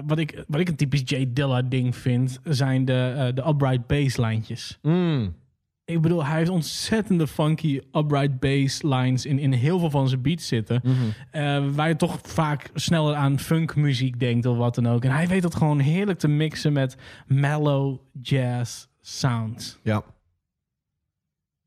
wat, 0.06 0.18
ik, 0.18 0.44
wat 0.48 0.60
ik 0.60 0.68
een 0.68 0.76
typisch 0.76 1.02
Jay 1.04 1.30
Dilla 1.32 1.62
ding 1.62 1.96
vind, 1.96 2.40
zijn 2.44 2.84
de, 2.84 3.30
de 3.34 3.44
upright 3.48 3.86
bass 3.86 4.16
lijntjes. 4.16 4.78
Mm. 4.82 5.34
Ik 5.84 6.00
bedoel, 6.00 6.24
hij 6.24 6.38
heeft 6.38 6.50
ontzettende 6.50 7.26
funky 7.26 7.80
upright 7.92 8.40
bass 8.40 8.82
lines 8.82 9.26
in, 9.26 9.38
in 9.38 9.52
heel 9.52 9.78
veel 9.78 9.90
van 9.90 10.08
zijn 10.08 10.22
beats 10.22 10.46
zitten. 10.46 10.80
Mhm. 10.84 11.72
Waar 11.74 11.88
je 11.88 11.96
toch 11.96 12.18
vaak 12.22 12.70
sneller 12.74 13.14
aan 13.14 13.38
funkmuziek 13.38 14.20
denkt 14.20 14.46
of 14.46 14.56
wat 14.56 14.74
dan 14.74 14.88
ook. 14.88 15.04
En 15.04 15.10
hij 15.10 15.26
weet 15.28 15.42
dat 15.42 15.54
gewoon 15.54 15.78
heerlijk 15.78 16.18
te 16.18 16.28
mixen 16.28 16.72
met 16.72 16.96
mellow 17.26 17.96
jazz 18.22 18.86
sounds. 19.00 19.78
Ja. 19.82 20.02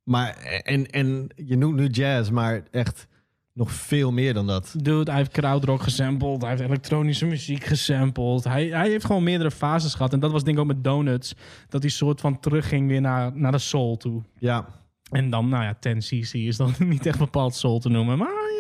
Maar, 0.04 0.36
en, 0.64 0.90
en 0.90 1.28
je 1.36 1.58
noemt 1.58 1.76
nu 1.76 1.88
jazz, 1.88 2.30
maar 2.30 2.64
echt 2.72 3.08
nog 3.54 3.72
veel 3.72 4.12
meer 4.12 4.34
dan 4.34 4.48
dat. 4.48 4.76
Dude, 4.78 5.12
hij 5.12 5.20
heeft 5.20 5.32
krautrock 5.32 5.82
gesampled. 5.82 6.42
Hij 6.42 6.50
heeft 6.50 6.62
elektronische 6.62 7.26
muziek 7.26 7.64
gesampled. 7.64 8.44
Hij, 8.44 8.68
hij 8.68 8.90
heeft 8.90 9.06
gewoon 9.06 9.24
meerdere 9.24 9.52
fases 9.52 9.94
gehad. 9.94 10.14
En 10.14 10.20
dat 10.20 10.32
was 10.32 10.44
denk 10.44 10.56
ik 10.56 10.62
ook 10.62 10.70
met 10.70 10.84
Donuts. 10.84 11.36
Dat 11.70 11.82
hij 11.82 11.92
soort 11.92 12.22
van 12.22 12.40
terugging 12.40 12.88
weer 12.88 13.02
naar, 13.02 13.32
naar 13.38 13.52
de 13.52 13.58
soul 13.58 13.98
toe. 13.98 14.22
Ja. 14.40 14.66
En 15.12 15.30
dan, 15.30 15.50
nou 15.50 15.64
ja, 15.64 15.76
10cc 15.76 16.32
is 16.32 16.58
dan 16.58 16.74
niet 16.88 17.06
echt 17.06 17.20
bepaald 17.20 17.56
soul 17.56 17.80
te 17.80 17.90
noemen. 17.90 18.18
Maar 18.18 18.52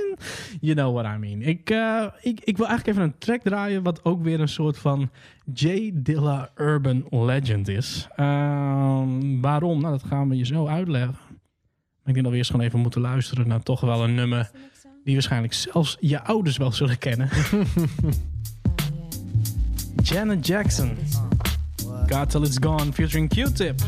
you 0.62 0.76
know 0.76 0.94
what 0.94 1.06
I 1.06 1.18
mean. 1.18 1.41
Ik, 1.41 1.70
eh, 1.70 2.06
ik, 2.22 2.39
ik 2.44 2.58
wil 2.58 2.68
eigenlijk 2.68 2.98
even 2.98 3.10
een 3.10 3.18
track 3.18 3.41
draaien... 3.41 3.84
wat 3.84 4.06
ook 4.06 4.24
weer 4.24 4.39
een 4.39 4.48
soort 4.48 4.78
van 4.78 5.10
J. 5.54 5.91
Dilla 5.94 6.50
Urban 6.56 7.06
Legend 7.10 7.68
is. 7.68 8.08
Ehm, 8.16 9.41
waarom? 9.41 9.82
Nou, 9.82 9.98
dat 9.98 10.04
gaan 10.04 10.30
we 10.30 10.38
je 10.38 10.46
zo 10.46 10.68
uitleggen. 10.68 11.16
Ik 12.06 12.14
denk 12.14 12.24
dat 12.24 12.32
we 12.32 12.38
eerst 12.38 12.51
gewoon 12.51 12.66
even 12.66 12.80
moeten 12.80 13.01
luisteren... 13.01 13.47
naar 13.47 13.64
toch 13.64 13.82
wel 13.82 14.04
een 14.04 14.16
nummer... 14.16 14.51
die 15.04 15.14
waarschijnlijk 15.14 15.54
zelfs 15.54 15.97
je 15.99 16.24
ouders 16.24 16.58
wel 16.58 16.72
zullen 16.72 16.97
kennen. 16.97 17.30
Janet 20.04 20.47
Jackson. 20.47 20.97
God 22.10 22.30
Till 22.30 22.43
It's 22.43 22.58
Gone, 22.62 22.93
featuring 22.93 23.30
Q-Tip. 23.30 23.82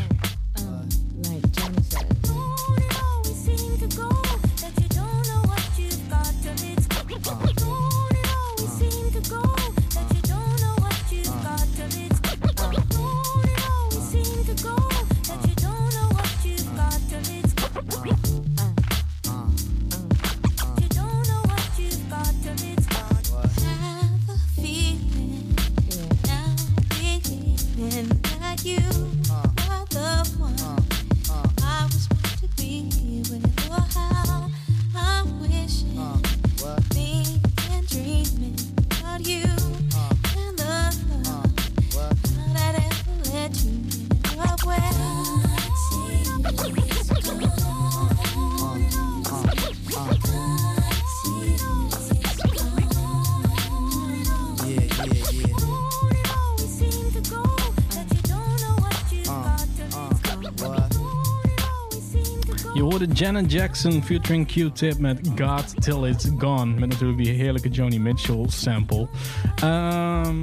Hoorde 62.97 63.13
Janet 63.13 63.51
Jackson 63.51 64.03
featuring 64.03 64.47
Q-Tip 64.47 64.99
met 64.99 65.19
God 65.35 65.81
Till 65.81 66.05
It's 66.05 66.29
Gone. 66.37 66.79
Met 66.79 66.89
natuurlijk 66.89 67.23
die 67.23 67.33
heerlijke 67.33 67.69
Joni 67.69 67.99
Mitchell 67.99 68.45
sample. 68.47 69.07
Ehm, 69.55 70.35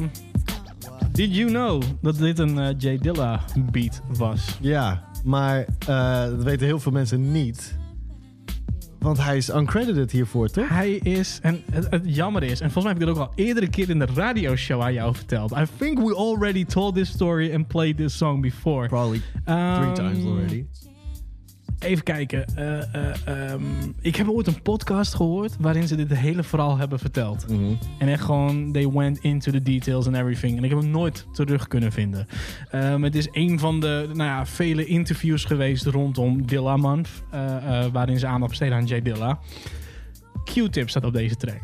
did 1.12 1.36
you 1.36 1.48
know 1.48 1.82
dat 2.00 2.18
dit 2.18 2.38
een 2.38 2.58
eh, 2.58 2.74
J 2.78 2.98
Dilla 2.98 3.40
beat 3.70 4.02
was? 4.16 4.56
Ja, 4.60 5.04
maar 5.24 5.66
eh, 5.78 6.24
dat 6.24 6.42
weten 6.42 6.66
heel 6.66 6.80
veel 6.80 6.92
mensen 6.92 7.32
niet. 7.32 7.76
Want 8.98 9.18
hij 9.22 9.36
is 9.36 9.48
uncredited 9.48 10.10
hiervoor, 10.10 10.48
toch? 10.48 10.68
Hij 10.68 10.92
is, 10.92 11.38
en 11.42 11.62
het, 11.70 11.86
het 11.90 12.02
jammer 12.04 12.42
is, 12.42 12.60
en 12.60 12.70
volgens 12.70 12.84
mij 12.84 12.92
heb 12.92 13.02
ik 13.02 13.08
dit 13.08 13.16
ook 13.16 13.28
al 13.28 13.32
eerdere 13.34 13.68
keer 13.68 13.90
in 13.90 13.98
de 13.98 14.08
radioshow 14.14 14.82
aan 14.82 14.92
jou 14.92 15.14
verteld. 15.14 15.52
I 15.52 15.64
think 15.78 15.98
we 15.98 16.16
already 16.16 16.64
told 16.64 16.94
this 16.94 17.08
story 17.08 17.54
and 17.54 17.66
played 17.68 17.96
this 17.96 18.16
song 18.16 18.40
before. 18.40 18.88
Probably 18.88 19.20
three 19.44 19.56
Ehm, 19.56 19.94
times 19.94 20.24
already. 20.24 20.64
Even 21.82 22.04
kijken. 22.04 22.44
eh, 22.56 22.94
eh, 22.94 23.52
ehm, 23.52 23.62
ik 24.00 24.16
heb 24.16 24.28
ooit 24.28 24.46
een 24.46 24.62
podcast 24.62 25.14
gehoord 25.14 25.56
waarin 25.60 25.88
ze 25.88 25.96
dit 25.96 26.14
hele 26.14 26.42
verhaal 26.42 26.76
hebben 26.76 26.98
verteld. 26.98 27.48
Mhm. 27.48 27.72
En 27.98 28.08
echt 28.08 28.22
gewoon, 28.24 28.72
they 28.72 28.88
went 28.90 29.18
into 29.18 29.50
the 29.50 29.62
details 29.62 30.06
and 30.06 30.16
everything. 30.16 30.56
En 30.56 30.64
ik 30.64 30.70
heb 30.70 30.78
hem 30.80 30.90
nooit 30.90 31.26
terug 31.32 31.68
kunnen 31.68 31.92
vinden. 31.92 32.26
Ehm, 32.70 33.02
het 33.02 33.14
is 33.14 33.28
een 33.32 33.58
van 33.58 33.80
de 33.80 34.04
nou 34.12 34.28
ja, 34.28 34.46
vele 34.46 34.84
interviews 34.86 35.44
geweest 35.44 35.84
rondom 35.86 36.46
Dilla 36.46 36.76
Month. 36.76 37.08
eh, 37.30 37.84
waarin 37.92 38.18
ze 38.18 38.26
aandacht 38.26 38.50
besteden 38.50 38.76
aan 38.76 38.86
Jay 38.86 39.02
Dilla. 39.02 39.38
Q-tip 40.44 40.88
staat 40.90 41.04
op 41.04 41.12
deze 41.12 41.36
track. 41.36 41.60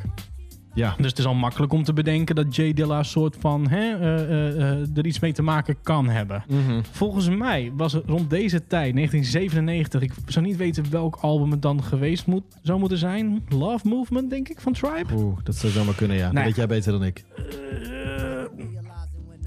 Ja. 0.75 0.95
Dus 0.97 1.07
het 1.07 1.19
is 1.19 1.27
al 1.27 1.35
makkelijk 1.35 1.73
om 1.73 1.83
te 1.83 1.93
bedenken 1.93 2.35
dat 2.35 2.57
Jay 2.57 2.73
Dilla 2.73 3.03
soort 3.03 3.37
van 3.41 3.69
hè, 3.69 3.95
eh, 3.95 4.23
eh, 4.23 4.71
eh, 4.71 4.97
er 4.97 5.07
iets 5.07 5.19
mee 5.19 5.33
te 5.33 5.43
maken 5.43 5.77
kan 5.83 6.09
hebben. 6.09 6.45
Mhm. 6.49 6.81
Volgens 6.91 7.29
mij 7.29 7.73
was 7.77 7.93
het 7.93 8.05
rond 8.07 8.31
deze 8.31 8.67
tijd, 8.67 8.95
1997. 8.95 10.03
Ik 10.03 10.13
zou 10.27 10.47
niet 10.47 10.57
weten 10.57 10.91
welk 10.91 11.19
album 11.21 11.51
het 11.51 11.63
dan 11.63 11.83
geweest 11.83 12.27
moet, 12.27 12.45
zou 12.63 12.79
moeten 12.79 12.99
zijn. 12.99 13.45
Love 13.49 13.89
Movement, 13.89 14.31
denk 14.31 14.49
ik, 14.49 14.61
van 14.61 14.73
Tribe. 14.73 15.15
Oeh, 15.15 15.39
dat 15.43 15.57
zou 15.57 15.73
zomaar 15.73 15.95
kunnen, 15.95 16.17
ja. 16.17 16.31
Dat 16.31 16.45
weet 16.45 16.57
jij 16.57 16.67
beter 16.67 16.93
dan 16.93 17.05
ik. 17.05 17.25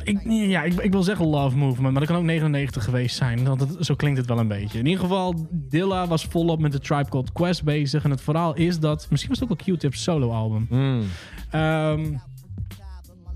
Ik, 0.04 0.20
ja, 0.26 0.64
ik, 0.64 0.74
ik 0.74 0.92
wil 0.92 1.04
zeggen 1.04 1.26
Love 1.26 1.58
Movement, 1.58 1.92
maar 1.92 2.02
dat 2.02 2.10
kan 2.10 2.20
ook 2.20 2.24
99 2.24 2.84
geweest 2.84 3.16
zijn. 3.16 3.44
Want 3.44 3.60
het, 3.60 3.86
zo 3.86 3.96
klinkt 3.96 4.18
het 4.18 4.28
wel 4.28 4.40
een 4.40 4.48
beetje. 4.48 4.80
In 4.80 4.86
ieder 4.86 5.02
geval, 5.02 5.48
Dilla 5.52 6.08
was 6.08 6.26
volop 6.26 6.60
met 6.60 6.72
de 6.72 6.80
Tribe 6.80 7.10
Called 7.10 7.32
Quest 7.32 7.64
bezig. 7.64 8.04
En 8.04 8.10
het 8.10 8.22
verhaal 8.22 8.56
is 8.56 8.80
dat... 8.80 9.08
Misschien 9.10 9.30
was 9.32 9.40
het 9.40 9.52
ook 9.52 9.66
wel 9.66 9.76
Q-Tip's 9.76 10.04
solo-album. 10.04 10.68
Mm. 10.70 11.04
Ehm, 11.50 12.18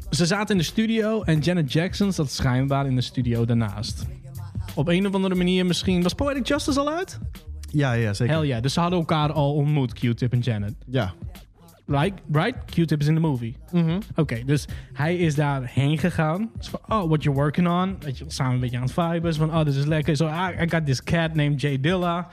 ze 0.09 0.25
zaten 0.25 0.55
in 0.55 0.57
de 0.57 0.67
studio 0.67 1.21
en 1.21 1.39
Janet 1.39 1.71
Jackson 1.71 2.11
zat 2.11 2.31
schijnbaar 2.31 2.85
in 2.85 2.95
de 2.95 3.01
studio 3.01 3.45
daarnaast. 3.45 4.05
Op 4.73 4.87
een 4.87 5.07
of 5.07 5.13
andere 5.13 5.35
manier 5.35 5.65
misschien... 5.65 6.03
Was 6.03 6.13
Poetic 6.13 6.47
Justice 6.47 6.79
al 6.79 6.89
uit? 6.89 7.19
Ja, 7.71 7.93
ja, 7.93 8.13
zeker. 8.13 8.35
Hell 8.35 8.45
ja, 8.45 8.59
dus 8.59 8.73
ze 8.73 8.79
hadden 8.79 8.99
elkaar 8.99 9.31
al 9.31 9.53
ontmoet, 9.53 9.93
Q-Tip 9.93 10.31
en 10.31 10.39
Janet. 10.39 10.73
Ja. 10.85 11.13
Right? 11.87 12.21
right? 12.31 12.55
Q-Tip 12.65 12.99
is 12.99 13.07
in 13.07 13.13
de 13.13 13.19
movie. 13.19 13.55
Mhm. 13.71 13.99
Oké, 14.15 14.43
dus 14.45 14.65
hij 14.93 15.17
is 15.17 15.35
daarheen 15.35 15.97
gegaan. 15.97 16.49
Dus 16.57 16.67
van, 16.67 16.79
oh, 16.87 17.07
what 17.07 17.23
you 17.23 17.35
working 17.35 17.67
on? 17.67 17.95
Weet 17.99 18.17
je, 18.17 18.25
samen 18.27 18.53
een 18.53 18.59
beetje 18.59 18.77
aan 18.77 18.83
het 18.83 18.93
viben. 18.93 19.33
Zo 19.33 19.45
van, 19.45 19.57
oh, 19.57 19.65
dit 19.65 19.75
is 19.75 19.85
lekker. 19.85 20.15
Zo, 20.15 20.25
ah, 20.25 20.61
I 20.61 20.69
got 20.69 20.85
this 20.85 21.03
cat 21.03 21.33
named 21.33 21.61
Jay 21.61 21.79
Dilla. 21.79 22.27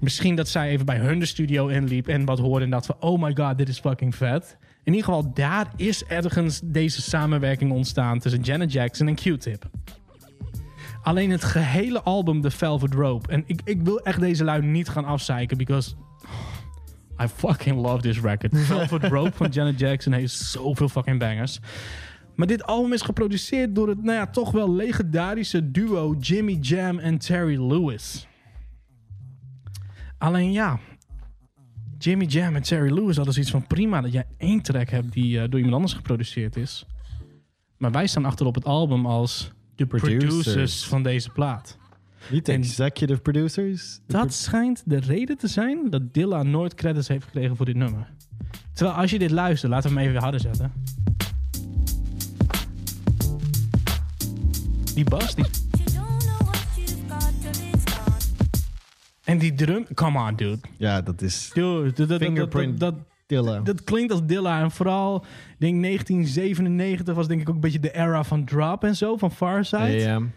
Misschien 0.00 0.34
dat 0.34 0.48
zij 0.48 0.68
even 0.68 0.86
bij 0.86 0.98
hun 0.98 1.18
de 1.18 1.26
studio 1.26 1.66
inliep 1.66 2.08
en 2.08 2.24
wat 2.24 2.38
hoorde 2.38 2.64
en 2.64 2.70
dat 2.70 2.86
van, 2.86 2.96
oh 3.00 3.22
my 3.22 3.34
god, 3.34 3.58
dit 3.58 3.68
is 3.68 3.80
fucking 3.80 4.14
vet. 4.14 4.56
In 4.84 4.92
ieder 4.94 5.04
geval, 5.04 5.32
daar 5.34 5.66
is 5.76 6.04
ergens 6.04 6.60
deze 6.64 7.02
samenwerking 7.02 7.72
ontstaan 7.72 8.18
tussen 8.18 8.40
Janet 8.40 8.72
Jackson 8.72 9.08
en 9.08 9.14
Q-Tip. 9.14 9.70
Alleen 11.02 11.30
het 11.30 11.44
gehele 11.44 12.02
album 12.02 12.40
The 12.40 12.50
Velvet 12.50 12.94
Rope. 12.94 13.28
En 13.28 13.44
ik, 13.46 13.60
ik 13.64 13.82
wil 13.82 14.00
echt 14.00 14.20
deze 14.20 14.44
lui 14.44 14.62
niet 14.62 14.88
gaan 14.88 15.04
afzeiken, 15.04 15.56
because 15.56 15.94
I 17.22 17.28
fucking 17.28 17.80
love 17.80 18.02
this 18.02 18.20
record. 18.20 18.50
Velvet 18.66 19.04
Rope 19.04 19.32
van 19.34 19.48
Janet 19.48 19.78
Jackson 19.78 20.12
heeft 20.12 20.34
zoveel 20.34 20.88
fucking 20.88 21.18
bangers. 21.18 21.60
Maar 22.34 22.46
dit 22.46 22.64
album 22.64 22.92
is 22.92 23.02
geproduceerd 23.02 23.74
door 23.74 23.88
het, 23.88 24.02
nou 24.02 24.18
ja, 24.18 24.26
toch 24.26 24.50
wel 24.50 24.74
legendarische 24.74 25.70
duo 25.70 26.14
Jimmy 26.20 26.58
Jam 26.60 26.98
en 26.98 27.18
Terry 27.18 27.60
Lewis. 27.60 28.26
Alleen 30.18 30.52
ja, 30.52 30.78
Jimmy 31.98 32.24
Jam 32.24 32.56
en 32.56 32.62
Terry 32.62 32.92
Lewis 32.92 33.16
hadden 33.16 33.34
zoiets 33.34 33.52
van 33.52 33.66
prima 33.66 34.00
dat 34.00 34.12
jij 34.12 34.26
één 34.36 34.62
track 34.62 34.88
hebt 34.88 35.12
die 35.12 35.40
eh, 35.40 35.48
door 35.48 35.58
iemand 35.58 35.74
anders 35.74 35.92
geproduceerd 35.92 36.56
is. 36.56 36.86
Maar 37.76 37.90
wij 37.90 38.06
staan 38.06 38.24
achter 38.24 38.46
op 38.46 38.54
het 38.54 38.64
album 38.64 39.06
als 39.06 39.52
de 39.74 39.86
producers, 39.86 40.42
Producers. 40.42 40.84
van 40.84 41.02
deze 41.02 41.30
plaat. 41.30 41.78
Niet 42.30 42.48
executive 42.48 43.20
producers. 43.20 44.00
Dat 44.06 44.32
schijnt 44.32 44.82
de 44.86 45.00
reden 45.00 45.38
te 45.38 45.48
zijn 45.48 45.90
dat 45.90 46.14
Dilla 46.14 46.42
nooit 46.42 46.74
credits 46.74 47.08
heeft 47.08 47.24
gekregen 47.24 47.56
voor 47.56 47.66
dit 47.66 47.76
nummer. 47.76 48.12
Terwijl 48.72 48.96
als 48.96 49.10
je 49.10 49.18
dit 49.18 49.30
luistert, 49.30 49.72
laten 49.72 49.90
we 49.90 49.94
hem 49.94 50.04
even 50.04 50.12
weer 50.12 50.22
harder 50.22 50.40
zetten. 50.40 50.72
Die 54.94 55.04
bas, 55.04 55.34
die... 55.34 55.44
En 59.24 59.38
die 59.38 59.54
drum... 59.54 59.86
Come 59.94 60.28
on, 60.28 60.36
dude. 60.36 60.60
Ja, 60.76 61.02
dat 61.02 61.22
is 61.22 61.50
Dude, 61.54 61.82
dat, 61.84 61.96
dat, 61.96 62.08
dat, 62.08 62.20
Fingerprint 62.22 62.80
dat, 62.80 62.94
dat, 62.94 63.04
Dilla. 63.26 63.60
dat 63.60 63.84
klinkt 63.84 64.12
als 64.12 64.26
Dilla. 64.26 64.60
En 64.60 64.70
vooral, 64.70 65.16
ik 65.16 65.56
denk 65.58 65.82
1997 65.82 67.14
was 67.14 67.28
denk 67.28 67.40
ik 67.40 67.48
ook 67.48 67.54
een 67.54 67.60
beetje 67.60 67.80
de 67.80 67.96
era 67.96 68.24
van 68.24 68.44
Drop 68.44 68.84
en 68.84 68.96
zo, 68.96 69.16
van 69.16 69.30
Farside. 69.30 70.12
AM. 70.12 70.32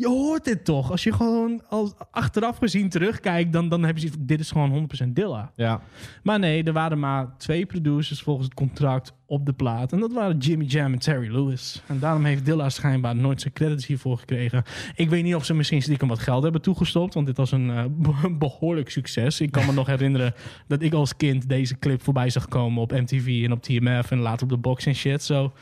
Je 0.00 0.08
hoort 0.08 0.44
dit 0.44 0.64
toch? 0.64 0.90
Als 0.90 1.02
je 1.02 1.12
gewoon 1.12 1.62
als 1.68 1.92
achteraf 2.10 2.56
gezien 2.58 2.88
terugkijkt, 2.88 3.52
dan, 3.52 3.68
dan 3.68 3.82
heb 3.84 3.94
je 3.94 4.00
zoiets 4.00 4.18
dit 4.20 4.40
is 4.40 4.50
gewoon 4.50 4.88
100% 5.06 5.08
Dilla. 5.08 5.52
Ja. 5.56 5.80
Maar 6.22 6.38
nee, 6.38 6.62
er 6.64 6.72
waren 6.72 6.98
maar 6.98 7.36
twee 7.38 7.66
producers 7.66 8.20
volgens 8.22 8.46
het 8.46 8.56
contract 8.56 9.12
op 9.26 9.46
de 9.46 9.52
plaat. 9.52 9.92
En 9.92 10.00
dat 10.00 10.12
waren 10.12 10.38
Jimmy 10.38 10.64
Jam 10.64 10.92
en 10.92 10.98
Terry 10.98 11.32
Lewis. 11.32 11.82
En 11.86 11.98
daarom 11.98 12.24
heeft 12.24 12.44
Dilla 12.44 12.68
schijnbaar 12.68 13.16
nooit 13.16 13.40
zijn 13.40 13.52
credits 13.52 13.86
hiervoor 13.86 14.18
gekregen. 14.18 14.62
Ik 14.94 15.08
weet 15.10 15.22
niet 15.22 15.34
of 15.34 15.44
ze 15.44 15.54
misschien 15.54 15.82
stiekem 15.82 16.08
wat 16.08 16.18
geld 16.18 16.42
hebben 16.42 16.62
toegestopt. 16.62 17.14
Want 17.14 17.26
dit 17.26 17.36
was 17.36 17.52
een 17.52 17.70
eh, 17.70 17.84
be- 17.88 18.36
behoorlijk 18.38 18.90
succes. 18.90 19.40
Ik 19.40 19.52
kan 19.52 19.66
me 19.66 19.72
nog 19.72 19.86
herinneren 19.86 20.34
dat 20.66 20.82
ik 20.82 20.92
als 20.92 21.16
kind 21.16 21.48
deze 21.48 21.78
clip 21.78 22.02
voorbij 22.02 22.30
zag 22.30 22.48
komen 22.48 22.82
op 22.82 22.92
MTV 22.92 23.40
en 23.44 23.52
op 23.52 23.62
TMF. 23.62 24.10
En 24.10 24.18
later 24.18 24.42
op 24.42 24.48
de 24.48 24.56
box 24.56 24.86
en 24.86 24.94
shit. 24.94 25.22
Zo. 25.22 25.52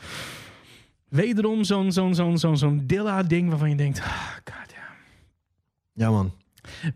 Wederom 1.09 1.63
zo'n 1.63 1.91
zo'n 1.91 2.15
zo'n 2.15 2.37
zo'n 2.37 2.57
zo'n 2.57 2.83
Dilla-ding 2.85 3.49
waarvan 3.49 3.69
je 3.69 3.75
denkt... 3.75 3.99
Ah, 3.99 4.31
god, 4.31 4.71
ja. 4.75 4.87
Ja, 5.93 6.09
man. 6.11 6.31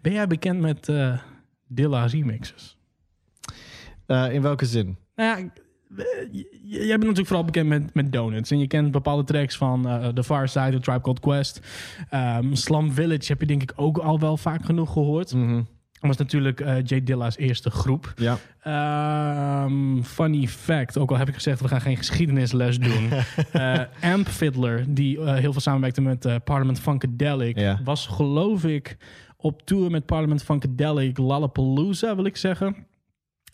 Ben 0.02 0.14
jij 0.14 0.28
bekend 0.28 0.60
met 0.60 0.90
eh, 0.90 1.20
Dilla 1.68 2.06
remixes? 2.06 2.78
Eh, 4.06 4.34
in 4.34 4.42
welke 4.42 4.66
zin? 4.66 4.98
Nou 5.16 5.30
ja, 5.30 5.38
eh, 5.38 6.34
jij 6.64 6.88
bent 6.88 7.00
natuurlijk 7.00 7.28
vooral 7.28 7.46
bekend 7.46 7.70
met, 7.70 7.94
met 7.94 8.12
Donuts. 8.12 8.52
En 8.52 8.60
je 8.60 8.68
kent 8.68 8.92
bepaalde 8.92 9.24
tracks 9.24 9.58
van 9.58 9.82
The 10.14 10.24
Far 10.24 10.48
Side, 10.48 10.72
The 10.72 10.80
Tribe 10.80 11.02
Called 11.02 11.20
Quest. 11.20 11.60
Ehm 12.10 12.54
Slum 12.54 12.92
Village 12.92 13.26
heb 13.28 13.40
je 13.40 13.48
denk 13.48 13.62
ik 13.62 13.74
ook 13.76 13.98
al 13.98 14.20
wel 14.20 14.38
vaak 14.38 14.66
genoeg 14.66 14.94
gehoord. 14.94 15.34
Mhm. 15.34 15.56
Dat 15.56 15.66
was 16.08 16.18
natuurlijk 16.18 16.60
eh 16.60 16.76
Jay 16.84 17.04
Dilla's 17.04 17.38
eerste 17.38 17.70
groep. 17.70 18.14
Ja. 18.16 18.38
Ehm, 18.62 20.02
funny 20.02 20.48
fact, 20.48 20.98
ook 20.98 21.12
al 21.12 21.18
heb 21.18 21.28
ik 21.28 21.34
gezegd 21.34 21.62
we 21.62 21.68
gaan 21.68 21.82
geen 21.82 21.98
geschiedenisles 21.98 22.80
doen. 22.80 23.10
Eh 23.52 23.80
Amp 24.02 24.28
Fiddler, 24.28 24.86
die 24.88 25.20
eh, 25.20 25.34
heel 25.36 25.52
veel 25.52 25.62
samenwerkte 25.62 26.02
met 26.02 26.28
Parliament 26.44 26.80
Funkadelic, 26.80 27.58
Ja. 27.60 27.80
was 27.84 28.08
geloof 28.08 28.64
ik 28.66 28.98
op 29.38 29.62
tour 29.66 29.92
met 29.92 30.06
Parliament 30.06 30.44
Funkadelic, 30.44 31.18
Lollapalooza 31.18 32.16
wil 32.16 32.26
ik 32.26 32.38
zeggen, 32.38 32.76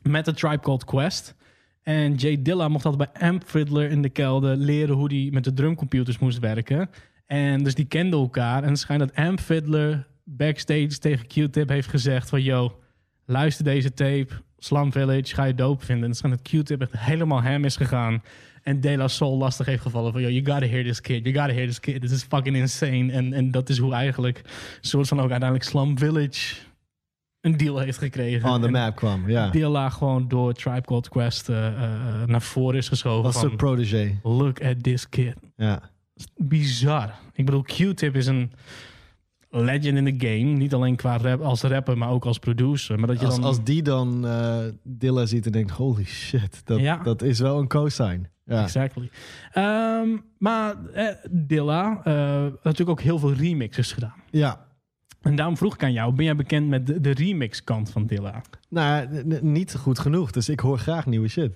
met 0.02 0.26
de 0.26 0.34
Tribe 0.34 0.60
Called 0.60 0.86
Quest. 0.86 1.36
En 1.84 2.16
Jay 2.16 2.42
Dilla 2.42 2.68
mocht 2.68 2.86
altijd 2.86 3.12
bij 3.14 3.30
Amp 3.30 3.44
Fiddler 3.46 3.90
in 3.92 4.02
de 4.02 4.10
kelder 4.10 4.56
leren 4.56 4.96
hoe 4.96 5.14
hij 5.14 5.30
met 5.32 5.44
de 5.44 5.54
drumcomputers 5.54 6.20
moest 6.20 6.40
werken. 6.40 6.90
En 7.26 7.64
dus 7.64 7.76
die 7.76 7.86
kenden 7.86 8.20
elkaar. 8.20 8.64
En 8.64 8.70
het 8.70 8.80
schijnt 8.80 9.02
dat 9.02 9.16
Amp 9.26 9.40
Fiddler 9.40 10.08
backstage 10.38 10.97
tegen 10.97 11.27
Q-Tip 11.27 11.69
heeft 11.69 11.88
gezegd 11.88 12.30
van... 12.30 12.43
Yo, 12.43 12.80
luister 13.26 13.64
deze 13.65 13.93
tape, 13.93 14.27
Slum 14.57 14.91
Village, 14.91 15.35
ga 15.35 15.43
je 15.43 15.56
dope 15.56 15.85
vinden. 15.85 16.03
En 16.03 16.10
het 16.10 16.18
schijnt 16.18 16.38
dat 16.38 16.61
Q-Tip 16.61 16.81
echt 16.81 16.97
helemaal 16.97 17.41
hem 17.41 17.65
is 17.65 17.76
gegaan. 17.76 18.23
En 18.64 18.81
De 18.81 18.97
La 18.97 19.07
Soul 19.07 19.38
lastig 19.38 19.65
heeft 19.65 19.81
gevallen 19.81 20.11
van... 20.11 20.22
Yo, 20.22 20.30
you 20.30 20.45
gotta 20.45 20.68
hear 20.68 20.84
this 20.84 21.01
kid, 21.01 21.26
you 21.26 21.35
gotta 21.35 21.53
hear 21.53 21.68
this 21.68 21.80
kid. 21.80 22.01
This 22.01 22.11
is 22.11 22.23
fucking 22.23 22.56
insane. 22.56 23.11
En, 23.11 23.34
en 23.34 23.51
dat 23.51 23.69
is 23.69 23.77
hoe 23.77 23.93
eigenlijk 23.93 24.41
soort 24.81 25.07
van 25.07 25.19
ook 25.19 25.31
uiteindelijk 25.31 25.69
Slum 25.69 25.97
Village 25.97 26.56
een 27.41 27.57
deal 27.57 27.80
heeft 27.80 27.97
gekregen. 27.97 28.49
On 28.49 28.60
the 28.60 28.65
En 28.65 28.72
map 28.72 28.95
kwam, 28.95 29.30
ja. 29.30 29.49
Dilla 29.49 29.89
gewoon 29.89 30.27
door 30.27 30.53
Tribe 30.53 30.81
Called 30.81 31.10
Quest 31.10 31.49
eh, 31.49 31.68
eh, 31.68 32.27
naar 32.27 32.41
voren 32.41 32.77
is 32.77 32.88
geschoven. 32.88 33.26
Als 33.26 33.39
zijn 33.39 33.56
protégé. 33.56 34.19
Look 34.23 34.64
at 34.64 34.84
this 34.84 35.10
kid. 35.10 35.35
Ja. 35.56 35.89
Bizar. 36.35 37.14
Ik 37.34 37.45
bedoel, 37.45 37.61
Q-Tip 37.61 38.15
is 38.15 38.27
een 38.27 38.51
legend 39.50 39.98
in 39.98 40.18
the 40.18 40.28
game. 40.28 40.44
Niet 40.58 40.74
alleen 40.74 40.96
qua 40.96 41.18
rap, 41.18 41.42
als 41.42 41.62
rapper, 41.62 41.98
maar 41.98 42.10
ook 42.10 42.26
als 42.26 42.40
producer. 42.40 43.00
Maar 43.00 43.08
dat 43.08 43.20
je 43.20 43.26
Als, 43.26 43.36
dan... 43.36 43.44
als 43.44 43.64
die 43.64 43.82
dan 43.82 44.28
eh, 44.28 44.58
Dilla 44.84 45.26
ziet 45.26 45.46
en 45.46 45.52
denkt, 45.52 45.72
holy 45.72 46.06
shit, 46.06 46.62
dat, 46.64 46.80
Ja. 46.80 46.98
dat 47.04 47.22
is 47.22 47.40
wel 47.40 47.60
een 47.60 47.68
cosign. 47.68 48.28
Ja. 48.46 48.64
Exactly. 48.64 49.10
Ehm, 49.52 50.08
maar 50.38 50.76
eh, 50.94 51.08
Dilla 51.32 51.84
had 52.04 52.64
natuurlijk 52.64 52.90
ook 52.90 53.02
heel 53.02 53.20
veel 53.20 53.34
remixes 53.34 53.92
gedaan. 53.92 54.14
ja. 54.30 54.68
En 55.22 55.36
daarom 55.36 55.58
vroeg 55.58 55.74
ik 55.74 55.84
aan 55.84 55.92
jou, 55.94 56.14
ben 56.14 56.26
jij 56.26 56.36
bekend 56.36 56.68
met 56.68 56.88
de, 56.88 57.02
de 57.02 57.12
remix 57.12 57.64
kant 57.64 57.90
van 57.92 58.06
Dilla? 58.06 58.42
Nou, 58.70 59.08
niet 59.42 59.76
goed 59.76 60.00
genoeg. 60.00 60.32
Dus 60.32 60.50
ik 60.50 60.60
hoor 60.60 60.78
graag 60.80 61.06
nieuwe 61.06 61.28
shit. 61.28 61.52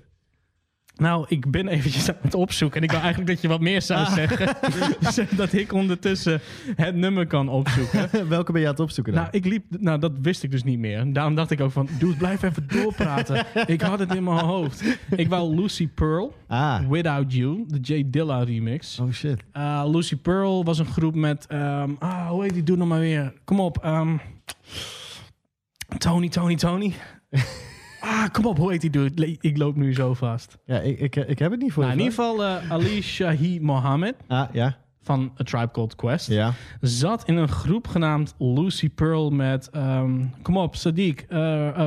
Nou, 0.95 1.26
ik 1.28 1.52
ben 1.52 1.68
eventjes 1.68 2.10
aan 2.10 2.15
het 2.22 2.34
opzoeken. 2.34 2.78
En 2.78 2.84
ik 2.84 2.91
wil 2.91 2.99
eigenlijk 2.99 3.32
dat 3.32 3.41
je 3.41 3.48
wat 3.48 3.60
meer 3.60 3.82
zou 3.82 4.06
zeggen. 4.06 4.56
Zodat 5.14 5.53
ik 5.53 5.74
ondertussen 5.74 6.41
het 6.76 6.95
nummer 6.95 7.28
kan 7.28 7.49
opzoeken. 7.49 8.30
Welke 8.30 8.52
ben 8.52 8.61
je 8.61 8.68
aan 8.68 8.74
het 8.74 8.82
opzoeken 8.82 9.14
dan? 9.14 9.22
Nou, 9.22 9.38
ik 9.38 9.45
liep, 9.45 9.65
nou, 9.70 9.99
dat 9.99 10.11
wist 10.22 10.44
ik 10.44 10.52
dus 10.52 10.64
niet 10.64 10.80
meer. 10.80 11.14
Daarom 11.14 11.36
dacht 11.36 11.52
ik 11.52 11.61
ook 11.61 11.72
van, 11.72 11.88
dude, 11.99 12.18
blijf 12.18 12.44
even 12.44 12.68
doorpraten. 12.68 13.45
ik 13.65 13.82
had 13.82 13.99
het 13.99 14.15
in 14.15 14.24
mijn 14.24 14.45
hoofd. 14.45 14.84
Ik 15.15 15.28
wou 15.28 15.56
Lucy 15.56 15.88
Pearl, 15.88 16.36
ah, 16.48 16.80
Without 16.90 17.34
You, 17.34 17.64
de 17.68 17.80
J 17.80 18.03
Dilla 18.10 18.44
remix. 18.44 18.99
oh 18.99 19.11
shit. 19.11 19.44
Uh, 19.53 19.84
Lucy 19.91 20.15
Pearl 20.15 20.64
was 20.64 20.80
een 20.80 20.86
groep 20.86 21.15
met, 21.15 21.45
ehm, 21.48 21.90
ah, 21.99 22.30
hoe 22.30 22.44
heet 22.44 22.53
die 22.53 22.64
doe 22.64 22.78
nog 22.78 22.88
maar 22.88 22.99
weer? 22.99 23.34
Kom 23.44 23.60
op, 23.60 23.78
ehm, 23.78 24.18
Tony, 25.98 26.30
Tony, 26.30 26.56
Tony. 26.56 26.94
Ah, 28.03 28.25
kom 28.31 28.45
op, 28.45 28.57
hoe 28.57 28.71
heet 28.71 28.81
die 28.81 28.89
dude? 28.89 29.38
Ik 29.39 29.57
loop 29.57 29.75
nu 29.75 29.93
zo 29.93 30.13
vast. 30.13 30.57
Ja, 30.65 30.80
ik, 30.80 30.99
ik, 30.99 31.15
ik 31.15 31.39
heb 31.39 31.51
het 31.51 31.61
niet 31.61 31.73
voor 31.73 31.84
Nou, 31.84 31.95
in 31.95 32.03
ieder 32.03 32.13
geval, 32.15 32.43
eh, 32.43 32.71
Ali 32.71 33.01
Shahi 33.01 33.59
Mohammed 33.61 34.15
Ah, 34.27 34.49
ja. 34.53 34.77
van 35.01 35.31
A 35.39 35.43
Tribe 35.43 35.71
Called 35.71 35.95
Quest 35.95 36.27
Ja. 36.27 36.53
zat 36.81 37.27
in 37.27 37.35
een 37.38 37.47
groep 37.49 37.88
genaamd 37.88 38.35
Lucy 38.38 38.89
Pearl 38.89 39.30
met, 39.30 39.69
ehm, 39.69 40.25
kom 40.41 40.57
op, 40.57 40.75
Sadiq, 40.75 41.27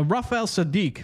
Raphael 0.08 0.46
Sadiq 0.48 1.00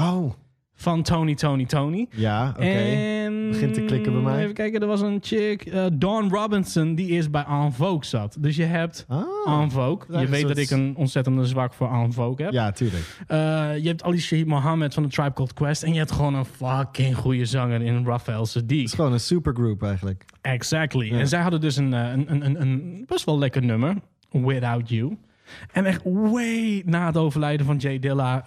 Oh, 0.00 0.32
van 0.76 1.02
Tony, 1.02 1.34
Tony, 1.34 1.64
Tony. 1.66 2.06
ja, 2.10 2.48
oké. 2.48 2.62
En 2.62 3.48
Begint 3.50 3.74
te 3.74 3.80
klikken 3.80 4.12
bij 4.12 4.22
mij. 4.22 4.42
Even 4.42 4.54
kijken, 4.54 4.80
er 4.80 4.86
was 4.86 5.00
een 5.00 5.18
chick, 5.22 5.62
eh, 5.64 5.84
Dawn 5.92 6.28
Robinson, 6.34 6.94
die 6.94 7.08
eerst 7.08 7.30
bij 7.30 7.44
En 7.48 7.72
Vogue 7.72 8.04
zat. 8.04 8.36
Dus 8.40 8.56
je 8.56 8.62
hebt 8.64 9.04
Ah, 9.08 9.60
En 9.62 9.70
Vogue. 9.70 10.20
Je 10.20 10.26
weet 10.26 10.48
dat 10.48 10.56
ik 10.56 10.70
een 10.70 10.94
ontzettende 10.96 11.46
zwak 11.46 11.74
voor 11.74 11.88
En 11.92 12.12
Vogue 12.12 12.44
heb. 12.44 12.52
ja, 12.52 12.72
tuurlijk. 12.72 13.02
Eh, 13.26 13.36
je 13.82 13.88
hebt 13.88 14.02
Ali 14.02 14.18
Shaheed 14.20 14.46
Mohammed 14.46 14.94
van 14.94 15.02
de 15.02 15.08
Tribe 15.08 15.32
Called 15.32 15.52
Quest. 15.52 15.82
En 15.82 15.92
je 15.92 15.98
hebt 15.98 16.12
gewoon 16.12 16.34
een 16.34 16.44
fucking 16.44 17.16
goede 17.16 17.44
zanger 17.44 17.82
in 17.82 18.04
Raphael 18.06 18.46
Sadiq. 18.48 18.52
Het 18.66 18.70
is 18.70 18.92
gewoon 18.94 19.12
een 19.12 19.20
supergroup 19.20 19.82
eigenlijk. 19.82 20.24
Exactly. 20.40 21.12
Ja. 21.12 21.18
En 21.18 21.28
zij 21.28 21.40
hadden 21.40 21.60
dus 21.60 21.76
een, 21.76 21.94
eh, 21.94 22.10
een, 22.10 22.30
een, 22.32 22.44
een, 22.44 22.60
een 22.60 23.04
best 23.06 23.24
wel 23.24 23.38
lekker 23.38 23.62
nummer. 23.62 23.94
Without 24.30 24.88
You. 24.88 25.16
En 25.72 25.84
echt 25.84 26.00
way 26.04 26.82
na 26.86 27.06
het 27.06 27.16
overlijden 27.16 27.66
van 27.66 27.76
Jay 27.76 27.98
Dilla... 27.98 28.44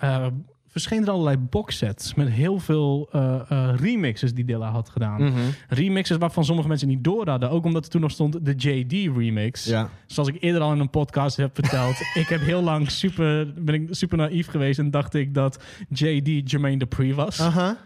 verschenen 0.81 1.07
er 1.07 1.13
allerlei 1.13 1.37
boxsets 1.37 2.13
met 2.13 2.29
heel 2.29 2.59
veel 2.59 3.09
eh, 3.11 3.39
eh, 3.49 3.75
remixes 3.79 4.33
die 4.33 4.45
Dilla 4.45 4.69
had 4.69 4.89
gedaan. 4.89 5.23
Mhm. 5.23 5.39
Remixes 5.67 6.17
waarvan 6.17 6.45
sommige 6.45 6.67
mensen 6.67 6.87
niet 6.87 7.03
door 7.03 7.29
hadden. 7.29 7.49
Ook 7.49 7.65
omdat 7.65 7.85
er 7.85 7.91
toen 7.91 8.01
nog 8.01 8.11
stond 8.11 8.45
de 8.45 8.53
JD 8.53 9.17
remix. 9.17 9.65
Ja. 9.65 9.89
Zoals 10.05 10.29
ik 10.29 10.37
eerder 10.39 10.61
al 10.61 10.73
in 10.73 10.79
een 10.79 10.89
podcast 10.89 11.37
heb 11.37 11.55
verteld. 11.55 11.95
ik 12.23 12.27
heb 12.27 12.41
heel 12.41 12.61
lang 12.61 12.91
super, 12.91 13.53
ben 13.63 13.75
ik 13.75 13.87
super 13.89 14.17
naïef 14.17 14.47
geweest 14.47 14.79
en 14.79 14.91
dacht 14.91 15.13
ik 15.13 15.33
dat 15.33 15.63
JD 15.89 16.51
Jermaine 16.51 16.79
Dupri 16.79 17.13
was. 17.13 17.41
Aha. 17.41 17.77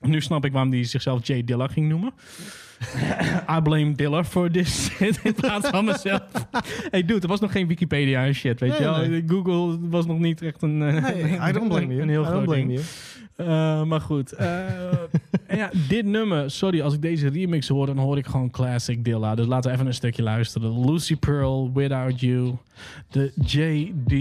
Nu 0.00 0.20
snap 0.20 0.44
ik 0.44 0.52
waarom 0.52 0.72
hij 0.72 0.84
zichzelf 0.84 1.26
Jay 1.26 1.44
Dilla 1.44 1.66
ging 1.66 1.88
noemen. 1.88 2.12
I 3.56 3.60
blame 3.62 3.92
Dilla 3.92 4.24
for 4.24 4.50
this 4.50 4.84
shit 4.84 5.20
in 5.22 5.34
plaats 5.34 5.68
van 5.68 5.84
mezelf. 5.84 6.22
hey 6.90 7.04
dude, 7.04 7.20
er 7.20 7.28
was 7.28 7.40
nog 7.40 7.52
geen 7.52 7.66
Wikipedia 7.66 8.24
en 8.24 8.34
shit, 8.34 8.60
weet 8.60 8.70
Nee, 8.70 8.78
je 8.78 8.84
wel. 8.84 9.06
nee. 9.08 9.24
Google 9.26 9.78
was 9.88 10.06
nog 10.06 10.18
niet 10.18 10.42
echt 10.42 10.62
een, 10.62 10.82
eh, 10.82 11.02
Nee, 11.02 11.48
I 11.48 11.52
don't 11.52 11.68
blame 11.68 11.86
you. 11.86 12.00
een 12.02 12.08
heel 12.08 12.22
I 12.22 12.24
don't 12.24 12.26
groot 12.26 12.44
blame 12.44 12.66
ding. 12.66 12.80
you. 13.36 13.48
Eh, 13.48 13.82
maar 13.82 14.00
goed. 14.00 14.32
eh, 14.32 14.90
en 15.46 15.56
ja, 15.62 15.70
dit 15.88 16.04
nummer, 16.06 16.50
sorry, 16.50 16.80
als 16.80 16.94
ik 16.94 17.02
deze 17.02 17.28
remix 17.28 17.68
hoor, 17.68 17.86
dan 17.86 17.98
hoor 17.98 18.18
ik 18.18 18.26
gewoon 18.26 18.50
classic 18.50 19.04
Dilla. 19.04 19.34
Dus 19.34 19.46
laten 19.46 19.70
we 19.70 19.74
even 19.76 19.86
een 19.88 19.94
stukje 19.94 20.22
luisteren. 20.22 20.90
Lucy 20.90 21.16
Pearl, 21.16 21.70
Without 21.74 22.20
You, 22.20 22.56
de 23.10 23.32
JD 23.44 24.12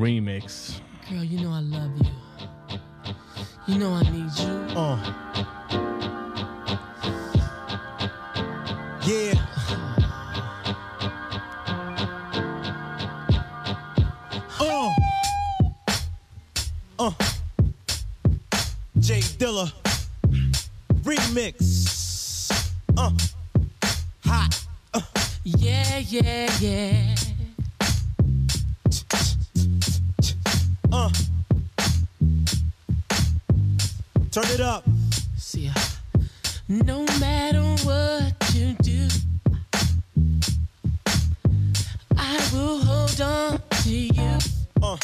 remix. 0.00 0.80
Girl, 1.08 1.22
you 1.24 1.36
know 1.40 1.54
I 1.54 1.62
love 1.62 1.90
you. 1.98 2.10
You 3.70 3.78
know 3.78 3.94
I 3.94 4.02
need 4.02 4.36
you. 4.36 4.50
Uh. 4.76 4.98
Yeah. 9.06 9.34
Uh. 14.58 14.90
Uh. 16.98 17.12
Jay 18.98 19.20
Dilla. 19.38 19.72
Remix. 21.04 22.50
Uh. 22.96 23.12
Hot. 24.24 24.66
Uh. 24.92 25.00
Yeah, 25.44 25.98
yeah, 25.98 26.50
yeah. 26.58 27.14
Uh. 30.90 31.08
Turn 34.42 34.54
it 34.54 34.60
up. 34.60 34.84
See, 35.36 35.66
ya. 35.66 35.72
no 36.66 37.04
matter 37.20 37.60
what 37.84 38.32
you 38.54 38.74
do, 38.80 39.06
I 42.16 42.40
will 42.50 42.78
hold 42.78 43.20
on 43.20 43.60
to 43.82 43.90
you. 43.90 44.38
Uh. 44.82 44.96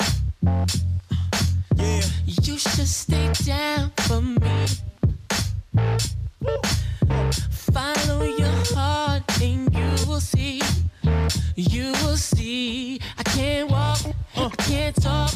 Yeah. 1.77 2.03
You 2.25 2.57
should 2.57 2.89
stay 2.89 3.31
down 3.45 3.91
for 4.07 4.23
me. 4.23 4.67
Follow 7.51 8.23
your 8.23 8.59
heart 8.75 9.23
and 9.43 9.71
you 9.75 10.07
will 10.07 10.21
see. 10.21 10.63
You 11.57 11.93
will 12.03 12.17
see. 12.17 13.01
I 13.19 13.23
can't 13.23 13.71
walk, 13.71 14.01
I 14.35 14.49
can't 14.63 14.97
talk. 14.97 15.31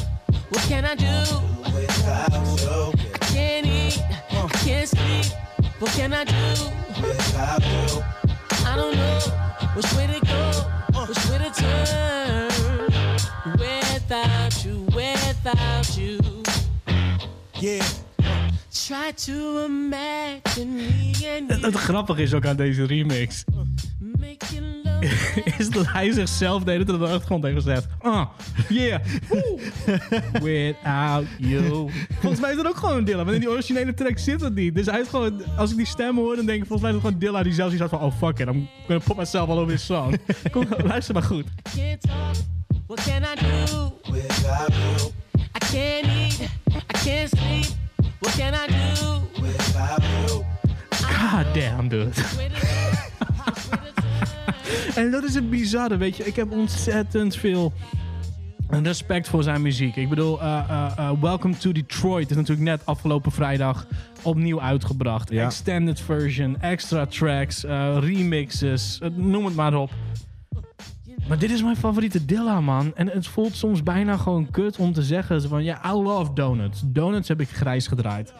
What 0.49 0.61
can 0.63 0.85
I 0.85 0.95
do? 0.95 1.51
I 2.03 3.20
can't 3.33 3.65
eat, 3.65 3.99
I 4.31 4.47
can't 4.65 4.87
sleep. 4.87 5.25
What 5.79 5.91
can 5.91 6.13
I 6.13 6.23
do? 6.23 6.35
I 8.65 8.75
don't 8.75 8.95
know 8.95 9.19
which 9.75 9.91
way 9.93 10.07
to 10.07 10.19
go, 10.25 10.41
which 11.07 11.25
way 11.29 11.37
to 11.37 11.51
turn. 11.61 12.51
Without 13.57 14.65
you, 14.65 14.85
without 14.95 15.97
you. 15.97 16.19
Yeah. 17.59 17.85
Try 18.87 19.11
to 19.25 19.65
imagine 19.65 20.75
me 20.75 21.13
and 21.37 21.49
Het, 21.49 21.61
het 21.61 21.75
grappige 21.75 22.21
is 22.21 22.33
ook 22.33 22.45
aan 22.45 22.55
deze 22.55 22.85
remix, 22.85 23.43
making. 24.19 24.70
is 25.57 25.69
dat 25.69 25.87
hij 25.87 26.11
zichzelf 26.11 26.63
de 26.63 26.71
hele 26.71 26.83
tijd 26.83 26.97
op 26.97 27.03
de 27.03 27.11
achtergrond 27.11 27.43
heeft 27.43 27.55
gezegd. 27.55 27.87
Ah, 27.99 28.25
yeah. 28.69 28.99
Without 30.41 31.25
you. 31.37 31.89
Volgens 32.19 32.41
mij 32.41 32.49
is 32.49 32.57
dat 32.57 32.67
ook 32.67 32.77
gewoon 32.77 33.03
Dilla, 33.03 33.23
want 33.23 33.35
in 33.35 33.39
die 33.39 33.49
originele 33.49 33.93
track 33.93 34.17
zit 34.19 34.39
dat 34.39 34.53
niet. 34.53 34.75
Dus 34.75 34.85
hij 34.85 34.99
is 34.99 35.07
gewoon, 35.07 35.41
als 35.57 35.71
ik 35.71 35.77
die 35.77 35.85
stem 35.85 36.15
hoor, 36.15 36.35
dan 36.35 36.45
denk 36.45 36.61
ik 36.61 36.67
volgens 36.67 36.81
mij 36.81 36.89
is 36.89 36.95
het 36.95 37.05
gewoon 37.05 37.19
Dilla 37.19 37.43
die 37.43 37.53
zelfs 37.53 37.71
iets 37.71 37.81
had 37.81 37.89
van, 37.89 38.01
oh 38.01 38.13
fuck 38.17 38.39
it, 38.39 38.47
I'm 38.47 38.67
gonna 38.87 39.03
put 39.03 39.17
myself 39.17 39.49
all 39.49 39.57
over 39.57 39.73
this 39.73 39.85
song. 39.85 40.19
Kom, 40.51 40.67
luister 40.83 41.13
maar 41.13 41.23
goed. 41.23 41.45
can't 41.75 42.01
talk. 42.01 42.35
What 42.87 43.03
can 43.03 43.23
I 43.23 43.35
do? 43.35 43.91
Without 44.11 44.73
you. 44.73 45.11
I 45.55 45.59
can't 45.59 46.05
eat. 46.05 46.49
I 46.67 46.97
can't 47.03 47.29
sleep. 47.29 47.65
What 48.19 48.33
can 48.35 48.53
I 48.53 48.67
do? 48.67 49.41
Without 49.41 50.01
you. 50.27 50.43
God 50.99 51.53
damn, 51.53 51.87
dude. 51.87 52.11
En 54.95 55.11
dat 55.11 55.23
is 55.23 55.33
het 55.33 55.49
bizarre, 55.49 55.97
weet 55.97 56.17
je. 56.17 56.23
Ik 56.23 56.35
heb 56.35 56.51
ontzettend 56.51 57.35
veel 57.35 57.73
respect 58.69 59.27
voor 59.27 59.43
zijn 59.43 59.61
muziek. 59.61 59.95
Ik 59.95 60.09
bedoel, 60.09 60.41
uh, 60.41 60.63
uh, 60.69 60.91
uh, 60.99 61.11
Welcome 61.21 61.57
to 61.57 61.71
Detroit 61.71 62.29
is 62.29 62.35
natuurlijk 62.35 62.67
net 62.67 62.85
afgelopen 62.85 63.31
vrijdag 63.31 63.87
opnieuw 64.21 64.61
uitgebracht. 64.61 65.31
Ja. 65.31 65.45
Extended 65.45 65.99
version, 65.99 66.61
extra 66.61 67.05
tracks, 67.05 67.63
remixes, 67.99 68.99
noem 69.15 69.45
het 69.45 69.55
maar 69.55 69.73
op. 69.73 69.91
Maar 71.27 71.39
dit 71.39 71.51
is 71.51 71.63
mijn 71.63 71.75
favoriete 71.75 72.25
Dilla, 72.25 72.61
man. 72.61 72.95
En 72.95 73.07
het 73.07 73.27
voelt 73.27 73.55
soms 73.55 73.83
bijna 73.83 74.17
gewoon 74.17 74.51
kut 74.51 74.77
om 74.77 74.93
te 74.93 75.03
zeggen 75.03 75.41
van... 75.41 75.63
Ja, 75.63 75.81
I 75.85 75.91
love 75.91 76.33
Donuts. 76.33 76.83
Donuts 76.85 77.27
heb 77.27 77.41
ik 77.41 77.49
grijs 77.49 77.87
gedraaid. 77.87 78.33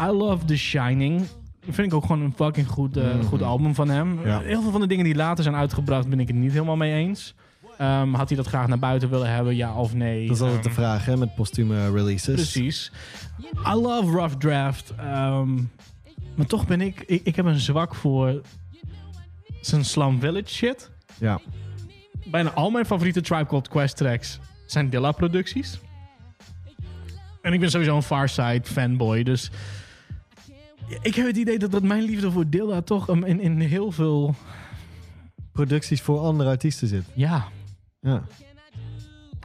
I 0.00 0.06
love 0.06 0.44
The 0.44 0.56
Shining. 0.56 1.26
Vind 1.70 1.86
ik 1.86 1.94
ook 1.94 2.02
gewoon 2.06 2.22
een 2.22 2.32
fucking 2.36 2.68
goed, 2.68 2.96
eh, 2.96 3.24
goed 3.24 3.42
album 3.42 3.74
van 3.74 3.88
hem. 3.88 4.08
Mhm. 4.14 4.26
Ja. 4.28 4.40
Heel 4.40 4.62
veel 4.62 4.70
van 4.70 4.80
de 4.80 4.86
dingen 4.86 5.04
die 5.04 5.14
later 5.14 5.44
zijn 5.44 5.56
uitgebracht 5.56 6.08
ben 6.08 6.20
ik 6.20 6.26
het 6.28 6.36
niet 6.36 6.52
helemaal 6.52 6.76
mee 6.76 6.92
eens. 6.92 7.34
Ehm, 7.78 8.12
had 8.14 8.28
hij 8.28 8.36
dat 8.36 8.46
graag 8.46 8.66
naar 8.66 8.78
buiten 8.78 9.10
willen 9.10 9.30
hebben, 9.34 9.56
ja 9.56 9.74
of 9.74 9.94
nee? 9.94 10.26
Dat 10.26 10.36
is 10.36 10.42
altijd 10.42 10.62
de 10.62 10.68
Ehm, 10.68 10.78
vraag, 10.78 11.04
hè, 11.04 11.16
met 11.16 11.34
postume 11.34 11.90
releases. 11.90 12.34
Precies. 12.34 12.92
I 13.66 13.72
love 13.74 14.10
Rough 14.10 14.34
Draft. 14.36 14.92
ehm, 14.98 15.54
maar 16.34 16.46
toch 16.46 16.66
ben 16.66 16.80
ik, 16.80 17.02
ik... 17.06 17.20
Ik 17.24 17.36
heb 17.36 17.44
een 17.46 17.58
zwak 17.60 17.94
voor 17.94 18.40
zijn 19.60 19.84
Slum 19.84 20.20
Village 20.20 20.48
shit. 20.48 20.90
Ja. 21.18 21.40
Bijna 22.26 22.50
al 22.50 22.70
mijn 22.70 22.86
favoriete 22.86 23.20
Tribe 23.20 23.46
Called 23.46 23.68
Quest 23.68 23.96
tracks 23.96 24.38
zijn 24.66 24.90
Dilla-producties. 24.90 25.78
En 27.42 27.52
ik 27.52 27.60
ben 27.60 27.70
sowieso 27.70 27.96
een 27.96 28.02
Farside 28.02 28.62
fanboy, 28.64 29.22
dus... 29.22 29.50
Ik 31.02 31.14
heb 31.14 31.26
het 31.26 31.36
idee 31.36 31.58
dat, 31.58 31.70
dat 31.70 31.82
mijn 31.82 32.02
liefde 32.02 32.30
voor 32.30 32.48
Dilla 32.48 32.80
toch 32.82 33.08
um, 33.08 33.24
in, 33.24 33.40
in 33.40 33.60
heel 33.60 33.92
veel... 33.92 34.34
Producties 35.52 36.00
voor 36.02 36.18
andere 36.18 36.50
artiesten 36.50 36.88
zit. 36.88 37.04
Ja. 37.14 37.44
Ja. 38.00 38.22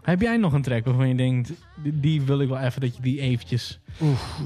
Heb 0.01 0.22
jij 0.22 0.38
nog 0.38 0.53
een 0.53 0.61
track 0.61 0.85
waarvan 0.85 1.07
je 1.07 1.15
denkt... 1.15 1.51
Die, 1.84 1.99
die 1.99 2.22
wil 2.22 2.41
ik 2.41 2.49
wel 2.49 2.59
even 2.59 2.81
dat 2.81 2.95
je 2.95 3.01
die 3.01 3.19
eventjes... 3.19 3.80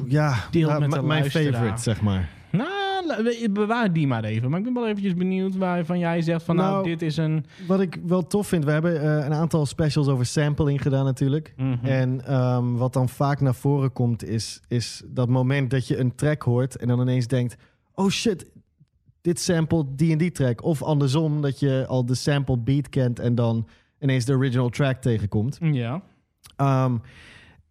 Ja, 0.08 0.48
Deelt 0.52 0.70
nou, 0.70 0.82
met 0.82 0.92
de 0.92 1.02
mijn 1.02 1.20
luisteraar. 1.20 1.54
favorite, 1.54 1.82
zeg 1.82 2.02
maar. 2.02 2.30
Nou, 2.52 2.70
bewaar 3.52 3.94
die 3.94 4.08
maar 4.08 4.24
even. 4.24 4.50
Maar 4.50 4.60
ik 4.60 4.66
ben 4.66 4.74
wel 4.74 4.88
eventjes 4.88 5.14
benieuwd 5.14 5.56
waarvan 5.56 6.00
jij 6.00 6.22
zegt 6.22 6.44
van... 6.44 6.56
Nou, 6.56 6.72
Nou, 6.72 6.84
dit 6.84 7.02
is 7.02 7.18
een... 7.18 7.46
Wat 7.68 7.80
ik 7.80 8.00
wel 8.06 8.28
tof 8.28 8.48
vind, 8.48 8.66
we 8.66 8.72
hebben 8.72 9.02
eh, 9.02 9.26
een 9.26 9.34
aantal 9.34 9.66
specials 9.66 10.08
over 10.08 10.26
sampling 10.26 10.82
gedaan 10.82 11.06
natuurlijk. 11.06 11.54
Mhm. 11.58 11.86
En 11.86 12.26
ehm, 12.26 12.74
wat 12.74 12.94
dan 12.94 13.10
vaak 13.10 13.42
naar 13.42 13.56
voren 13.56 13.94
komt, 13.94 14.24
is, 14.24 14.62
is 14.68 15.04
dat 15.06 15.30
moment 15.30 15.70
dat 15.70 15.88
je 15.88 15.98
een 15.98 16.16
track 16.16 16.42
hoort 16.42 16.76
en 16.76 16.88
dan 16.88 17.02
ineens 17.02 17.28
denkt: 17.28 17.56
oh 17.94 18.10
shit, 18.10 18.52
dit 19.22 19.40
sample 19.40 19.86
die 19.96 20.12
en 20.12 20.18
die 20.18 20.32
track. 20.32 20.64
Of 20.64 20.84
andersom, 20.84 21.42
dat 21.42 21.60
je 21.60 21.86
al 21.88 22.06
de 22.06 22.16
sample 22.16 22.58
beat 22.58 22.90
kent 22.90 23.20
en 23.20 23.36
dan 23.36 23.68
ineens 24.00 24.26
de 24.26 24.34
original 24.34 24.70
track 24.70 25.02
tegenkomt. 25.02 25.58
Ja. 25.62 26.02
Ehm, 26.56 26.98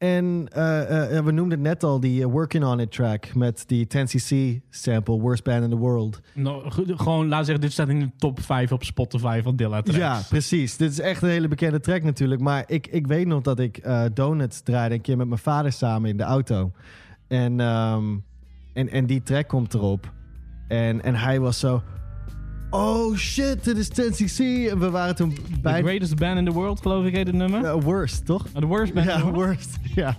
en 0.04 0.48
eh, 0.52 1.16
eh, 1.16 1.24
we 1.24 1.32
noemden 1.32 1.58
het 1.58 1.68
net 1.68 1.84
al, 1.84 2.00
die 2.00 2.22
eh, 2.22 2.30
Working 2.30 2.64
On 2.64 2.80
It 2.80 2.92
track 2.92 3.34
met 3.34 3.64
die 3.66 3.86
10cc 3.86 4.60
sample, 4.70 5.20
Worst 5.20 5.44
Band 5.44 5.64
in 5.64 5.70
the 5.70 5.76
World. 5.76 6.20
Nou, 6.34 6.70
gewoon, 6.70 7.28
laat 7.28 7.44
zeggen, 7.44 7.64
dit 7.64 7.72
staat 7.72 7.88
in 7.88 8.00
de 8.00 8.10
top 8.16 8.40
5 8.40 8.72
op 8.72 8.84
Spotify 8.84 9.40
van 9.42 9.56
Dilla 9.56 9.82
tracks. 9.82 9.98
Ja, 9.98 10.20
precies. 10.28 10.76
Dit 10.76 10.90
is 10.90 11.00
echt 11.00 11.22
een 11.22 11.28
hele 11.28 11.48
bekende 11.48 11.80
track 11.80 12.02
natuurlijk. 12.02 12.40
Maar 12.40 12.64
ik, 12.66 12.86
ik 12.86 13.06
weet 13.06 13.26
nog 13.26 13.42
dat 13.42 13.58
ik 13.58 13.76
eh, 13.76 14.04
Donuts 14.14 14.60
draaide 14.60 14.94
een 14.94 15.00
keer 15.00 15.16
met 15.16 15.28
mijn 15.28 15.40
vader 15.40 15.72
samen 15.72 16.10
in 16.10 16.16
de 16.16 16.22
auto. 16.22 16.72
En, 17.28 17.60
ehm, 17.60 18.16
en, 18.72 18.88
en 18.88 19.06
die 19.06 19.22
track 19.22 19.48
komt 19.48 19.74
erop. 19.74 20.12
En, 20.68 21.02
en 21.02 21.14
hij 21.14 21.40
was 21.40 21.58
zo... 21.58 21.82
Oh 22.76 23.16
shit, 23.16 23.64
dit 23.64 23.76
is 23.78 23.88
10cc. 23.88 24.70
En 24.70 24.78
we 24.78 24.90
waren 24.90 25.14
toen 25.14 25.34
The 25.34 25.40
bij... 25.62 25.82
greatest 25.82 26.16
band 26.16 26.38
in 26.38 26.44
the 26.44 26.52
world, 26.52 26.80
geloof 26.80 27.04
ik, 27.04 27.14
heet 27.14 27.26
het 27.26 27.36
nummer. 27.36 27.64
Eh, 27.64 27.74
worst, 27.82 28.26
toch? 28.26 28.46
Oh, 28.54 28.60
the 28.60 28.66
worst 28.66 28.92
band 28.94 29.06
the 29.06 29.12
Ja, 29.12 29.20
world. 29.20 29.34
worst. 29.34 29.76
Ja. 29.94 30.16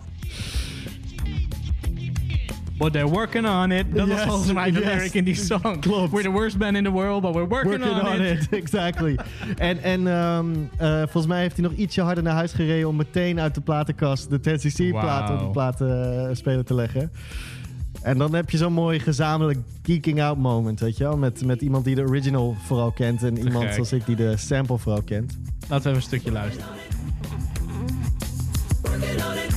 But 2.78 2.94
they're 2.94 3.10
working 3.10 3.48
on 3.48 3.72
it. 3.72 3.86
Dat 3.96 4.08
was 4.08 4.18
Yes, 4.18 4.28
volgens 4.28 4.54
mij 4.54 4.72
de 4.72 4.80
lyric 4.80 5.14
in 5.14 5.24
die 5.24 5.36
song. 5.36 5.80
Klopt. 5.80 6.12
We're 6.12 6.24
the 6.24 6.30
worst 6.32 6.58
band 6.58 6.76
in 6.76 6.84
the 6.84 6.92
world, 6.92 7.22
but 7.22 7.34
we're 7.34 7.48
working, 7.48 7.84
Working 7.84 8.08
on, 8.08 8.22
it. 8.22 8.48
exactly. 8.64 9.18
en 9.58 9.84
en 9.84 10.08
ehm, 10.08 10.54
eh, 10.78 10.98
volgens 10.98 11.28
mij 11.28 11.42
heeft 11.42 11.58
hij 11.58 11.68
nog 11.68 11.74
ietsje 11.78 12.02
harder 12.02 12.24
naar 12.24 12.34
huis 12.34 12.54
gereden... 12.54 12.88
om 12.88 12.96
meteen 12.96 13.40
uit 13.40 13.56
de 13.56 13.62
platenkast 13.62 14.30
de 14.30 14.40
10cc-plaat 14.40 15.30
op 15.30 15.40
de 15.40 15.50
platenspeler 15.52 16.64
te 16.66 16.74
leggen. 16.74 17.12
En 18.06 18.18
dan 18.18 18.36
heb 18.36 18.50
je 18.50 18.58
zo'n 18.58 18.74
mooi 18.74 19.00
gezamenlijk 19.00 19.60
geeking 19.84 20.22
out 20.22 20.38
moment, 20.38 20.80
weet 20.80 20.98
je 20.98 21.04
wel? 21.04 21.18
Met, 21.18 21.46
met 21.46 21.62
iemand 21.62 21.86
die 21.86 21.96
de 21.96 22.02
original 22.02 22.56
vooral 22.66 22.92
kent... 22.92 23.24
en 23.24 23.38
iemand 23.38 23.64
gek. 23.64 23.74
zoals 23.74 23.92
ik 23.92 24.06
die 24.06 24.16
de 24.16 24.38
sample 24.38 24.78
vooral 24.78 25.02
kent. 25.02 25.38
Laten 25.60 25.70
we 25.70 25.78
even 25.78 25.96
een 25.96 26.02
stukje 26.02 26.32
luisteren. 26.32 26.68
Working 28.84 29.22
on 29.22 29.38
it. 29.38 29.56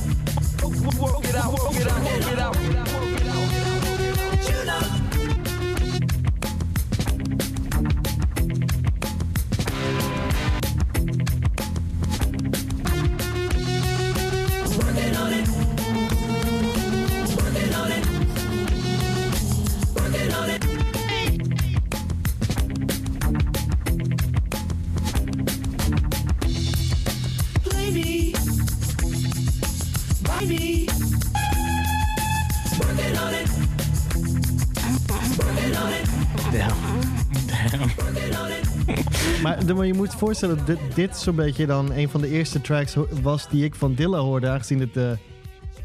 Maar, 39.43 39.65
de- 39.65 39.73
maar 39.73 39.85
je 39.85 39.93
moet 39.93 40.11
je 40.11 40.17
voorstellen, 40.17 40.57
dat 40.57 40.65
dit, 40.67 40.79
dit 40.95 41.17
zo'n 41.17 41.35
beetje 41.35 41.65
dan 41.65 41.91
een 41.91 42.09
van 42.09 42.21
de 42.21 42.27
eerste 42.29 42.61
tracks 42.61 42.95
was 43.21 43.49
die 43.49 43.63
ik 43.63 43.75
van 43.75 43.93
Dilla 43.93 44.19
hoorde, 44.19 44.47
aangezien 44.49 44.79
het 44.79 44.97
eh, 44.97 45.11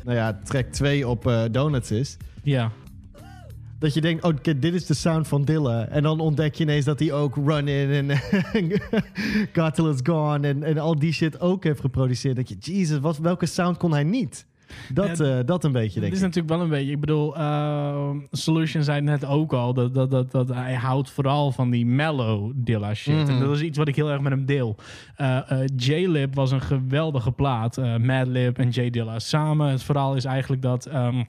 nou 0.04 0.16
ja, 0.16 0.40
track 0.44 0.66
2 0.66 1.08
op 1.08 1.26
eh, 1.26 1.42
Donuts 1.50 1.90
is. 1.90 2.16
Ja. 2.42 2.70
Dat 3.78 3.94
je 3.94 4.00
denkt, 4.00 4.24
oh, 4.24 4.30
oké, 4.30 4.58
dit 4.58 4.74
is 4.74 4.86
de 4.86 4.94
sound 4.94 5.28
van 5.28 5.44
Dilla. 5.44 5.86
En 5.88 6.02
dan 6.02 6.20
ontdek 6.20 6.54
je 6.54 6.62
ineens 6.64 6.84
dat 6.84 6.98
hij 6.98 7.12
ook 7.12 7.36
Run 7.46 7.68
In 7.68 8.10
en 8.10 8.18
God 9.56 9.74
Till 9.74 9.88
It's 9.90 10.00
Gone 10.02 10.48
en, 10.48 10.62
en 10.62 10.78
al 10.78 10.98
die 10.98 11.12
shit 11.12 11.40
ook 11.40 11.64
heeft 11.64 11.80
geproduceerd. 11.80 12.36
Dat 12.36 12.48
je, 12.48 12.56
Jesus, 12.58 12.98
wat, 12.98 13.18
welke 13.18 13.46
sound 13.46 13.76
kon 13.76 13.92
hij 13.92 14.04
niet? 14.04 14.46
Dat, 14.92 15.18
Ja, 15.18 15.38
eh, 15.38 15.44
dat 15.46 15.64
een 15.64 15.72
beetje, 15.72 15.90
Het 15.92 16.00
denk 16.00 16.12
is 16.12 16.18
ik. 16.18 16.24
natuurlijk 16.24 16.54
wel 16.54 16.62
een 16.62 16.68
beetje. 16.70 16.90
Ik 16.92 17.00
bedoel, 17.00 17.36
eh, 17.36 18.10
Solution 18.30 18.82
zei 18.82 19.00
net 19.00 19.24
ook 19.24 19.52
al 19.52 19.74
dat, 19.74 19.94
dat, 19.94 20.10
dat, 20.10 20.30
dat 20.30 20.48
hij 20.48 20.74
houdt 20.74 21.10
vooral 21.10 21.52
van 21.52 21.70
die 21.70 21.86
mellow 21.86 22.52
Dilla 22.54 22.94
shit. 22.94 23.14
Mhm. 23.14 23.30
En 23.30 23.40
dat 23.40 23.54
is 23.56 23.62
iets 23.62 23.78
wat 23.78 23.88
ik 23.88 23.96
heel 23.96 24.10
erg 24.10 24.20
met 24.20 24.32
hem 24.32 24.46
deel. 24.46 24.76
Eh 25.16 25.50
eh, 25.50 25.68
J-Lib 25.76 26.34
was 26.34 26.50
een 26.50 26.60
geweldige 26.60 27.32
plaat. 27.32 27.76
Madlib 28.00 28.58
en 28.58 28.68
J 28.68 28.90
Dilla 28.90 29.18
samen. 29.18 29.70
Het 29.70 29.82
verhaal 29.82 30.14
is 30.14 30.24
eigenlijk 30.24 30.62
dat. 30.62 30.86
ehm, 30.86 31.22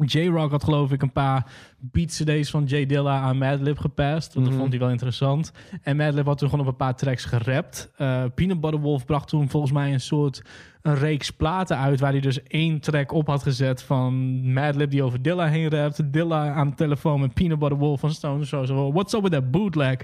J-Rock 0.00 0.50
had 0.50 0.64
geloof 0.64 0.92
ik 0.92 1.02
een 1.02 1.12
paar 1.12 1.46
beat 1.78 2.06
cd's 2.22 2.50
van 2.50 2.64
J 2.64 2.86
Dilla 2.86 3.20
aan 3.20 3.38
Madlib 3.38 3.78
gepast. 3.78 4.34
Want 4.34 4.38
Mhm. 4.46 4.48
dat 4.48 4.54
vond 4.60 4.70
hij 4.72 4.80
wel 4.80 4.90
interessant. 4.90 5.52
En 5.82 5.96
Madlib 5.96 6.26
had 6.26 6.38
toen 6.38 6.48
gewoon 6.50 6.64
op 6.64 6.70
een 6.70 6.76
paar 6.78 6.96
tracks 6.96 7.24
gerapt. 7.24 7.90
Eh 7.96 8.24
Peanut 8.34 8.60
Butter 8.60 8.80
Wolf 8.80 9.04
bracht 9.04 9.28
toen 9.28 9.48
volgens 9.48 9.72
mij 9.72 9.92
een 9.92 10.00
soort 10.00 10.42
een 10.86 10.98
reeks 10.98 11.30
platen 11.30 11.78
uit... 11.78 12.00
waar 12.00 12.10
hij 12.10 12.20
dus 12.20 12.42
één 12.42 12.80
track 12.80 13.12
op 13.12 13.26
had 13.26 13.42
gezet 13.42 13.82
van 13.82 14.14
Madlib 14.52 14.90
die 14.90 15.02
over 15.02 15.22
Dilla 15.22 15.46
heen 15.46 15.68
rapt. 15.68 16.12
Dilla 16.12 16.52
aan 16.52 16.68
de 16.68 16.74
telefoon 16.74 17.20
met 17.20 17.34
Peanut 17.34 17.58
Butter 17.58 17.78
Wolf 17.78 18.00
van 18.00 18.10
Stone 18.10 18.46
zo 18.46 18.64
zo. 18.64 18.92
What's 18.92 19.12
up 19.12 19.22
with 19.22 19.32
that 19.32 19.50
bootleg? 19.50 19.96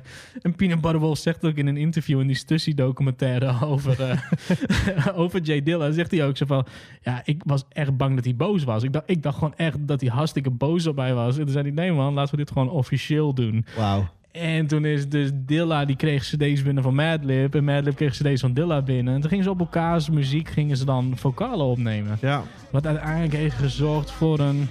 En 0.43 0.55
Peanut 0.55 0.81
Butter 0.81 1.01
Wolf 1.01 1.19
zegt 1.19 1.45
ook 1.45 1.55
in 1.55 1.67
een 1.67 1.77
interview 1.77 2.21
in 2.21 2.27
die 2.27 2.37
Stussy 2.37 2.75
documentaire 2.75 3.55
over, 3.67 4.03
eh, 4.03 5.07
over 5.23 5.41
J 5.41 5.63
Dilla... 5.63 5.91
zegt 5.91 6.11
hij 6.11 6.27
ook 6.27 6.37
zo 6.37 6.47
van... 6.47 6.67
Ja, 7.03 7.23
ik 7.25 7.43
was 7.47 7.65
echt 7.69 7.97
bang 7.97 8.15
dat 8.15 8.25
hij 8.25 8.37
boos 8.37 8.65
was. 8.65 8.83
Ik 8.83 8.93
dacht, 8.93 9.11
ik 9.11 9.23
dacht 9.23 9.39
gewoon 9.39 9.57
echt 9.57 9.87
dat 9.87 10.01
hij 10.01 10.11
hartstikke 10.11 10.51
boos 10.51 10.87
op 10.87 10.97
mij 10.97 11.15
was. 11.15 11.39
En 11.39 11.43
toen 11.43 11.53
zei 11.53 11.65
hij, 11.65 11.75
nee 11.75 11.93
man, 11.93 12.15
laten 12.15 12.31
we 12.31 12.37
dit 12.37 12.53
gewoon 12.53 12.71
officieel 12.71 13.35
doen. 13.35 13.65
En 14.33 14.67
toen 14.67 14.85
is 14.85 15.09
dus 15.09 15.31
Dilla, 15.35 15.85
die 15.85 15.97
kreeg 15.97 16.23
cd's 16.23 16.63
binnen 16.63 16.83
van 16.83 16.95
Madlib. 16.95 17.55
En 17.55 17.65
Madlib 17.65 17.97
kreeg 17.97 18.13
cd's 18.13 18.41
van 18.41 18.53
Dilla 18.53 18.83
binnen. 18.83 19.15
En 19.15 19.21
toen 19.21 19.29
gingen 19.29 19.45
ze 19.45 19.51
op 19.51 19.61
elkaars 19.61 20.11
muziek 20.11 20.49
gingen 20.49 20.77
ze 20.77 20.85
dan 20.85 21.13
vocalen 21.17 21.67
opnemen. 21.67 22.19
Ja. 22.21 22.43
Wat 22.71 22.87
uiteindelijk 22.87 23.33
heeft 23.33 23.57
gezorgd 23.57 24.11
voor 24.11 24.39
een, 24.39 24.69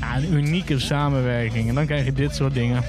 ja, 0.00 0.16
een 0.16 0.32
unieke 0.32 0.78
samenwerking. 0.78 1.68
En 1.68 1.74
dan 1.74 1.86
krijg 1.86 2.04
je 2.04 2.12
dit 2.12 2.34
soort 2.34 2.54
dingen. 2.54 2.84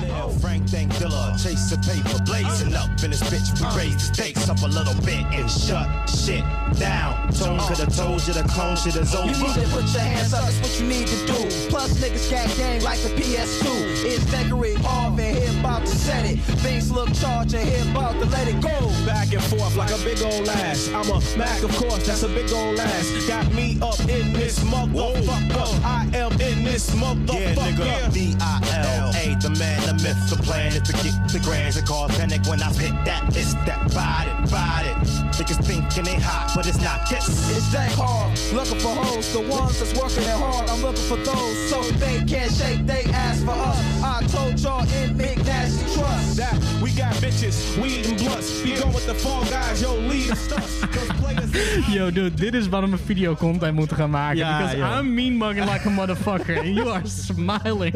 Lil 0.00 0.30
Frank 0.40 0.66
thank 0.66 0.98
Dilla, 0.98 1.36
chase 1.36 1.68
the 1.68 1.78
paper, 1.78 2.22
blazing 2.22 2.74
up 2.74 3.02
in 3.02 3.10
this 3.10 3.22
bitch. 3.22 3.52
We 3.60 3.66
raise 3.76 3.96
the 3.96 4.14
stakes 4.14 4.48
up 4.48 4.62
a 4.62 4.66
little 4.66 4.94
bit 5.04 5.24
and 5.40 5.50
shut 5.50 5.88
shit 6.08 6.44
down. 6.78 7.30
Tone 7.38 7.58
could 7.66 7.78
have 7.78 7.96
told 7.96 8.26
you 8.26 8.32
the 8.32 8.42
clone 8.48 8.76
shit 8.76 8.96
is 8.96 9.12
You 9.14 9.24
need 9.24 9.54
to 9.54 9.68
put 9.68 9.86
your 9.92 10.02
hands 10.02 10.34
up, 10.34 10.44
that's 10.44 10.58
what 10.60 10.80
you 10.80 10.86
need 10.86 11.06
to 11.06 11.26
do. 11.26 11.38
Plus, 11.68 11.90
niggas 12.00 12.30
got 12.30 12.48
game 12.56 12.82
like 12.82 13.00
the 13.02 13.10
PS2. 13.18 13.66
It's 14.04 14.24
Thackeray, 14.30 14.74
Harvey, 14.74 15.40
here 15.40 15.60
about 15.60 15.86
to 15.86 15.94
set 15.94 16.24
it. 16.30 16.38
Things 16.62 16.90
look 16.90 17.12
charged 17.14 17.54
and 17.54 17.68
here 17.68 17.90
about 17.92 18.18
to 18.20 18.26
let 18.26 18.48
it 18.48 18.60
go. 18.60 18.76
Back 19.06 19.32
and 19.32 19.42
forth 19.42 19.76
like 19.76 19.90
a 19.90 19.98
big 20.04 20.20
old 20.22 20.48
ass. 20.48 20.88
I'm 20.94 21.08
a 21.10 21.20
Mac, 21.36 21.62
of 21.62 21.74
course, 21.76 22.06
that's 22.06 22.22
a 22.22 22.28
big 22.28 22.50
old 22.52 22.78
ass. 22.78 23.26
Got 23.28 23.52
me 23.52 23.78
up 23.80 24.00
in 24.00 24.32
this 24.32 24.58
motherfucker. 24.60 25.59
I 25.84 26.08
am 26.14 26.32
in 26.40 26.64
this 26.64 26.90
motherfucker. 26.90 27.40
Yeah, 27.40 27.54
nigga. 27.54 28.12
D-I-L-A, 28.12 29.36
the 29.40 29.50
man, 29.58 29.80
the 29.86 29.94
myth, 30.02 30.30
the 30.30 30.36
plan 30.42 30.72
is 30.72 30.82
to 30.82 30.92
get 30.92 31.14
the 31.32 31.40
grands 31.40 31.76
and 31.76 31.86
cause 31.86 32.16
panic 32.16 32.46
when 32.46 32.62
I 32.62 32.72
hit 32.72 32.92
that. 33.04 33.24
It's 33.36 33.54
that 33.66 33.80
body, 33.94 34.30
body. 34.50 34.92
Niggas 35.40 35.64
thinking 35.64 36.04
they 36.04 36.16
hot, 36.20 36.52
but 36.54 36.66
it's 36.66 36.80
not 36.82 37.08
this. 37.08 37.26
It's 37.56 37.72
that 37.72 37.90
hard, 37.92 38.36
looking 38.52 38.78
for 38.78 38.94
hoes, 38.94 39.32
the 39.32 39.40
ones 39.40 39.78
that's 39.78 39.94
working 39.98 40.22
it 40.24 40.36
hard. 40.36 40.68
I'm 40.68 40.82
looking 40.82 41.04
for 41.04 41.16
those 41.16 41.56
so 41.70 41.80
they 41.96 42.18
can't 42.24 42.52
shake 42.52 42.84
they 42.86 43.04
ass 43.12 43.42
for 43.42 43.52
us. 43.52 43.78
I 44.02 44.22
told 44.28 44.58
y'all 44.60 44.84
in 45.02 45.16
Big 45.16 45.38
Nasty 45.44 45.84
Trust. 45.94 46.36
That 46.36 46.54
we 46.82 46.90
got 46.92 47.14
bitches, 47.22 47.80
weed 47.80 48.04
and 48.06 48.18
blunts. 48.18 48.62
We 48.62 48.74
go 48.76 48.86
with 48.88 49.06
the 49.06 49.14
fall 49.14 49.44
guys, 49.44 49.80
yo, 49.80 49.94
lead 49.94 50.30
us. 50.30 50.48
Those 50.48 51.08
players. 51.20 51.50
Yo, 51.88 52.10
dude, 52.10 52.34
dit 52.34 52.54
is 52.54 52.68
waarom 52.68 52.90
we 52.90 52.98
video 53.06 53.34
content 53.34 53.74
moeten 53.74 53.96
gaan 53.96 54.10
maken. 54.10 54.36
Ja, 54.36 54.58
Because 54.58 54.76
joh. 54.76 54.98
I'm 54.98 55.14
mean 55.14 55.36
mugging 55.54 55.72
like 55.72 55.86
a 55.86 55.90
motherfucker. 55.90 56.58
and 56.58 56.74
you 56.74 56.88
are 56.90 57.06
smiling. 57.06 57.94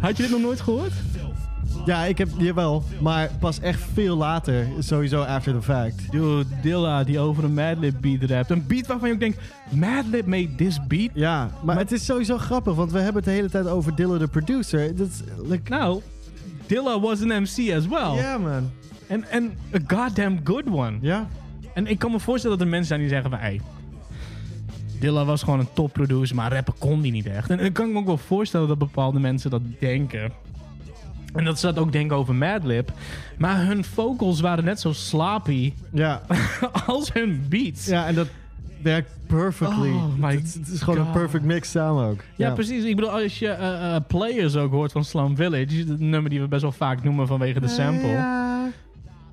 Had 0.00 0.16
je 0.16 0.22
dit 0.22 0.30
nog 0.30 0.40
nooit 0.40 0.60
gehoord? 0.60 0.92
Ja, 1.84 2.04
ik 2.04 2.18
heb 2.18 2.28
jawel, 2.38 2.84
maar 3.00 3.30
pas 3.40 3.60
echt 3.60 3.80
veel 3.92 4.16
later, 4.16 4.66
sowieso 4.78 5.22
after 5.22 5.52
the 5.52 5.62
fact. 5.62 6.10
Dude, 6.12 6.44
Dilla 6.62 7.04
die 7.04 7.18
over 7.18 7.44
een 7.44 7.54
Madlib 7.54 7.94
beat 8.00 8.30
rapt. 8.30 8.50
Een 8.50 8.66
beat 8.66 8.86
waarvan 8.86 9.08
je 9.08 9.14
ook 9.14 9.20
denkt, 9.20 9.38
Madlib 9.70 10.26
made 10.26 10.54
this 10.54 10.86
beat? 10.86 11.10
Ja, 11.14 11.50
maar, 11.62 11.76
het 11.78 11.92
is 11.92 12.04
sowieso 12.04 12.38
grappig, 12.38 12.74
want 12.74 12.92
we 12.92 12.98
hebben 12.98 13.16
het 13.16 13.24
de 13.24 13.30
hele 13.30 13.50
tijd 13.50 13.66
over 13.66 13.94
Dilla 13.94 14.18
de 14.18 14.26
producer. 14.26 14.96
Dat 14.96 15.08
is, 15.08 15.22
like, 15.48 15.70
Nou, 15.70 16.00
Dilla 16.66 17.00
was 17.00 17.22
an 17.22 17.28
MC 17.28 17.74
as 17.74 17.86
well. 17.88 18.14
ja 18.14 18.38
man. 18.38 18.70
En 19.06 19.24
en 19.30 19.52
a 19.74 19.78
goddamn 19.96 20.40
good 20.44 20.66
one. 20.66 20.98
Ja? 21.00 21.28
En 21.74 21.86
ik 21.86 21.98
kan 21.98 22.10
me 22.10 22.20
voorstellen 22.20 22.56
dat 22.58 22.66
er 22.66 22.72
mensen 22.72 22.88
zijn 22.88 23.00
die 23.00 23.08
zeggen 23.08 23.30
van... 23.30 23.38
Hey, 23.38 23.60
Dilla 25.02 25.24
was 25.24 25.42
gewoon 25.42 25.58
een 25.58 25.72
topproducer, 25.72 26.36
maar 26.36 26.52
rappen 26.52 26.74
kon 26.78 27.00
die 27.00 27.12
niet 27.12 27.26
echt. 27.26 27.50
En 27.50 27.60
ik 27.60 27.72
kan 27.72 27.92
me 27.92 27.98
ook 27.98 28.06
wel 28.06 28.16
voorstellen 28.16 28.68
dat 28.68 28.78
bepaalde 28.78 29.20
mensen 29.20 29.50
dat 29.50 29.62
denken. 29.78 30.32
En 31.34 31.44
dat 31.44 31.58
ze 31.58 31.66
dat 31.66 31.78
ook 31.78 31.92
denken 31.92 32.16
over 32.16 32.34
Madlib. 32.34 32.92
Maar 33.38 33.66
hun 33.66 33.84
vocals 33.84 34.40
waren 34.40 34.64
net 34.64 34.80
zo 34.80 34.92
sloppy 34.92 35.72
Ja. 35.92 36.22
als 36.86 37.12
hun 37.12 37.44
beats. 37.48 37.86
ja, 37.86 38.06
en 38.06 38.14
dat 38.14 38.28
werkt 38.82 39.10
perfectly. 39.26 39.90
Oh 39.90 40.18
my 40.18 40.34
het, 40.34 40.54
het 40.54 40.68
is 40.68 40.80
gewoon 40.80 41.06
een 41.06 41.12
perfect 41.12 41.44
mix 41.44 41.70
samen 41.70 42.08
ook. 42.08 42.20
Ja, 42.36 42.52
precies. 42.52 42.84
Ik 42.84 42.96
bedoel, 42.96 43.20
als 43.20 43.38
je 43.38 43.48
eh, 43.48 43.94
eh, 43.94 44.02
Players 44.06 44.56
ook 44.56 44.72
hoort 44.72 44.92
van 44.92 45.04
Slum 45.04 45.36
Village... 45.36 45.76
het 45.76 46.00
nummer 46.00 46.30
die 46.30 46.40
we 46.40 46.48
best 46.48 46.62
wel 46.62 46.72
vaak 46.72 47.02
noemen 47.02 47.26
vanwege 47.26 47.60
de 47.60 47.68
sample. 47.68 48.08
Ja. 48.08 48.41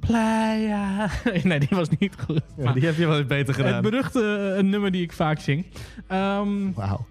Playa. 0.10 1.10
nee, 1.44 1.60
die 1.60 1.68
was 1.69 1.90
niet 1.99 2.15
goed. 2.26 2.41
Ja, 2.57 2.73
die 2.73 2.86
heb 2.86 2.95
je 2.98 3.07
wel 3.07 3.18
eens 3.18 3.27
beter 3.27 3.56
het 3.56 3.65
gedaan. 3.65 3.81
beruchte 3.81 4.53
eh, 4.57 4.64
nummer 4.64 4.91
die 4.91 5.02
ik 5.02 5.14
vaak 5.14 5.40
zing. 5.40 5.65
Ehm, 6.07 6.72
Wauw. 6.73 7.06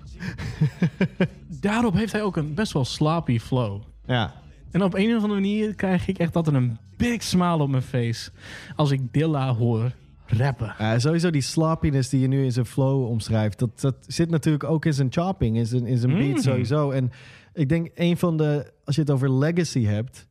daarop 1.61 1.95
heeft 1.95 2.13
hij 2.13 2.23
ook 2.23 2.37
een 2.37 2.55
best 2.55 2.73
wel 2.73 2.85
sloppy 2.85 3.39
flow. 3.39 3.83
Ja. 4.07 4.35
En 4.71 4.83
op 4.83 4.95
een 4.95 5.09
of 5.09 5.23
andere 5.23 5.41
manier 5.41 5.75
krijg 5.75 6.09
ik 6.09 6.19
echt 6.19 6.37
altijd 6.37 6.57
een 6.57 6.79
big 6.97 7.23
smile 7.23 7.63
op 7.63 7.69
mijn 7.69 7.83
face... 7.83 8.31
als 8.77 8.91
ik 8.91 9.13
Dilla 9.13 9.55
hoor 9.55 9.93
rappen. 10.27 11.01
Sowieso 11.01 11.31
die 11.31 11.41
sloppiness 11.41 12.09
die 12.09 12.21
je 12.21 12.27
nu 12.27 12.45
in 12.45 12.53
zijn 12.53 12.67
flow 12.67 13.05
omschrijft, 13.07 13.59
dat, 13.59 13.81
dat 13.81 13.95
zit 14.07 14.31
natuurlijk 14.31 14.65
ook 14.65 14.85
in 14.85 14.95
zijn 14.95 15.13
chopping, 15.13 15.57
in 15.57 15.67
zijn, 15.67 15.87
in 15.87 15.99
zijn 15.99 16.13
beat 16.19 16.29
Mhm. 16.31 16.41
sowieso. 16.41 16.91
En 16.91 17.11
ik 17.55 17.69
denk 17.69 17.89
een 17.95 18.17
van 18.17 18.37
de, 18.37 18.73
als 18.85 18.95
je 18.95 19.01
het 19.01 19.11
over 19.11 19.33
legacy 19.33 19.85
hebt 19.85 20.28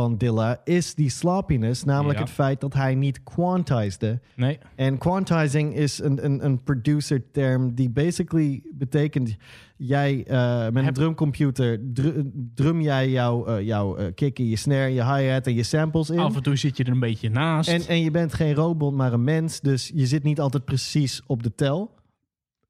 van 0.00 0.16
Dilla, 0.16 0.60
is 0.64 0.94
die 0.94 1.10
sloppiness, 1.10 1.84
namelijk 1.84 2.18
Ja. 2.18 2.24
het 2.24 2.34
feit 2.34 2.60
dat 2.60 2.74
hij 2.74 2.94
niet 2.94 3.22
quantized. 3.22 4.18
Nee. 4.36 4.58
En 4.76 4.98
quantizing 4.98 5.74
is 5.74 5.98
een, 6.02 6.24
een, 6.24 6.44
een 6.44 6.62
producer 6.62 7.30
term 7.30 7.74
die 7.74 7.90
basically 7.90 8.62
betekent, 8.72 9.36
jij 9.76 10.24
eh, 10.26 10.68
met 10.68 10.86
een 10.86 10.92
drumcomputer 10.92 11.80
dru- 11.92 12.30
drum 12.54 12.80
jij 12.80 13.10
jouw 13.10 13.46
eh, 13.46 13.60
jouw 13.66 13.96
eh, 13.96 14.06
kick, 14.14 14.38
je 14.38 14.56
snare, 14.56 14.88
je 14.92 15.04
hi-hat 15.14 15.46
en 15.46 15.54
je 15.54 15.62
samples 15.62 16.10
in. 16.10 16.18
Af 16.18 16.36
en 16.36 16.42
toe 16.42 16.56
zit 16.56 16.76
je 16.76 16.84
er 16.84 16.90
een 16.92 17.00
beetje 17.00 17.30
naast. 17.30 17.68
En, 17.70 17.86
en 17.86 18.00
je 18.02 18.10
bent 18.10 18.34
geen 18.34 18.54
robot, 18.54 18.94
maar 18.94 19.12
een 19.12 19.24
mens. 19.24 19.60
Dus 19.60 19.90
je 19.94 20.06
zit 20.06 20.22
niet 20.22 20.40
altijd 20.40 20.64
precies 20.64 21.22
op 21.26 21.42
de 21.42 21.54
tel. 21.54 21.90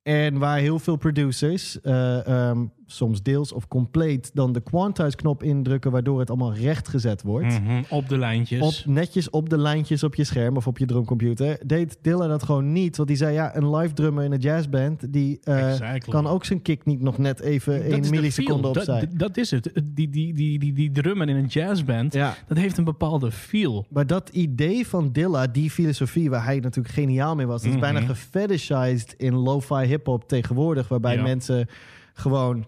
En 0.03 0.39
waar 0.39 0.59
heel 0.59 0.79
veel 0.79 0.97
producers, 0.97 1.81
eh, 1.81 2.27
ehm, 2.27 2.67
soms 2.91 3.23
deels 3.23 3.53
of 3.53 3.69
compleet, 3.69 4.31
dan 4.35 4.53
de 4.53 4.61
quantize-knop 4.61 5.43
indrukken, 5.43 5.91
waardoor 5.91 6.19
het 6.21 6.29
allemaal 6.29 6.55
rechtgezet 6.55 7.23
wordt. 7.23 7.61
Mhm, 7.61 7.83
op 7.89 8.09
de 8.09 8.19
lijntjes. 8.19 8.61
Op, 8.87 8.93
netjes 8.95 9.31
op 9.31 9.49
de 9.49 9.59
lijntjes 9.59 10.03
op 10.03 10.15
je 10.15 10.25
scherm 10.25 10.57
of 10.57 10.67
op 10.67 10.79
je 10.79 10.87
drumcomputer. 10.87 11.59
Deed 11.67 11.99
Dilla 12.03 12.27
dat 12.27 12.43
gewoon 12.43 12.73
niet. 12.73 12.97
Want 12.97 13.09
die 13.09 13.17
zei, 13.19 13.33
ja, 13.35 13.57
een 13.57 13.77
live 13.77 13.95
drummer 13.95 14.25
in 14.25 14.33
een 14.33 14.39
jazzband... 14.39 15.13
die 15.13 15.39
eh, 15.43 15.71
Exactly. 15.71 16.13
kan 16.13 16.27
ook 16.27 16.45
zijn 16.45 16.63
kick 16.63 16.85
niet 16.85 17.01
nog 17.01 17.19
net 17.19 17.41
even 17.41 17.73
Dat 17.75 17.83
één 17.93 18.11
milliseconde 18.11 18.69
opzij. 18.69 19.01
Dat, 19.01 19.19
dat 19.19 19.37
is 19.37 19.51
het. 19.51 19.71
Die, 19.93 20.09
die, 20.11 20.35
die, 20.35 20.59
die, 20.59 20.73
die 20.73 20.91
drummer 20.91 21.29
in 21.29 21.37
een 21.37 21.47
jazzband, 21.47 22.13
Ja. 22.13 22.35
dat 22.47 22.57
heeft 22.59 22.79
een 22.79 22.85
bepaalde 22.85 23.31
feel. 23.33 23.87
Maar 23.91 24.07
dat 24.07 24.29
idee 24.29 24.87
van 24.87 25.13
Dilla, 25.13 25.47
die 25.47 25.71
filosofie 25.71 26.31
waar 26.31 26.45
hij 26.45 26.59
natuurlijk 26.61 26.95
geniaal 26.95 27.35
mee 27.35 27.47
was, 27.47 27.63
dat 27.63 27.71
is 27.73 27.77
Mhm. 27.81 27.93
bijna 27.93 28.07
gefetishized 28.07 29.15
in 29.17 29.35
lo-fi 29.35 29.85
hip-hop 29.87 30.29
tegenwoordig, 30.29 30.89
waarbij 30.89 31.15
Ja. 31.17 31.23
mensen 31.23 31.67
gewoon 32.15 32.67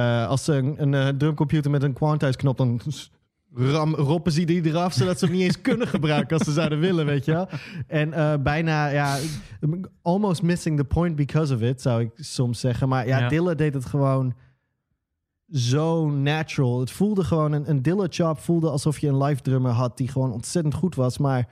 eh, 0.00 0.28
als 0.28 0.44
ze 0.44 0.52
een, 0.52 0.82
een 0.82 0.94
eh, 0.94 1.08
drumcomputer 1.08 1.70
met 1.70 1.82
een 1.82 1.92
quantize 1.92 2.36
knop 2.36 2.56
dan 2.56 2.80
ram, 3.54 3.94
roppen 3.94 4.32
ze 4.32 4.44
die 4.44 4.64
eraf, 4.64 4.92
zodat 4.92 5.18
ze 5.18 5.24
hem 5.24 5.34
niet 5.34 5.44
eens 5.44 5.60
kunnen 5.70 5.86
gebruiken 5.86 6.38
als 6.38 6.46
ze 6.46 6.52
zouden 6.52 6.80
willen, 6.80 7.06
weet 7.06 7.24
je 7.24 7.32
wel. 7.32 7.48
En 7.86 8.12
eh, 8.12 8.34
bijna, 8.42 8.88
ja, 8.88 9.18
almost 10.02 10.42
missing 10.42 10.76
the 10.76 10.84
point 10.84 11.16
because 11.16 11.54
of 11.54 11.60
it, 11.60 11.82
zou 11.82 12.02
ik 12.02 12.10
soms 12.14 12.60
zeggen. 12.60 12.88
Maar 12.88 13.06
ja, 13.06 13.18
Ja. 13.18 13.28
Dilla 13.28 13.54
deed 13.54 13.74
het 13.74 13.86
gewoon 13.86 14.34
zo 15.50 16.10
natural. 16.10 16.80
Het 16.80 16.90
voelde 16.90 17.24
gewoon, 17.24 17.52
een, 17.52 17.70
een 17.70 17.82
Dilla 17.82 18.06
Chop 18.10 18.38
voelde 18.38 18.70
alsof 18.70 18.98
je 18.98 19.08
een 19.08 19.22
live 19.22 19.40
drummer 19.40 19.72
had 19.72 19.96
die 19.96 20.08
gewoon 20.08 20.32
ontzettend 20.32 20.74
goed 20.74 20.94
was, 20.94 21.18
maar 21.18 21.48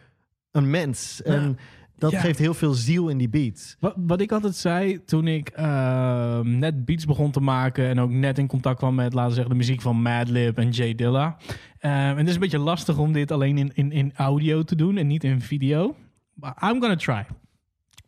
een 0.51 0.71
mens. 0.71 1.23
En 1.23 1.59
dat 1.99 2.11
Ja. 2.11 2.21
geeft 2.21 2.39
heel 2.39 2.55
veel 2.55 2.73
ziel 2.73 3.09
in 3.09 3.19
die 3.19 3.29
beats. 3.29 3.77
Wat, 3.81 3.95
wat 3.97 4.21
ik 4.21 4.33
altijd 4.33 4.55
zei 4.55 5.05
toen 5.05 5.27
ik 5.27 5.49
eh, 5.49 6.41
net 6.41 6.85
beats 6.85 7.05
begon 7.05 7.31
te 7.31 7.41
maken 7.41 7.89
en 7.89 8.01
ook 8.01 8.11
net 8.11 8.39
in 8.39 8.47
contact 8.47 8.79
kwam 8.79 8.95
met, 8.95 9.13
laten 9.13 9.29
we 9.29 9.35
zeggen, 9.35 9.53
de 9.53 9.59
muziek 9.59 9.81
van 9.81 10.03
Madlib 10.03 10.59
en 10.59 10.71
Jay 10.71 10.95
Dilla. 10.95 11.37
Eh, 11.79 12.09
en 12.09 12.17
het 12.17 12.29
is 12.29 12.35
een 12.35 12.41
beetje 12.41 12.59
lastig 12.59 12.99
om 12.99 13.13
dit 13.13 13.31
alleen 13.31 13.59
in, 13.59 13.71
in, 13.75 13.93
in 13.93 14.13
audio 14.17 14.63
te 14.63 14.77
doen 14.77 14.97
en 14.97 15.07
niet 15.07 15.25
in 15.25 15.41
video. 15.41 15.95
Maar 16.35 16.57
I'm 16.71 16.81
gonna 16.81 16.97
try. 16.97 17.25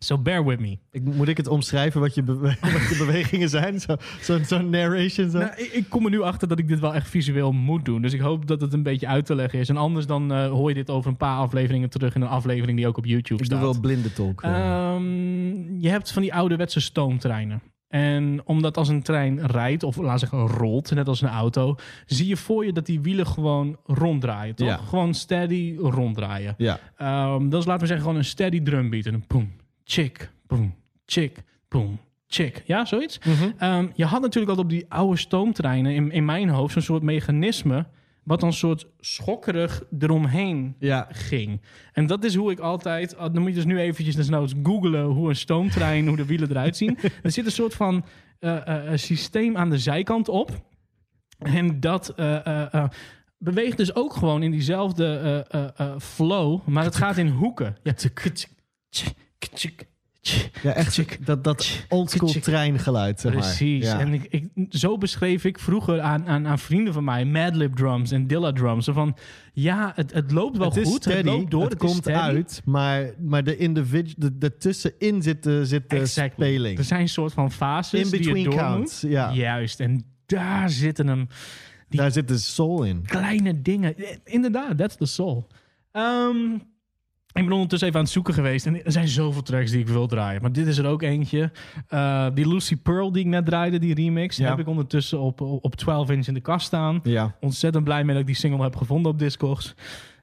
So 0.04 0.18
bear 0.18 0.44
with 0.44 0.60
me. 0.60 0.78
Ik, 0.90 1.04
moet 1.04 1.28
ik 1.28 1.36
het 1.36 1.46
omschrijven 1.48 2.00
wat 2.00 2.14
je, 2.14 2.22
bewe- 2.22 2.56
wat 2.72 2.88
je 2.88 2.96
bewegingen 2.98 3.48
zijn? 3.48 3.80
Zo'n 3.80 3.96
zo, 4.22 4.38
zo'n 4.42 4.70
narration? 4.70 5.30
Zo? 5.30 5.38
Nou, 5.38 5.50
ik, 5.56 5.70
ik 5.72 5.88
kom 5.88 6.04
er 6.04 6.10
nu 6.10 6.22
achter 6.22 6.48
dat 6.48 6.58
ik 6.58 6.68
dit 6.68 6.80
wel 6.80 6.94
echt 6.94 7.08
visueel 7.08 7.52
moet 7.52 7.84
doen. 7.84 8.02
Dus 8.02 8.12
ik 8.12 8.20
hoop 8.20 8.46
dat 8.46 8.60
het 8.60 8.72
een 8.72 8.82
beetje 8.82 9.06
uit 9.06 9.26
te 9.26 9.34
leggen 9.34 9.58
is. 9.58 9.68
En 9.68 9.76
anders 9.76 10.06
dan 10.06 10.32
eh, 10.32 10.48
hoor 10.48 10.68
je 10.68 10.74
dit 10.74 10.90
over 10.90 11.10
een 11.10 11.16
paar 11.16 11.36
afleveringen 11.36 11.90
terug 11.90 12.14
in 12.14 12.20
een 12.22 12.28
aflevering 12.28 12.76
die 12.76 12.86
ook 12.86 12.96
op 12.96 13.04
YouTube 13.04 13.42
ik 13.42 13.48
doe 13.48 13.58
staat. 13.58 13.72
wel 13.72 13.80
blinde 13.80 14.12
talk. 14.12 14.42
eh. 14.42 14.50
Ehm, 14.50 15.78
je 15.80 15.88
hebt 15.88 16.12
van 16.12 16.22
die 16.22 16.34
ouderwetse 16.34 16.80
stoomtreinen. 16.80 17.62
En 17.88 18.40
omdat 18.44 18.76
als 18.76 18.88
een 18.88 19.02
trein 19.02 19.46
rijdt, 19.46 19.82
of 19.82 19.96
laat 19.96 20.20
zeggen 20.20 20.46
rolt, 20.46 20.90
net 20.90 21.08
als 21.08 21.20
een 21.22 21.28
auto, 21.28 21.76
zie 22.06 22.26
je 22.26 22.36
voor 22.36 22.64
je 22.64 22.72
dat 22.72 22.86
die 22.86 23.00
wielen 23.00 23.26
gewoon 23.26 23.76
ronddraaien, 23.84 24.54
toch? 24.54 24.68
Ja. 24.68 24.76
Gewoon 24.76 25.14
steady 25.14 25.76
ronddraaien. 25.78 26.54
ja. 26.58 26.78
Ehm, 26.96 27.48
dat 27.48 27.60
is, 27.60 27.66
laten 27.66 27.80
we 27.80 27.86
zeggen, 27.86 28.04
gewoon 28.06 28.16
een 28.16 28.24
steady 28.24 28.62
drumbeat. 28.62 29.06
En 29.06 29.14
een 29.14 29.24
boom, 29.26 29.50
chick, 29.90 30.30
boom, 30.46 30.74
chick, 31.06 31.42
boom, 31.68 31.98
chick. 32.26 32.62
Ja, 32.66 32.84
zoiets. 32.84 33.18
Ehm, 33.58 33.86
je 33.94 34.04
had 34.04 34.20
natuurlijk 34.20 34.48
altijd 34.58 34.66
op 34.66 34.68
die 34.70 34.84
oude 34.88 35.16
stoomtreinen, 35.18 35.94
in, 35.94 36.10
in 36.10 36.24
mijn 36.24 36.48
hoofd, 36.48 36.72
zo'n 36.72 36.82
soort 36.82 37.02
mechanisme, 37.02 37.86
wat 38.24 38.40
dan 38.40 38.52
soort 38.52 38.86
schokkerig 38.98 39.82
eromheen 39.98 40.74
Ja. 40.78 41.06
ging. 41.10 41.60
En 41.92 42.06
dat 42.06 42.24
is 42.24 42.34
hoe 42.34 42.50
ik 42.50 42.58
altijd... 42.58 43.16
ah, 43.16 43.32
Dan 43.32 43.42
moet 43.42 43.50
je 43.50 43.54
dus 43.56 43.64
nu 43.64 43.78
eventjes 43.78 44.14
desnoods 44.16 44.54
googlen 44.62 45.04
hoe 45.04 45.28
een 45.28 45.36
stoomtrein, 45.36 46.06
hoe 46.06 46.16
de 46.16 46.24
wielen 46.26 46.50
eruit 46.50 46.76
zien. 46.76 46.98
Er 47.22 47.30
zit 47.30 47.46
een 47.46 47.52
soort 47.52 47.74
van 47.74 48.04
eh, 48.38 48.56
eh, 48.66 48.92
eh, 48.92 48.98
systeem 48.98 49.56
aan 49.56 49.70
de 49.70 49.78
zijkant 49.78 50.28
op. 50.28 50.50
En 51.38 51.80
dat 51.80 52.14
beweegt 53.38 53.76
dus 53.76 53.94
ook 53.94 54.12
gewoon 54.14 54.42
in 54.42 54.50
diezelfde 54.50 55.46
flow, 56.00 56.66
maar 56.66 56.84
het 56.84 56.96
gaat 56.96 57.16
in 57.16 57.28
hoeken. 57.28 57.76
Ja, 57.82 57.92
ja, 60.62 60.74
echt 60.74 61.26
dat, 61.26 61.44
dat 61.44 61.84
oldschool 61.88 62.28
treingeluid, 62.40 63.20
zeg 63.20 63.32
maar. 63.32 63.42
Precies. 63.42 63.84
Ja. 63.84 64.00
En 64.00 64.12
ik, 64.12 64.26
ik, 64.30 64.48
zo 64.68 64.98
beschreef 64.98 65.44
ik 65.44 65.58
vroeger 65.58 66.00
aan, 66.00 66.26
aan, 66.28 66.46
aan 66.46 66.58
vrienden 66.58 66.92
van 66.92 67.04
mij 67.04 67.24
Madlib 67.24 67.76
drums 67.76 68.10
en 68.10 68.26
Dilla 68.26 68.52
drums. 68.52 68.84
Zo 68.84 68.92
van, 68.92 69.16
ja, 69.52 69.92
het, 69.94 70.12
het 70.12 70.30
loopt 70.32 70.56
wel 70.56 70.72
het 70.72 70.86
goed. 70.86 71.02
steady, 71.02 71.16
het 71.16 71.24
loopt 71.26 71.50
door, 71.50 71.64
het, 71.64 71.76
komt 71.76 72.08
uit, 72.08 72.62
maar, 72.64 73.10
maar 73.18 73.44
de, 73.44 73.56
individu- 73.56 74.14
de, 74.16 74.38
de 74.38 74.56
tussenin 74.56 75.22
zit 75.22 75.42
de, 75.42 75.66
zit 75.66 75.90
de 75.90 75.96
Exactly. 75.96 76.46
speling. 76.46 76.78
Er 76.78 76.84
zijn 76.84 77.00
een 77.00 77.08
soort 77.08 77.32
van 77.32 77.52
fases 77.52 78.00
In 78.00 78.10
die 78.10 78.18
je 78.18 78.24
between 78.26 78.44
door 78.44 78.54
counts, 78.54 79.02
moet. 79.02 79.12
ja. 79.12 79.32
Juist. 79.32 79.80
En 79.80 80.04
daar 80.26 80.70
zitten 80.70 81.06
hem 81.06 81.28
Daar 81.88 82.12
zit 82.12 82.28
de 82.28 82.38
soul 82.38 82.82
in. 82.84 83.02
kleine 83.06 83.62
dingen. 83.62 83.96
Eh, 83.96 84.16
Inderdaad, 84.24 84.78
that's 84.78 84.96
the 84.96 85.06
soul. 85.06 85.46
Ehm, 85.92 86.36
ik 87.32 87.44
ben 87.44 87.52
ondertussen 87.52 87.88
even 87.88 87.98
aan 87.98 88.04
het 88.04 88.14
zoeken 88.14 88.34
geweest. 88.34 88.66
En 88.66 88.84
er 88.84 88.92
zijn 88.92 89.08
zoveel 89.08 89.42
tracks 89.42 89.70
die 89.70 89.80
ik 89.80 89.88
wil 89.88 90.06
draaien. 90.06 90.42
Maar 90.42 90.52
dit 90.52 90.66
is 90.66 90.78
er 90.78 90.86
ook 90.86 91.02
eentje. 91.02 91.50
Eh, 91.88 92.26
die 92.34 92.48
Lucy 92.48 92.76
Pearl 92.76 93.12
die 93.12 93.22
ik 93.22 93.28
net 93.28 93.46
draaide, 93.46 93.78
die 93.78 93.94
remix. 93.94 94.36
Ja. 94.36 94.48
heb 94.48 94.58
ik 94.58 94.66
ondertussen 94.66 95.20
op, 95.20 95.40
op 95.40 95.74
12 95.76 96.10
inch 96.10 96.26
in 96.26 96.34
de 96.34 96.40
kast 96.40 96.66
staan. 96.66 97.00
Ja. 97.02 97.34
Ontzettend 97.40 97.84
blij 97.84 98.04
mee 98.04 98.12
dat 98.12 98.20
ik 98.20 98.26
die 98.26 98.36
single 98.36 98.62
heb 98.62 98.76
gevonden 98.76 99.12
op 99.12 99.18
Discogs. 99.18 99.74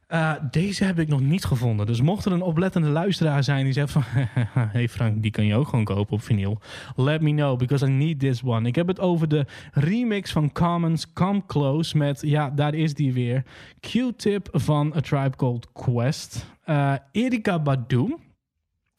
Eh, 0.07 0.31
deze 0.51 0.83
heb 0.83 0.99
ik 0.99 1.07
nog 1.07 1.21
niet 1.21 1.45
gevonden. 1.45 1.85
Dus 1.85 2.01
mocht 2.01 2.25
er 2.25 2.31
een 2.31 2.41
oplettende 2.41 2.89
luisteraar 2.89 3.43
zijn 3.43 3.63
die 3.63 3.73
zegt 3.73 3.91
van... 3.91 4.03
hey 4.77 4.89
Frank, 4.89 5.21
die 5.21 5.31
kan 5.31 5.45
je 5.45 5.55
ook 5.55 5.67
gewoon 5.67 5.85
kopen 5.85 6.13
op 6.13 6.21
vinyl. 6.21 6.59
Let 6.95 7.21
me 7.21 7.31
know, 7.31 7.57
because 7.57 7.85
I 7.85 7.89
need 7.89 8.19
this 8.19 8.43
one. 8.43 8.67
Ik 8.67 8.75
heb 8.75 8.87
het 8.87 8.99
over 8.99 9.27
de 9.27 9.45
remix 9.71 10.31
van 10.31 10.51
Commons 10.51 11.13
Come 11.13 11.43
Close 11.47 11.97
met... 11.97 12.21
Ja, 12.21 12.49
daar 12.49 12.73
is 12.73 12.93
die 12.93 13.13
weer. 13.13 13.43
Q-tip 13.79 14.49
van 14.51 14.93
A 14.95 15.01
Tribe 15.01 15.35
Called 15.35 15.67
Quest. 15.73 16.56
Eh 16.67 16.93
Erika 17.11 17.59
Badu. 17.59 18.17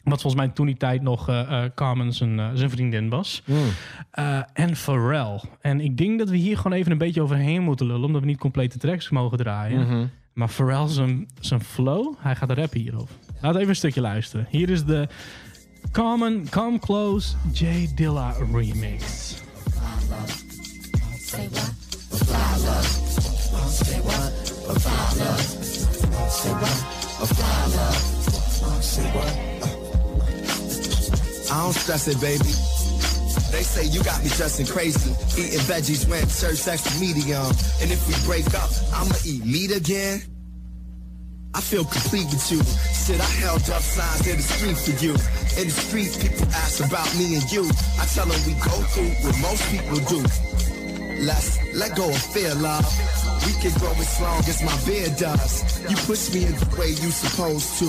Wat 0.05 0.21
volgens 0.21 0.35
mij 0.43 0.49
toen 0.49 0.67
die 0.67 0.77
tijd 0.77 1.03
nog 1.03 1.29
eh 1.29 1.65
eh, 1.65 1.71
Common 1.75 2.13
zijn, 2.13 2.39
eh, 2.39 2.49
zijn 2.55 2.71
vriendin 2.71 3.09
was. 3.09 3.43
Eh, 4.11 4.41
en 4.53 4.77
Pharrell. 4.77 5.41
En 5.61 5.81
ik 5.81 5.97
denk 5.97 6.19
dat 6.19 6.29
we 6.29 6.37
hier 6.37 6.57
gewoon 6.57 6.79
even 6.79 6.93
een 6.93 6.99
beetje 6.99 7.23
overheen 7.23 7.63
moeten 7.63 7.87
lullen. 7.87 8.05
Omdat 8.05 8.21
we 8.21 8.27
niet 8.27 8.39
complete 8.39 8.79
tracks 8.79 9.09
mogen 9.09 9.39
draaien. 9.39 10.11
Maar 10.33 10.49
Pharrell 10.49 10.89
zijn, 10.89 11.29
zijn 11.41 11.61
flow, 11.61 12.15
hij 12.19 12.37
gaat 12.37 12.51
rappen 12.51 12.81
hierop. 12.81 13.09
Laten 13.35 13.53
we 13.53 13.57
even 13.57 13.69
een 13.69 13.77
stukje 13.77 14.01
luisteren. 14.01 14.47
Hier 14.51 14.71
is 14.71 14.85
de 14.85 15.09
Common 15.93 16.47
Come 16.51 16.79
Close 16.79 17.37
J 17.53 17.89
Dilla 17.95 18.35
remix. 18.53 19.37
I 27.19 27.25
don't 31.65 31.73
stress 31.73 32.07
it, 32.07 32.21
baby. 32.21 32.45
They 33.51 33.65
say 33.65 33.87
you 33.87 34.05
got 34.05 34.23
me 34.23 34.31
dressing 34.31 34.67
crazy. 34.67 35.11
Eating 35.35 35.59
veggies 35.67 36.09
when 36.09 36.21
church 36.29 36.69
extra 36.69 37.01
medium. 37.01 37.43
And 37.83 37.91
if 37.91 38.07
we 38.07 38.15
break 38.25 38.47
up, 38.55 38.71
I'ma 38.95 39.15
eat 39.27 39.45
meat 39.45 39.75
again. 39.75 40.23
I 41.55 41.61
feel 41.61 41.85
complete 41.85 42.27
with 42.27 42.53
you. 42.53 42.63
Shit, 42.95 43.21
I 43.21 43.31
held 43.43 43.69
up 43.71 43.83
signs 43.83 44.27
in 44.29 44.37
the 44.37 44.43
street 44.43 44.77
for 44.79 44.95
you. 45.05 45.13
In 45.59 45.67
the 45.67 45.75
streets, 45.75 46.17
people 46.23 46.47
ask 46.55 46.79
about 46.87 47.13
me 47.19 47.35
and 47.35 47.51
you. 47.51 47.69
I 47.99 48.07
tell 48.07 48.27
them 48.27 48.39
we 48.47 48.55
go 48.63 48.79
through 48.95 49.11
what 49.27 49.35
most 49.43 49.67
people 49.73 49.99
do. 50.07 50.23
Let's 51.21 51.59
let 51.75 51.97
go 51.97 52.09
of 52.09 52.23
fear, 52.33 52.55
love. 52.55 52.87
We 53.47 53.53
can 53.61 53.73
grow 53.79 53.91
as 53.93 54.21
long 54.21 54.39
as 54.47 54.63
my 54.63 54.77
beard 54.87 55.17
does. 55.17 55.63
You 55.91 55.97
push 56.07 56.33
me 56.33 56.47
in 56.47 56.55
the 56.55 56.77
way 56.79 56.91
you 56.91 57.11
supposed 57.11 57.79
to. 57.81 57.87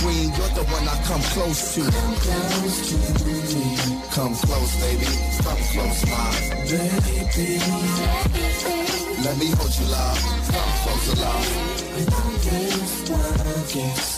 Queen, 0.00 0.30
you're 0.36 0.54
the 0.54 0.64
one 0.70 0.86
I 0.88 0.96
come 1.04 1.22
close 1.34 1.74
to. 1.74 1.82
Come 1.82 2.14
close 2.16 2.78
to 2.88 2.94
me. 3.26 3.66
Come 4.14 4.34
close, 4.34 4.72
baby. 4.80 5.06
Come 5.42 5.62
close, 5.74 6.04
my 6.06 6.30
baby. 6.70 7.58
Let 9.24 9.36
me 9.38 9.50
hold 9.58 9.74
you, 9.78 9.86
love. 9.90 10.18
Come 10.50 10.72
closer, 10.82 11.16
love. 11.20 11.46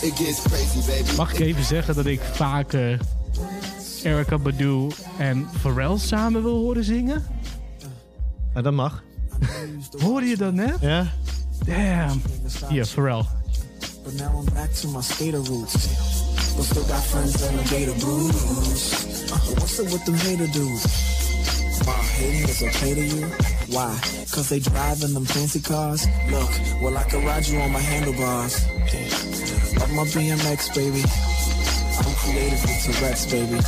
It 0.03 0.15
gets 0.17 0.39
crazy, 0.47 0.81
baby. 0.87 1.15
Mag 1.17 1.33
ik 1.33 1.39
even 1.39 1.63
zeggen 1.63 1.95
dat 1.95 2.05
ik 2.05 2.21
vaker 2.33 2.99
Erica 4.03 4.37
Badu 4.37 4.87
en 5.17 5.49
Pharrell 5.61 5.97
samen 5.97 6.43
wil 6.43 6.57
horen 6.57 6.83
zingen? 6.83 7.25
Ja, 8.55 8.61
dat 8.61 8.73
mag. 8.73 9.03
Hoorde 10.03 10.27
je 10.27 10.37
dat 10.37 10.53
net? 10.53 10.77
Ja? 10.81 11.11
Damn. 11.65 12.21
Hier, 12.69 12.85
Pharrell. 12.85 13.23
But 14.03 14.13
now 14.13 14.39
I'm 14.39 14.53
back 14.53 14.71
to 14.73 14.87
my 14.87 15.01
skater 15.01 15.41
roots. 15.41 15.73
But 16.55 16.65
still 16.65 16.83
got 16.83 17.03
friends 17.05 17.41
in 17.41 17.57
the 17.57 17.63
gator 17.63 17.99
blues. 17.99 18.93
Uh, 19.31 19.37
what's 19.59 19.79
up 19.79 19.91
with 19.91 20.05
them 20.05 20.15
hater 20.15 20.47
dudes? 20.51 20.85
Wow, 21.85 22.01
hating 22.01 22.49
is 22.49 22.61
okay 22.63 22.93
to 22.93 23.01
you? 23.01 23.25
Why? 23.75 23.99
Cause 24.31 24.47
they 24.49 24.59
drive 24.59 25.03
in 25.03 25.13
them 25.13 25.25
fancy 25.25 25.59
cars? 25.59 26.07
Look, 26.29 26.49
well 26.81 26.97
I 26.97 27.03
can 27.03 27.25
ride 27.25 27.45
you 27.47 27.59
on 27.59 27.71
my 27.71 27.81
handlebars. 27.81 28.65
Love 29.79 29.91
my 29.91 30.05
BMX, 30.05 30.73
baby. 30.73 31.03
I'm 31.99 32.15
creative 32.23 32.61
with 32.61 32.83
Tourette's, 32.85 33.25
baby. 33.25 33.59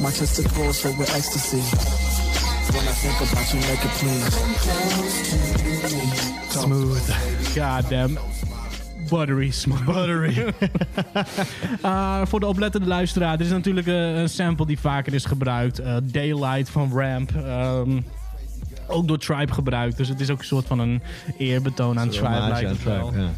My 0.00 0.10
testicles 0.10 0.80
filled 0.82 0.98
with 0.98 1.10
ecstasy. 1.14 2.03
When 2.74 2.84
I 2.84 2.92
think 2.92 3.20
about 3.30 3.50
you, 3.50 3.60
make 3.60 3.84
it 3.84 3.92
please. 3.98 4.36
Smooth. 6.48 7.08
God 7.56 7.88
damn. 7.88 8.18
Buttery 9.08 9.50
smooth. 9.50 9.84
Buttery. 9.84 10.54
Uh, 11.84 12.22
voor 12.30 12.40
de 12.40 12.46
oplettende 12.46 12.86
luisteraar, 12.86 13.36
dit 13.36 13.46
is 13.46 13.52
natuurlijk 13.52 13.86
eh, 13.86 14.16
een 14.16 14.28
sample 14.28 14.66
die 14.66 14.78
vaker 14.78 15.14
is 15.14 15.24
gebruikt. 15.24 15.78
Eh, 15.78 15.96
Daylight 16.02 16.70
van 16.70 16.90
Ramp. 16.94 17.30
ehm, 17.36 18.00
ook 18.86 19.08
door 19.08 19.18
Tribe 19.18 19.52
gebruikt. 19.52 19.96
Dus 19.96 20.08
het 20.08 20.20
is 20.20 20.30
ook 20.30 20.38
een 20.38 20.44
soort 20.44 20.66
van 20.66 20.78
een 20.78 21.02
eerbetoon 21.38 21.98
aan 21.98 22.08
Tribe, 22.08 22.28
lijkt 22.48 22.70
het 22.70 22.82
wel. 22.82 23.14
Ja. 23.14 23.28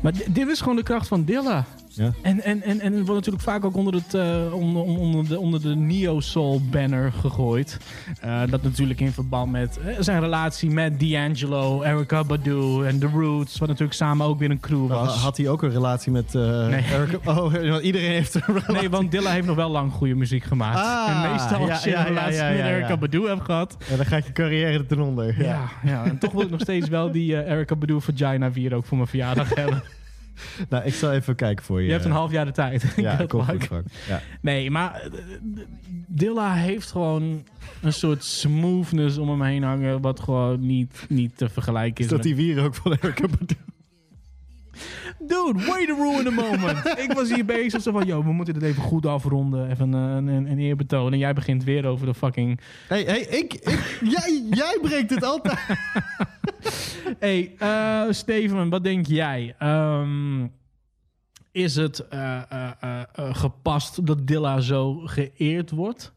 Maar 0.00 0.12
di- 0.12 0.24
dit 0.28 0.48
is 0.48 0.58
gewoon 0.60 0.76
de 0.76 0.82
kracht 0.82 1.08
van 1.08 1.24
Dilla. 1.24 1.64
Ja. 1.98 2.12
En, 2.22 2.42
en, 2.42 2.62
en, 2.62 2.80
en 2.80 2.92
het 2.92 3.06
wordt 3.06 3.14
natuurlijk 3.14 3.44
vaak 3.44 3.64
ook 3.64 3.76
onder, 3.76 3.94
het, 3.94 4.14
eh, 4.14 4.52
onder, 4.54 4.82
onder 4.82 5.28
de, 5.28 5.38
onder 5.38 5.62
de 5.62 5.74
Neo-Soul 5.76 6.60
banner 6.70 7.12
gegooid. 7.12 7.78
Eh, 8.20 8.40
dat 8.50 8.62
natuurlijk 8.62 9.00
in 9.00 9.12
verband 9.12 9.52
met 9.52 9.78
eh, 9.78 9.94
zijn 9.98 10.20
relatie 10.20 10.70
met 10.70 11.00
D'Angelo, 11.00 11.82
Erica 11.82 12.24
Badu 12.24 12.86
en 12.86 12.98
The 12.98 13.06
Roots. 13.06 13.58
Wat 13.58 13.68
natuurlijk 13.68 13.96
samen 13.96 14.26
ook 14.26 14.38
weer 14.38 14.50
een 14.50 14.60
crew 14.60 14.88
was. 14.88 15.16
Had 15.16 15.36
hij 15.36 15.48
ook 15.48 15.62
een 15.62 15.70
relatie 15.70 16.12
met 16.12 16.32
Nee. 16.32 16.84
Erica? 16.92 17.18
Oh, 17.24 17.52
want 17.52 17.82
iedereen 17.82 18.10
heeft 18.10 18.34
een 18.34 18.42
relatie. 18.46 18.74
Nee, 18.74 18.90
want 18.90 19.10
Dilla 19.10 19.30
heeft 19.30 19.46
nog 19.46 19.56
wel 19.56 19.70
lang 19.70 19.92
goede 19.92 20.14
muziek 20.14 20.44
gemaakt. 20.44 20.78
Ah, 20.78 21.24
en 21.24 21.30
meestal 21.30 21.70
als 21.70 21.84
je 21.84 21.90
ja, 21.90 22.00
een 22.00 22.06
relatie 22.06 22.42
met. 22.42 22.58
Erica 22.58 22.96
Badu 22.96 23.28
hebt 23.28 23.42
gehad. 23.44 23.76
Ja, 23.90 23.96
dan 23.96 24.06
gaat 24.06 24.26
je 24.26 24.32
carrière 24.32 24.86
ten 24.86 25.00
onder. 25.00 25.42
Ja. 25.42 25.68
Ja, 25.82 26.04
en 26.04 26.18
toch 26.18 26.32
wil 26.32 26.42
ik 26.42 26.50
nog 26.50 26.60
steeds 26.60 26.88
wel 26.88 27.12
die 27.12 27.44
Erica 27.46 27.76
Badu 27.76 28.00
Vagina 28.00 28.52
4 28.52 28.74
ook 28.74 28.84
voor 28.84 28.96
mijn 28.96 29.08
verjaardag 29.08 29.54
hebben. 29.54 29.82
Nou, 30.70 30.84
ik 30.84 30.94
zal 30.94 31.12
even 31.12 31.34
kijken 31.34 31.64
voor 31.64 31.80
je. 31.80 31.86
Je 31.86 31.92
hebt 31.92 32.04
een 32.04 32.10
half 32.10 32.30
jaar 32.30 32.44
de 32.44 32.52
tijd. 32.52 32.92
Ja, 32.96 33.16
luck. 33.18 33.32
goed. 33.32 33.82
Ja. 34.08 34.22
Nee, 34.40 34.70
maar 34.70 34.94
eh, 35.00 35.10
Dilla 36.06 36.54
heeft 36.54 36.90
gewoon 36.90 37.44
een 37.82 37.92
soort 37.92 38.24
smoothness 38.24 39.18
om 39.18 39.28
hem 39.28 39.42
heen 39.42 39.62
hangen... 39.62 40.00
wat 40.00 40.20
gewoon 40.20 40.66
niet, 40.66 41.04
niet 41.08 41.36
te 41.36 41.48
vergelijken 41.48 41.98
is. 41.98 42.04
Is 42.04 42.08
dat 42.16 42.24
met- 42.24 42.26
die 42.26 42.36
wier 42.54 42.64
ook 42.64 42.74
van 42.74 42.92
Erica 42.92 43.26
Badu? 43.38 43.54
Dude, 45.18 45.64
way 45.66 45.86
to 45.86 45.94
ruin 45.94 46.24
the 46.24 46.30
moment. 46.30 46.86
ik 47.04 47.12
was 47.12 47.34
hier 47.34 47.44
bezig 47.44 47.82
zo 47.82 47.92
van... 47.92 48.06
Yo, 48.06 48.22
we 48.24 48.32
moeten 48.32 48.54
dit 48.54 48.62
even 48.62 48.82
goed 48.82 49.06
afronden. 49.06 49.70
Even 49.70 49.94
eh, 49.94 50.00
een, 50.00 50.26
een, 50.26 50.50
een 50.50 50.58
eerbetoon. 50.58 51.12
En 51.12 51.18
jij 51.18 51.32
begint 51.32 51.64
weer 51.64 51.86
over 51.86 52.06
de 52.06 52.14
fucking... 52.14 52.60
Hey, 52.88 53.02
hey, 53.02 53.20
ik, 53.20 53.54
ik, 53.54 53.98
jij, 54.04 54.42
jij 54.50 54.78
breekt 54.82 55.10
het 55.10 55.24
altijd. 55.24 55.58
hey, 57.18 57.54
eh, 57.58 58.04
Steven, 58.10 58.68
wat 58.68 58.84
denk 58.84 59.06
jij? 59.06 59.54
Ehm, 59.58 60.46
is 61.52 61.76
het 61.76 62.08
eh, 62.08 62.42
gepast 63.14 64.06
dat 64.06 64.26
Dilla 64.26 64.60
zo 64.60 64.94
geëerd 64.94 65.70
wordt? 65.70 66.16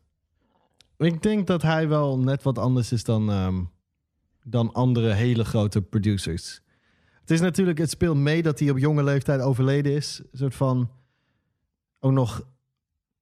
Ik 0.98 1.22
denk 1.22 1.48
dat 1.48 1.62
hij 1.62 1.88
wel 1.88 2.20
net 2.20 2.44
wat 2.44 2.58
anders 2.58 2.92
is 2.92 3.04
dan, 3.04 3.32
ehm, 3.32 3.62
dan 4.44 4.74
andere 4.74 5.14
hele 5.14 5.46
grote 5.46 5.82
producers. 5.82 6.62
Het 7.32 7.40
is 7.40 7.46
natuurlijk, 7.46 7.78
het 7.78 7.90
speelt 7.90 8.18
mee 8.18 8.42
dat 8.42 8.60
hij 8.60 8.70
op 8.70 8.78
jonge 8.78 9.04
leeftijd 9.04 9.42
overleden 9.42 9.92
is. 9.92 10.22
Een 10.32 10.38
soort 10.38 10.56
van, 10.56 10.90
ook 12.00 12.12
nog 12.12 12.44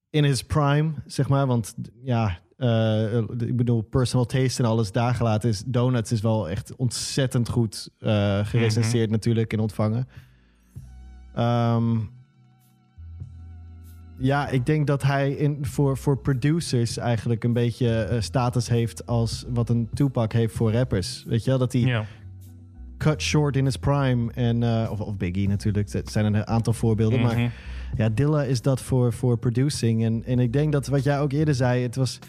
in 0.10 0.24
his 0.24 0.44
prime, 0.44 0.92
zeg 1.06 1.30
maar. 1.30 1.48
Want 1.48 1.76
ja, 2.04 2.40
eh, 2.58 3.18
ik 3.18 3.56
bedoel, 3.56 3.82
personal 3.82 4.26
taste 4.26 4.64
en 4.64 4.70
alles 4.70 4.92
daar 4.92 5.16
gelaten 5.16 5.50
is. 5.50 5.64
Donuts 5.66 6.12
is 6.12 6.22
wel 6.22 6.50
echt 6.50 6.76
ontzettend 6.76 7.50
goed 7.50 7.90
eh 8.00 8.46
gerecenseerd 8.46 9.10
natuurlijk 9.10 9.54
en 9.54 9.60
ontvangen. 9.60 10.08
Ehm, 11.36 11.98
ja, 14.18 14.48
ik 14.48 14.66
denk 14.66 14.88
dat 14.88 15.04
hij 15.04 15.32
in, 15.32 15.66
voor, 15.66 15.98
voor 15.98 16.18
producers 16.18 16.98
eigenlijk 16.98 17.44
een 17.44 17.54
beetje 17.54 18.02
eh, 18.02 18.22
status 18.22 18.70
heeft 18.70 19.06
als 19.06 19.46
wat 19.50 19.70
een 19.70 19.90
Tupac 19.94 20.34
heeft 20.34 20.56
voor 20.56 20.72
rappers. 20.72 21.24
Weet 21.28 21.44
je 21.44 21.50
wel, 21.50 21.60
dat 21.60 21.74
hij 21.74 21.82
Ja. 21.82 22.06
Cut 23.00 23.22
short 23.22 23.56
in 23.56 23.66
his 23.66 23.78
prime. 23.78 24.32
En, 24.34 24.64
eh, 24.64 24.92
of, 24.92 25.00
of 25.00 25.18
Biggie 25.18 25.48
natuurlijk, 25.48 25.92
het 25.92 26.12
zijn 26.12 26.26
een 26.34 26.48
aantal 26.48 26.74
voorbeelden. 26.74 27.20
Mhm. 27.20 27.28
Maar 27.28 27.52
ja, 27.96 28.10
Dilla 28.10 28.44
is 28.44 28.62
dat 28.62 28.82
voor, 28.82 29.14
voor 29.14 29.38
producing. 29.38 30.04
En, 30.04 30.24
en 30.26 30.40
ik 30.40 30.54
denk 30.54 30.72
dat 30.72 30.88
wat 30.88 31.04
jij 31.04 31.20
ook 31.20 31.32
eerder 31.32 31.56
zei, 31.56 31.84
het 31.84 31.96
was... 31.96 32.20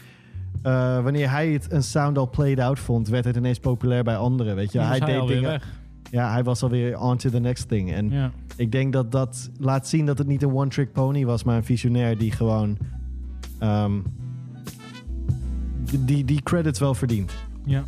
eh, 0.61 1.03
wanneer 1.03 1.29
hij 1.29 1.49
het 1.51 1.71
een 1.71 1.83
sound 1.83 2.17
al 2.17 2.29
played 2.29 2.59
out 2.59 2.79
vond, 2.79 3.07
werd 3.07 3.25
het 3.25 3.35
ineens 3.35 3.59
populair 3.59 4.03
bij 4.03 4.15
anderen. 4.17 4.55
Weet 4.55 4.71
je, 4.71 4.79
hij 4.79 4.97
hij 4.97 4.99
deed 5.19 5.27
dingen. 5.27 5.49
weg. 5.49 5.79
Ja, 6.11 6.31
hij 6.31 6.43
was 6.43 6.63
alweer 6.63 6.99
on 6.99 7.17
to 7.17 7.29
the 7.29 7.39
next 7.39 7.67
thing. 7.67 7.91
En 7.93 8.09
Ja. 8.09 8.31
ik 8.55 8.71
denk 8.71 8.93
dat 8.93 9.11
dat 9.11 9.49
laat 9.59 9.87
zien 9.87 10.05
dat 10.05 10.17
het 10.17 10.27
niet 10.27 10.43
een 10.43 10.53
one-trick 10.53 10.91
pony 10.91 11.25
was, 11.25 11.43
maar 11.43 11.55
een 11.55 11.63
visionair 11.63 12.17
die 12.17 12.31
gewoon 12.31 12.77
ehm, 13.59 13.99
die, 15.99 16.25
die 16.25 16.41
credits 16.43 16.79
wel 16.79 16.93
verdient. 16.93 17.31
Ja. 17.65 17.83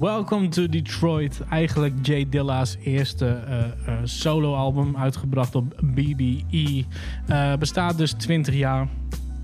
Welcome 0.00 0.48
to 0.48 0.68
Detroit. 0.68 1.40
Eigenlijk 1.50 1.94
Jay 2.02 2.28
Dilla's 2.28 2.76
eerste 2.82 3.26
eh, 3.26 3.64
eh, 3.64 3.98
soloalbum, 4.04 4.96
uitgebracht 4.96 5.54
op 5.54 5.80
BBE. 5.82 6.84
Eh, 7.26 7.56
bestaat 7.56 7.98
dus 7.98 8.12
20 8.12 8.54
jaar. 8.54 8.88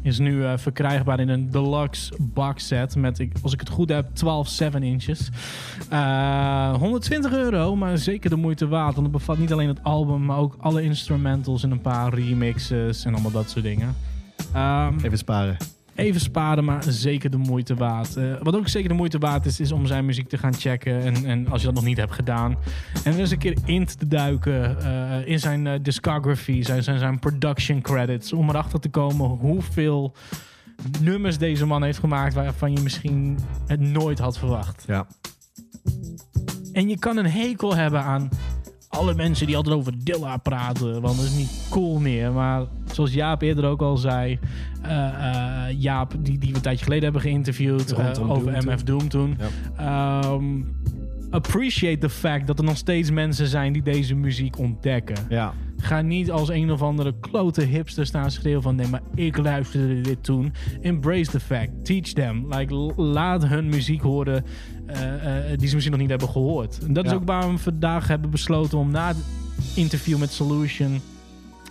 Is 0.02 0.18
nu 0.18 0.58
verkrijgbaar 0.58 1.20
in 1.20 1.28
een 1.28 1.50
deluxe 1.50 2.14
box 2.20 2.66
set 2.66 2.96
met, 2.96 3.26
als 3.42 3.52
ik 3.52 3.60
het 3.60 3.68
goed 3.68 3.88
heb, 3.88 4.14
12 4.14 4.48
7 4.48 4.82
inches. 4.82 5.30
Eh, 5.88 6.74
120 6.74 7.32
euro, 7.32 7.76
maar 7.76 7.98
zeker 7.98 8.30
de 8.30 8.36
moeite 8.36 8.68
waard. 8.68 8.94
Want 8.94 9.06
het 9.06 9.16
bevat 9.16 9.38
niet 9.38 9.52
alleen 9.52 9.68
het 9.68 9.82
album, 9.82 10.24
maar 10.24 10.38
ook 10.38 10.56
alle 10.58 10.82
instrumentals 10.82 11.62
en 11.62 11.70
een 11.70 11.80
paar 11.80 12.14
remixes 12.14 13.04
en 13.04 13.12
allemaal 13.12 13.30
dat 13.30 13.50
soort 13.50 13.64
dingen. 13.64 13.94
Ehm, 14.52 14.98
Even 15.02 15.18
sparen. 15.18 15.56
Even 15.94 16.20
sparen, 16.20 16.64
maar 16.64 16.84
zeker 16.88 17.30
de 17.30 17.36
moeite 17.36 17.74
waard. 17.74 18.16
Eh, 18.16 18.24
wat 18.42 18.56
ook 18.56 18.68
zeker 18.68 18.88
de 18.88 18.94
moeite 18.94 19.18
waard 19.18 19.46
is, 19.46 19.60
is 19.60 19.72
om 19.72 19.86
zijn 19.86 20.04
muziek 20.04 20.28
te 20.28 20.38
gaan 20.38 20.54
checken. 20.54 21.02
En, 21.02 21.24
en 21.24 21.48
als 21.48 21.60
je 21.60 21.66
dat 21.66 21.76
nog 21.76 21.84
niet 21.84 21.96
hebt 21.96 22.12
gedaan. 22.12 22.56
En 23.04 23.18
eens 23.18 23.30
een 23.30 23.38
keer 23.38 23.56
in 23.64 23.86
te 23.86 24.08
duiken 24.08 24.80
eh, 24.80 25.26
in 25.26 25.38
zijn 25.38 25.66
eh, 25.66 25.78
discography, 25.82 26.62
zijn, 26.62 26.82
zijn, 26.82 26.98
zijn 26.98 27.18
production 27.18 27.80
credits. 27.80 28.32
Om 28.32 28.48
erachter 28.48 28.80
te 28.80 28.88
komen 28.88 29.26
hoeveel 29.26 30.14
nummers 31.00 31.38
deze 31.38 31.66
man 31.66 31.82
heeft 31.82 31.98
gemaakt 31.98 32.34
waarvan 32.34 32.72
je 32.72 32.80
misschien 32.80 33.38
het 33.66 33.80
nooit 33.80 34.18
had 34.18 34.38
verwacht. 34.38 34.84
Ja. 34.86 35.06
En 36.72 36.88
je 36.88 36.98
kan 36.98 37.16
een 37.16 37.30
hekel 37.30 37.76
hebben 37.76 38.02
aan 38.02 38.28
alle 38.94 39.14
mensen 39.14 39.46
die 39.46 39.56
altijd 39.56 39.74
over 39.76 39.92
Dilla 40.04 40.36
praten. 40.36 41.00
Want 41.00 41.16
dat 41.16 41.24
is 41.26 41.36
niet 41.36 41.66
cool 41.70 41.98
meer. 41.98 42.32
Maar 42.32 42.62
zoals 42.92 43.12
Jaap 43.12 43.42
eerder 43.42 43.64
ook 43.64 43.82
al 43.82 43.96
zei. 43.96 44.38
eh, 44.82 45.68
eh, 45.68 45.80
Jaap, 45.80 46.14
die, 46.18 46.38
die 46.38 46.50
we 46.50 46.56
een 46.56 46.62
tijdje 46.62 46.84
geleden 46.84 47.04
hebben 47.04 47.22
geïnterviewd. 47.22 47.92
eh, 47.92 48.30
over 48.30 48.52
Doom 48.52 48.64
MF 48.66 48.82
Doom 48.82 49.08
toen. 49.08 49.38
Ehm, 49.76 50.44
appreciate 51.30 51.98
the 51.98 52.08
fact 52.08 52.46
dat 52.46 52.58
er 52.58 52.64
nog 52.64 52.76
steeds 52.76 53.10
mensen 53.10 53.46
zijn 53.46 53.72
die 53.72 53.82
deze 53.82 54.14
muziek 54.14 54.58
ontdekken. 54.58 55.16
Ja. 55.28 55.52
Ga 55.76 56.00
niet 56.00 56.30
als 56.30 56.48
een 56.48 56.70
of 56.72 56.82
andere 56.82 57.14
klote 57.20 57.62
hipster 57.62 58.06
staan 58.06 58.30
schreeuwen 58.30 58.62
van... 58.62 58.74
nee, 58.74 58.88
maar 58.88 59.00
ik 59.14 59.36
luisterde 59.36 60.00
dit 60.00 60.22
toen. 60.24 60.52
Embrace 60.80 61.30
the 61.30 61.40
fact. 61.40 61.84
Teach 61.84 62.12
them. 62.12 62.54
Like, 62.54 62.74
laat 62.96 63.46
hun 63.46 63.68
muziek 63.68 64.00
horen 64.02 64.44
die 65.56 65.68
ze 65.68 65.74
misschien 65.74 65.90
nog 65.90 66.00
niet 66.00 66.10
hebben 66.10 66.28
gehoord. 66.28 66.78
En 66.86 66.92
dat 66.92 67.06
is 67.06 67.12
ook 67.12 67.24
waarom 67.24 67.54
we 67.54 67.62
vandaag 67.62 68.08
hebben 68.08 68.30
besloten 68.30 68.78
om 68.78 68.90
na 68.90 69.08
het 69.08 69.16
interview 69.74 70.18
met 70.18 70.32
Solution... 70.32 71.00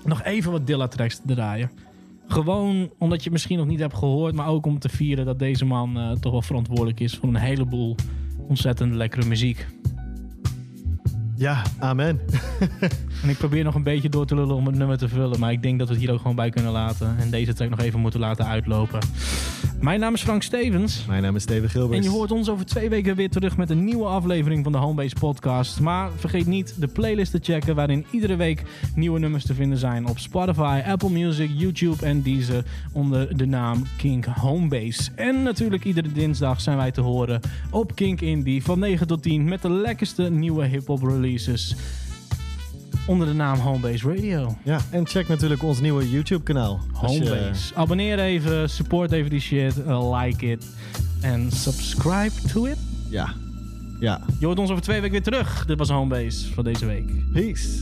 nog 0.04 0.24
even 0.24 0.52
wat 0.52 0.68
Dilla-tracks 0.68 1.16
te 1.16 1.34
draaien. 1.34 1.72
Gewoon 2.28 2.92
omdat 2.98 3.18
je 3.18 3.24
het 3.24 3.34
misschien 3.34 3.58
nog 3.58 3.68
niet 3.68 3.80
hebt 3.80 3.96
gehoord... 3.96 4.36
maar 4.36 4.48
ook 4.48 4.66
om 4.66 4.80
te 4.80 4.90
vieren 4.90 5.26
dat 5.26 5.40
deze 5.40 5.66
man 5.66 5.98
eh, 5.98 6.12
toch 6.12 6.32
wel 6.32 6.42
verantwoordelijk 6.42 7.00
is... 7.00 7.16
voor 7.16 7.30
een 7.30 7.36
heleboel 7.36 7.96
ontzettend 8.48 8.94
lekkere 8.94 9.26
muziek. 9.26 9.68
Ja, 11.36 11.62
amen. 11.80 12.20
En 13.24 13.30
ik 13.30 13.38
probeer 13.38 13.64
nog 13.64 13.76
een 13.76 13.84
beetje 13.84 14.10
door 14.10 14.26
te 14.26 14.36
lullen 14.36 14.56
om 14.56 14.66
het 14.66 14.76
nummer 14.76 14.98
te 14.98 15.08
vullen. 15.10 15.40
Maar 15.40 15.52
ik 15.52 15.62
denk 15.62 15.80
dat 15.80 15.88
we 15.88 15.94
het 15.94 16.04
hier 16.04 16.12
ook 16.12 16.22
gewoon 16.22 16.36
bij 16.36 16.50
kunnen 16.50 16.72
laten. 16.72 17.16
En 17.20 17.30
deze 17.30 17.54
track 17.54 17.70
nog 17.70 17.80
even 17.80 18.00
moeten 18.00 18.20
laten 18.20 18.46
uitlopen. 18.46 19.00
Mijn 19.82 20.00
naam 20.00 20.14
is 20.14 20.22
Frank 20.22 20.44
Stevens. 20.44 21.06
Mijn 21.08 21.22
naam 21.22 21.36
is 21.36 21.42
Steven 21.42 21.70
Gilbert. 21.70 21.98
En 21.98 22.04
je 22.04 22.10
hoort 22.10 22.32
ons 22.32 22.50
over 22.50 22.66
twee 22.66 22.90
weken 22.90 23.16
weer 23.16 23.30
terug 23.30 23.58
met 23.58 23.70
een 23.70 23.84
nieuwe 23.84 24.06
aflevering 24.06 24.64
van 24.64 24.72
de 24.72 24.78
Homebase 24.78 25.16
Podcast. 25.20 25.80
Maar 25.80 26.10
vergeet 26.16 26.46
niet 26.46 26.76
de 26.80 26.88
playlist 26.88 27.32
te 27.32 27.40
checken 27.42 27.76
waarin 27.76 28.06
iedere 28.12 28.36
week 28.36 28.64
nieuwe 28.96 29.20
nummers 29.20 29.46
te 29.46 29.54
vinden 29.54 29.78
zijn 29.78 30.08
op 30.08 30.20
Spotify, 30.20 30.82
Apple 30.86 31.10
Music, 31.10 31.50
YouTube 31.54 32.06
en 32.06 32.22
Deezer 32.22 32.64
onder 32.92 33.38
de 33.38 33.46
naam 33.46 33.84
Kink 33.98 34.26
Homebase. 34.26 35.12
En 35.16 35.44
natuurlijk 35.44 35.84
iedere 35.84 36.12
dinsdag 36.12 36.62
zijn 36.62 36.78
wij 36.78 36.92
te 36.92 37.02
horen 37.02 37.40
op 37.72 37.96
Kink 37.96 38.22
Indie 38.22 38.64
van 38.64 38.80
9 38.80 39.08
tot 39.08 39.24
10 39.24 39.44
met 39.44 39.62
de 39.62 39.72
lekkerste 39.72 40.30
nieuwe 40.30 40.66
hip-hop 40.66 41.02
releases 41.24 41.76
onder 43.08 43.28
de 43.28 43.34
naam 43.34 43.60
Homebase 43.60 44.08
Radio. 44.08 44.58
Ja, 44.64 44.80
en 44.90 45.08
check 45.08 45.28
natuurlijk 45.28 45.64
ons 45.64 45.80
nieuwe 45.80 46.10
YouTube 46.10 46.44
kanaal. 46.44 46.80
Als 47.02 47.18
je- 47.18 47.30
Homebase. 47.30 47.76
Abonneer 47.76 48.20
even, 48.20 48.70
support 48.70 49.12
even 49.12 49.30
die 49.30 49.40
shit, 49.40 49.78
uh, 49.78 50.20
like 50.22 50.46
it 50.52 50.66
en 51.22 51.52
subscribe 51.52 52.32
to 52.54 52.66
it. 52.66 52.78
Ja. 53.10 53.34
Ja. 54.00 54.22
Je 54.40 54.46
hoort 54.46 54.60
ons 54.60 54.70
over 54.70 54.84
twee 54.84 54.96
weken 55.02 55.12
weer 55.12 55.24
terug. 55.24 55.66
Dit 55.66 55.78
was 55.78 55.90
Homebase 55.90 56.54
voor 56.54 56.64
deze 56.64 56.86
week. 56.86 57.32
Peace. 57.34 57.82